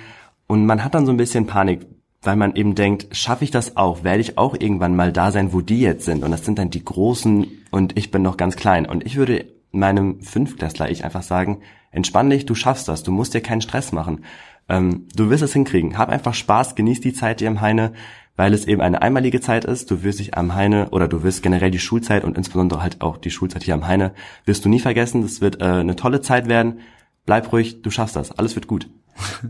Und 0.46 0.66
man 0.66 0.84
hat 0.84 0.94
dann 0.94 1.06
so 1.06 1.12
ein 1.12 1.16
bisschen 1.16 1.46
Panik, 1.46 1.86
weil 2.22 2.36
man 2.36 2.54
eben 2.54 2.74
denkt, 2.74 3.16
schaffe 3.16 3.44
ich 3.44 3.50
das 3.50 3.76
auch? 3.78 4.04
Werde 4.04 4.20
ich 4.20 4.36
auch 4.36 4.54
irgendwann 4.58 4.94
mal 4.94 5.10
da 5.12 5.30
sein, 5.30 5.52
wo 5.54 5.60
die 5.62 5.80
jetzt 5.80 6.04
sind? 6.04 6.22
Und 6.22 6.32
das 6.32 6.44
sind 6.44 6.58
dann 6.58 6.68
die 6.70 6.84
Großen 6.84 7.46
und 7.70 7.96
ich 7.96 8.10
bin 8.10 8.20
noch 8.22 8.36
ganz 8.36 8.56
klein. 8.56 8.84
Und 8.86 9.06
ich 9.06 9.16
würde 9.16 9.46
meinem 9.70 10.20
Fünftklässler 10.22 10.90
ich 10.90 11.04
einfach 11.04 11.22
sagen, 11.22 11.60
entspann 11.90 12.30
dich, 12.30 12.46
du 12.46 12.54
schaffst 12.54 12.88
das, 12.88 13.02
du 13.02 13.12
musst 13.12 13.34
dir 13.34 13.40
keinen 13.40 13.60
Stress 13.60 13.92
machen. 13.92 14.24
Ähm, 14.68 15.06
du 15.14 15.30
wirst 15.30 15.42
es 15.42 15.52
hinkriegen. 15.52 15.96
Hab 15.98 16.08
einfach 16.08 16.34
Spaß, 16.34 16.74
genieß 16.74 17.00
die 17.00 17.12
Zeit 17.12 17.40
hier 17.40 17.48
am 17.48 17.60
Heine, 17.60 17.92
weil 18.36 18.54
es 18.54 18.66
eben 18.66 18.82
eine 18.82 19.02
einmalige 19.02 19.40
Zeit 19.40 19.64
ist. 19.64 19.90
Du 19.90 20.02
wirst 20.02 20.20
dich 20.20 20.36
am 20.36 20.54
Heine 20.54 20.90
oder 20.90 21.08
du 21.08 21.22
wirst 21.22 21.42
generell 21.42 21.70
die 21.70 21.78
Schulzeit 21.78 22.24
und 22.24 22.36
insbesondere 22.36 22.82
halt 22.82 23.00
auch 23.00 23.16
die 23.16 23.30
Schulzeit 23.30 23.64
hier 23.64 23.74
am 23.74 23.86
Heine 23.86 24.12
wirst 24.44 24.64
du 24.64 24.68
nie 24.68 24.80
vergessen. 24.80 25.22
Das 25.22 25.40
wird 25.40 25.60
äh, 25.60 25.64
eine 25.64 25.96
tolle 25.96 26.20
Zeit 26.20 26.48
werden. 26.48 26.80
Bleib 27.26 27.52
ruhig, 27.52 27.82
du 27.82 27.90
schaffst 27.90 28.16
das. 28.16 28.32
Alles 28.32 28.54
wird 28.54 28.66
gut. 28.66 28.88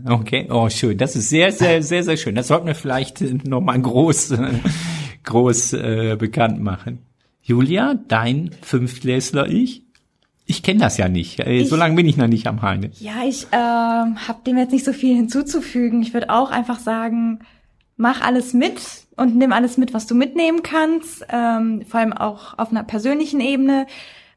Okay, 0.05 0.47
oh 0.49 0.67
schön. 0.69 0.97
Das 0.97 1.15
ist 1.15 1.29
sehr, 1.29 1.51
sehr, 1.51 1.83
sehr, 1.83 2.03
sehr 2.03 2.17
schön. 2.17 2.33
Das 2.33 2.47
sollten 2.47 2.65
wir 2.65 2.73
vielleicht 2.73 3.21
nochmal 3.45 3.79
groß, 3.79 4.31
äh, 4.31 4.53
groß 5.23 5.73
äh, 5.73 6.15
bekannt 6.17 6.59
machen. 6.59 7.05
Julia, 7.41 7.93
dein 8.07 8.49
Fünftklässler 8.61 9.47
ich? 9.47 9.83
Ich 10.49 10.63
kenne 10.63 10.79
das 10.79 10.97
ja 10.97 11.07
nicht. 11.07 11.39
Äh, 11.39 11.63
so 11.63 11.75
lange 11.75 11.93
bin 11.93 12.07
ich 12.07 12.17
noch 12.17 12.27
nicht 12.27 12.47
am 12.47 12.63
Heine. 12.63 12.89
Ja, 12.99 13.23
ich 13.23 13.45
ähm, 13.51 14.27
habe 14.27 14.39
dem 14.47 14.57
jetzt 14.57 14.71
nicht 14.71 14.83
so 14.83 14.93
viel 14.93 15.15
hinzuzufügen. 15.15 16.01
Ich 16.01 16.15
würde 16.15 16.31
auch 16.31 16.49
einfach 16.49 16.79
sagen, 16.79 17.41
mach 17.97 18.21
alles 18.21 18.53
mit 18.53 18.81
und 19.15 19.35
nimm 19.35 19.53
alles 19.53 19.77
mit, 19.77 19.93
was 19.93 20.07
du 20.07 20.15
mitnehmen 20.15 20.63
kannst. 20.63 21.23
Ähm, 21.29 21.83
vor 21.87 21.99
allem 21.99 22.13
auch 22.13 22.57
auf 22.57 22.71
einer 22.71 22.83
persönlichen 22.83 23.41
Ebene. 23.41 23.85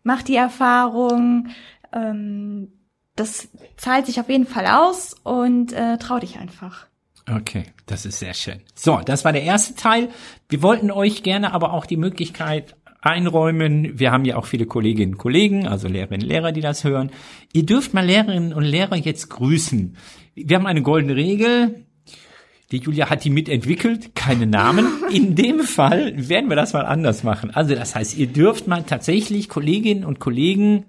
Mach 0.02 0.22
die 0.22 0.36
Erfahrung. 0.36 1.48
Ähm, 1.94 2.72
das 3.16 3.48
zahlt 3.78 4.04
sich 4.04 4.20
auf 4.20 4.28
jeden 4.28 4.46
Fall 4.46 4.66
aus 4.66 5.16
und 5.22 5.72
äh, 5.72 5.96
trau 5.96 6.18
dich 6.18 6.36
einfach. 6.38 6.88
Okay, 7.26 7.64
das 7.86 8.04
ist 8.04 8.18
sehr 8.18 8.34
schön. 8.34 8.60
So, 8.74 9.00
das 9.02 9.24
war 9.24 9.32
der 9.32 9.44
erste 9.44 9.76
Teil. 9.76 10.10
Wir 10.50 10.60
wollten 10.62 10.90
euch 10.90 11.22
gerne 11.22 11.54
aber 11.54 11.72
auch 11.72 11.86
die 11.86 11.96
Möglichkeit 11.96 12.76
einräumen. 13.03 13.98
Wir 13.98 14.12
haben 14.12 14.24
ja 14.24 14.36
auch 14.36 14.46
viele 14.46 14.66
Kolleginnen 14.66 15.14
und 15.14 15.18
Kollegen, 15.18 15.66
also 15.66 15.88
Lehrerinnen 15.88 16.22
und 16.22 16.28
Lehrer, 16.28 16.53
die 16.53 16.61
das 16.61 16.84
hören. 16.84 17.11
Ihr 17.53 17.66
dürft 17.66 17.92
mal 17.92 18.07
Lehrerinnen 18.07 18.55
und 18.55 18.64
Lehrer 18.64 18.96
jetzt 18.96 19.28
grüßen. 19.28 19.96
Wir 20.34 20.57
haben 20.57 20.66
eine 20.66 20.82
goldene 20.82 21.16
Regel. 21.16 21.84
Die 22.70 22.78
Julia 22.78 23.11
hat 23.11 23.24
die 23.24 23.30
mitentwickelt, 23.30 24.14
keine 24.14 24.46
Namen. 24.46 24.86
In 25.12 25.34
dem 25.34 25.61
Fall 25.61 26.14
werden 26.16 26.48
wir 26.48 26.57
das 26.57 26.72
mal 26.72 26.86
anders 26.86 27.22
machen. 27.22 27.50
Also 27.50 27.74
das 27.74 27.94
heißt, 27.94 28.16
ihr 28.16 28.28
dürft 28.28 28.66
mal 28.66 28.84
tatsächlich 28.84 29.50
Kolleginnen 29.50 30.05
und 30.05 30.20
Kollegen 30.20 30.86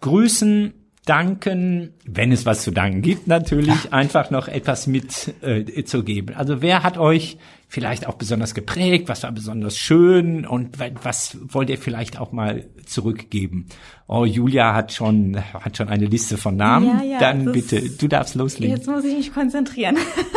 grüßen, 0.00 0.72
danken, 1.04 1.92
wenn 2.06 2.32
es 2.32 2.46
was 2.46 2.62
zu 2.62 2.70
danken 2.70 3.02
gibt, 3.02 3.26
natürlich 3.26 3.92
einfach 3.92 4.30
noch 4.30 4.48
etwas 4.48 4.86
mit 4.86 5.34
äh, 5.42 5.84
zu 5.84 6.02
geben. 6.02 6.34
Also 6.34 6.62
wer 6.62 6.82
hat 6.82 6.96
euch 6.98 7.36
vielleicht 7.68 8.06
auch 8.06 8.14
besonders 8.14 8.54
geprägt, 8.54 9.08
was 9.08 9.22
war 9.24 9.32
besonders 9.32 9.76
schön 9.76 10.46
und 10.46 10.78
wa- 10.78 10.90
was 11.02 11.36
wollt 11.42 11.68
ihr 11.70 11.78
vielleicht 11.78 12.18
auch 12.20 12.32
mal 12.32 12.64
zurückgeben? 12.86 13.66
Oh, 14.06 14.24
Julia 14.24 14.74
hat 14.74 14.92
schon 14.92 15.36
hat 15.52 15.76
schon 15.76 15.88
eine 15.88 16.06
Liste 16.06 16.36
von 16.38 16.56
Namen. 16.56 16.86
Ja, 17.00 17.02
ja, 17.04 17.18
Dann 17.18 17.52
bitte, 17.52 17.80
du 17.90 18.06
darfst 18.08 18.34
loslegen. 18.34 18.74
Jetzt 18.76 18.86
muss 18.86 19.04
ich 19.04 19.16
mich 19.16 19.34
konzentrieren. 19.34 19.96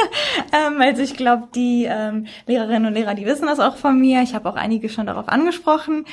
ähm, 0.51 0.82
also 0.82 1.01
ich 1.01 1.15
glaube, 1.15 1.47
die 1.55 1.86
ähm, 1.89 2.26
Lehrerinnen 2.47 2.88
und 2.88 2.93
Lehrer, 2.93 3.13
die 3.13 3.26
wissen 3.26 3.45
das 3.45 3.59
auch 3.59 3.78
von 3.78 3.99
mir. 3.99 4.22
Ich 4.24 4.34
habe 4.34 4.49
auch 4.49 4.55
einige 4.55 4.89
schon 4.89 5.05
darauf 5.05 5.30
angesprochen. 5.30 6.05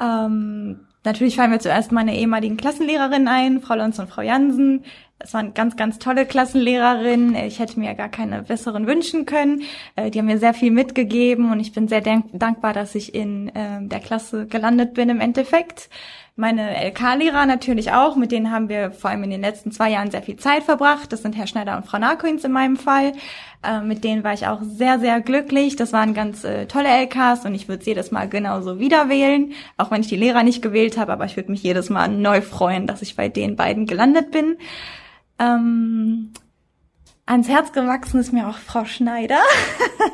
Ähm, 0.00 0.80
natürlich 1.04 1.36
fallen 1.36 1.50
mir 1.50 1.58
zuerst 1.58 1.92
meine 1.92 2.16
ehemaligen 2.16 2.56
Klassenlehrerinnen 2.56 3.28
ein, 3.28 3.60
Frau 3.60 3.74
Lonz 3.74 3.98
und 3.98 4.08
Frau 4.08 4.22
Jansen. 4.22 4.84
Es 5.22 5.34
waren 5.34 5.52
ganz, 5.52 5.76
ganz 5.76 5.98
tolle 5.98 6.24
Klassenlehrerinnen. 6.24 7.34
Ich 7.34 7.58
hätte 7.58 7.78
mir 7.78 7.94
gar 7.94 8.08
keine 8.08 8.42
besseren 8.42 8.86
wünschen 8.86 9.26
können. 9.26 9.62
Äh, 9.94 10.10
Die 10.10 10.18
haben 10.18 10.26
mir 10.26 10.38
sehr 10.38 10.54
viel 10.54 10.70
mitgegeben 10.70 11.52
und 11.52 11.60
ich 11.60 11.72
bin 11.72 11.88
sehr 11.88 12.00
dankbar, 12.00 12.72
dass 12.72 12.94
ich 12.94 13.14
in 13.14 13.52
ähm, 13.54 13.90
der 13.90 14.00
Klasse 14.00 14.46
gelandet 14.46 14.94
bin 14.94 15.10
im 15.10 15.20
Endeffekt. 15.20 15.90
Meine 16.40 16.74
LK-Lehrer 16.86 17.44
natürlich 17.44 17.92
auch, 17.92 18.16
mit 18.16 18.32
denen 18.32 18.50
haben 18.50 18.70
wir 18.70 18.92
vor 18.92 19.10
allem 19.10 19.24
in 19.24 19.30
den 19.30 19.42
letzten 19.42 19.72
zwei 19.72 19.90
Jahren 19.90 20.10
sehr 20.10 20.22
viel 20.22 20.36
Zeit 20.36 20.62
verbracht. 20.62 21.12
Das 21.12 21.20
sind 21.20 21.36
Herr 21.36 21.46
Schneider 21.46 21.76
und 21.76 21.84
Frau 21.84 21.98
Narkoins 21.98 22.44
in 22.44 22.52
meinem 22.52 22.78
Fall. 22.78 23.12
Äh, 23.62 23.82
mit 23.82 24.04
denen 24.04 24.24
war 24.24 24.32
ich 24.32 24.46
auch 24.46 24.62
sehr, 24.62 24.98
sehr 25.00 25.20
glücklich. 25.20 25.76
Das 25.76 25.92
waren 25.92 26.14
ganz 26.14 26.42
äh, 26.44 26.64
tolle 26.64 26.88
LKs 26.88 27.44
und 27.44 27.54
ich 27.54 27.68
würde 27.68 27.84
jedes 27.84 28.10
Mal 28.10 28.26
genauso 28.26 28.78
wieder 28.78 29.10
wählen, 29.10 29.52
auch 29.76 29.90
wenn 29.90 30.00
ich 30.00 30.08
die 30.08 30.16
Lehrer 30.16 30.42
nicht 30.42 30.62
gewählt 30.62 30.96
habe, 30.96 31.12
aber 31.12 31.26
ich 31.26 31.36
würde 31.36 31.50
mich 31.50 31.62
jedes 31.62 31.90
Mal 31.90 32.08
neu 32.08 32.40
freuen, 32.40 32.86
dass 32.86 33.02
ich 33.02 33.16
bei 33.16 33.28
den 33.28 33.54
beiden 33.54 33.84
gelandet 33.84 34.30
bin. 34.30 34.56
Ähm, 35.38 36.32
ans 37.26 37.48
Herz 37.50 37.72
gewachsen 37.72 38.18
ist 38.18 38.32
mir 38.32 38.48
auch 38.48 38.56
Frau 38.56 38.86
Schneider. 38.86 39.40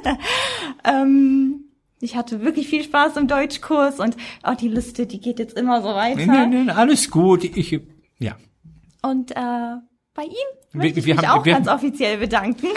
ähm, 0.85 1.66
ich 2.07 2.17
hatte 2.17 2.41
wirklich 2.41 2.69
viel 2.69 2.83
Spaß 2.83 3.17
im 3.19 3.27
Deutschkurs 3.29 4.01
und 4.01 4.17
auch 4.43 4.55
die 4.55 4.69
Liste, 4.69 5.07
die 5.07 5.21
geht 5.21 5.39
jetzt 5.39 5.57
immer 5.59 5.83
so 5.83 5.89
weiter. 5.89 6.25
Nee, 6.25 6.47
nee, 6.47 6.63
nee, 6.65 6.71
alles 6.71 7.11
gut. 7.11 7.45
Ich, 7.45 7.79
ja. 8.19 8.37
Und 9.03 9.33
äh, 9.33 9.35
bei 10.15 10.23
ihm 10.23 10.31
Wir- 10.73 10.83
möchte 10.83 11.01
ich 11.01 11.07
wir 11.07 11.15
mich 11.17 11.27
haben- 11.27 11.41
auch 11.41 11.45
wir- 11.45 11.53
ganz 11.55 11.69
offiziell 11.69 12.17
bedanken. 12.19 12.69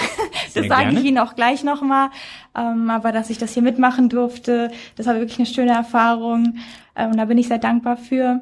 Das 0.56 0.66
sage 0.68 0.94
ich 0.98 1.04
Ihnen 1.06 1.20
auch 1.20 1.36
gleich 1.36 1.64
nochmal. 1.64 2.10
Ähm, 2.58 2.90
aber 2.90 3.12
dass 3.12 3.30
ich 3.30 3.38
das 3.38 3.54
hier 3.54 3.62
mitmachen 3.62 4.10
durfte, 4.10 4.72
das 4.96 5.06
war 5.06 5.14
wirklich 5.16 5.38
eine 5.38 5.46
schöne 5.46 5.72
Erfahrung. 5.74 6.58
Ähm, 6.96 7.12
und 7.12 7.18
da 7.18 7.26
bin 7.26 7.38
ich 7.38 7.48
sehr 7.48 7.60
dankbar 7.60 7.98
für. 7.98 8.42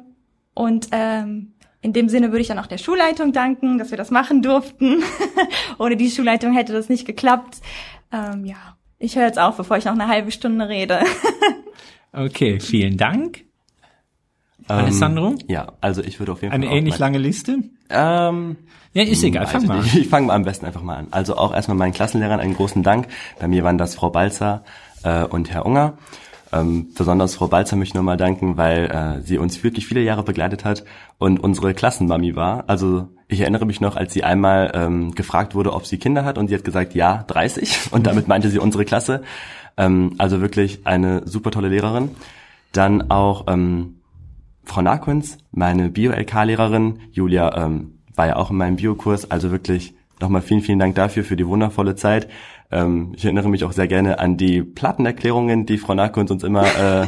Und 0.54 0.88
ähm, 0.92 1.52
in 1.82 1.92
dem 1.92 2.08
Sinne 2.08 2.28
würde 2.32 2.40
ich 2.40 2.48
dann 2.48 2.58
auch 2.58 2.66
der 2.66 2.78
Schulleitung 2.78 3.32
danken, 3.34 3.76
dass 3.76 3.90
wir 3.90 3.98
das 3.98 4.10
machen 4.10 4.40
durften. 4.40 5.02
Ohne 5.78 5.96
die 5.96 6.10
Schulleitung 6.10 6.54
hätte 6.54 6.72
das 6.72 6.88
nicht 6.88 7.06
geklappt. 7.06 7.58
Ähm, 8.10 8.46
ja, 8.46 8.56
ich 8.98 9.16
höre 9.16 9.26
jetzt 9.26 9.38
auf, 9.38 9.56
bevor 9.56 9.76
ich 9.76 9.84
noch 9.84 9.92
eine 9.92 10.08
halbe 10.08 10.30
Stunde 10.30 10.68
rede. 10.68 11.00
Okay, 12.10 12.58
vielen 12.58 12.96
Dank. 12.96 13.44
Alessandro? 14.66 15.28
Ähm, 15.30 15.38
ja, 15.46 15.72
also 15.82 16.02
ich 16.02 16.18
würde 16.18 16.32
auf 16.32 16.42
jeden 16.42 16.52
Fall 16.52 16.60
Eine 16.62 16.74
ähnlich 16.74 16.98
lange 16.98 17.18
Liste? 17.18 17.58
Ähm, 17.90 18.56
Ja, 18.94 19.02
ist 19.02 19.22
egal, 19.22 19.46
fang 19.46 19.62
ich 19.62 19.68
mal 19.68 19.78
an. 19.78 19.84
nicht. 19.84 19.94
Ich 19.94 20.08
fange 20.08 20.26
mal 20.28 20.34
am 20.34 20.42
besten 20.44 20.64
einfach 20.66 20.82
mal 20.82 20.96
an. 20.96 21.08
Also 21.10 21.36
auch 21.36 21.54
erstmal 21.54 21.76
meinen 21.76 21.92
Klassenlehrern 21.92 22.40
einen 22.40 22.54
großen 22.54 22.82
Dank. 22.82 23.08
Bei 23.38 23.46
mir 23.46 23.62
waren 23.62 23.76
das 23.78 23.94
Frau 23.94 24.08
Balzer 24.10 24.64
äh, 25.04 25.24
und 25.24 25.50
Herr 25.50 25.66
Unger. 25.66 25.98
Ähm, 26.52 26.88
besonders 26.96 27.34
Frau 27.34 27.48
Balzer 27.48 27.76
möchte 27.76 27.92
ich 27.92 27.94
nochmal 27.94 28.16
danken, 28.16 28.56
weil 28.56 28.86
äh, 28.86 29.22
sie 29.22 29.38
uns 29.38 29.62
wirklich 29.62 29.86
viele 29.86 30.00
Jahre 30.00 30.22
begleitet 30.22 30.64
hat 30.64 30.84
und 31.18 31.40
unsere 31.40 31.74
Klassenmami 31.74 32.36
war. 32.36 32.64
Also 32.68 33.08
ich 33.28 33.40
erinnere 33.40 33.66
mich 33.66 33.80
noch, 33.80 33.96
als 33.96 34.12
sie 34.14 34.24
einmal 34.24 34.72
ähm, 34.74 35.14
gefragt 35.14 35.54
wurde, 35.54 35.72
ob 35.72 35.86
sie 35.86 35.98
Kinder 35.98 36.24
hat 36.24 36.38
und 36.38 36.48
sie 36.48 36.54
hat 36.54 36.64
gesagt, 36.64 36.94
ja, 36.94 37.24
30 37.26 37.80
und 37.92 38.06
damit 38.06 38.28
meinte 38.28 38.48
sie 38.48 38.58
unsere 38.58 38.84
Klasse. 38.84 39.22
Ähm, 39.76 40.14
also 40.18 40.40
wirklich 40.40 40.86
eine 40.86 41.26
super 41.26 41.50
tolle 41.50 41.68
Lehrerin. 41.68 42.10
Dann 42.72 43.10
auch 43.10 43.44
ähm, 43.48 43.96
Frau 44.64 44.82
Narkunz, 44.82 45.38
meine 45.50 45.90
Bio-LK-Lehrerin. 45.90 47.00
Julia 47.12 47.64
ähm, 47.64 47.98
war 48.14 48.26
ja 48.26 48.36
auch 48.36 48.50
in 48.50 48.56
meinem 48.56 48.76
Biokurs, 48.76 49.30
also 49.30 49.50
wirklich 49.50 49.94
nochmal 50.20 50.42
vielen, 50.42 50.60
vielen 50.60 50.78
Dank 50.78 50.94
dafür, 50.94 51.24
für 51.24 51.36
die 51.36 51.46
wundervolle 51.46 51.94
Zeit. 51.94 52.28
Ähm, 52.70 53.12
ich 53.16 53.24
erinnere 53.24 53.48
mich 53.48 53.64
auch 53.64 53.72
sehr 53.72 53.88
gerne 53.88 54.18
an 54.18 54.36
die 54.36 54.62
Plattenerklärungen, 54.62 55.66
die 55.66 55.78
Frau 55.78 55.94
Narkunz 55.94 56.30
uns 56.30 56.44
immer 56.44 56.64
äh, 56.64 57.06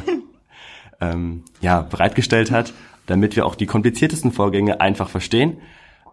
ähm, 1.00 1.44
ja, 1.60 1.82
bereitgestellt 1.82 2.50
hat, 2.50 2.72
damit 3.06 3.36
wir 3.36 3.46
auch 3.46 3.54
die 3.54 3.66
kompliziertesten 3.66 4.32
Vorgänge 4.32 4.80
einfach 4.80 5.08
verstehen. 5.08 5.58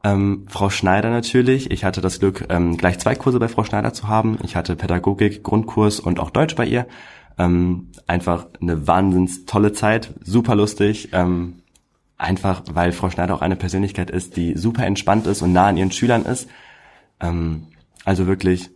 Ähm, 0.03 0.45
Frau 0.47 0.69
Schneider 0.69 1.09
natürlich. 1.09 1.71
Ich 1.71 1.83
hatte 1.83 2.01
das 2.01 2.19
Glück, 2.19 2.45
ähm, 2.49 2.77
gleich 2.77 2.99
zwei 2.99 3.15
Kurse 3.15 3.39
bei 3.39 3.47
Frau 3.47 3.63
Schneider 3.63 3.93
zu 3.93 4.07
haben. 4.07 4.37
Ich 4.43 4.55
hatte 4.55 4.75
Pädagogik, 4.75 5.43
Grundkurs 5.43 5.99
und 5.99 6.19
auch 6.19 6.29
Deutsch 6.29 6.55
bei 6.55 6.65
ihr. 6.65 6.87
Ähm, 7.37 7.89
einfach 8.07 8.47
eine 8.61 8.87
wahnsinns 8.87 9.45
tolle 9.45 9.71
Zeit, 9.73 10.13
super 10.23 10.55
lustig. 10.55 11.09
Ähm, 11.13 11.61
einfach, 12.17 12.63
weil 12.71 12.91
Frau 12.91 13.09
Schneider 13.09 13.35
auch 13.35 13.41
eine 13.41 13.55
Persönlichkeit 13.55 14.09
ist, 14.09 14.37
die 14.37 14.57
super 14.57 14.85
entspannt 14.85 15.27
ist 15.27 15.41
und 15.41 15.53
nah 15.53 15.67
an 15.67 15.77
ihren 15.77 15.91
Schülern 15.91 16.25
ist. 16.25 16.47
Ähm, 17.19 17.67
also 18.05 18.27
wirklich 18.27 18.69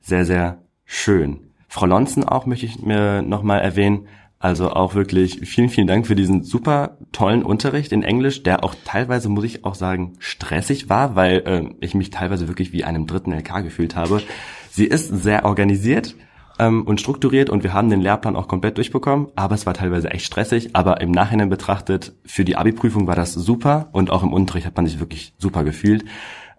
sehr, 0.00 0.24
sehr 0.24 0.62
schön. 0.84 1.50
Frau 1.68 1.86
Lonzen 1.86 2.24
auch 2.24 2.46
möchte 2.46 2.66
ich 2.66 2.80
mir 2.82 3.22
nochmal 3.22 3.60
erwähnen. 3.60 4.06
Also 4.38 4.70
auch 4.70 4.94
wirklich 4.94 5.40
vielen, 5.46 5.68
vielen 5.68 5.86
Dank 5.86 6.06
für 6.06 6.16
diesen 6.16 6.42
super 6.42 6.96
tollen 7.12 7.42
Unterricht 7.42 7.92
in 7.92 8.02
Englisch, 8.02 8.42
der 8.42 8.64
auch 8.64 8.74
teilweise, 8.86 9.28
muss 9.28 9.44
ich 9.44 9.66
auch 9.66 9.74
sagen, 9.74 10.14
stressig 10.18 10.88
war, 10.88 11.14
weil 11.14 11.42
äh, 11.44 11.74
ich 11.80 11.94
mich 11.94 12.08
teilweise 12.08 12.48
wirklich 12.48 12.72
wie 12.72 12.84
einem 12.84 13.06
dritten 13.06 13.32
LK 13.32 13.62
gefühlt 13.62 13.96
habe. 13.96 14.22
Sie 14.70 14.86
ist 14.86 15.08
sehr 15.08 15.44
organisiert 15.44 16.16
ähm, 16.58 16.86
und 16.86 17.02
strukturiert 17.02 17.50
und 17.50 17.64
wir 17.64 17.74
haben 17.74 17.90
den 17.90 18.00
Lehrplan 18.00 18.34
auch 18.34 18.48
komplett 18.48 18.78
durchbekommen, 18.78 19.28
aber 19.36 19.54
es 19.54 19.66
war 19.66 19.74
teilweise 19.74 20.10
echt 20.10 20.24
stressig, 20.24 20.74
aber 20.74 21.02
im 21.02 21.10
Nachhinein 21.10 21.50
betrachtet, 21.50 22.14
für 22.24 22.46
die 22.46 22.56
Abi-Prüfung 22.56 23.06
war 23.06 23.16
das 23.16 23.34
super 23.34 23.90
und 23.92 24.10
auch 24.10 24.22
im 24.22 24.32
Unterricht 24.32 24.66
hat 24.66 24.76
man 24.76 24.86
sich 24.86 25.00
wirklich 25.00 25.34
super 25.36 25.64
gefühlt. 25.64 26.06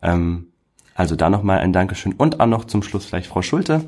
Ähm, 0.04 0.51
also 0.96 1.16
da 1.16 1.30
nochmal 1.30 1.60
ein 1.60 1.74
Dankeschön 1.74 2.14
und 2.14 2.39
auch 2.39 2.48
noch 2.48 2.66
zum 2.66 2.84
Schluss 2.84 3.06
vielleicht 3.06 3.28
Frau 3.28 3.42
Schulte, 3.42 3.82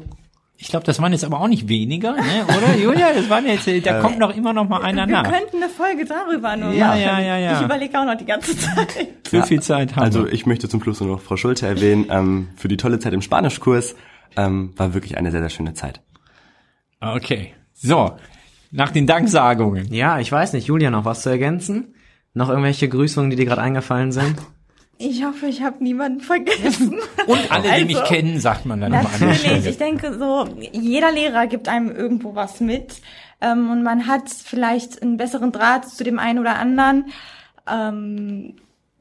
ich 0.64 0.70
glaube, 0.70 0.86
das 0.86 1.02
waren 1.02 1.12
jetzt 1.12 1.26
aber 1.26 1.42
auch 1.42 1.48
nicht 1.48 1.68
weniger, 1.68 2.14
ne? 2.14 2.46
oder 2.46 2.76
Julia? 2.82 3.12
Das 3.14 3.30
waren 3.30 3.46
jetzt, 3.46 3.68
da 3.86 4.00
kommt 4.00 4.20
noch 4.20 4.34
immer 4.36 4.54
noch 4.54 4.70
mal 4.70 4.82
einer 4.82 5.08
Wir 5.08 5.14
nach. 5.14 5.24
Wir 5.26 5.40
könnten 5.40 5.58
eine 5.58 5.68
Folge 5.68 6.06
darüber 6.06 6.56
nur 6.56 6.72
ja, 6.72 6.88
machen. 6.88 7.02
Ja, 7.02 7.20
ja, 7.20 7.38
ja. 7.38 7.58
Ich 7.60 7.66
überlege 7.66 8.00
auch 8.00 8.06
noch 8.06 8.16
die 8.16 8.26
ganze 8.26 8.58
Zeit. 8.58 8.88
So 9.30 9.42
viel 9.42 9.62
Zeit 9.62 9.96
haben 9.96 10.04
Also 10.04 10.28
ich 10.28 10.46
möchte 10.46 10.70
zum 10.70 10.82
Schluss 10.82 11.02
nur 11.02 11.10
noch 11.10 11.22
Frau 11.22 11.38
Schulte 11.38 11.68
erwähnen. 11.68 12.06
Ähm, 12.10 12.50
für 12.56 12.68
die 12.68 12.78
tolle 12.78 13.00
Zeit 13.00 13.14
im 13.14 13.22
Spanischkurs 13.22 13.96
ähm, 14.38 14.74
war 14.78 14.94
wirklich 14.94 15.18
eine 15.18 15.32
sehr, 15.32 15.42
sehr 15.42 15.50
schöne 15.50 15.74
Zeit. 15.74 16.02
Okay. 17.02 17.54
So, 17.74 18.14
nach 18.72 18.92
den 18.92 19.08
Danksagungen. 19.08 19.92
Ja, 19.94 20.20
ich 20.20 20.32
weiß 20.32 20.54
nicht, 20.54 20.68
Julia, 20.68 20.92
noch 20.92 21.04
was 21.04 21.24
zu 21.24 21.30
ergänzen? 21.30 21.96
Noch 22.34 22.50
irgendwelche 22.50 22.88
Grüßungen, 22.88 23.30
die 23.30 23.36
dir 23.36 23.46
gerade 23.46 23.62
eingefallen 23.62 24.12
sind? 24.12 24.36
Ich 24.98 25.24
hoffe, 25.26 25.48
ich 25.48 25.62
habe 25.62 25.84
niemanden 25.84 26.22
vergessen. 26.22 27.00
Und 27.28 27.52
alle, 27.52 27.64
die 27.64 27.70
Also, 27.70 27.86
mich 27.86 28.04
kennen, 28.06 28.40
sagt 28.40 28.66
man 28.66 28.80
dann 28.80 28.92
nochmal 28.92 29.12
an 29.14 29.28
Natürlich, 29.30 29.66
ich 29.66 29.78
denke 29.78 30.18
so, 30.18 30.48
jeder 30.72 31.12
Lehrer 31.12 31.48
gibt 31.48 31.68
einem 31.68 31.92
irgendwo 31.92 32.36
was 32.36 32.60
mit. 32.60 33.02
Ähm, 33.42 33.70
und 33.70 33.84
man 33.84 34.08
hat 34.08 34.30
vielleicht 34.30 35.02
einen 35.02 35.18
besseren 35.18 35.52
Draht 35.52 35.90
zu 35.90 36.04
dem 36.04 36.20
einen 36.20 36.40
oder 36.40 36.56
anderen, 36.56 37.08
ähm, 37.70 38.56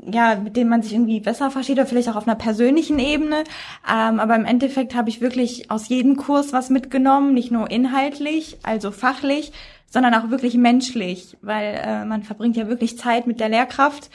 ja, 0.04 0.34
mit 0.34 0.56
dem 0.56 0.68
man 0.68 0.82
sich 0.82 0.94
irgendwie 0.94 1.20
besser 1.20 1.50
versteht 1.52 1.78
oder 1.78 1.86
vielleicht 1.86 2.08
auch 2.08 2.16
auf 2.16 2.26
einer 2.26 2.34
persönlichen 2.34 2.98
Ebene. 2.98 3.44
Ähm, 3.88 4.18
aber 4.18 4.34
im 4.34 4.44
Endeffekt 4.44 4.96
habe 4.96 5.10
ich 5.10 5.20
wirklich 5.20 5.70
aus 5.70 5.88
jedem 5.88 6.16
Kurs 6.16 6.52
was 6.52 6.70
mitgenommen, 6.70 7.34
nicht 7.34 7.52
nur 7.52 7.70
inhaltlich, 7.70 8.58
also 8.64 8.90
fachlich, 8.90 9.52
sondern 9.88 10.14
auch 10.14 10.30
wirklich 10.30 10.54
menschlich, 10.54 11.36
weil 11.42 11.80
äh, 11.84 12.04
man 12.04 12.24
verbringt 12.24 12.56
ja 12.56 12.66
wirklich 12.66 12.98
Zeit 12.98 13.26
mit 13.28 13.38
der 13.38 13.50
Lehrkraft 13.50 14.10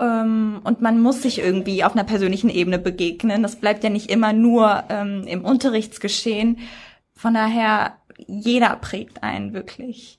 ähm, 0.00 0.60
und 0.64 0.80
man 0.80 1.00
muss 1.00 1.22
sich 1.22 1.38
irgendwie 1.38 1.84
auf 1.84 1.92
einer 1.92 2.04
persönlichen 2.04 2.50
Ebene 2.50 2.78
begegnen. 2.78 3.42
Das 3.42 3.56
bleibt 3.56 3.84
ja 3.84 3.90
nicht 3.90 4.10
immer 4.10 4.32
nur 4.32 4.84
ähm, 4.88 5.26
im 5.26 5.44
Unterrichtsgeschehen. 5.44 6.58
Von 7.12 7.34
daher, 7.34 7.98
jeder 8.26 8.76
prägt 8.76 9.22
einen 9.22 9.52
wirklich. 9.52 10.18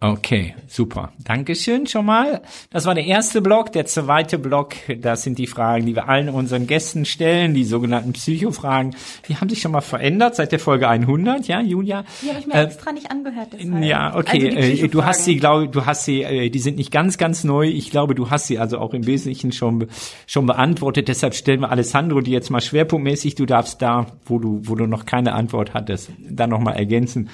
Okay, 0.00 0.54
super. 0.68 1.12
Dankeschön 1.24 1.88
schon 1.88 2.06
mal. 2.06 2.42
Das 2.70 2.86
war 2.86 2.94
der 2.94 3.04
erste 3.04 3.42
Block. 3.42 3.72
Der 3.72 3.84
zweite 3.84 4.38
Block, 4.38 4.74
das 5.00 5.24
sind 5.24 5.38
die 5.38 5.48
Fragen, 5.48 5.86
die 5.86 5.96
wir 5.96 6.08
allen 6.08 6.28
unseren 6.28 6.68
Gästen 6.68 7.04
stellen, 7.04 7.52
die 7.52 7.64
sogenannten 7.64 8.12
Psychofragen. 8.12 8.94
Die 9.26 9.34
haben 9.34 9.48
sich 9.48 9.60
schon 9.60 9.72
mal 9.72 9.80
verändert 9.80 10.36
seit 10.36 10.52
der 10.52 10.60
Folge 10.60 10.88
100, 10.88 11.48
ja, 11.48 11.60
Julia? 11.60 12.04
Die 12.22 12.28
habe 12.28 12.38
ich 12.38 12.46
mir 12.46 12.54
Äh, 12.54 12.64
extra 12.66 12.92
nicht 12.92 13.10
angehört. 13.10 13.48
Deshalb. 13.52 13.82
Ja, 13.82 14.14
okay. 14.14 14.54
Also 14.56 14.70
die 14.70 14.80
äh, 14.82 14.88
du 14.88 15.04
hast 15.04 15.24
sie, 15.24 15.36
glaube 15.36 15.66
du 15.66 15.84
hast 15.84 16.04
sie, 16.04 16.22
äh, 16.22 16.48
die 16.48 16.60
sind 16.60 16.76
nicht 16.76 16.92
ganz, 16.92 17.18
ganz 17.18 17.42
neu. 17.42 17.66
Ich 17.66 17.90
glaube, 17.90 18.14
du 18.14 18.30
hast 18.30 18.46
sie 18.46 18.60
also 18.60 18.78
auch 18.78 18.94
im 18.94 19.04
Wesentlichen 19.04 19.50
schon 19.50 19.88
schon 20.28 20.46
beantwortet. 20.46 21.08
Deshalb 21.08 21.34
stellen 21.34 21.58
wir 21.58 21.72
Alessandro 21.72 22.20
die 22.20 22.30
jetzt 22.30 22.50
mal 22.50 22.60
schwerpunktmäßig. 22.60 23.34
Du 23.34 23.46
darfst 23.46 23.82
da, 23.82 24.06
wo 24.26 24.38
du, 24.38 24.60
wo 24.62 24.76
du 24.76 24.86
noch 24.86 25.06
keine 25.06 25.32
Antwort 25.32 25.74
hattest, 25.74 26.12
dann 26.20 26.50
noch 26.50 26.60
mal 26.60 26.74
ergänzen. 26.74 27.30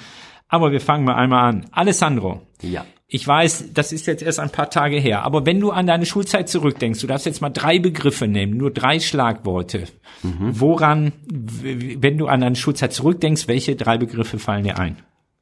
Aber 0.47 0.71
wir 0.71 0.81
fangen 0.81 1.03
mal 1.05 1.15
einmal 1.15 1.49
an. 1.49 1.65
Alessandro. 1.71 2.41
Ja. 2.61 2.85
Ich 3.07 3.27
weiß, 3.27 3.73
das 3.73 3.91
ist 3.91 4.07
jetzt 4.07 4.23
erst 4.23 4.39
ein 4.39 4.49
paar 4.49 4.69
Tage 4.71 4.97
her, 4.97 5.23
aber 5.23 5.45
wenn 5.45 5.59
du 5.59 5.69
an 5.71 5.85
deine 5.85 6.05
Schulzeit 6.07 6.49
zurückdenkst, 6.49 6.99
du 7.01 7.07
darfst 7.07 7.27
jetzt 7.27 7.39
mal 7.41 7.51
drei 7.51 7.77
Begriffe 7.77 8.27
nehmen, 8.27 8.57
nur 8.57 8.71
drei 8.71 8.99
Schlagworte. 8.99 9.83
Woran, 10.23 11.11
w- 11.31 11.97
wenn 11.99 12.17
du 12.17 12.25
an 12.27 12.41
deine 12.41 12.55
Schulzeit 12.55 12.93
zurückdenkst, 12.93 13.47
welche 13.47 13.75
drei 13.75 13.99
Begriffe 13.99 14.39
fallen 14.39 14.63
dir 14.63 14.79
ein? 14.79 14.97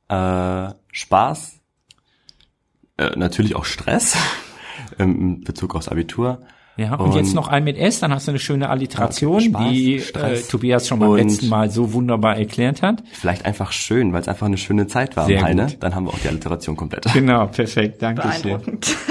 Äh, 0.09 0.73
Spaß, 0.91 1.61
äh, 2.97 3.11
natürlich 3.15 3.55
auch 3.55 3.65
Stress 3.65 4.17
im 4.97 5.41
Bezug 5.45 5.73
aufs 5.75 5.87
Abitur. 5.87 6.41
Ja, 6.75 6.95
und, 6.95 7.09
Und- 7.11 7.15
jetzt 7.15 7.35
noch 7.35 7.47
ein 7.49 7.63
mit 7.63 7.77
S, 7.77 7.99
dann 7.99 8.11
hast 8.11 8.27
du 8.27 8.31
eine 8.31 8.39
schöne 8.39 8.69
Alliteration, 8.69 9.39
Spaß, 9.41 9.71
die 9.71 9.97
äh, 9.97 10.41
Tobias 10.41 10.87
schon 10.87 10.99
beim 10.99 11.15
letzten 11.15 11.47
Mal 11.49 11.69
so 11.69 11.93
wunderbar 11.93 12.35
erklärt 12.37 12.81
hat. 12.81 13.03
Vielleicht 13.11 13.45
einfach 13.45 13.71
schön, 13.71 14.11
weil 14.11 14.21
es 14.21 14.27
einfach 14.27 14.47
eine 14.47 14.57
schöne 14.57 14.87
Zeit 14.87 15.15
war 15.15 15.27
Sehr 15.27 15.43
Heine. 15.43 15.67
gut. 15.67 15.77
Dann 15.81 15.93
haben 15.93 16.05
wir 16.05 16.09
auch 16.13 16.19
die 16.19 16.27
Alliteration 16.29 16.75
komplett. 16.75 17.05
Genau, 17.13 17.45
perfekt, 17.47 18.01
danke 18.01 18.23
schön. 18.23 18.41
Beeindruckend. 18.41 18.95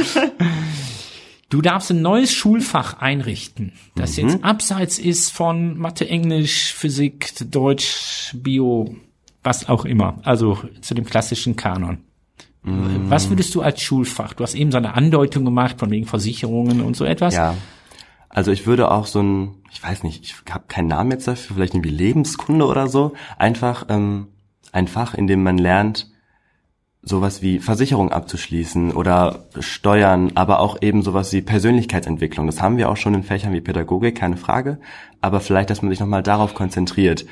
Du 1.50 1.60
darfst 1.60 1.90
ein 1.90 2.00
neues 2.00 2.32
Schulfach 2.32 3.00
einrichten, 3.02 3.72
das 3.94 4.16
jetzt 4.16 4.42
abseits 4.42 4.98
ist 4.98 5.30
von 5.30 5.76
Mathe, 5.76 6.08
Englisch, 6.08 6.72
Physik, 6.72 7.34
Deutsch, 7.50 8.34
Bio, 8.34 8.96
was 9.42 9.68
auch 9.68 9.84
immer, 9.84 10.18
also 10.22 10.56
zu 10.80 10.94
dem 10.94 11.04
klassischen 11.04 11.54
Kanon. 11.54 11.98
Was 12.64 13.28
würdest 13.28 13.54
du 13.54 13.62
als 13.62 13.80
Schulfach? 13.82 14.34
Du 14.34 14.44
hast 14.44 14.54
eben 14.54 14.70
so 14.70 14.78
eine 14.78 14.94
Andeutung 14.94 15.44
gemacht 15.44 15.80
von 15.80 15.90
wegen 15.90 16.06
Versicherungen 16.06 16.80
und 16.80 16.96
so 16.96 17.04
etwas. 17.04 17.34
Ja. 17.34 17.56
Also 18.28 18.52
ich 18.52 18.66
würde 18.66 18.90
auch 18.90 19.06
so 19.06 19.20
ein, 19.20 19.56
ich 19.72 19.82
weiß 19.82 20.04
nicht, 20.04 20.24
ich 20.24 20.34
habe 20.52 20.64
keinen 20.68 20.88
Namen 20.88 21.10
jetzt 21.10 21.26
dafür, 21.26 21.56
vielleicht 21.56 21.74
irgendwie 21.74 21.90
Lebenskunde 21.90 22.66
oder 22.66 22.86
so, 22.86 23.12
einfach 23.36 23.86
ähm, 23.88 24.28
ein 24.70 24.86
Fach, 24.86 25.14
in 25.14 25.26
dem 25.26 25.42
man 25.42 25.58
lernt, 25.58 26.08
sowas 27.02 27.42
wie 27.42 27.58
Versicherung 27.58 28.12
abzuschließen 28.12 28.92
oder 28.92 29.46
Steuern, 29.58 30.32
aber 30.36 30.60
auch 30.60 30.80
eben 30.80 31.02
sowas 31.02 31.32
wie 31.32 31.42
Persönlichkeitsentwicklung. 31.42 32.46
Das 32.46 32.62
haben 32.62 32.76
wir 32.76 32.88
auch 32.88 32.96
schon 32.96 33.14
in 33.14 33.24
Fächern 33.24 33.52
wie 33.52 33.60
Pädagogik, 33.60 34.16
keine 34.16 34.36
Frage. 34.36 34.78
Aber 35.20 35.40
vielleicht, 35.40 35.68
dass 35.68 35.82
man 35.82 35.90
sich 35.90 36.00
nochmal 36.00 36.22
darauf 36.22 36.54
konzentriert. 36.54 37.26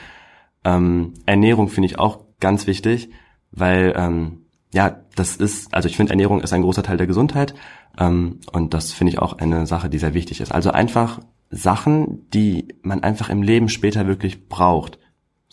Ähm, 0.64 1.14
Ernährung 1.24 1.68
finde 1.68 1.86
ich 1.86 1.98
auch 2.00 2.18
ganz 2.40 2.66
wichtig, 2.66 3.10
weil 3.52 3.94
ähm, 3.96 4.40
ja, 4.72 5.00
das 5.16 5.36
ist, 5.36 5.74
also 5.74 5.88
ich 5.88 5.96
finde 5.96 6.10
Ernährung 6.10 6.40
ist 6.40 6.52
ein 6.52 6.62
großer 6.62 6.82
Teil 6.82 6.96
der 6.96 7.06
Gesundheit 7.06 7.54
ähm, 7.98 8.38
und 8.52 8.72
das 8.74 8.92
finde 8.92 9.12
ich 9.12 9.18
auch 9.18 9.38
eine 9.38 9.66
Sache, 9.66 9.88
die 9.90 9.98
sehr 9.98 10.14
wichtig 10.14 10.40
ist. 10.40 10.52
Also 10.52 10.70
einfach 10.70 11.20
Sachen, 11.50 12.28
die 12.32 12.68
man 12.82 13.02
einfach 13.02 13.28
im 13.30 13.42
Leben 13.42 13.68
später 13.68 14.06
wirklich 14.06 14.48
braucht. 14.48 14.98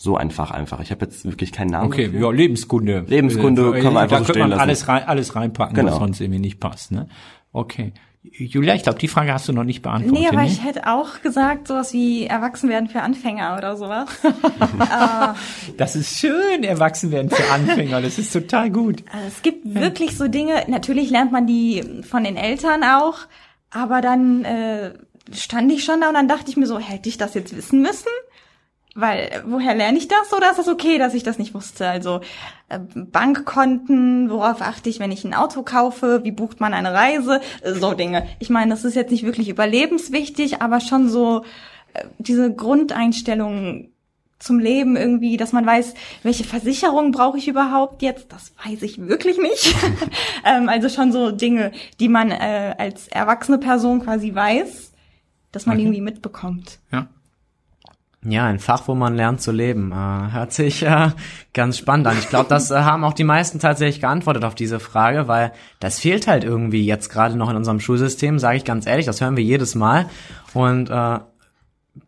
So 0.00 0.16
einfach 0.16 0.52
einfach. 0.52 0.78
Ich 0.80 0.92
habe 0.92 1.04
jetzt 1.06 1.24
wirklich 1.24 1.50
keinen 1.50 1.70
Namen. 1.70 1.88
Okay, 1.88 2.04
dafür. 2.06 2.20
ja, 2.20 2.30
Lebenskunde. 2.30 3.04
Lebenskunde 3.08 3.76
Äh, 3.76 3.82
kann 3.82 3.92
man 3.92 4.04
einfach 4.04 4.18
da 4.18 4.24
so 4.24 4.26
könnte 4.26 4.38
man 4.38 4.48
stehen 4.50 4.50
lassen. 4.50 4.60
alles 4.60 4.86
rein, 4.88 5.02
alles 5.08 5.34
reinpacken, 5.34 5.76
was 5.76 5.84
Genau. 5.86 5.98
sonst 5.98 6.20
irgendwie 6.20 6.38
nicht 6.38 6.60
passt, 6.60 6.92
ne? 6.92 7.08
Okay. 7.50 7.92
Julia, 8.32 8.74
ich 8.74 8.82
glaube, 8.82 8.98
die 8.98 9.08
Frage 9.08 9.32
hast 9.32 9.48
du 9.48 9.52
noch 9.52 9.64
nicht 9.64 9.82
beantwortet. 9.82 10.20
Nee, 10.20 10.28
aber 10.28 10.42
ne? 10.42 10.46
ich 10.46 10.64
hätte 10.64 10.86
auch 10.86 11.20
gesagt, 11.22 11.68
sowas 11.68 11.92
wie 11.92 12.26
Erwachsenwerden 12.26 12.88
für 12.88 13.02
Anfänger 13.02 13.56
oder 13.56 13.76
sowas. 13.76 14.08
Das 15.76 15.96
ist 15.96 16.18
schön, 16.18 16.64
erwachsen 16.64 17.10
werden 17.10 17.30
für 17.30 17.50
Anfänger. 17.52 18.00
Das 18.00 18.18
ist 18.18 18.32
total 18.32 18.70
gut. 18.70 19.04
Also 19.12 19.26
es 19.28 19.42
gibt 19.42 19.74
wirklich 19.74 20.16
so 20.16 20.28
Dinge, 20.28 20.64
natürlich 20.68 21.10
lernt 21.10 21.32
man 21.32 21.46
die 21.46 22.02
von 22.08 22.24
den 22.24 22.36
Eltern 22.36 22.82
auch, 22.82 23.18
aber 23.70 24.00
dann 24.00 24.44
äh, 24.44 24.94
stand 25.32 25.70
ich 25.72 25.84
schon 25.84 26.00
da 26.00 26.08
und 26.08 26.14
dann 26.14 26.28
dachte 26.28 26.50
ich 26.50 26.56
mir 26.56 26.66
so, 26.66 26.78
hätte 26.78 27.08
ich 27.08 27.18
das 27.18 27.34
jetzt 27.34 27.56
wissen 27.56 27.82
müssen? 27.82 28.08
Weil 29.00 29.44
woher 29.46 29.76
lerne 29.76 29.96
ich 29.96 30.08
das 30.08 30.32
oder 30.36 30.50
ist 30.50 30.58
das 30.58 30.66
okay, 30.66 30.98
dass 30.98 31.14
ich 31.14 31.22
das 31.22 31.38
nicht 31.38 31.54
wusste? 31.54 31.88
Also 31.88 32.20
äh, 32.68 32.80
Bankkonten, 32.80 34.28
worauf 34.28 34.60
achte 34.60 34.88
ich, 34.88 34.98
wenn 34.98 35.12
ich 35.12 35.24
ein 35.24 35.34
Auto 35.34 35.62
kaufe? 35.62 36.24
Wie 36.24 36.32
bucht 36.32 36.58
man 36.58 36.74
eine 36.74 36.92
Reise? 36.92 37.40
Äh, 37.62 37.74
so 37.74 37.94
Dinge. 37.94 38.26
Ich 38.40 38.50
meine, 38.50 38.72
das 38.72 38.84
ist 38.84 38.96
jetzt 38.96 39.12
nicht 39.12 39.22
wirklich 39.22 39.50
überlebenswichtig, 39.50 40.62
aber 40.62 40.80
schon 40.80 41.08
so 41.08 41.44
äh, 41.94 42.06
diese 42.18 42.52
Grundeinstellung 42.52 43.92
zum 44.40 44.58
Leben 44.58 44.96
irgendwie, 44.96 45.36
dass 45.36 45.52
man 45.52 45.64
weiß, 45.64 45.94
welche 46.24 46.42
Versicherung 46.42 47.12
brauche 47.12 47.38
ich 47.38 47.46
überhaupt 47.46 48.02
jetzt, 48.02 48.32
das 48.32 48.52
weiß 48.64 48.82
ich 48.82 48.98
wirklich 48.98 49.38
nicht. 49.38 49.76
ähm, 50.44 50.68
also 50.68 50.88
schon 50.88 51.12
so 51.12 51.30
Dinge, 51.30 51.70
die 52.00 52.08
man 52.08 52.32
äh, 52.32 52.74
als 52.76 53.06
erwachsene 53.06 53.58
Person 53.58 54.02
quasi 54.02 54.34
weiß, 54.34 54.90
dass 55.52 55.66
man 55.66 55.76
okay. 55.76 55.84
irgendwie 55.84 56.00
mitbekommt. 56.00 56.80
Ja. 56.90 57.06
Ja, 58.24 58.46
ein 58.46 58.58
Fach, 58.58 58.88
wo 58.88 58.96
man 58.96 59.14
lernt 59.14 59.40
zu 59.40 59.52
leben. 59.52 59.92
Äh, 59.92 60.32
hört 60.32 60.52
sich 60.52 60.82
äh, 60.82 61.10
ganz 61.54 61.78
spannend 61.78 62.08
an. 62.08 62.18
Ich 62.18 62.28
glaube, 62.28 62.48
das 62.48 62.70
äh, 62.72 62.74
haben 62.74 63.04
auch 63.04 63.12
die 63.12 63.24
meisten 63.24 63.60
tatsächlich 63.60 64.00
geantwortet 64.00 64.44
auf 64.44 64.56
diese 64.56 64.80
Frage, 64.80 65.28
weil 65.28 65.52
das 65.78 66.00
fehlt 66.00 66.26
halt 66.26 66.42
irgendwie 66.42 66.84
jetzt 66.84 67.10
gerade 67.10 67.36
noch 67.36 67.48
in 67.48 67.56
unserem 67.56 67.78
Schulsystem, 67.78 68.40
sage 68.40 68.56
ich 68.56 68.64
ganz 68.64 68.86
ehrlich, 68.86 69.06
das 69.06 69.20
hören 69.20 69.36
wir 69.36 69.44
jedes 69.44 69.76
Mal. 69.76 70.06
Und 70.52 70.90
äh, 70.90 71.18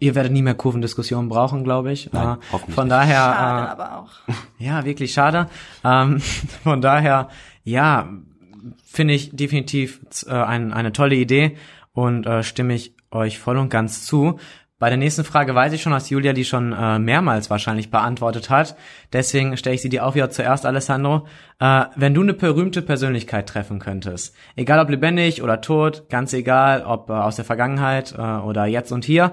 ihr 0.01 0.15
werdet 0.17 0.33
nie 0.33 0.43
mehr 0.43 0.55
Kurvendiskussionen 0.55 1.29
brauchen, 1.29 1.63
glaube 1.63 1.93
ich. 1.93 2.13
Nein, 2.13 2.39
äh, 2.53 2.73
von 2.73 2.89
daher. 2.89 3.17
Schade, 3.17 3.67
äh, 3.67 3.71
aber 3.71 3.99
auch. 3.99 4.11
Ja, 4.59 4.85
wirklich 4.85 5.13
schade. 5.13 5.49
Ähm, 5.85 6.21
von 6.65 6.81
daher, 6.81 7.29
ja, 7.63 8.09
finde 8.85 9.15
ich 9.15 9.35
definitiv 9.35 10.01
äh, 10.27 10.33
ein, 10.33 10.73
eine 10.73 10.93
tolle 10.93 11.15
Idee 11.15 11.57
und 11.93 12.27
äh, 12.27 12.43
stimme 12.43 12.75
ich 12.75 12.95
euch 13.11 13.39
voll 13.39 13.59
und 13.59 13.69
ganz 13.69 14.05
zu. 14.07 14.39
Bei 14.81 14.89
der 14.89 14.99
nächsten 14.99 15.23
Frage 15.23 15.55
weiß 15.55 15.73
ich 15.73 15.83
schon, 15.83 15.93
dass 15.93 16.11
Julia 16.11 16.33
die 16.33 16.45
schon 16.45 16.73
äh, 16.73 16.99
mehrmals 16.99 17.51
wahrscheinlich 17.51 17.93
beantwortet 17.93 18.51
hat. 18.51 18.75
Deswegen 19.13 19.57
stelle 19.57 19.77
ich 19.77 19.83
sie 19.83 19.91
dir 19.91 20.05
auch 20.05 20.17
wieder 20.17 20.31
zuerst, 20.31 20.67
Alessandro. 20.67 21.29
Äh, 21.61 21.85
wenn 21.95 22.15
du 22.15 22.23
eine 22.23 22.35
berühmte 22.35 22.83
Persönlichkeit 22.83 23.49
treffen 23.49 23.79
könntest, 23.79 24.35
egal 24.57 24.81
ob 24.81 24.91
lebendig 24.91 25.43
oder 25.43 25.61
tot, 25.61 26.09
ganz 26.09 26.33
egal, 26.33 26.83
ob 26.83 27.11
äh, 27.11 27.13
aus 27.13 27.37
der 27.37 27.45
Vergangenheit 27.45 28.15
äh, 28.19 28.21
oder 28.21 28.67
jetzt 28.67 28.91
und 28.91 29.05
hier, 29.05 29.33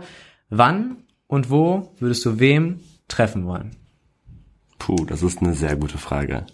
Wann 0.50 1.04
und 1.28 1.50
wo 1.50 1.94
würdest 2.00 2.26
du 2.26 2.40
wem 2.40 2.80
treffen 3.08 3.46
wollen? 3.46 3.76
Puh, 4.80 5.06
das 5.06 5.24
ist 5.24 5.42
eine 5.42 5.54
sehr 5.54 5.76
gute 5.76 5.98
Frage. 5.98 6.46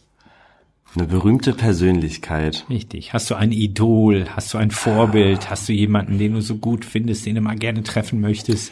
Eine 0.96 1.08
berühmte 1.08 1.54
Persönlichkeit. 1.54 2.66
Richtig. 2.70 3.14
Hast 3.14 3.30
du 3.32 3.36
ein 3.36 3.52
Idol? 3.52 4.26
Hast 4.36 4.54
du 4.54 4.60
ein 4.60 4.70
Vorbild? 4.70 5.50
Hast 5.50 5.68
du 5.68 5.74
jemanden, 5.74 6.20
den 6.20 6.34
du 6.34 6.42
so 6.42 6.58
gut 6.58 6.86
findest, 6.86 7.26
den 7.26 7.36
du 7.36 7.42
mal 7.42 7.56
gerne 7.56 7.82
treffen 7.82 8.22
möchtest? 8.22 8.72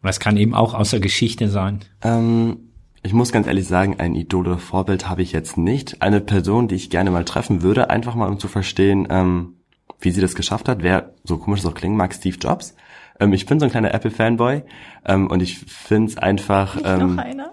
Und 0.00 0.06
das 0.06 0.20
kann 0.20 0.36
eben 0.36 0.54
auch 0.54 0.74
aus 0.74 0.90
der 0.90 1.00
Geschichte 1.00 1.48
sein. 1.48 1.80
Ähm, 2.02 2.58
ich 3.02 3.12
muss 3.12 3.32
ganz 3.32 3.48
ehrlich 3.48 3.66
sagen, 3.66 3.96
ein 3.98 4.14
Idol 4.14 4.46
oder 4.46 4.58
Vorbild 4.58 5.08
habe 5.08 5.22
ich 5.22 5.32
jetzt 5.32 5.56
nicht. 5.56 6.00
Eine 6.00 6.20
Person, 6.20 6.68
die 6.68 6.76
ich 6.76 6.90
gerne 6.90 7.10
mal 7.10 7.24
treffen 7.24 7.62
würde, 7.62 7.90
einfach 7.90 8.14
mal 8.14 8.28
um 8.28 8.38
zu 8.38 8.46
verstehen, 8.46 9.08
ähm, 9.10 9.54
wie 9.98 10.12
sie 10.12 10.20
das 10.20 10.36
geschafft 10.36 10.68
hat. 10.68 10.82
Wer, 10.82 11.14
so 11.24 11.38
komisch 11.38 11.60
es 11.60 11.66
auch 11.66 11.74
klingt, 11.74 11.96
mag 11.96 12.14
Steve 12.14 12.36
Jobs. 12.40 12.76
Ähm, 13.20 13.32
ich 13.32 13.46
bin 13.46 13.58
so 13.58 13.66
ein 13.66 13.70
kleiner 13.70 13.92
Apple-Fanboy 13.92 14.62
ähm, 15.04 15.26
und 15.28 15.42
ich 15.42 15.58
finde 15.58 16.10
es 16.10 16.18
einfach. 16.18 16.76
Nicht 16.76 16.86
ähm, 16.86 17.16
noch 17.16 17.24
einer. 17.24 17.50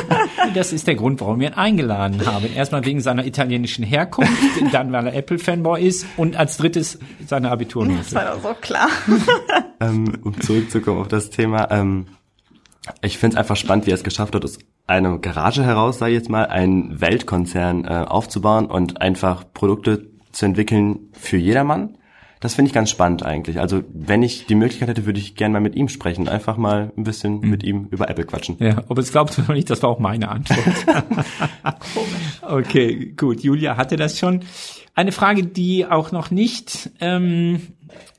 das 0.54 0.72
ist 0.72 0.86
der 0.86 0.96
Grund, 0.96 1.20
warum 1.20 1.40
wir 1.40 1.48
ihn 1.48 1.54
eingeladen 1.54 2.26
haben. 2.26 2.46
Erstmal 2.54 2.84
wegen 2.84 3.00
seiner 3.00 3.24
italienischen 3.24 3.84
Herkunft, 3.84 4.32
dann 4.72 4.92
weil 4.92 5.06
er 5.06 5.14
Apple-Fanboy 5.14 5.82
ist 5.82 6.06
und 6.16 6.36
als 6.36 6.56
drittes 6.56 6.98
seine 7.26 7.50
Abiturnote. 7.50 7.98
Das 7.98 8.14
war 8.14 8.24
doch 8.24 8.42
so 8.42 8.54
klar. 8.60 8.88
ähm, 9.80 10.18
um 10.22 10.40
zurückzukommen 10.40 11.00
auf 11.00 11.08
das 11.08 11.30
Thema. 11.30 11.70
Ähm, 11.70 12.06
ich 13.00 13.18
finde 13.18 13.36
es 13.36 13.38
einfach 13.38 13.56
spannend, 13.56 13.86
wie 13.86 13.92
er 13.92 13.96
es 13.96 14.04
geschafft 14.04 14.34
hat, 14.34 14.44
aus 14.44 14.58
einer 14.86 15.18
Garage 15.18 15.64
heraus, 15.64 15.98
sage 15.98 16.12
ich 16.12 16.18
jetzt 16.18 16.28
mal, 16.28 16.46
einen 16.46 17.00
Weltkonzern 17.00 17.84
äh, 17.84 18.04
aufzubauen 18.06 18.66
und 18.66 19.00
einfach 19.00 19.44
Produkte 19.54 20.10
zu 20.32 20.44
entwickeln 20.44 21.08
für 21.12 21.36
jedermann 21.36 21.96
das 22.44 22.56
finde 22.56 22.68
ich 22.68 22.74
ganz 22.74 22.90
spannend 22.90 23.22
eigentlich. 23.22 23.58
Also 23.58 23.84
wenn 23.94 24.22
ich 24.22 24.44
die 24.44 24.54
Möglichkeit 24.54 24.90
hätte, 24.90 25.06
würde 25.06 25.18
ich 25.18 25.34
gerne 25.34 25.54
mal 25.54 25.60
mit 25.62 25.76
ihm 25.76 25.88
sprechen. 25.88 26.28
Einfach 26.28 26.58
mal 26.58 26.92
ein 26.94 27.02
bisschen 27.02 27.40
mhm. 27.40 27.48
mit 27.48 27.62
ihm 27.64 27.88
über 27.90 28.10
Apple 28.10 28.26
quatschen. 28.26 28.56
Ja, 28.58 28.82
aber 28.86 29.00
es 29.00 29.12
glaubst 29.12 29.38
du 29.38 29.42
noch 29.42 29.54
nicht, 29.54 29.70
das 29.70 29.82
war 29.82 29.88
auch 29.88 29.98
meine 29.98 30.28
Antwort. 30.28 30.58
Okay, 32.42 33.14
gut. 33.16 33.40
Julia 33.40 33.78
hatte 33.78 33.96
das 33.96 34.18
schon. 34.18 34.40
Eine 34.94 35.12
Frage, 35.12 35.44
die 35.44 35.86
auch 35.86 36.12
noch 36.12 36.30
nicht 36.30 36.90
ähm, 37.00 37.62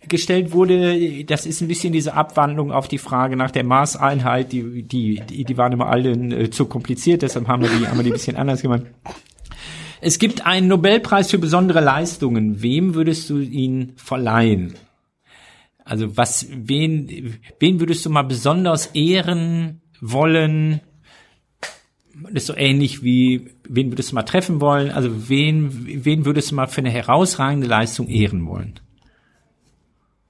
gestellt 0.09 0.51
wurde, 0.51 1.23
das 1.26 1.45
ist 1.45 1.61
ein 1.61 1.67
bisschen 1.67 1.93
diese 1.93 2.15
Abwandlung 2.15 2.71
auf 2.71 2.88
die 2.88 2.97
Frage 2.97 3.36
nach 3.36 3.51
der 3.51 3.63
Maßeinheit, 3.63 4.51
die, 4.51 4.82
die, 4.82 5.21
die, 5.21 5.43
die 5.43 5.57
waren 5.57 5.71
immer 5.71 5.86
alle 5.86 6.13
äh, 6.13 6.49
zu 6.49 6.65
kompliziert, 6.65 7.21
deshalb 7.21 7.47
haben 7.47 7.61
wir 7.61 7.69
die, 7.69 7.88
haben 7.88 7.97
wir 7.97 8.03
die 8.03 8.09
ein 8.09 8.13
bisschen 8.13 8.38
anders 8.38 8.63
gemacht. 8.63 8.86
Es 10.05 10.19
gibt 10.19 10.45
einen 10.45 10.67
Nobelpreis 10.67 11.31
für 11.31 11.39
besondere 11.39 11.79
Leistungen. 11.81 12.61
Wem 12.61 12.93
würdest 12.93 13.27
du 13.27 13.39
ihn 13.39 13.93
verleihen? 13.95 14.75
Also 15.83 16.15
was, 16.15 16.45
wen, 16.51 17.39
wen 17.59 17.79
würdest 17.79 18.05
du 18.05 18.11
mal 18.11 18.21
besonders 18.21 18.85
ehren 18.93 19.81
wollen? 19.99 20.81
Das 22.21 22.43
ist 22.43 22.45
so 22.45 22.55
ähnlich 22.55 23.01
wie, 23.01 23.49
wen 23.67 23.91
würdest 23.91 24.11
du 24.11 24.15
mal 24.15 24.21
treffen 24.21 24.61
wollen? 24.61 24.91
Also 24.91 25.27
wen, 25.27 26.05
wen 26.05 26.23
würdest 26.23 26.51
du 26.51 26.55
mal 26.55 26.67
für 26.67 26.81
eine 26.81 26.91
herausragende 26.91 27.65
Leistung 27.65 28.07
ehren 28.07 28.45
wollen? 28.45 28.79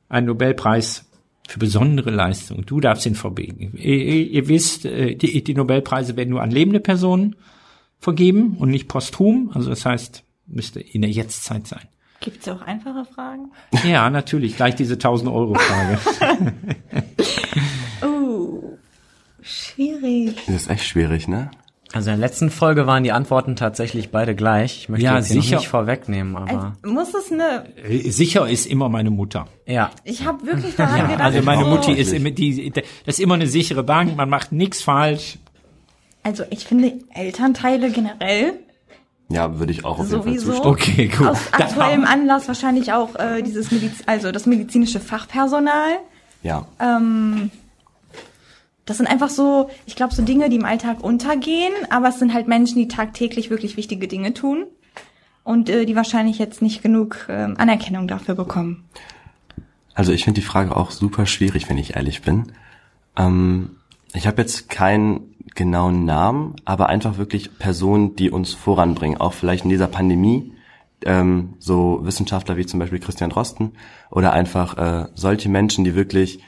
Ein 0.08 0.24
Nobelpreis 0.24 1.04
für 1.50 1.60
besondere 1.60 2.12
Leistung. 2.12 2.66
Du 2.66 2.80
darfst 2.80 3.06
ihn 3.06 3.16
verbringen. 3.16 3.74
Ihr, 3.76 3.98
ihr 3.98 4.48
wisst, 4.48 4.86
äh, 4.86 5.16
die, 5.16 5.44
die 5.44 5.54
Nobelpreise 5.54 6.16
werden 6.16 6.30
nur 6.30 6.42
an 6.42 6.52
lebende 6.52 6.80
Personen 6.80 7.36
vergeben 8.00 8.58
und 8.58 8.70
nicht 8.70 8.88
posthum. 8.88 9.52
Also 9.54 9.70
das 9.70 9.86
heißt, 9.86 10.24
müsste 10.48 10.80
in 10.80 11.02
der 11.02 11.12
Jetztzeit 11.12 11.68
sein. 11.68 11.88
Gibt 12.20 12.42
es 12.42 12.50
auch 12.50 12.62
einfache 12.62 13.06
Fragen? 13.06 13.52
Ja, 13.84 14.10
natürlich. 14.10 14.56
Gleich 14.56 14.76
diese 14.76 14.94
1000 14.94 15.30
Euro 15.30 15.54
Frage. 15.56 16.00
oh, 18.02 18.78
schwierig. 19.42 20.36
Das 20.48 20.56
ist 20.56 20.70
echt 20.70 20.86
schwierig, 20.86 21.28
ne? 21.28 21.52
Also 21.94 22.10
in 22.10 22.20
der 22.20 22.28
letzten 22.28 22.50
Folge 22.50 22.88
waren 22.88 23.04
die 23.04 23.12
Antworten 23.12 23.56
tatsächlich 23.56 24.12
beide 24.12 24.36
gleich. 24.36 24.80
Ich 24.80 24.90
möchte 24.90 25.06
ja, 25.06 25.16
jetzt 25.18 25.30
sicher. 25.30 25.58
nicht 25.58 25.68
vorwegnehmen, 25.68 26.36
aber 26.36 26.74
also, 26.84 26.94
muss 26.94 27.14
es 27.14 27.32
eine 27.32 27.64
äh, 27.78 28.10
sicher 28.10 28.50
ist 28.50 28.66
immer 28.66 28.90
meine 28.90 29.12
Mutter. 29.12 29.48
Ja. 29.66 29.92
Ich 30.04 30.26
habe 30.26 30.46
wirklich 30.46 30.76
daran 30.76 30.98
ja, 30.98 31.06
gedacht. 31.06 31.22
Also 31.22 31.42
meine 31.42 31.66
oh. 31.66 31.70
Mutti 31.70 31.94
ist 31.94 32.12
immer 32.12 32.32
die 32.32 32.72
das 32.72 32.84
ist 33.06 33.20
immer 33.20 33.36
eine 33.36 33.48
sichere 33.48 33.84
Bank, 33.84 34.18
man 34.18 34.30
macht 34.30 34.52
nichts 34.52 34.82
falsch. 34.82 35.38
Also 36.26 36.44
ich 36.50 36.66
finde 36.66 36.94
Elternteile 37.14 37.92
generell 37.92 38.60
ja, 39.30 39.60
würde 39.60 39.72
ich 39.72 39.86
auch 39.86 40.00
auf 40.00 40.08
Sowieso. 40.08 40.54
jeden 40.54 40.64
Fall 40.64 40.74
zustimmen. 40.74 40.74
Okay, 40.74 41.08
gut. 41.08 41.28
aus 41.28 41.40
aktuellem 41.52 42.04
Anlass 42.04 42.48
wahrscheinlich 42.48 42.94
auch 42.94 43.16
äh, 43.16 43.42
dieses 43.42 43.72
Mediz 43.72 44.04
also 44.08 44.32
das 44.32 44.46
medizinische 44.46 45.00
Fachpersonal. 45.00 45.98
Ja. 46.44 46.68
Ähm, 46.80 47.52
das 48.86 48.98
sind 48.98 49.08
einfach 49.08 49.30
so, 49.30 49.70
ich 49.86 49.96
glaube, 49.96 50.14
so 50.14 50.24
Dinge, 50.24 50.50
die 50.50 50.58
im 50.58 50.66
Alltag 50.66 51.04
untergehen, 51.04 51.74
aber 51.90 52.10
es 52.10 52.20
sind 52.20 52.34
halt 52.34 52.48
Menschen, 52.48 52.78
die 52.78 52.88
tagtäglich 52.88 53.50
wirklich 53.50 53.78
wichtige 53.78 54.08
Dinge 54.08 54.34
tun 54.34 54.66
und 55.44 55.70
äh, 55.70 55.86
die 55.86 55.96
wahrscheinlich 55.96 56.40
jetzt 56.40 56.62
nicht 56.62 56.82
genug 56.82 57.26
äh, 57.28 57.34
Anerkennung 57.34 58.08
dafür 58.08 58.34
bekommen. 58.34 58.84
Also 59.94 60.12
ich 60.12 60.24
finde 60.24 60.42
die 60.42 60.46
Frage 60.46 60.76
auch 60.76 60.92
super 60.92 61.28
schwierig, 61.28 61.70
wenn 61.70 61.78
ich 61.78 61.96
ehrlich 61.96 62.22
bin. 62.24 62.52
Ähm, 63.16 63.78
ich 64.14 64.28
habe 64.28 64.42
jetzt 64.42 64.70
keinen 64.70 65.35
genauen 65.56 66.06
Namen, 66.06 66.56
aber 66.66 66.88
einfach 66.90 67.18
wirklich 67.18 67.58
Personen, 67.58 68.16
die 68.16 68.30
uns 68.30 68.54
voranbringen, 68.54 69.20
auch 69.20 69.34
vielleicht 69.34 69.64
in 69.64 69.70
dieser 69.70 69.88
Pandemie. 69.88 70.52
Ähm, 71.04 71.54
so 71.60 72.00
Wissenschaftler 72.04 72.58
wie 72.58 72.66
zum 72.66 72.80
Beispiel 72.80 73.00
Christian 73.00 73.30
Drosten 73.30 73.74
oder 74.10 74.34
einfach 74.34 74.78
äh, 74.78 75.08
solche 75.14 75.50
Menschen, 75.50 75.84
die 75.84 75.96
wirklich 75.96 76.40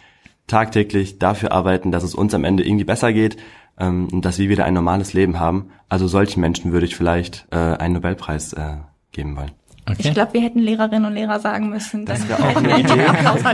tagtäglich 0.48 1.20
dafür 1.20 1.52
arbeiten, 1.52 1.92
dass 1.92 2.04
es 2.04 2.16
uns 2.16 2.34
am 2.34 2.44
Ende 2.44 2.66
irgendwie 2.66 2.86
besser 2.86 3.14
geht 3.14 3.38
ähm, 3.78 4.08
und 4.12 4.24
dass 4.26 4.40
wir 4.40 4.50
wieder 4.50 4.66
ein 4.66 4.74
normales 4.74 5.14
Leben 5.14 5.40
haben. 5.40 5.72
Also 5.90 6.08
solchen 6.08 6.40
Menschen 6.40 6.72
würde 6.72 6.86
ich 6.86 6.96
vielleicht 6.96 7.48
äh, 7.52 7.58
einen 7.58 7.96
Nobelpreis 7.96 8.54
äh, 8.54 8.78
geben 9.12 9.36
wollen. 9.36 9.52
Okay. 9.90 9.96
Ich 10.10 10.14
glaube, 10.14 10.34
wir 10.34 10.42
hätten 10.42 10.60
Lehrerinnen 10.60 11.06
und 11.06 11.14
Lehrer 11.14 11.40
sagen 11.40 11.70
müssen. 11.70 12.06
Das 12.06 12.28
wäre 12.28 12.44
auch 12.44 12.56
eine 12.58 12.80
Idee. 12.80 13.06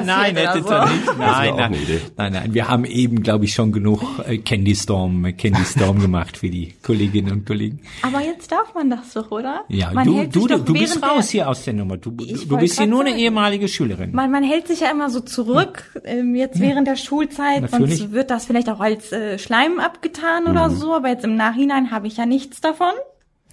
nein, 0.05 0.35
hätte 0.35 0.63
so. 0.63 0.69
nicht. 0.85 1.17
Nein, 1.19 1.53
nein, 1.55 1.75
nein, 2.17 2.33
nein. 2.33 2.53
Wir 2.55 2.67
haben 2.67 2.85
eben, 2.85 3.21
glaube 3.21 3.45
ich, 3.45 3.53
schon 3.53 3.71
genug 3.71 4.01
äh, 4.27 4.39
Candy 4.39 4.75
Storm, 4.75 5.23
äh, 5.25 5.33
Candy 5.33 5.63
Storm 5.63 5.99
gemacht 5.99 6.37
für 6.37 6.49
die 6.49 6.73
Kolleginnen 6.81 7.31
und 7.31 7.45
Kollegen. 7.45 7.81
Aber 8.01 8.21
jetzt 8.21 8.51
darf 8.51 8.73
man 8.73 8.89
das 8.89 9.13
doch, 9.13 9.29
oder? 9.29 9.63
Ja, 9.67 9.91
man 9.93 10.07
du, 10.07 10.17
hält 10.17 10.35
du, 10.35 10.41
sich 10.41 10.51
doch 10.51 10.65
du 10.65 10.73
bist 10.73 11.03
raus 11.03 11.29
hier 11.29 11.47
aus 11.47 11.63
der 11.65 11.73
Nummer. 11.75 11.97
Du, 11.97 12.09
du 12.11 12.57
bist 12.57 12.77
hier 12.79 12.87
nur 12.87 13.01
eine 13.01 13.11
sagen. 13.11 13.21
ehemalige 13.21 13.67
Schülerin. 13.67 14.11
Man, 14.13 14.31
man 14.31 14.43
hält 14.43 14.67
sich 14.67 14.79
ja 14.79 14.89
immer 14.89 15.09
so 15.11 15.19
zurück, 15.19 15.99
ähm, 16.03 16.33
jetzt 16.35 16.59
während 16.59 16.87
der 16.87 16.95
Schulzeit, 16.95 17.61
Natürlich. 17.61 17.99
sonst 17.99 18.11
wird 18.11 18.31
das 18.31 18.45
vielleicht 18.45 18.69
auch 18.69 18.79
als 18.79 19.11
äh, 19.11 19.37
Schleim 19.37 19.79
abgetan 19.79 20.45
oder 20.47 20.69
Mhm. 20.69 20.75
so, 20.77 20.93
aber 20.95 21.09
jetzt 21.09 21.25
im 21.25 21.35
Nachhinein 21.35 21.91
habe 21.91 22.07
ich 22.07 22.17
ja 22.17 22.25
nichts 22.25 22.59
davon. 22.61 22.93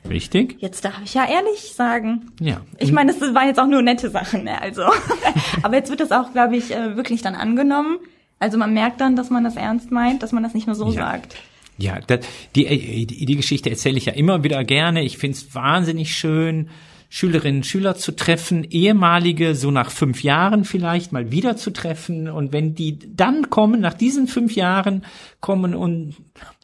Richtig? 0.08 0.56
Jetzt 0.60 0.84
darf 0.84 1.00
ich 1.04 1.14
ja 1.14 1.28
ehrlich 1.28 1.72
sagen. 1.74 2.32
Ja. 2.40 2.62
Ich 2.78 2.90
meine, 2.92 3.12
das 3.12 3.20
waren 3.34 3.46
jetzt 3.46 3.60
auch 3.60 3.66
nur 3.66 3.82
nette 3.82 4.10
Sachen, 4.10 4.44
ne? 4.44 4.60
also. 4.60 4.82
aber 5.62 5.76
jetzt 5.76 5.90
wird 5.90 6.00
das 6.00 6.10
auch, 6.10 6.32
glaube 6.32 6.56
ich, 6.56 6.70
äh, 6.74 6.96
wirklich 6.96 7.22
dann 7.22 7.34
angenommen. 7.34 7.98
Also 8.38 8.56
man 8.56 8.72
merkt 8.72 9.00
dann, 9.00 9.16
dass 9.16 9.28
man 9.30 9.44
das 9.44 9.56
ernst 9.56 9.90
meint, 9.90 10.22
dass 10.22 10.32
man 10.32 10.42
das 10.42 10.54
nicht 10.54 10.66
nur 10.66 10.74
so 10.74 10.86
Ja. 10.86 10.92
sagt. 10.92 11.36
Ja, 11.76 11.98
das, 12.06 12.20
die, 12.56 13.06
die, 13.06 13.24
die 13.26 13.36
Geschichte 13.36 13.70
erzähle 13.70 13.96
ich 13.98 14.06
ja 14.06 14.12
immer 14.12 14.42
wieder 14.44 14.64
gerne. 14.64 15.02
Ich 15.02 15.16
finde 15.18 15.36
es 15.38 15.54
wahnsinnig 15.54 16.14
schön, 16.14 16.68
Schülerinnen 17.12 17.58
und 17.58 17.66
Schüler 17.66 17.96
zu 17.96 18.12
treffen, 18.12 18.62
ehemalige 18.62 19.56
so 19.56 19.72
nach 19.72 19.90
fünf 19.90 20.22
Jahren 20.22 20.62
vielleicht 20.62 21.10
mal 21.10 21.32
wieder 21.32 21.56
zu 21.56 21.72
treffen. 21.72 22.28
Und 22.28 22.52
wenn 22.52 22.76
die 22.76 23.00
dann 23.16 23.50
kommen, 23.50 23.80
nach 23.80 23.94
diesen 23.94 24.28
fünf 24.28 24.54
Jahren 24.54 25.04
kommen 25.40 25.74
und, 25.74 26.14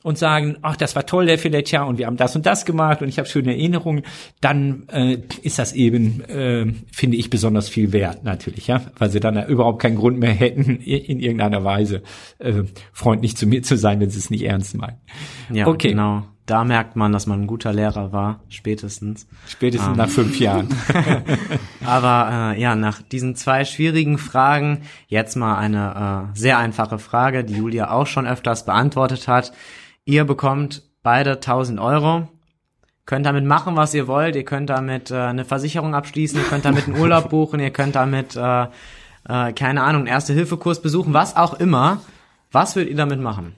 und 0.04 0.18
sagen, 0.18 0.58
ach, 0.62 0.76
das 0.76 0.94
war 0.94 1.04
toll, 1.04 1.26
der 1.26 1.40
Filetja, 1.40 1.82
und 1.82 1.98
wir 1.98 2.06
haben 2.06 2.16
das 2.16 2.36
und 2.36 2.46
das 2.46 2.64
gemacht 2.64 3.02
und 3.02 3.08
ich 3.08 3.18
habe 3.18 3.28
schöne 3.28 3.56
Erinnerungen, 3.56 4.04
dann 4.40 4.84
äh, 4.88 5.18
ist 5.42 5.58
das 5.58 5.72
eben, 5.72 6.20
äh, 6.20 6.72
finde 6.92 7.16
ich, 7.16 7.28
besonders 7.28 7.68
viel 7.68 7.92
wert 7.92 8.22
natürlich, 8.22 8.68
ja, 8.68 8.82
weil 8.98 9.10
sie 9.10 9.18
dann 9.18 9.34
ja 9.34 9.48
überhaupt 9.48 9.82
keinen 9.82 9.96
Grund 9.96 10.20
mehr 10.20 10.32
hätten, 10.32 10.76
in 10.76 11.18
irgendeiner 11.18 11.64
Weise 11.64 12.04
äh, 12.38 12.62
freundlich 12.92 13.36
zu 13.36 13.48
mir 13.48 13.64
zu 13.64 13.76
sein, 13.76 13.98
wenn 13.98 14.10
sie 14.10 14.20
es 14.20 14.30
nicht 14.30 14.44
ernst 14.44 14.76
meinen. 14.76 15.00
Ja, 15.52 15.66
okay. 15.66 15.88
genau. 15.88 16.22
Da 16.46 16.62
merkt 16.62 16.94
man, 16.94 17.12
dass 17.12 17.26
man 17.26 17.42
ein 17.42 17.46
guter 17.48 17.72
Lehrer 17.72 18.12
war, 18.12 18.40
spätestens. 18.48 19.26
Spätestens 19.48 19.90
Ähm. 19.90 19.96
nach 19.96 20.08
fünf 20.08 20.38
Jahren. 20.38 20.68
Aber 21.84 22.52
äh, 22.54 22.60
ja, 22.60 22.76
nach 22.76 23.02
diesen 23.02 23.34
zwei 23.34 23.64
schwierigen 23.64 24.16
Fragen 24.16 24.82
jetzt 25.08 25.36
mal 25.36 25.58
eine 25.58 26.30
äh, 26.34 26.38
sehr 26.38 26.58
einfache 26.58 27.00
Frage, 27.00 27.42
die 27.44 27.56
Julia 27.56 27.90
auch 27.90 28.06
schon 28.06 28.26
öfters 28.28 28.64
beantwortet 28.64 29.26
hat. 29.26 29.52
Ihr 30.04 30.24
bekommt 30.24 30.82
beide 31.02 31.32
1000 31.32 31.80
Euro. 31.80 32.28
Könnt 33.06 33.26
damit 33.26 33.44
machen, 33.44 33.74
was 33.76 33.92
ihr 33.94 34.06
wollt. 34.06 34.36
Ihr 34.36 34.44
könnt 34.44 34.70
damit 34.70 35.10
äh, 35.10 35.16
eine 35.16 35.44
Versicherung 35.44 35.94
abschließen, 35.96 36.38
ihr 36.38 36.44
könnt 36.46 36.64
damit 36.64 36.86
einen 36.86 36.98
Urlaub 36.98 37.28
buchen, 37.30 37.58
ihr 37.58 37.70
könnt 37.70 37.96
damit, 37.96 38.36
äh, 38.36 38.64
äh, 39.28 39.52
keine 39.52 39.82
Ahnung, 39.82 40.02
einen 40.02 40.06
Erste-Hilfe-Kurs 40.08 40.80
besuchen, 40.80 41.12
was 41.12 41.36
auch 41.36 41.54
immer. 41.54 42.00
Was 42.52 42.76
würdet 42.76 42.90
ihr 42.90 42.96
damit 42.96 43.20
machen? 43.20 43.56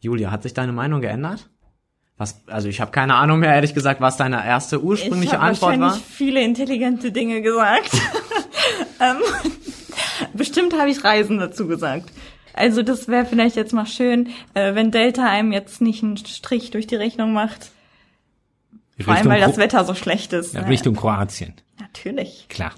Julia, 0.00 0.30
hat 0.30 0.42
sich 0.42 0.54
deine 0.54 0.72
Meinung 0.72 1.00
geändert? 1.02 1.48
Was, 2.22 2.40
also 2.46 2.68
ich 2.68 2.80
habe 2.80 2.92
keine 2.92 3.16
Ahnung 3.16 3.40
mehr, 3.40 3.52
ehrlich 3.52 3.74
gesagt, 3.74 4.00
was 4.00 4.16
deine 4.16 4.46
erste 4.46 4.80
ursprüngliche 4.80 5.24
ich 5.24 5.32
hab 5.32 5.42
Antwort 5.42 5.72
wahrscheinlich 5.80 5.90
war. 5.90 6.08
viele 6.08 6.40
intelligente 6.40 7.10
Dinge 7.10 7.42
gesagt. 7.42 7.90
ähm, 9.00 9.16
bestimmt 10.32 10.78
habe 10.78 10.88
ich 10.88 11.02
Reisen 11.02 11.38
dazu 11.38 11.66
gesagt. 11.66 12.12
Also 12.54 12.84
das 12.84 13.08
wäre 13.08 13.26
vielleicht 13.26 13.56
jetzt 13.56 13.72
mal 13.72 13.86
schön, 13.86 14.28
äh, 14.54 14.76
wenn 14.76 14.92
Delta 14.92 15.24
einem 15.24 15.50
jetzt 15.50 15.80
nicht 15.80 16.04
einen 16.04 16.16
Strich 16.16 16.70
durch 16.70 16.86
die 16.86 16.94
Rechnung 16.94 17.32
macht. 17.32 17.72
Vor 19.00 19.14
allem, 19.14 19.26
weil 19.28 19.40
das 19.40 19.56
Wetter 19.56 19.84
so 19.84 19.94
schlecht 19.96 20.32
ist. 20.32 20.54
ja? 20.54 20.60
Richtung 20.60 20.94
Kroatien, 20.94 21.54
Natürlich. 21.80 22.46
klar. 22.48 22.70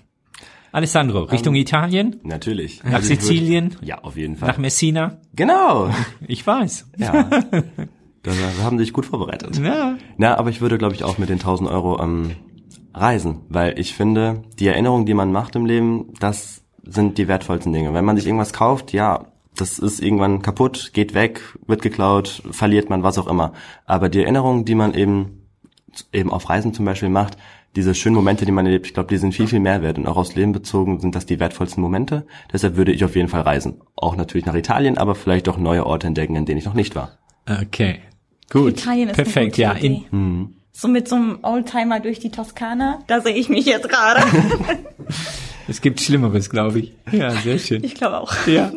Alessandro, 0.73 1.25
Richtung 1.25 1.55
Italien, 1.55 2.19
Natürlich. 2.23 2.83
nach 2.83 2.95
Also 2.95 3.13
ich 3.13 3.21
Sizilien, 3.21 3.77
Ja, 3.83 3.99
auf 3.99 4.17
jeden 4.17 4.37
Fall. 4.37 4.49
nach 4.49 4.57
Messina. 4.59 5.19
genau. 5.35 5.91
Ich 6.27 6.47
weiß. 6.47 6.87
Ja. 6.97 7.29
Da 8.25 8.33
haben 8.63 8.79
sich 8.79 8.93
gut 8.93 9.07
vorbereitet. 9.07 9.59
Ja. 9.59 9.97
Na, 10.17 10.37
aber 10.37 10.51
ich 10.51 10.61
würde, 10.61 10.79
glaube 10.79 10.95
ich, 10.95 11.05
auch 11.05 11.19
mit 11.19 11.29
den 11.29 11.39
1000 11.39 11.71
Euro 11.71 12.03
ähm, 12.03 12.33
reisen, 12.93 13.43
weil 13.49 13.79
ich 13.79 13.95
finde, 13.95 14.43
die 14.59 14.67
Erinnerungen, 14.67 15.07
die 15.07 15.15
man 15.15 15.31
macht 15.31 15.55
im 15.57 15.67
Leben, 15.67 16.13
das 16.19 16.63
sind 16.83 17.19
die 17.19 17.29
wertvollsten 17.29 17.73
Dinge. 17.73 17.95
Wenn 17.95 18.05
man 18.05 18.17
sich 18.17 18.27
irgendwas 18.27 18.53
kauft, 18.53 18.93
ja, 18.93 19.27
das 19.57 19.79
ist 19.79 20.01
irgendwann 20.01 20.43
kaputt, 20.43 20.91
geht 20.95 21.15
weg, 21.15 21.41
wird 21.67 21.83
geklaut, 21.83 22.43
verliert 22.51 22.91
man, 22.91 23.03
was 23.03 23.19
auch 23.19 23.29
immer. 23.29 23.53
Aber 23.87 24.09
die 24.09 24.23
Erinnerungen, 24.23 24.65
die 24.65 24.75
man 24.75 24.95
eben 24.95 25.41
eben 26.13 26.33
auf 26.33 26.49
Reisen 26.49 26.75
zum 26.75 26.85
Beispiel 26.85 27.09
macht, 27.09 27.37
diese 27.77 27.95
schönen 27.95 28.15
Momente, 28.15 28.47
die 28.47 28.53
man 28.53 28.67
erlebt, 28.67 28.87
ich 28.87 28.95
glaube, 28.95 29.09
die 29.09 29.17
sind 29.17 29.35
viel, 29.35 29.49
viel 29.49 29.61
mehr 29.61 29.83
wert. 29.83 29.99
Und 29.99 30.07
auch 30.07 30.17
aufs 30.17 30.35
Leben 30.35 30.53
bezogen 30.53 31.01
sind 31.01 31.15
das 31.15 31.27
die 31.27 31.41
wertvollsten 31.41 31.83
Momente. 31.83 32.27
Deshalb 32.53 32.77
würde 32.77 32.93
ich 32.93 33.05
auf 33.05 33.17
jeden 33.17 33.29
Fall 33.29 33.43
reisen. 33.43 33.81
Auch 33.97 34.17
natürlich 34.17 34.47
nach 34.47 34.55
Italien, 34.55 34.97
aber 34.97 35.15
vielleicht 35.15 35.49
auch 35.49 35.59
neue 35.59 35.85
Orte 35.85 36.07
entdecken, 36.07 36.37
in 36.37 36.47
denen 36.47 36.59
ich 36.59 36.67
noch 36.67 36.75
nicht 36.75 36.95
war. 36.95 37.19
Okay. 37.49 38.01
Gut. 38.51 38.79
Italien 38.81 39.09
ist 39.09 39.17
Perfekt, 39.17 39.59
ja. 39.59 39.73
In, 39.73 40.55
So 40.73 40.89
mit 40.89 41.09
so 41.09 41.17
einem 41.17 41.39
Oldtimer 41.43 42.01
durch 42.01 42.19
die 42.19 42.31
Toskana, 42.31 43.01
da 43.07 43.21
sehe 43.21 43.35
ich 43.35 43.49
mich 43.49 43.67
jetzt 43.67 43.89
gerade. 43.89 44.23
es 45.69 45.81
gibt 45.81 46.01
Schlimmeres, 46.01 46.51
glaube 46.51 46.81
ich. 46.81 46.93
Ja, 47.13 47.31
sehr 47.31 47.59
schön. 47.59 47.85
ich 47.85 47.95
glaube 47.95 48.21
auch. 48.21 48.35
Ja. 48.47 48.73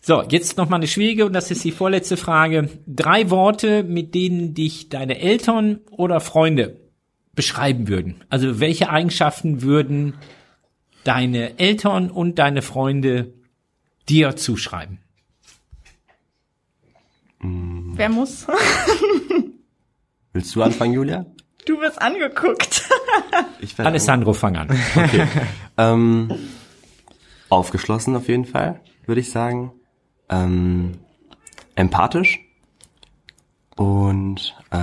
So, 0.00 0.22
jetzt 0.22 0.56
noch 0.56 0.68
mal 0.68 0.76
eine 0.76 0.86
schwierige 0.86 1.26
und 1.26 1.32
das 1.32 1.50
ist 1.50 1.64
die 1.64 1.72
vorletzte 1.72 2.16
Frage. 2.16 2.70
Drei 2.86 3.28
Worte, 3.30 3.82
mit 3.82 4.14
denen 4.14 4.54
dich 4.54 4.88
deine 4.88 5.18
Eltern 5.18 5.80
oder 5.90 6.20
Freunde 6.20 6.76
beschreiben 7.34 7.88
würden. 7.88 8.22
Also 8.28 8.60
welche 8.60 8.88
Eigenschaften 8.88 9.62
würden 9.62 10.14
deine 11.04 11.58
Eltern 11.58 12.10
und 12.10 12.38
deine 12.38 12.62
Freunde 12.62 13.32
dir 14.08 14.36
zuschreiben? 14.36 14.98
Wer 17.96 18.08
muss? 18.08 18.46
Willst 20.32 20.54
du 20.54 20.62
anfangen, 20.62 20.92
Julia? 20.92 21.26
Du 21.66 21.80
wirst 21.80 22.00
angeguckt. 22.00 22.82
Ich 23.60 23.76
werde 23.76 23.88
Alessandro, 23.90 24.32
fang 24.32 24.56
an. 24.56 24.68
Ähm, 25.78 26.32
aufgeschlossen 27.50 28.14
auf 28.16 28.28
jeden 28.28 28.44
Fall, 28.46 28.80
würde 29.06 29.20
ich 29.20 29.30
sagen. 29.30 29.72
Ähm, 30.30 30.92
empathisch 31.74 32.40
und 33.76 34.54
äh, 34.70 34.76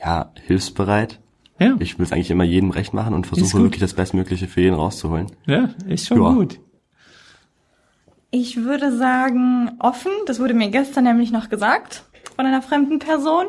ja, 0.00 0.32
hilfsbereit. 0.46 1.20
Ja, 1.58 1.76
Ich 1.80 1.98
will 1.98 2.06
es 2.06 2.12
eigentlich 2.12 2.30
immer 2.30 2.44
jedem 2.44 2.70
recht 2.70 2.94
machen 2.94 3.12
und 3.14 3.26
versuche 3.26 3.62
wirklich 3.62 3.80
das 3.80 3.94
Bestmögliche 3.94 4.46
für 4.48 4.60
jeden 4.60 4.74
rauszuholen. 4.76 5.26
ja 5.46 5.68
ist 5.88 6.06
schon 6.06 6.22
Ja. 6.22 6.32
gut. 6.32 6.60
Ich 8.30 8.56
würde 8.58 8.96
sagen 8.96 9.72
offen. 9.78 10.12
Das 10.26 10.38
wurde 10.40 10.54
mir 10.54 10.68
gestern 10.70 11.04
nämlich 11.04 11.30
noch 11.30 11.48
gesagt 11.48 12.04
von 12.36 12.46
einer 12.46 12.62
fremden 12.62 12.98
Person. 12.98 13.46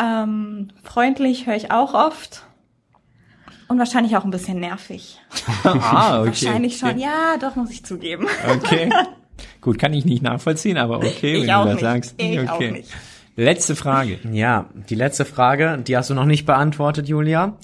Ähm, 0.00 0.68
freundlich 0.82 1.46
höre 1.46 1.56
ich 1.56 1.70
auch 1.70 1.94
oft. 1.94 2.44
Und 3.68 3.78
wahrscheinlich 3.78 4.16
auch 4.16 4.24
ein 4.24 4.30
bisschen 4.30 4.58
nervig. 4.60 5.18
Ah, 5.64 6.20
okay. 6.20 6.28
Wahrscheinlich 6.28 6.78
schon. 6.78 6.98
Ja, 6.98 7.36
doch, 7.38 7.54
muss 7.56 7.70
ich 7.70 7.84
zugeben. 7.84 8.26
Okay. 8.48 8.90
Gut, 9.60 9.78
kann 9.78 9.92
ich 9.92 10.04
nicht 10.04 10.22
nachvollziehen, 10.22 10.78
aber 10.78 10.98
okay, 10.98 11.36
Ich 11.36 11.42
wenn 11.42 11.50
auch 11.50 11.62
du 11.64 11.68
das 11.68 11.74
nicht. 11.74 11.82
sagst. 11.82 12.14
Ich 12.18 12.38
okay. 12.38 12.48
auch 12.48 12.60
nicht. 12.60 12.90
Letzte 13.36 13.76
Frage. 13.76 14.18
Ja, 14.32 14.66
die 14.88 14.94
letzte 14.94 15.24
Frage, 15.24 15.78
die 15.86 15.96
hast 15.96 16.10
du 16.10 16.14
noch 16.14 16.24
nicht 16.24 16.46
beantwortet, 16.46 17.08
Julia. 17.08 17.56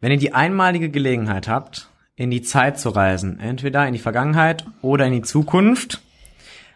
Wenn 0.00 0.10
ihr 0.12 0.18
die 0.18 0.34
einmalige 0.34 0.90
Gelegenheit 0.90 1.46
habt, 1.48 1.88
in 2.16 2.30
die 2.30 2.42
Zeit 2.42 2.78
zu 2.78 2.90
reisen, 2.90 3.40
entweder 3.40 3.86
in 3.86 3.92
die 3.92 3.98
Vergangenheit 3.98 4.64
oder 4.82 5.06
in 5.06 5.12
die 5.12 5.22
Zukunft, 5.22 6.02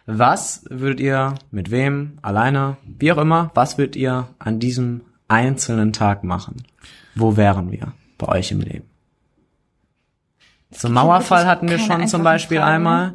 was 0.05 0.65
würdet 0.69 0.99
ihr 0.99 1.35
mit 1.51 1.71
wem, 1.71 2.17
alleine, 2.21 2.77
wie 2.83 3.11
auch 3.11 3.17
immer, 3.17 3.51
was 3.53 3.77
würdet 3.77 3.95
ihr 3.95 4.27
an 4.39 4.59
diesem 4.59 5.01
einzelnen 5.27 5.93
Tag 5.93 6.23
machen? 6.23 6.63
Wo 7.15 7.37
wären 7.37 7.71
wir 7.71 7.93
bei 8.17 8.27
euch 8.27 8.51
im 8.51 8.61
Leben? 8.61 8.89
Zum 10.71 10.93
Mauerfall 10.93 11.45
hatten 11.45 11.69
wir 11.69 11.79
schon 11.79 12.07
zum 12.07 12.23
Beispiel 12.23 12.57
Fragen. 12.57 12.73
einmal. 12.73 13.13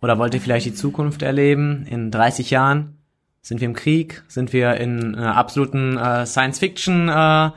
Oder 0.00 0.18
wollt 0.18 0.34
ihr 0.34 0.40
vielleicht 0.40 0.66
die 0.66 0.74
Zukunft 0.74 1.22
erleben? 1.22 1.86
In 1.86 2.10
30 2.10 2.50
Jahren? 2.50 2.98
Sind 3.42 3.60
wir 3.60 3.68
im 3.68 3.74
Krieg? 3.74 4.22
Sind 4.28 4.52
wir 4.52 4.74
in 4.76 5.14
äh, 5.14 5.18
absoluten 5.18 5.98
äh, 5.98 6.24
Science-Fiction 6.26 7.08
äh, 7.08 7.50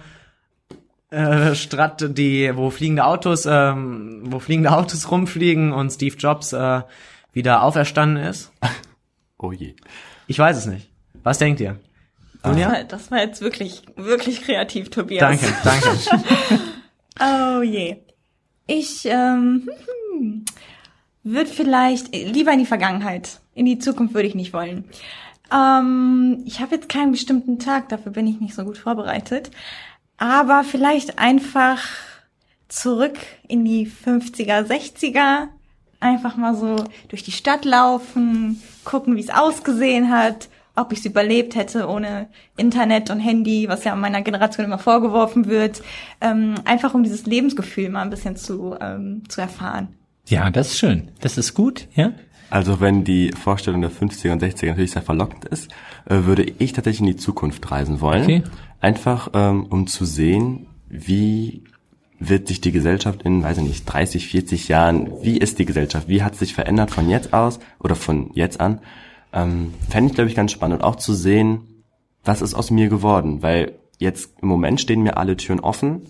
äh, 1.10 1.56
Strat, 1.56 2.18
die, 2.18 2.52
wo 2.56 2.70
fliegende 2.70 3.06
Autos, 3.06 3.46
ähm, 3.50 4.24
wo 4.26 4.40
fliegende 4.40 4.72
Autos 4.72 5.10
rumfliegen 5.10 5.72
und 5.72 5.92
Steve 5.92 6.16
Jobs 6.18 6.54
äh, 6.54 6.82
wieder 7.34 7.64
auferstanden 7.64 8.24
ist? 8.24 8.52
Oh 9.40 9.52
je. 9.52 9.76
Ich 10.26 10.40
weiß 10.40 10.58
es 10.58 10.66
nicht. 10.66 10.90
Was 11.22 11.38
denkt 11.38 11.60
ihr? 11.60 11.80
Julia? 12.44 12.84
Das 12.86 13.12
war 13.12 13.20
jetzt 13.20 13.40
wirklich, 13.40 13.84
wirklich 13.96 14.42
kreativ, 14.42 14.90
Tobias. 14.90 15.20
Danke, 15.20 15.54
danke. 15.64 15.90
Oh 17.20 17.62
je. 17.62 17.98
Ich 18.68 19.06
ähm, 19.06 19.70
würde 21.24 21.50
vielleicht 21.50 22.16
lieber 22.16 22.52
in 22.52 22.60
die 22.60 22.66
Vergangenheit. 22.66 23.40
In 23.56 23.66
die 23.66 23.80
Zukunft 23.80 24.14
würde 24.14 24.28
ich 24.28 24.36
nicht 24.36 24.54
wollen. 24.54 24.86
Ähm, 25.52 26.44
ich 26.46 26.60
habe 26.60 26.76
jetzt 26.76 26.90
keinen 26.90 27.12
bestimmten 27.12 27.60
Tag, 27.60 27.90
dafür 27.90 28.12
bin 28.12 28.28
ich 28.28 28.40
nicht 28.40 28.54
so 28.54 28.64
gut 28.66 28.78
vorbereitet. 28.78 29.52
Aber 30.18 30.64
vielleicht 30.64 31.20
einfach 31.20 31.84
zurück 32.68 33.18
in 33.48 33.64
die 33.64 33.88
50er, 33.88 34.66
60er. 34.66 35.48
Einfach 36.00 36.36
mal 36.36 36.56
so 36.56 36.76
durch 37.08 37.24
die 37.24 37.32
Stadt 37.32 37.66
laufen, 37.66 38.62
gucken, 38.84 39.16
wie 39.16 39.22
es 39.22 39.30
ausgesehen 39.30 40.12
hat, 40.12 40.50
ob 40.76 40.92
ich 40.92 41.00
es 41.00 41.06
überlebt 41.06 41.56
hätte 41.56 41.88
ohne 41.88 42.28
Internet 42.56 43.10
und 43.10 43.20
Handy, 43.20 43.68
was 43.68 43.84
ja 43.84 43.96
meiner 43.96 44.22
Generation 44.22 44.66
immer 44.66 44.78
vorgeworfen 44.78 45.48
wird. 45.48 45.82
Ähm, 46.22 46.56
einfach 46.66 46.94
um 46.94 47.04
dieses 47.04 47.26
Lebensgefühl 47.26 47.90
mal 47.90 48.04
ein 48.04 48.12
bisschen 48.12 48.36
zu, 48.36 48.76
ähm, 48.80 49.24
zu 49.28 49.42
erfahren. 49.42 49.90
Ja, 50.28 50.52
das 50.52 50.68
ist 50.68 50.80
schön. 50.80 51.10
Das 51.22 51.38
ist 51.38 51.54
gut, 51.54 51.88
ja? 51.96 52.12
Also 52.50 52.80
wenn 52.80 53.04
die 53.04 53.32
Vorstellung 53.32 53.82
der 53.82 53.92
50er 53.92 54.32
und 54.32 54.42
60er 54.42 54.68
natürlich 54.68 54.92
sehr 54.92 55.02
verlockend 55.02 55.46
ist, 55.46 55.70
äh, 56.06 56.24
würde 56.24 56.44
ich 56.44 56.74
tatsächlich 56.74 57.02
in 57.02 57.08
die 57.08 57.16
Zukunft 57.18 57.70
reisen 57.70 58.00
wollen. 58.00 58.24
Okay. 58.24 58.44
Einfach 58.88 59.32
ähm, 59.34 59.66
um 59.66 59.86
zu 59.86 60.06
sehen, 60.06 60.68
wie 60.88 61.66
wird 62.20 62.48
sich 62.48 62.62
die 62.62 62.72
Gesellschaft 62.72 63.22
in, 63.24 63.44
weiß 63.44 63.58
ich 63.58 63.64
nicht, 63.66 63.86
30, 63.86 64.30
40 64.30 64.70
Jahren, 64.70 65.12
wie 65.22 65.38
ist 65.38 65.60
die 65.60 65.66
Gesellschaft, 65.66 66.08
wie 66.08 66.24
hat 66.24 66.38
sich 66.38 66.54
verändert 66.54 66.92
von 66.92 67.10
jetzt 67.10 67.34
aus 67.34 67.60
oder 67.82 67.96
von 67.96 68.32
jetzt 68.34 68.62
an? 68.62 68.80
Ähm, 69.34 69.74
Fände 69.90 70.12
ich, 70.12 70.16
glaube 70.16 70.30
ich, 70.30 70.38
ganz 70.38 70.54
spannend. 70.54 70.80
Und 70.80 70.86
auch 70.86 70.96
zu 70.96 71.14
sehen, 71.14 71.84
was 72.24 72.42
ist 72.42 72.54
aus 72.54 72.72
mir 72.72 72.88
geworden? 72.88 73.42
Weil 73.42 73.74
jetzt 73.98 74.36
im 74.42 74.48
Moment 74.48 74.80
stehen 74.80 75.04
mir 75.04 75.18
alle 75.18 75.36
Türen 75.36 75.60
offen, 75.60 76.04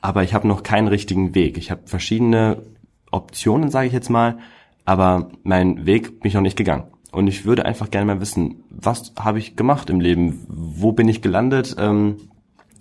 aber 0.00 0.24
ich 0.24 0.34
habe 0.34 0.48
noch 0.48 0.64
keinen 0.64 0.88
richtigen 0.88 1.36
Weg. 1.36 1.56
Ich 1.56 1.70
habe 1.70 1.82
verschiedene 1.86 2.62
Optionen, 3.12 3.70
sage 3.70 3.86
ich 3.86 3.92
jetzt 3.92 4.10
mal, 4.10 4.38
aber 4.84 5.30
mein 5.44 5.86
Weg 5.86 6.18
bin 6.18 6.26
ich 6.30 6.34
noch 6.34 6.40
nicht 6.40 6.58
gegangen. 6.58 6.88
Und 7.10 7.26
ich 7.26 7.44
würde 7.44 7.64
einfach 7.64 7.90
gerne 7.90 8.06
mal 8.06 8.20
wissen, 8.20 8.64
was 8.70 9.12
habe 9.18 9.38
ich 9.38 9.56
gemacht 9.56 9.88
im 9.90 10.00
Leben? 10.00 10.44
Wo 10.48 10.92
bin 10.92 11.08
ich 11.08 11.22
gelandet? 11.22 11.74
Ähm, 11.78 12.16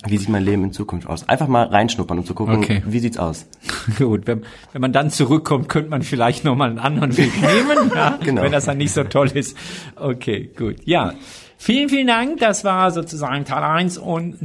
wie 0.05 0.17
sieht 0.17 0.29
mein 0.29 0.43
Leben 0.43 0.63
in 0.63 0.71
Zukunft 0.71 1.07
aus? 1.07 1.27
Einfach 1.27 1.47
mal 1.47 1.65
reinschnuppern, 1.65 2.19
um 2.19 2.25
zu 2.25 2.35
gucken, 2.35 2.57
okay. 2.57 2.83
wie 2.85 2.99
sieht's 2.99 3.17
aus. 3.17 3.47
Gut, 3.97 4.27
wenn, 4.27 4.43
wenn 4.71 4.81
man 4.81 4.93
dann 4.93 5.09
zurückkommt, 5.09 5.69
könnte 5.69 5.89
man 5.89 6.03
vielleicht 6.03 6.43
noch 6.43 6.55
mal 6.55 6.69
einen 6.69 6.79
anderen 6.79 7.17
Weg 7.17 7.31
nehmen, 7.41 7.91
ja? 7.95 8.19
genau. 8.23 8.43
wenn 8.43 8.51
das 8.51 8.65
dann 8.65 8.77
nicht 8.77 8.91
so 8.91 9.03
toll 9.05 9.31
ist. 9.33 9.57
Okay, 9.95 10.51
gut. 10.55 10.75
Ja, 10.85 11.13
vielen, 11.57 11.89
vielen 11.89 12.07
Dank. 12.07 12.39
Das 12.39 12.63
war 12.63 12.91
sozusagen 12.91 13.45
Teil 13.45 13.63
1 13.63 13.97
und 13.97 14.37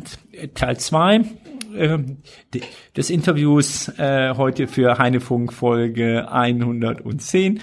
Teil 0.54 0.78
2 0.78 1.20
ähm, 1.76 2.18
des 2.96 3.10
Interviews 3.10 3.88
äh, 3.98 4.34
heute 4.36 4.66
für 4.66 4.98
Heinefunk 4.98 5.52
Folge 5.52 6.30
110. 6.30 7.60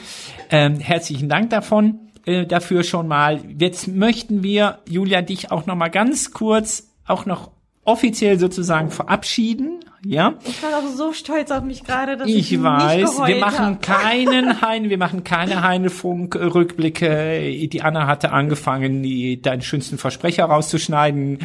Ähm, 0.51 0.75
herzlichen 0.79 1.27
Dank 1.27 1.49
davon 1.49 2.08
äh, 2.29 2.45
dafür 2.45 2.83
schon 2.83 3.07
mal. 3.07 3.41
Jetzt 3.57 3.87
möchten 3.87 4.43
wir 4.43 4.79
Julia 4.87 5.21
dich 5.21 5.51
auch 5.51 5.65
noch 5.65 5.75
mal 5.75 5.89
ganz 5.89 6.31
kurz 6.31 6.87
auch 7.05 7.25
noch 7.25 7.51
offiziell 7.89 8.39
sozusagen 8.39 8.91
verabschieden. 8.91 9.79
Ja. 10.05 10.35
Ich 10.45 10.63
war 10.63 10.77
auch 10.77 10.87
so 10.95 11.11
stolz 11.11 11.51
auf 11.51 11.63
mich 11.63 11.83
gerade, 11.83 12.15
dass 12.15 12.25
ich, 12.27 12.53
ich 12.53 12.63
weiß, 12.63 13.17
wir 13.25 13.35
machen 13.37 13.75
hab. 13.75 13.81
keinen 13.81 14.61
Heine, 14.61 14.89
wir 14.89 14.97
machen 14.97 15.25
keine 15.25 15.61
Heinefunk-Rückblicke. 15.63 17.67
Die 17.67 17.81
Anna 17.81 18.07
hatte 18.07 18.31
angefangen, 18.31 19.03
die, 19.03 19.41
deinen 19.41 19.61
schönsten 19.61 19.97
Versprecher 19.97 20.45
rauszuschneiden 20.45 21.39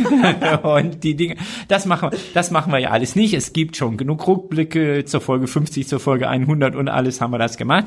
und 0.62 1.04
die 1.04 1.14
Dinge. 1.14 1.36
Das 1.68 1.86
machen, 1.86 2.10
wir, 2.10 2.18
das 2.34 2.50
machen 2.50 2.70
wir 2.72 2.80
ja 2.80 2.90
alles 2.90 3.16
nicht. 3.16 3.32
Es 3.32 3.54
gibt 3.54 3.76
schon 3.76 3.96
genug 3.96 4.26
Rückblicke 4.26 5.06
zur 5.06 5.22
Folge 5.22 5.46
50, 5.46 5.88
zur 5.88 6.00
Folge 6.00 6.28
100 6.28 6.74
und 6.74 6.88
alles 6.88 7.22
haben 7.22 7.30
wir 7.30 7.38
das 7.38 7.56
gemacht. 7.56 7.86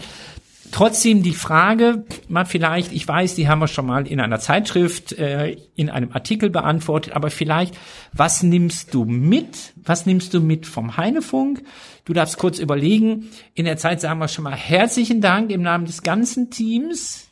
Trotzdem 0.72 1.24
die 1.24 1.34
Frage, 1.34 2.06
mal 2.28 2.46
vielleicht, 2.46 2.92
ich 2.92 3.08
weiß, 3.08 3.36
die 3.36 3.48
haben 3.48 3.60
wir 3.60 3.68
schon 3.68 3.88
mal 3.88 4.06
in 4.06 4.20
einer 4.20 4.40
Zeitschrift, 4.40 5.14
äh, 5.14 5.58
in 5.76 5.90
einem 5.90 6.12
Artikel 6.12 6.50
beantwortet, 6.50 7.14
aber 7.16 7.32
vielleicht, 7.32 7.76
was 8.14 8.44
nimmst 8.44 8.94
du 8.94 9.06
mit? 9.06 9.74
Was 9.84 10.06
nimmst 10.06 10.34
du 10.34 10.42
mit 10.42 10.68
vom 10.68 10.98
Heinefunk? 10.98 11.64
Du 12.06 12.14
darfst 12.14 12.38
kurz 12.38 12.60
überlegen. 12.60 13.30
In 13.56 13.66
der 13.66 13.78
Zeit 13.78 14.02
sagen 14.02 14.20
wir 14.20 14.28
schon 14.28 14.44
mal 14.44 14.56
herzlichen 14.56 15.22
Dank 15.22 15.52
im 15.52 15.62
Namen 15.62 15.86
des 15.86 16.04
ganzen 16.04 16.50
Teams 16.52 17.29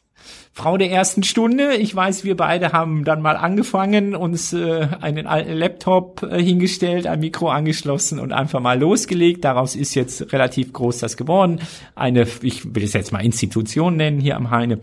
Frau 0.58 0.76
der 0.76 0.90
ersten 0.90 1.22
Stunde. 1.22 1.76
Ich 1.76 1.96
weiß, 1.96 2.24
wir 2.24 2.36
beide 2.36 2.72
haben 2.72 3.04
dann 3.04 3.22
mal 3.22 3.38
angefangen, 3.38 4.16
uns 4.16 4.54
äh, 4.54 4.88
einen 5.02 5.28
alten 5.28 5.54
Laptop 5.54 6.24
äh, 6.24 6.42
hingestellt, 6.42 7.06
ein 7.06 7.20
Mikro 7.20 7.50
angeschlossen 7.50 8.20
und 8.20 8.34
einfach 8.34 8.60
mal 8.60 8.80
losgelegt. 8.80 9.46
Daraus 9.46 9.76
ist 9.76 9.94
jetzt 9.94 10.34
relativ 10.34 10.74
groß 10.74 10.98
das 10.98 11.16
geworden. 11.16 11.60
Eine, 11.94 12.26
ich 12.42 12.74
will 12.74 12.84
es 12.84 12.94
jetzt 12.94 13.12
mal 13.12 13.24
Institution 13.24 13.98
nennen 13.98 14.20
hier 14.20 14.36
am 14.36 14.50
Heine. 14.50 14.80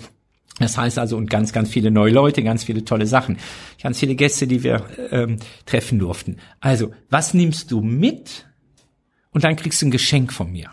Das 0.61 0.79
heißt 0.79 0.97
also, 0.97 1.17
und 1.17 1.29
ganz, 1.29 1.53
ganz 1.53 1.71
viele 1.71 1.91
neue 1.91 2.13
Leute, 2.13 2.45
ganz 2.45 2.63
viele 2.63 2.85
tolle 2.85 3.09
Sachen, 3.09 3.39
ganz 3.83 3.99
viele 3.99 4.15
Gäste, 4.15 4.47
die 4.47 4.63
wir 4.63 4.85
ähm, 5.11 5.39
treffen 5.67 5.99
durften. 5.99 6.37
Also, 6.61 6.93
was 7.11 7.35
nimmst 7.35 7.73
du 7.73 7.81
mit? 7.81 8.47
Und 9.33 9.43
dann 9.43 9.57
kriegst 9.57 9.83
du 9.83 9.87
ein 9.87 9.91
Geschenk 9.91 10.33
von 10.33 10.53
mir. 10.53 10.71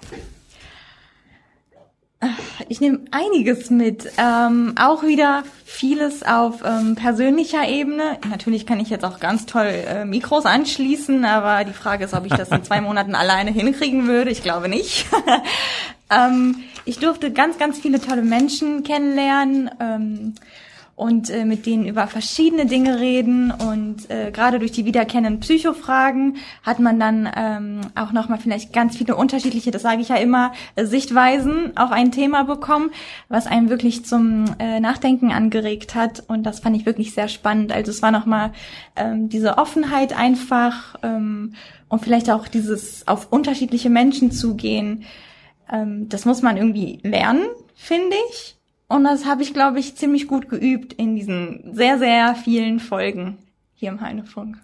Ich 2.70 2.80
nehme 2.80 3.00
einiges 3.12 3.70
mit. 3.70 4.12
Ähm, 4.18 4.76
auch 4.78 5.04
wieder 5.04 5.44
vieles 5.66 6.22
auf 6.24 6.64
ähm, 6.64 6.96
persönlicher 6.96 7.68
Ebene. 7.68 8.18
Natürlich 8.30 8.66
kann 8.66 8.80
ich 8.80 8.90
jetzt 8.90 9.04
auch 9.04 9.20
ganz 9.20 9.46
toll 9.46 9.66
äh, 9.66 10.06
Mikros 10.06 10.46
anschließen, 10.46 11.26
aber 11.26 11.64
die 11.64 11.74
Frage 11.74 12.06
ist, 12.06 12.14
ob 12.14 12.26
ich 12.26 12.34
das 12.34 12.50
in 12.50 12.64
zwei 12.64 12.82
Monaten 12.82 13.16
alleine 13.16 13.52
hinkriegen 13.52 14.08
würde. 14.08 14.30
Ich 14.30 14.44
glaube 14.44 14.70
nicht. 14.70 15.08
ähm, 16.12 16.64
ich 16.86 17.00
durfte 17.00 17.32
ganz, 17.32 17.58
ganz 17.58 17.80
viele 17.80 18.00
tolle 18.00 18.22
Menschen 18.22 18.84
kennenlernen. 18.84 19.72
Ähm, 19.80 20.36
und 21.02 21.32
äh, 21.32 21.45
mit 21.45 21.66
denen 21.66 21.88
über 21.88 22.06
verschiedene 22.06 22.68
Dinge 22.68 22.99
reden 22.99 23.49
und 23.49 24.08
äh, 24.12 24.30
gerade 24.30 24.60
durch 24.60 24.72
die 24.72 24.86
wiederkehrenden 24.86 25.39
Psychofragen 25.39 26.38
hat 26.62 26.78
man 26.78 26.99
dann 26.99 27.28
ähm, 27.36 27.82
auch 27.95 28.12
nochmal 28.12 28.38
vielleicht 28.38 28.72
ganz 28.72 28.97
viele 28.97 29.16
unterschiedliche, 29.16 29.72
das 29.72 29.82
sage 29.82 30.02
ich 30.02 30.10
ja 30.10 30.18
immer, 30.18 30.54
äh, 30.76 30.86
Sichtweisen 30.86 31.76
auf 31.76 31.91
ein 31.91 32.12
Thema 32.12 32.43
bekommen, 32.43 32.91
was 33.30 33.47
einen 33.47 33.70
wirklich 33.70 34.06
zum 34.06 34.45
äh, 34.60 34.80
Nachdenken 34.80 35.32
angeregt 35.32 35.95
hat 35.95 36.24
und 36.28 36.43
das 36.43 36.60
fand 36.60 36.78
ich 36.78 36.86
wirklich 36.86 37.16
sehr 37.16 37.30
spannend. 37.30 37.72
Also 37.72 37.89
es 37.89 38.04
war 38.04 38.12
nochmal 38.12 38.52
ähm, 38.95 39.28
diese 39.28 39.58
Offenheit 39.58 40.16
einfach 40.16 40.97
ähm, 41.02 41.56
und 41.89 42.04
vielleicht 42.04 42.30
auch 42.30 42.47
dieses 42.47 43.08
auf 43.08 43.32
unterschiedliche 43.32 43.89
Menschen 43.89 44.32
zugehen. 44.32 45.06
Ähm, 45.68 46.10
das 46.10 46.26
muss 46.26 46.43
man 46.43 46.58
irgendwie 46.58 46.99
lernen, 47.02 47.47
finde 47.74 48.16
ich. 48.30 48.61
Und 48.92 49.06
das 49.06 49.26
habe 49.26 49.42
ich, 49.42 49.54
glaube 49.54 49.80
ich, 49.80 49.96
ziemlich 49.96 50.28
gut 50.28 50.50
geübt 50.50 50.92
in 50.92 51.16
diesen 51.16 51.74
sehr, 51.74 51.98
sehr 51.98 52.36
vielen 52.36 52.82
Folgen 52.82 53.38
hier 53.74 53.89
im 53.89 54.02
Heinefunk. 54.02 54.58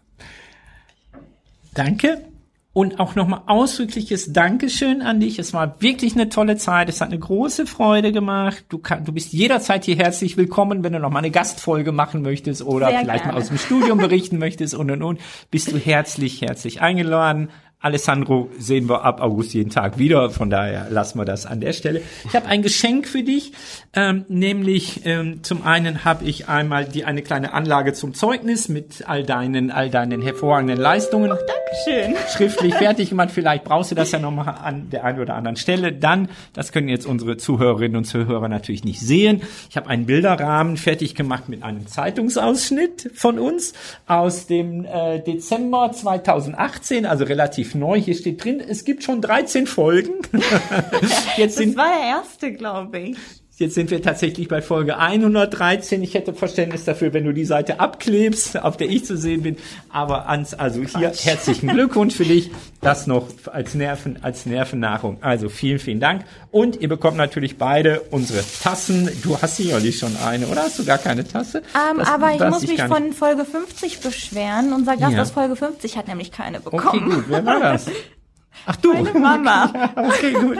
Danke. 1.74 2.26
Und 2.74 3.00
auch 3.00 3.16
nochmal 3.16 3.42
ausdrückliches 3.48 4.34
Dankeschön 4.34 5.02
an 5.02 5.22
dich. 5.22 5.40
Es 5.40 5.54
war 5.54 5.82
wirklich 5.82 6.14
eine 6.14 6.28
tolle 6.28 6.58
Zeit. 6.58 6.90
Es 6.90 7.00
hat 7.00 7.08
eine 7.08 7.18
große 7.18 7.66
Freude 7.66 8.12
gemacht. 8.12 8.66
Du, 8.70 8.80
kann, 8.80 9.06
du 9.06 9.14
bist 9.14 9.32
jederzeit 9.32 9.86
hier 9.86 9.96
herzlich 9.96 10.36
willkommen, 10.36 10.84
wenn 10.84 10.94
du 10.94 11.00
noch 11.00 11.10
mal 11.10 11.20
eine 11.20 11.32
Gastfolge 11.32 11.94
machen 11.94 12.22
möchtest 12.22 12.62
oder 12.62 12.90
Sehr 12.90 13.00
vielleicht 13.00 13.24
gerne. 13.24 13.38
mal 13.38 13.42
aus 13.42 13.48
dem 13.48 13.58
Studium 13.58 13.98
berichten 13.98 14.38
möchtest 14.40 14.76
und 14.76 14.92
und 14.92 15.02
und. 15.04 15.22
Bist 15.50 15.72
du 15.72 15.78
herzlich, 15.78 16.42
herzlich 16.42 16.82
eingeladen. 16.82 17.50
Alessandro 17.80 18.50
sehen 18.58 18.90
wir 18.90 19.04
ab 19.04 19.22
August 19.22 19.54
jeden 19.54 19.70
Tag 19.70 20.00
wieder, 20.00 20.32
von 20.32 20.50
daher 20.50 20.88
lassen 20.90 21.20
wir 21.20 21.26
das 21.26 21.46
an 21.46 21.62
der 21.62 21.74
Stelle. 21.74 22.02
Ich 22.26 22.36
habe 22.36 22.48
ein 22.48 22.64
Geschenk 22.64 23.08
für 23.08 23.22
dich, 23.22 23.52
ähm, 23.94 24.26
nämlich 24.30 25.02
ähm, 25.06 25.44
zum 25.44 25.64
einen 25.64 26.04
habe 26.04 26.26
ich 26.26 26.50
einmal 26.50 26.86
die 26.86 27.06
eine 27.06 27.22
kleine 27.22 27.54
Anlage 27.54 27.94
zum 27.94 28.16
Zeugnis 28.16 28.68
mit 28.68 29.08
all 29.08 29.24
deinen 29.24 29.70
all 29.70 29.92
deinen 29.92 30.24
hervorragenden 30.24 30.80
Leistungen. 30.80 31.32
Ach, 31.32 31.38
Dankeschön. 31.38 32.16
Schriftlich 32.36 32.74
fertig 32.78 33.10
gemacht. 33.10 33.30
Vielleicht 33.32 33.64
brauchst 33.64 33.92
du 33.92 33.96
das 33.96 34.12
ja 34.12 34.18
nochmal 34.18 34.56
an 34.64 34.90
der 34.90 35.04
einen 35.04 35.20
oder 35.20 35.36
anderen 35.36 35.58
Stelle. 35.58 35.92
Dann, 35.94 36.30
das 36.54 36.72
können 36.72 36.90
jetzt 36.90 37.06
unsere 37.06 37.38
Zuhörerinnen 37.38 37.98
und 37.98 38.06
Zuhörer 38.06 38.48
natürlich 38.48 38.86
nicht 38.86 39.02
sehen. 39.02 39.42
Ich 39.70 39.78
habe 39.78 39.88
einen 39.88 40.08
Bilderrahmen 40.08 40.78
fertig 40.78 41.14
gemacht 41.14 41.48
mit 41.48 41.62
einem 41.62 41.86
Zeitungsausschnitt 41.86 43.12
von 43.14 43.38
uns 43.38 43.74
aus 44.08 44.48
dem 44.48 44.84
äh, 44.86 45.20
Dezember 45.20 45.92
2018, 45.92 47.06
also 47.06 47.26
relativ 47.26 47.67
relativ 47.68 47.76
neu. 47.76 48.00
Hier 48.00 48.16
steht 48.16 48.44
drin, 48.44 48.60
es 48.60 48.86
gibt 48.86 49.04
schon 49.04 49.22
13 49.22 49.68
Folgen. 49.68 50.14
Jetzt 51.38 51.58
sind, 51.58 51.78
das 51.78 51.78
war 51.78 51.92
der 51.92 52.08
erste, 52.08 52.54
glaube 52.54 53.00
ich. 53.00 53.18
Jetzt 53.60 53.74
sind 53.74 53.90
wir 53.90 54.04
tatsächlich 54.04 54.48
bei 54.48 54.62
Folge 54.62 55.00
113. 55.00 56.04
Ich 56.04 56.14
hätte 56.14 56.32
Verständnis 56.36 56.86
dafür, 56.86 57.12
wenn 57.14 57.26
du 57.26 57.34
die 57.34 57.44
Seite 57.44 57.80
abklebst, 57.80 58.62
auf 58.62 58.78
der 58.78 58.88
ich 58.88 59.04
zu 59.04 59.18
sehen 59.18 59.42
bin. 59.42 59.58
Aber 59.90 60.30
ans, 60.30 60.54
also 60.54 60.82
hier 60.82 61.10
Quatsch. 61.10 61.26
herzlichen 61.26 61.70
Glückwunsch 61.70 62.14
für 62.14 62.26
dich. 62.26 62.52
Das 62.82 63.08
noch 63.08 63.26
als 63.52 63.74
Nerven, 63.74 64.20
als 64.22 64.46
Nervennahrung. 64.46 65.18
Also 65.22 65.50
vielen, 65.50 65.80
vielen 65.80 66.00
Dank. 66.00 66.26
Und 66.52 66.80
ihr 66.82 66.88
bekommt 66.88 67.18
natürlich 67.18 67.58
beide 67.58 68.02
unsere 68.12 68.44
Tassen. 68.62 69.10
Du 69.24 69.42
hast 69.42 69.58
sicherlich 69.58 69.98
schon 69.98 70.16
eine, 70.18 70.46
oder 70.46 70.62
hast 70.62 70.78
du 70.78 70.86
gar 70.86 71.00
keine 71.00 71.28
Tasse? 71.28 71.64
Um, 71.74 71.94
ähm, 71.94 71.98
das, 71.98 72.10
aber 72.10 72.36
ich 72.36 72.40
muss 72.40 72.62
ich 72.62 72.70
mich 72.70 72.84
von 72.84 73.12
Folge 73.12 73.44
50 73.44 74.02
beschweren. 74.02 74.72
Unser 74.72 74.98
Gast 74.98 75.14
ja. 75.14 75.22
aus 75.24 75.32
Folge 75.32 75.56
50 75.56 75.98
hat 75.98 76.08
nämlich 76.08 76.32
keine 76.32 76.60
bekommen. 76.60 76.84
Okay, 76.84 77.16
gut. 77.16 77.26
Wer 77.28 77.44
war 77.44 77.60
das? 77.60 77.88
Ach 78.66 78.76
du. 78.76 78.94
Meine 78.94 79.20
Mama. 79.20 79.72
okay, 79.96 80.34
gut. 80.34 80.58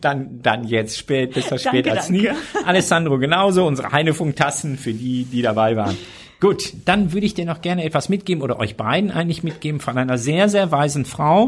Dann, 0.00 0.40
dann 0.42 0.64
jetzt 0.64 0.98
spät, 0.98 1.34
besser 1.34 1.58
spät 1.58 1.86
danke, 1.86 1.98
als 1.98 2.10
nie. 2.10 2.28
Alessandro 2.64 3.18
genauso, 3.18 3.66
unsere 3.66 3.92
Heinefunk-Tassen 3.92 4.76
für 4.76 4.92
die, 4.92 5.24
die 5.24 5.42
dabei 5.42 5.76
waren. 5.76 5.96
Gut, 6.42 6.72
dann 6.86 7.12
würde 7.12 7.24
ich 7.24 7.34
dir 7.34 7.44
noch 7.44 7.60
gerne 7.60 7.84
etwas 7.84 8.08
mitgeben 8.08 8.42
oder 8.42 8.58
euch 8.58 8.76
beiden 8.76 9.12
eigentlich 9.12 9.44
mitgeben 9.44 9.78
von 9.78 9.96
einer 9.96 10.18
sehr, 10.18 10.48
sehr 10.48 10.72
weisen 10.72 11.04
Frau, 11.04 11.46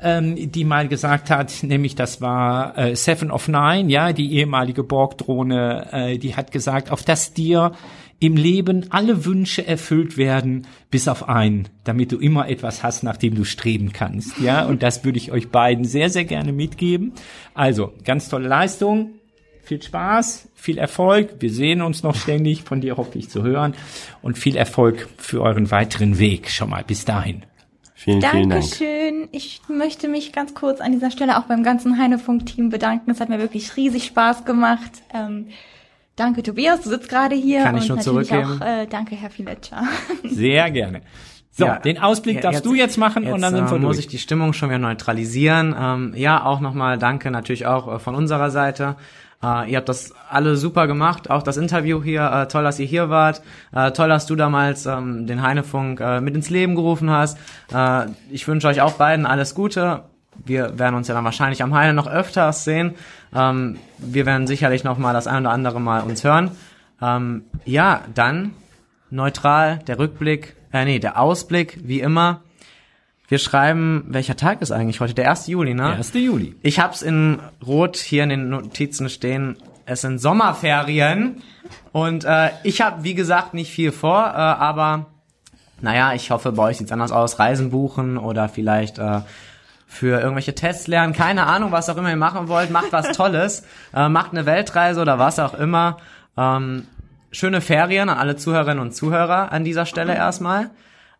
ähm, 0.00 0.50
die 0.50 0.64
mal 0.64 0.88
gesagt 0.88 1.28
hat, 1.28 1.62
nämlich 1.62 1.94
das 1.94 2.22
war 2.22 2.78
äh, 2.78 2.96
Seven 2.96 3.30
of 3.30 3.48
Nine, 3.48 3.90
ja, 3.90 4.14
die 4.14 4.32
ehemalige 4.36 4.82
Borg-Drohne, 4.82 5.88
äh, 5.92 6.16
die 6.16 6.36
hat 6.36 6.52
gesagt, 6.52 6.90
auf 6.90 7.02
das 7.02 7.34
dir 7.34 7.72
im 8.20 8.36
Leben 8.36 8.86
alle 8.90 9.24
Wünsche 9.24 9.66
erfüllt 9.66 10.16
werden, 10.18 10.66
bis 10.90 11.08
auf 11.08 11.28
einen, 11.28 11.68
damit 11.84 12.12
du 12.12 12.18
immer 12.18 12.48
etwas 12.48 12.82
hast, 12.82 13.02
nach 13.02 13.16
dem 13.16 13.34
du 13.34 13.44
streben 13.44 13.92
kannst. 13.92 14.38
Ja, 14.38 14.66
und 14.66 14.82
das 14.82 15.04
würde 15.04 15.18
ich 15.18 15.32
euch 15.32 15.48
beiden 15.48 15.84
sehr, 15.84 16.10
sehr 16.10 16.24
gerne 16.24 16.52
mitgeben. 16.52 17.12
Also, 17.54 17.94
ganz 18.04 18.28
tolle 18.28 18.46
Leistung. 18.46 19.12
Viel 19.62 19.82
Spaß, 19.82 20.48
viel 20.54 20.78
Erfolg. 20.78 21.36
Wir 21.38 21.50
sehen 21.50 21.80
uns 21.80 22.02
noch 22.02 22.16
ständig, 22.16 22.62
von 22.62 22.80
dir 22.80 22.96
hoffe 22.96 23.18
ich 23.18 23.30
zu 23.30 23.42
hören. 23.42 23.74
Und 24.20 24.38
viel 24.38 24.56
Erfolg 24.56 25.08
für 25.16 25.40
euren 25.40 25.70
weiteren 25.70 26.18
Weg 26.18 26.50
schon 26.50 26.70
mal. 26.70 26.84
Bis 26.84 27.04
dahin. 27.04 27.44
Vielen, 27.94 28.20
vielen 28.20 28.48
Dank. 28.50 28.62
Dankeschön. 28.62 29.28
Ich 29.32 29.60
möchte 29.68 30.08
mich 30.08 30.32
ganz 30.32 30.54
kurz 30.54 30.80
an 30.80 30.92
dieser 30.92 31.10
Stelle 31.10 31.38
auch 31.38 31.44
beim 31.44 31.62
ganzen 31.62 31.98
Heinefunk-Team 31.98 32.70
bedanken. 32.70 33.10
Es 33.10 33.20
hat 33.20 33.28
mir 33.28 33.38
wirklich 33.38 33.76
riesig 33.76 34.04
Spaß 34.06 34.44
gemacht. 34.44 34.90
Ähm, 35.14 35.48
Danke, 36.20 36.42
Tobias, 36.42 36.82
du 36.82 36.90
sitzt 36.90 37.08
gerade 37.08 37.34
hier. 37.34 37.62
Kann 37.62 37.78
ich 37.78 37.88
nur 37.88 37.98
zurückgeben. 37.98 38.60
Auch, 38.60 38.66
äh, 38.66 38.86
danke, 38.86 39.16
Herr 39.16 39.30
Filetscher. 39.30 39.84
Sehr 40.24 40.70
gerne. 40.70 41.00
So, 41.50 41.64
ja, 41.64 41.78
den 41.78 41.96
Ausblick 41.96 42.36
ja, 42.36 42.42
darfst 42.42 42.58
jetzt, 42.58 42.66
du 42.66 42.74
jetzt 42.74 42.98
machen 42.98 43.22
jetzt, 43.22 43.32
und 43.32 43.40
dann 43.40 43.54
sind 43.54 43.70
wir 43.70 43.76
äh, 43.76 43.80
durch. 43.80 43.82
muss 43.84 43.98
ich 43.98 44.06
die 44.06 44.18
Stimmung 44.18 44.52
schon 44.52 44.68
wieder 44.68 44.78
neutralisieren. 44.78 45.74
Ähm, 45.80 46.12
ja, 46.14 46.44
auch 46.44 46.60
nochmal 46.60 46.98
danke 46.98 47.30
natürlich 47.30 47.64
auch 47.64 47.94
äh, 47.94 47.98
von 47.98 48.14
unserer 48.14 48.50
Seite. 48.50 48.96
Uh, 49.42 49.64
ihr 49.66 49.78
habt 49.78 49.88
das 49.88 50.12
alle 50.28 50.56
super 50.56 50.86
gemacht, 50.86 51.30
auch 51.30 51.42
das 51.42 51.56
Interview 51.56 52.02
hier. 52.02 52.30
Uh, 52.30 52.44
toll, 52.44 52.64
dass 52.64 52.78
ihr 52.78 52.84
hier 52.84 53.08
wart. 53.08 53.40
Uh, 53.74 53.88
toll, 53.88 54.10
dass 54.10 54.26
du 54.26 54.36
damals 54.36 54.84
ähm, 54.84 55.26
den 55.26 55.40
Heinefunk 55.40 56.02
mit 56.20 56.34
ins 56.34 56.50
Leben 56.50 56.74
gerufen 56.74 57.08
hast. 57.08 57.38
ich 58.30 58.46
wünsche 58.46 58.68
euch 58.68 58.82
auch 58.82 58.92
beiden 58.92 59.24
alles 59.24 59.54
Gute. 59.54 60.02
Wir 60.36 60.78
werden 60.78 60.94
uns 60.94 61.08
ja 61.08 61.14
dann 61.14 61.24
wahrscheinlich 61.24 61.62
am 61.62 61.74
Heine 61.74 61.92
noch 61.92 62.06
öfters 62.06 62.64
sehen. 62.64 62.94
Ähm, 63.34 63.78
wir 63.98 64.26
werden 64.26 64.46
sicherlich 64.46 64.84
noch 64.84 64.98
mal 64.98 65.12
das 65.12 65.26
ein 65.26 65.42
oder 65.42 65.50
andere 65.50 65.80
Mal 65.80 66.02
uns 66.02 66.24
hören. 66.24 66.52
Ähm, 67.02 67.44
ja, 67.64 68.02
dann 68.14 68.52
neutral 69.10 69.80
der 69.86 69.98
Rückblick, 69.98 70.56
äh, 70.72 70.84
nee, 70.84 70.98
der 70.98 71.20
Ausblick, 71.20 71.78
wie 71.82 72.00
immer. 72.00 72.42
Wir 73.28 73.38
schreiben, 73.38 74.06
welcher 74.08 74.36
Tag 74.36 74.60
ist 74.60 74.72
eigentlich 74.72 75.00
heute? 75.00 75.14
Der 75.14 75.30
1. 75.30 75.46
Juli, 75.46 75.74
ne? 75.74 75.84
Der 75.84 75.96
1. 75.96 76.14
Juli. 76.14 76.56
Ich 76.62 76.80
hab's 76.80 77.00
in 77.02 77.38
Rot 77.64 77.96
hier 77.96 78.24
in 78.24 78.30
den 78.30 78.48
Notizen 78.48 79.08
stehen. 79.08 79.56
Es 79.86 80.00
sind 80.00 80.18
Sommerferien. 80.18 81.42
Und 81.92 82.24
äh, 82.24 82.50
ich 82.64 82.80
habe, 82.80 83.04
wie 83.04 83.14
gesagt, 83.14 83.54
nicht 83.54 83.70
viel 83.70 83.92
vor, 83.92 84.26
äh, 84.26 84.36
aber 84.36 85.06
naja, 85.80 86.12
ich 86.12 86.30
hoffe, 86.30 86.52
bei 86.52 86.64
euch 86.64 86.78
sieht's 86.78 86.92
anders 86.92 87.12
aus. 87.12 87.38
Reisen 87.38 87.70
buchen 87.70 88.18
oder 88.18 88.48
vielleicht 88.48 88.98
äh, 88.98 89.20
für 89.90 90.20
irgendwelche 90.20 90.54
Tests 90.54 90.86
lernen, 90.86 91.12
keine 91.12 91.46
Ahnung, 91.46 91.72
was 91.72 91.90
auch 91.90 91.96
immer 91.96 92.10
ihr 92.10 92.16
machen 92.16 92.46
wollt, 92.46 92.70
macht 92.70 92.92
was 92.92 93.10
Tolles, 93.10 93.64
äh, 93.94 94.08
macht 94.08 94.30
eine 94.30 94.46
Weltreise 94.46 95.00
oder 95.00 95.18
was 95.18 95.40
auch 95.40 95.52
immer. 95.52 95.96
Ähm, 96.38 96.86
schöne 97.32 97.60
Ferien 97.60 98.08
an 98.08 98.16
alle 98.16 98.36
Zuhörerinnen 98.36 98.78
und 98.78 98.94
Zuhörer 98.94 99.50
an 99.50 99.64
dieser 99.64 99.86
Stelle 99.86 100.14
erstmal. 100.14 100.70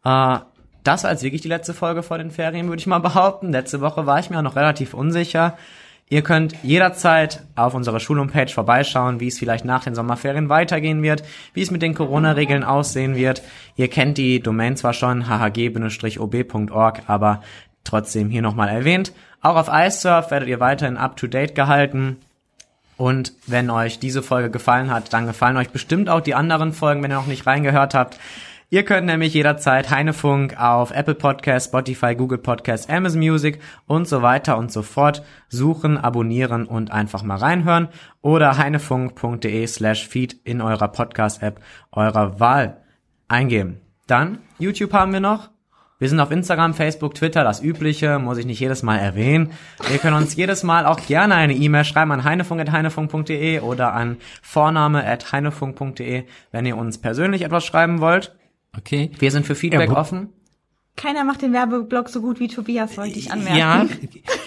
Äh, 0.04 0.38
das 0.84 1.02
war 1.02 1.10
jetzt 1.10 1.24
wirklich 1.24 1.42
die 1.42 1.48
letzte 1.48 1.74
Folge 1.74 2.04
vor 2.04 2.18
den 2.18 2.30
Ferien, 2.30 2.68
würde 2.68 2.78
ich 2.78 2.86
mal 2.86 3.00
behaupten. 3.00 3.50
Letzte 3.50 3.80
Woche 3.80 4.06
war 4.06 4.20
ich 4.20 4.30
mir 4.30 4.38
auch 4.38 4.42
noch 4.42 4.56
relativ 4.56 4.94
unsicher. 4.94 5.58
Ihr 6.08 6.22
könnt 6.22 6.54
jederzeit 6.62 7.42
auf 7.56 7.74
unserer 7.74 8.00
Schulhomepage 8.00 8.52
vorbeischauen, 8.52 9.18
wie 9.18 9.28
es 9.28 9.38
vielleicht 9.38 9.64
nach 9.64 9.84
den 9.84 9.96
Sommerferien 9.96 10.48
weitergehen 10.48 11.02
wird, 11.02 11.24
wie 11.54 11.62
es 11.62 11.70
mit 11.72 11.82
den 11.82 11.94
Corona-Regeln 11.94 12.64
aussehen 12.64 13.16
wird. 13.16 13.42
Ihr 13.76 13.88
kennt 13.88 14.16
die 14.16 14.40
Domain 14.40 14.76
zwar 14.76 14.92
schon, 14.92 15.28
hhg-ob.org, 15.28 17.02
aber 17.08 17.42
trotzdem 17.84 18.30
hier 18.30 18.42
nochmal 18.42 18.68
erwähnt. 18.68 19.12
Auch 19.40 19.56
auf 19.56 19.70
iSurf 19.72 20.30
werdet 20.30 20.48
ihr 20.48 20.60
weiterhin 20.60 20.96
up-to-date 20.96 21.54
gehalten. 21.54 22.18
Und 22.96 23.32
wenn 23.46 23.70
euch 23.70 23.98
diese 23.98 24.22
Folge 24.22 24.50
gefallen 24.50 24.90
hat, 24.90 25.12
dann 25.12 25.26
gefallen 25.26 25.56
euch 25.56 25.70
bestimmt 25.70 26.10
auch 26.10 26.20
die 26.20 26.34
anderen 26.34 26.72
Folgen, 26.72 27.02
wenn 27.02 27.10
ihr 27.10 27.16
noch 27.16 27.26
nicht 27.26 27.46
reingehört 27.46 27.94
habt. 27.94 28.18
Ihr 28.72 28.84
könnt 28.84 29.06
nämlich 29.06 29.34
jederzeit 29.34 29.90
Heinefunk 29.90 30.60
auf 30.60 30.92
Apple 30.92 31.16
Podcast, 31.16 31.70
Spotify, 31.70 32.14
Google 32.14 32.38
Podcast, 32.38 32.88
Amazon 32.88 33.18
Music 33.18 33.60
und 33.88 34.06
so 34.06 34.22
weiter 34.22 34.58
und 34.58 34.70
so 34.70 34.82
fort 34.82 35.24
suchen, 35.48 35.98
abonnieren 35.98 36.66
und 36.66 36.92
einfach 36.92 37.24
mal 37.24 37.38
reinhören 37.38 37.88
oder 38.22 38.58
heinefunk.de 38.58 39.66
slash 39.66 40.06
feed 40.06 40.36
in 40.44 40.60
eurer 40.60 40.86
Podcast-App 40.86 41.60
eurer 41.90 42.38
Wahl 42.38 42.76
eingeben. 43.26 43.80
Dann 44.06 44.38
YouTube 44.60 44.92
haben 44.92 45.12
wir 45.12 45.20
noch. 45.20 45.50
Wir 46.00 46.08
sind 46.08 46.18
auf 46.18 46.30
Instagram, 46.30 46.72
Facebook, 46.72 47.14
Twitter, 47.14 47.44
das 47.44 47.62
Übliche, 47.62 48.18
muss 48.18 48.38
ich 48.38 48.46
nicht 48.46 48.58
jedes 48.58 48.82
Mal 48.82 48.96
erwähnen. 48.96 49.52
Ihr 49.92 49.98
könnt 49.98 50.16
uns 50.16 50.34
jedes 50.34 50.62
Mal 50.62 50.86
auch 50.86 50.98
gerne 51.06 51.34
eine 51.34 51.54
E-Mail 51.54 51.84
schreiben 51.84 52.10
an 52.10 52.24
heinefunk.heinefunk.de 52.24 53.60
oder 53.60 53.92
an 53.92 54.16
vorname.heinefunk.de, 54.40 56.24
wenn 56.52 56.64
ihr 56.64 56.78
uns 56.78 56.96
persönlich 56.96 57.42
etwas 57.42 57.66
schreiben 57.66 58.00
wollt. 58.00 58.34
Okay. 58.76 59.10
Wir 59.18 59.30
sind 59.30 59.44
für 59.44 59.54
Feedback 59.54 59.90
ja, 59.90 59.96
offen. 59.96 60.30
Keiner 60.96 61.24
macht 61.24 61.42
den 61.42 61.52
Werbeblock 61.52 62.08
so 62.08 62.22
gut 62.22 62.40
wie 62.40 62.48
Tobias, 62.48 62.96
wollte 62.96 63.18
ich 63.18 63.30
anmerken. 63.30 63.58
Ja, 63.58 63.86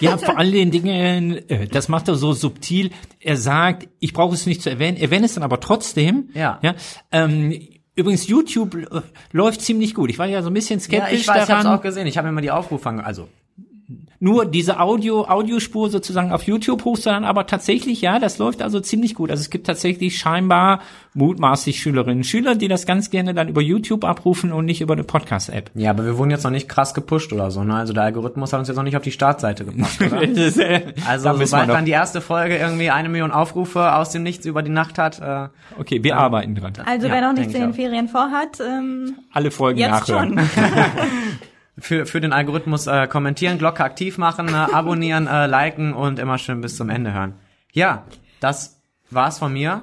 ja, 0.00 0.18
vor 0.18 0.36
allen 0.36 0.52
den 0.52 0.72
Dingen, 0.72 1.48
äh, 1.48 1.68
das 1.68 1.88
macht 1.88 2.08
er 2.08 2.16
so 2.16 2.32
subtil. 2.32 2.90
Er 3.20 3.36
sagt, 3.36 3.88
ich 4.00 4.12
brauche 4.12 4.34
es 4.34 4.46
nicht 4.46 4.60
zu 4.60 4.70
erwähnen, 4.70 4.96
erwähne 4.96 5.26
es 5.26 5.34
dann 5.34 5.44
aber 5.44 5.60
trotzdem. 5.60 6.30
Ja. 6.34 6.58
ja 6.62 6.74
ähm, 7.12 7.56
übrigens, 7.94 8.26
YouTube 8.26 8.76
läuft 9.32 9.60
ziemlich 9.60 9.94
gut. 9.94 10.10
Ich 10.10 10.18
war 10.18 10.26
ja 10.26 10.42
so 10.42 10.50
ein 10.50 10.54
bisschen 10.54 10.80
skeptisch 10.80 11.26
ja, 11.26 11.34
ich 11.34 11.40
weiß. 11.40 11.48
Ich 11.48 11.54
habe 11.54 11.70
auch 11.70 11.82
gesehen. 11.82 12.06
Ich 12.06 12.18
habe 12.18 12.28
mir 12.28 12.32
mal 12.32 12.40
die 12.40 12.50
Aufrufe, 12.50 12.88
also 12.88 13.28
nur 14.24 14.46
diese 14.46 14.80
Audio, 14.80 15.26
Audiospur 15.28 15.90
sozusagen 15.90 16.32
auf 16.32 16.44
YouTube 16.44 16.82
hochzuladen, 16.86 17.26
aber 17.26 17.46
tatsächlich, 17.46 18.00
ja, 18.00 18.18
das 18.18 18.38
läuft 18.38 18.62
also 18.62 18.80
ziemlich 18.80 19.14
gut. 19.14 19.30
Also 19.30 19.42
es 19.42 19.50
gibt 19.50 19.66
tatsächlich 19.66 20.16
scheinbar 20.16 20.80
mutmaßlich 21.12 21.78
Schülerinnen 21.78 22.18
und 22.20 22.24
Schüler, 22.24 22.54
die 22.54 22.66
das 22.66 22.86
ganz 22.86 23.10
gerne 23.10 23.34
dann 23.34 23.48
über 23.48 23.60
YouTube 23.60 24.02
abrufen 24.02 24.50
und 24.50 24.64
nicht 24.64 24.80
über 24.80 24.94
eine 24.94 25.04
Podcast-App. 25.04 25.70
Ja, 25.74 25.90
aber 25.90 26.06
wir 26.06 26.16
wurden 26.16 26.30
jetzt 26.30 26.42
noch 26.42 26.50
nicht 26.50 26.70
krass 26.70 26.94
gepusht 26.94 27.34
oder 27.34 27.50
so, 27.50 27.64
ne? 27.64 27.74
Also 27.74 27.92
der 27.92 28.04
Algorithmus 28.04 28.54
hat 28.54 28.60
uns 28.60 28.68
jetzt 28.68 28.78
noch 28.78 28.82
nicht 28.82 28.96
auf 28.96 29.02
die 29.02 29.12
Startseite 29.12 29.66
gebracht, 29.66 30.00
oder? 30.00 30.26
das, 30.26 30.56
äh, 30.56 30.94
also 31.06 31.24
da 31.28 31.46
sobald 31.46 31.68
dann 31.68 31.84
die 31.84 31.92
erste 31.92 32.22
Folge 32.22 32.56
irgendwie 32.56 32.88
eine 32.88 33.10
Million 33.10 33.30
Aufrufe 33.30 33.94
aus 33.94 34.08
dem 34.08 34.22
Nichts 34.22 34.46
über 34.46 34.62
die 34.62 34.70
Nacht 34.70 34.96
hat. 34.96 35.20
Äh, 35.20 35.48
okay, 35.78 36.02
wir 36.02 36.16
arbeiten 36.16 36.54
dran. 36.54 36.72
Also 36.86 37.10
wer 37.10 37.20
noch 37.20 37.34
nichts 37.34 37.52
in 37.52 37.60
den 37.60 37.74
Ferien 37.74 38.08
vorhat, 38.08 38.58
ähm, 38.60 39.16
alle 39.34 39.50
Folgen 39.50 39.80
jetzt 39.80 39.90
nachhören. 39.90 40.38
Schon. 40.38 40.64
für, 41.78 42.06
für 42.06 42.20
den 42.20 42.32
Algorithmus 42.32 42.86
äh, 42.86 43.06
kommentieren, 43.06 43.58
Glocke 43.58 43.84
aktiv 43.84 44.18
machen, 44.18 44.48
äh, 44.48 44.52
abonnieren, 44.72 45.26
äh, 45.26 45.46
liken 45.46 45.92
und 45.92 46.18
immer 46.18 46.38
schön 46.38 46.60
bis 46.60 46.76
zum 46.76 46.88
Ende 46.88 47.12
hören. 47.12 47.34
Ja, 47.72 48.04
das 48.40 48.80
war's 49.10 49.38
von 49.38 49.52
mir. 49.52 49.82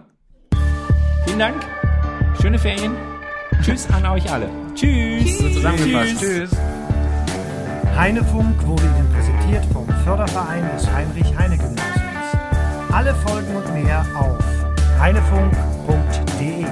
Vielen 1.25 1.39
Dank. 1.39 1.65
Schöne 2.41 2.57
Ferien. 2.57 2.95
Tschüss 3.61 3.87
an 3.91 4.05
euch 4.05 4.31
alle. 4.31 4.49
Tschüss. 4.73 5.37
Tschüss. 5.37 5.53
Zusammengefasst. 5.53 6.19
Tschüss. 6.19 6.51
Heinefunk 7.95 8.65
wurde 8.65 8.83
Ihnen 8.83 9.13
präsentiert 9.13 9.65
vom 9.73 9.87
Förderverein 10.03 10.63
des 10.73 10.89
Heinrich-Heine-Gymnasiums. 10.91 11.91
Alle 12.91 13.13
Folgen 13.15 13.55
und 13.55 13.73
mehr 13.73 14.05
auf 14.15 14.39
heinefunk.de. 14.99 16.65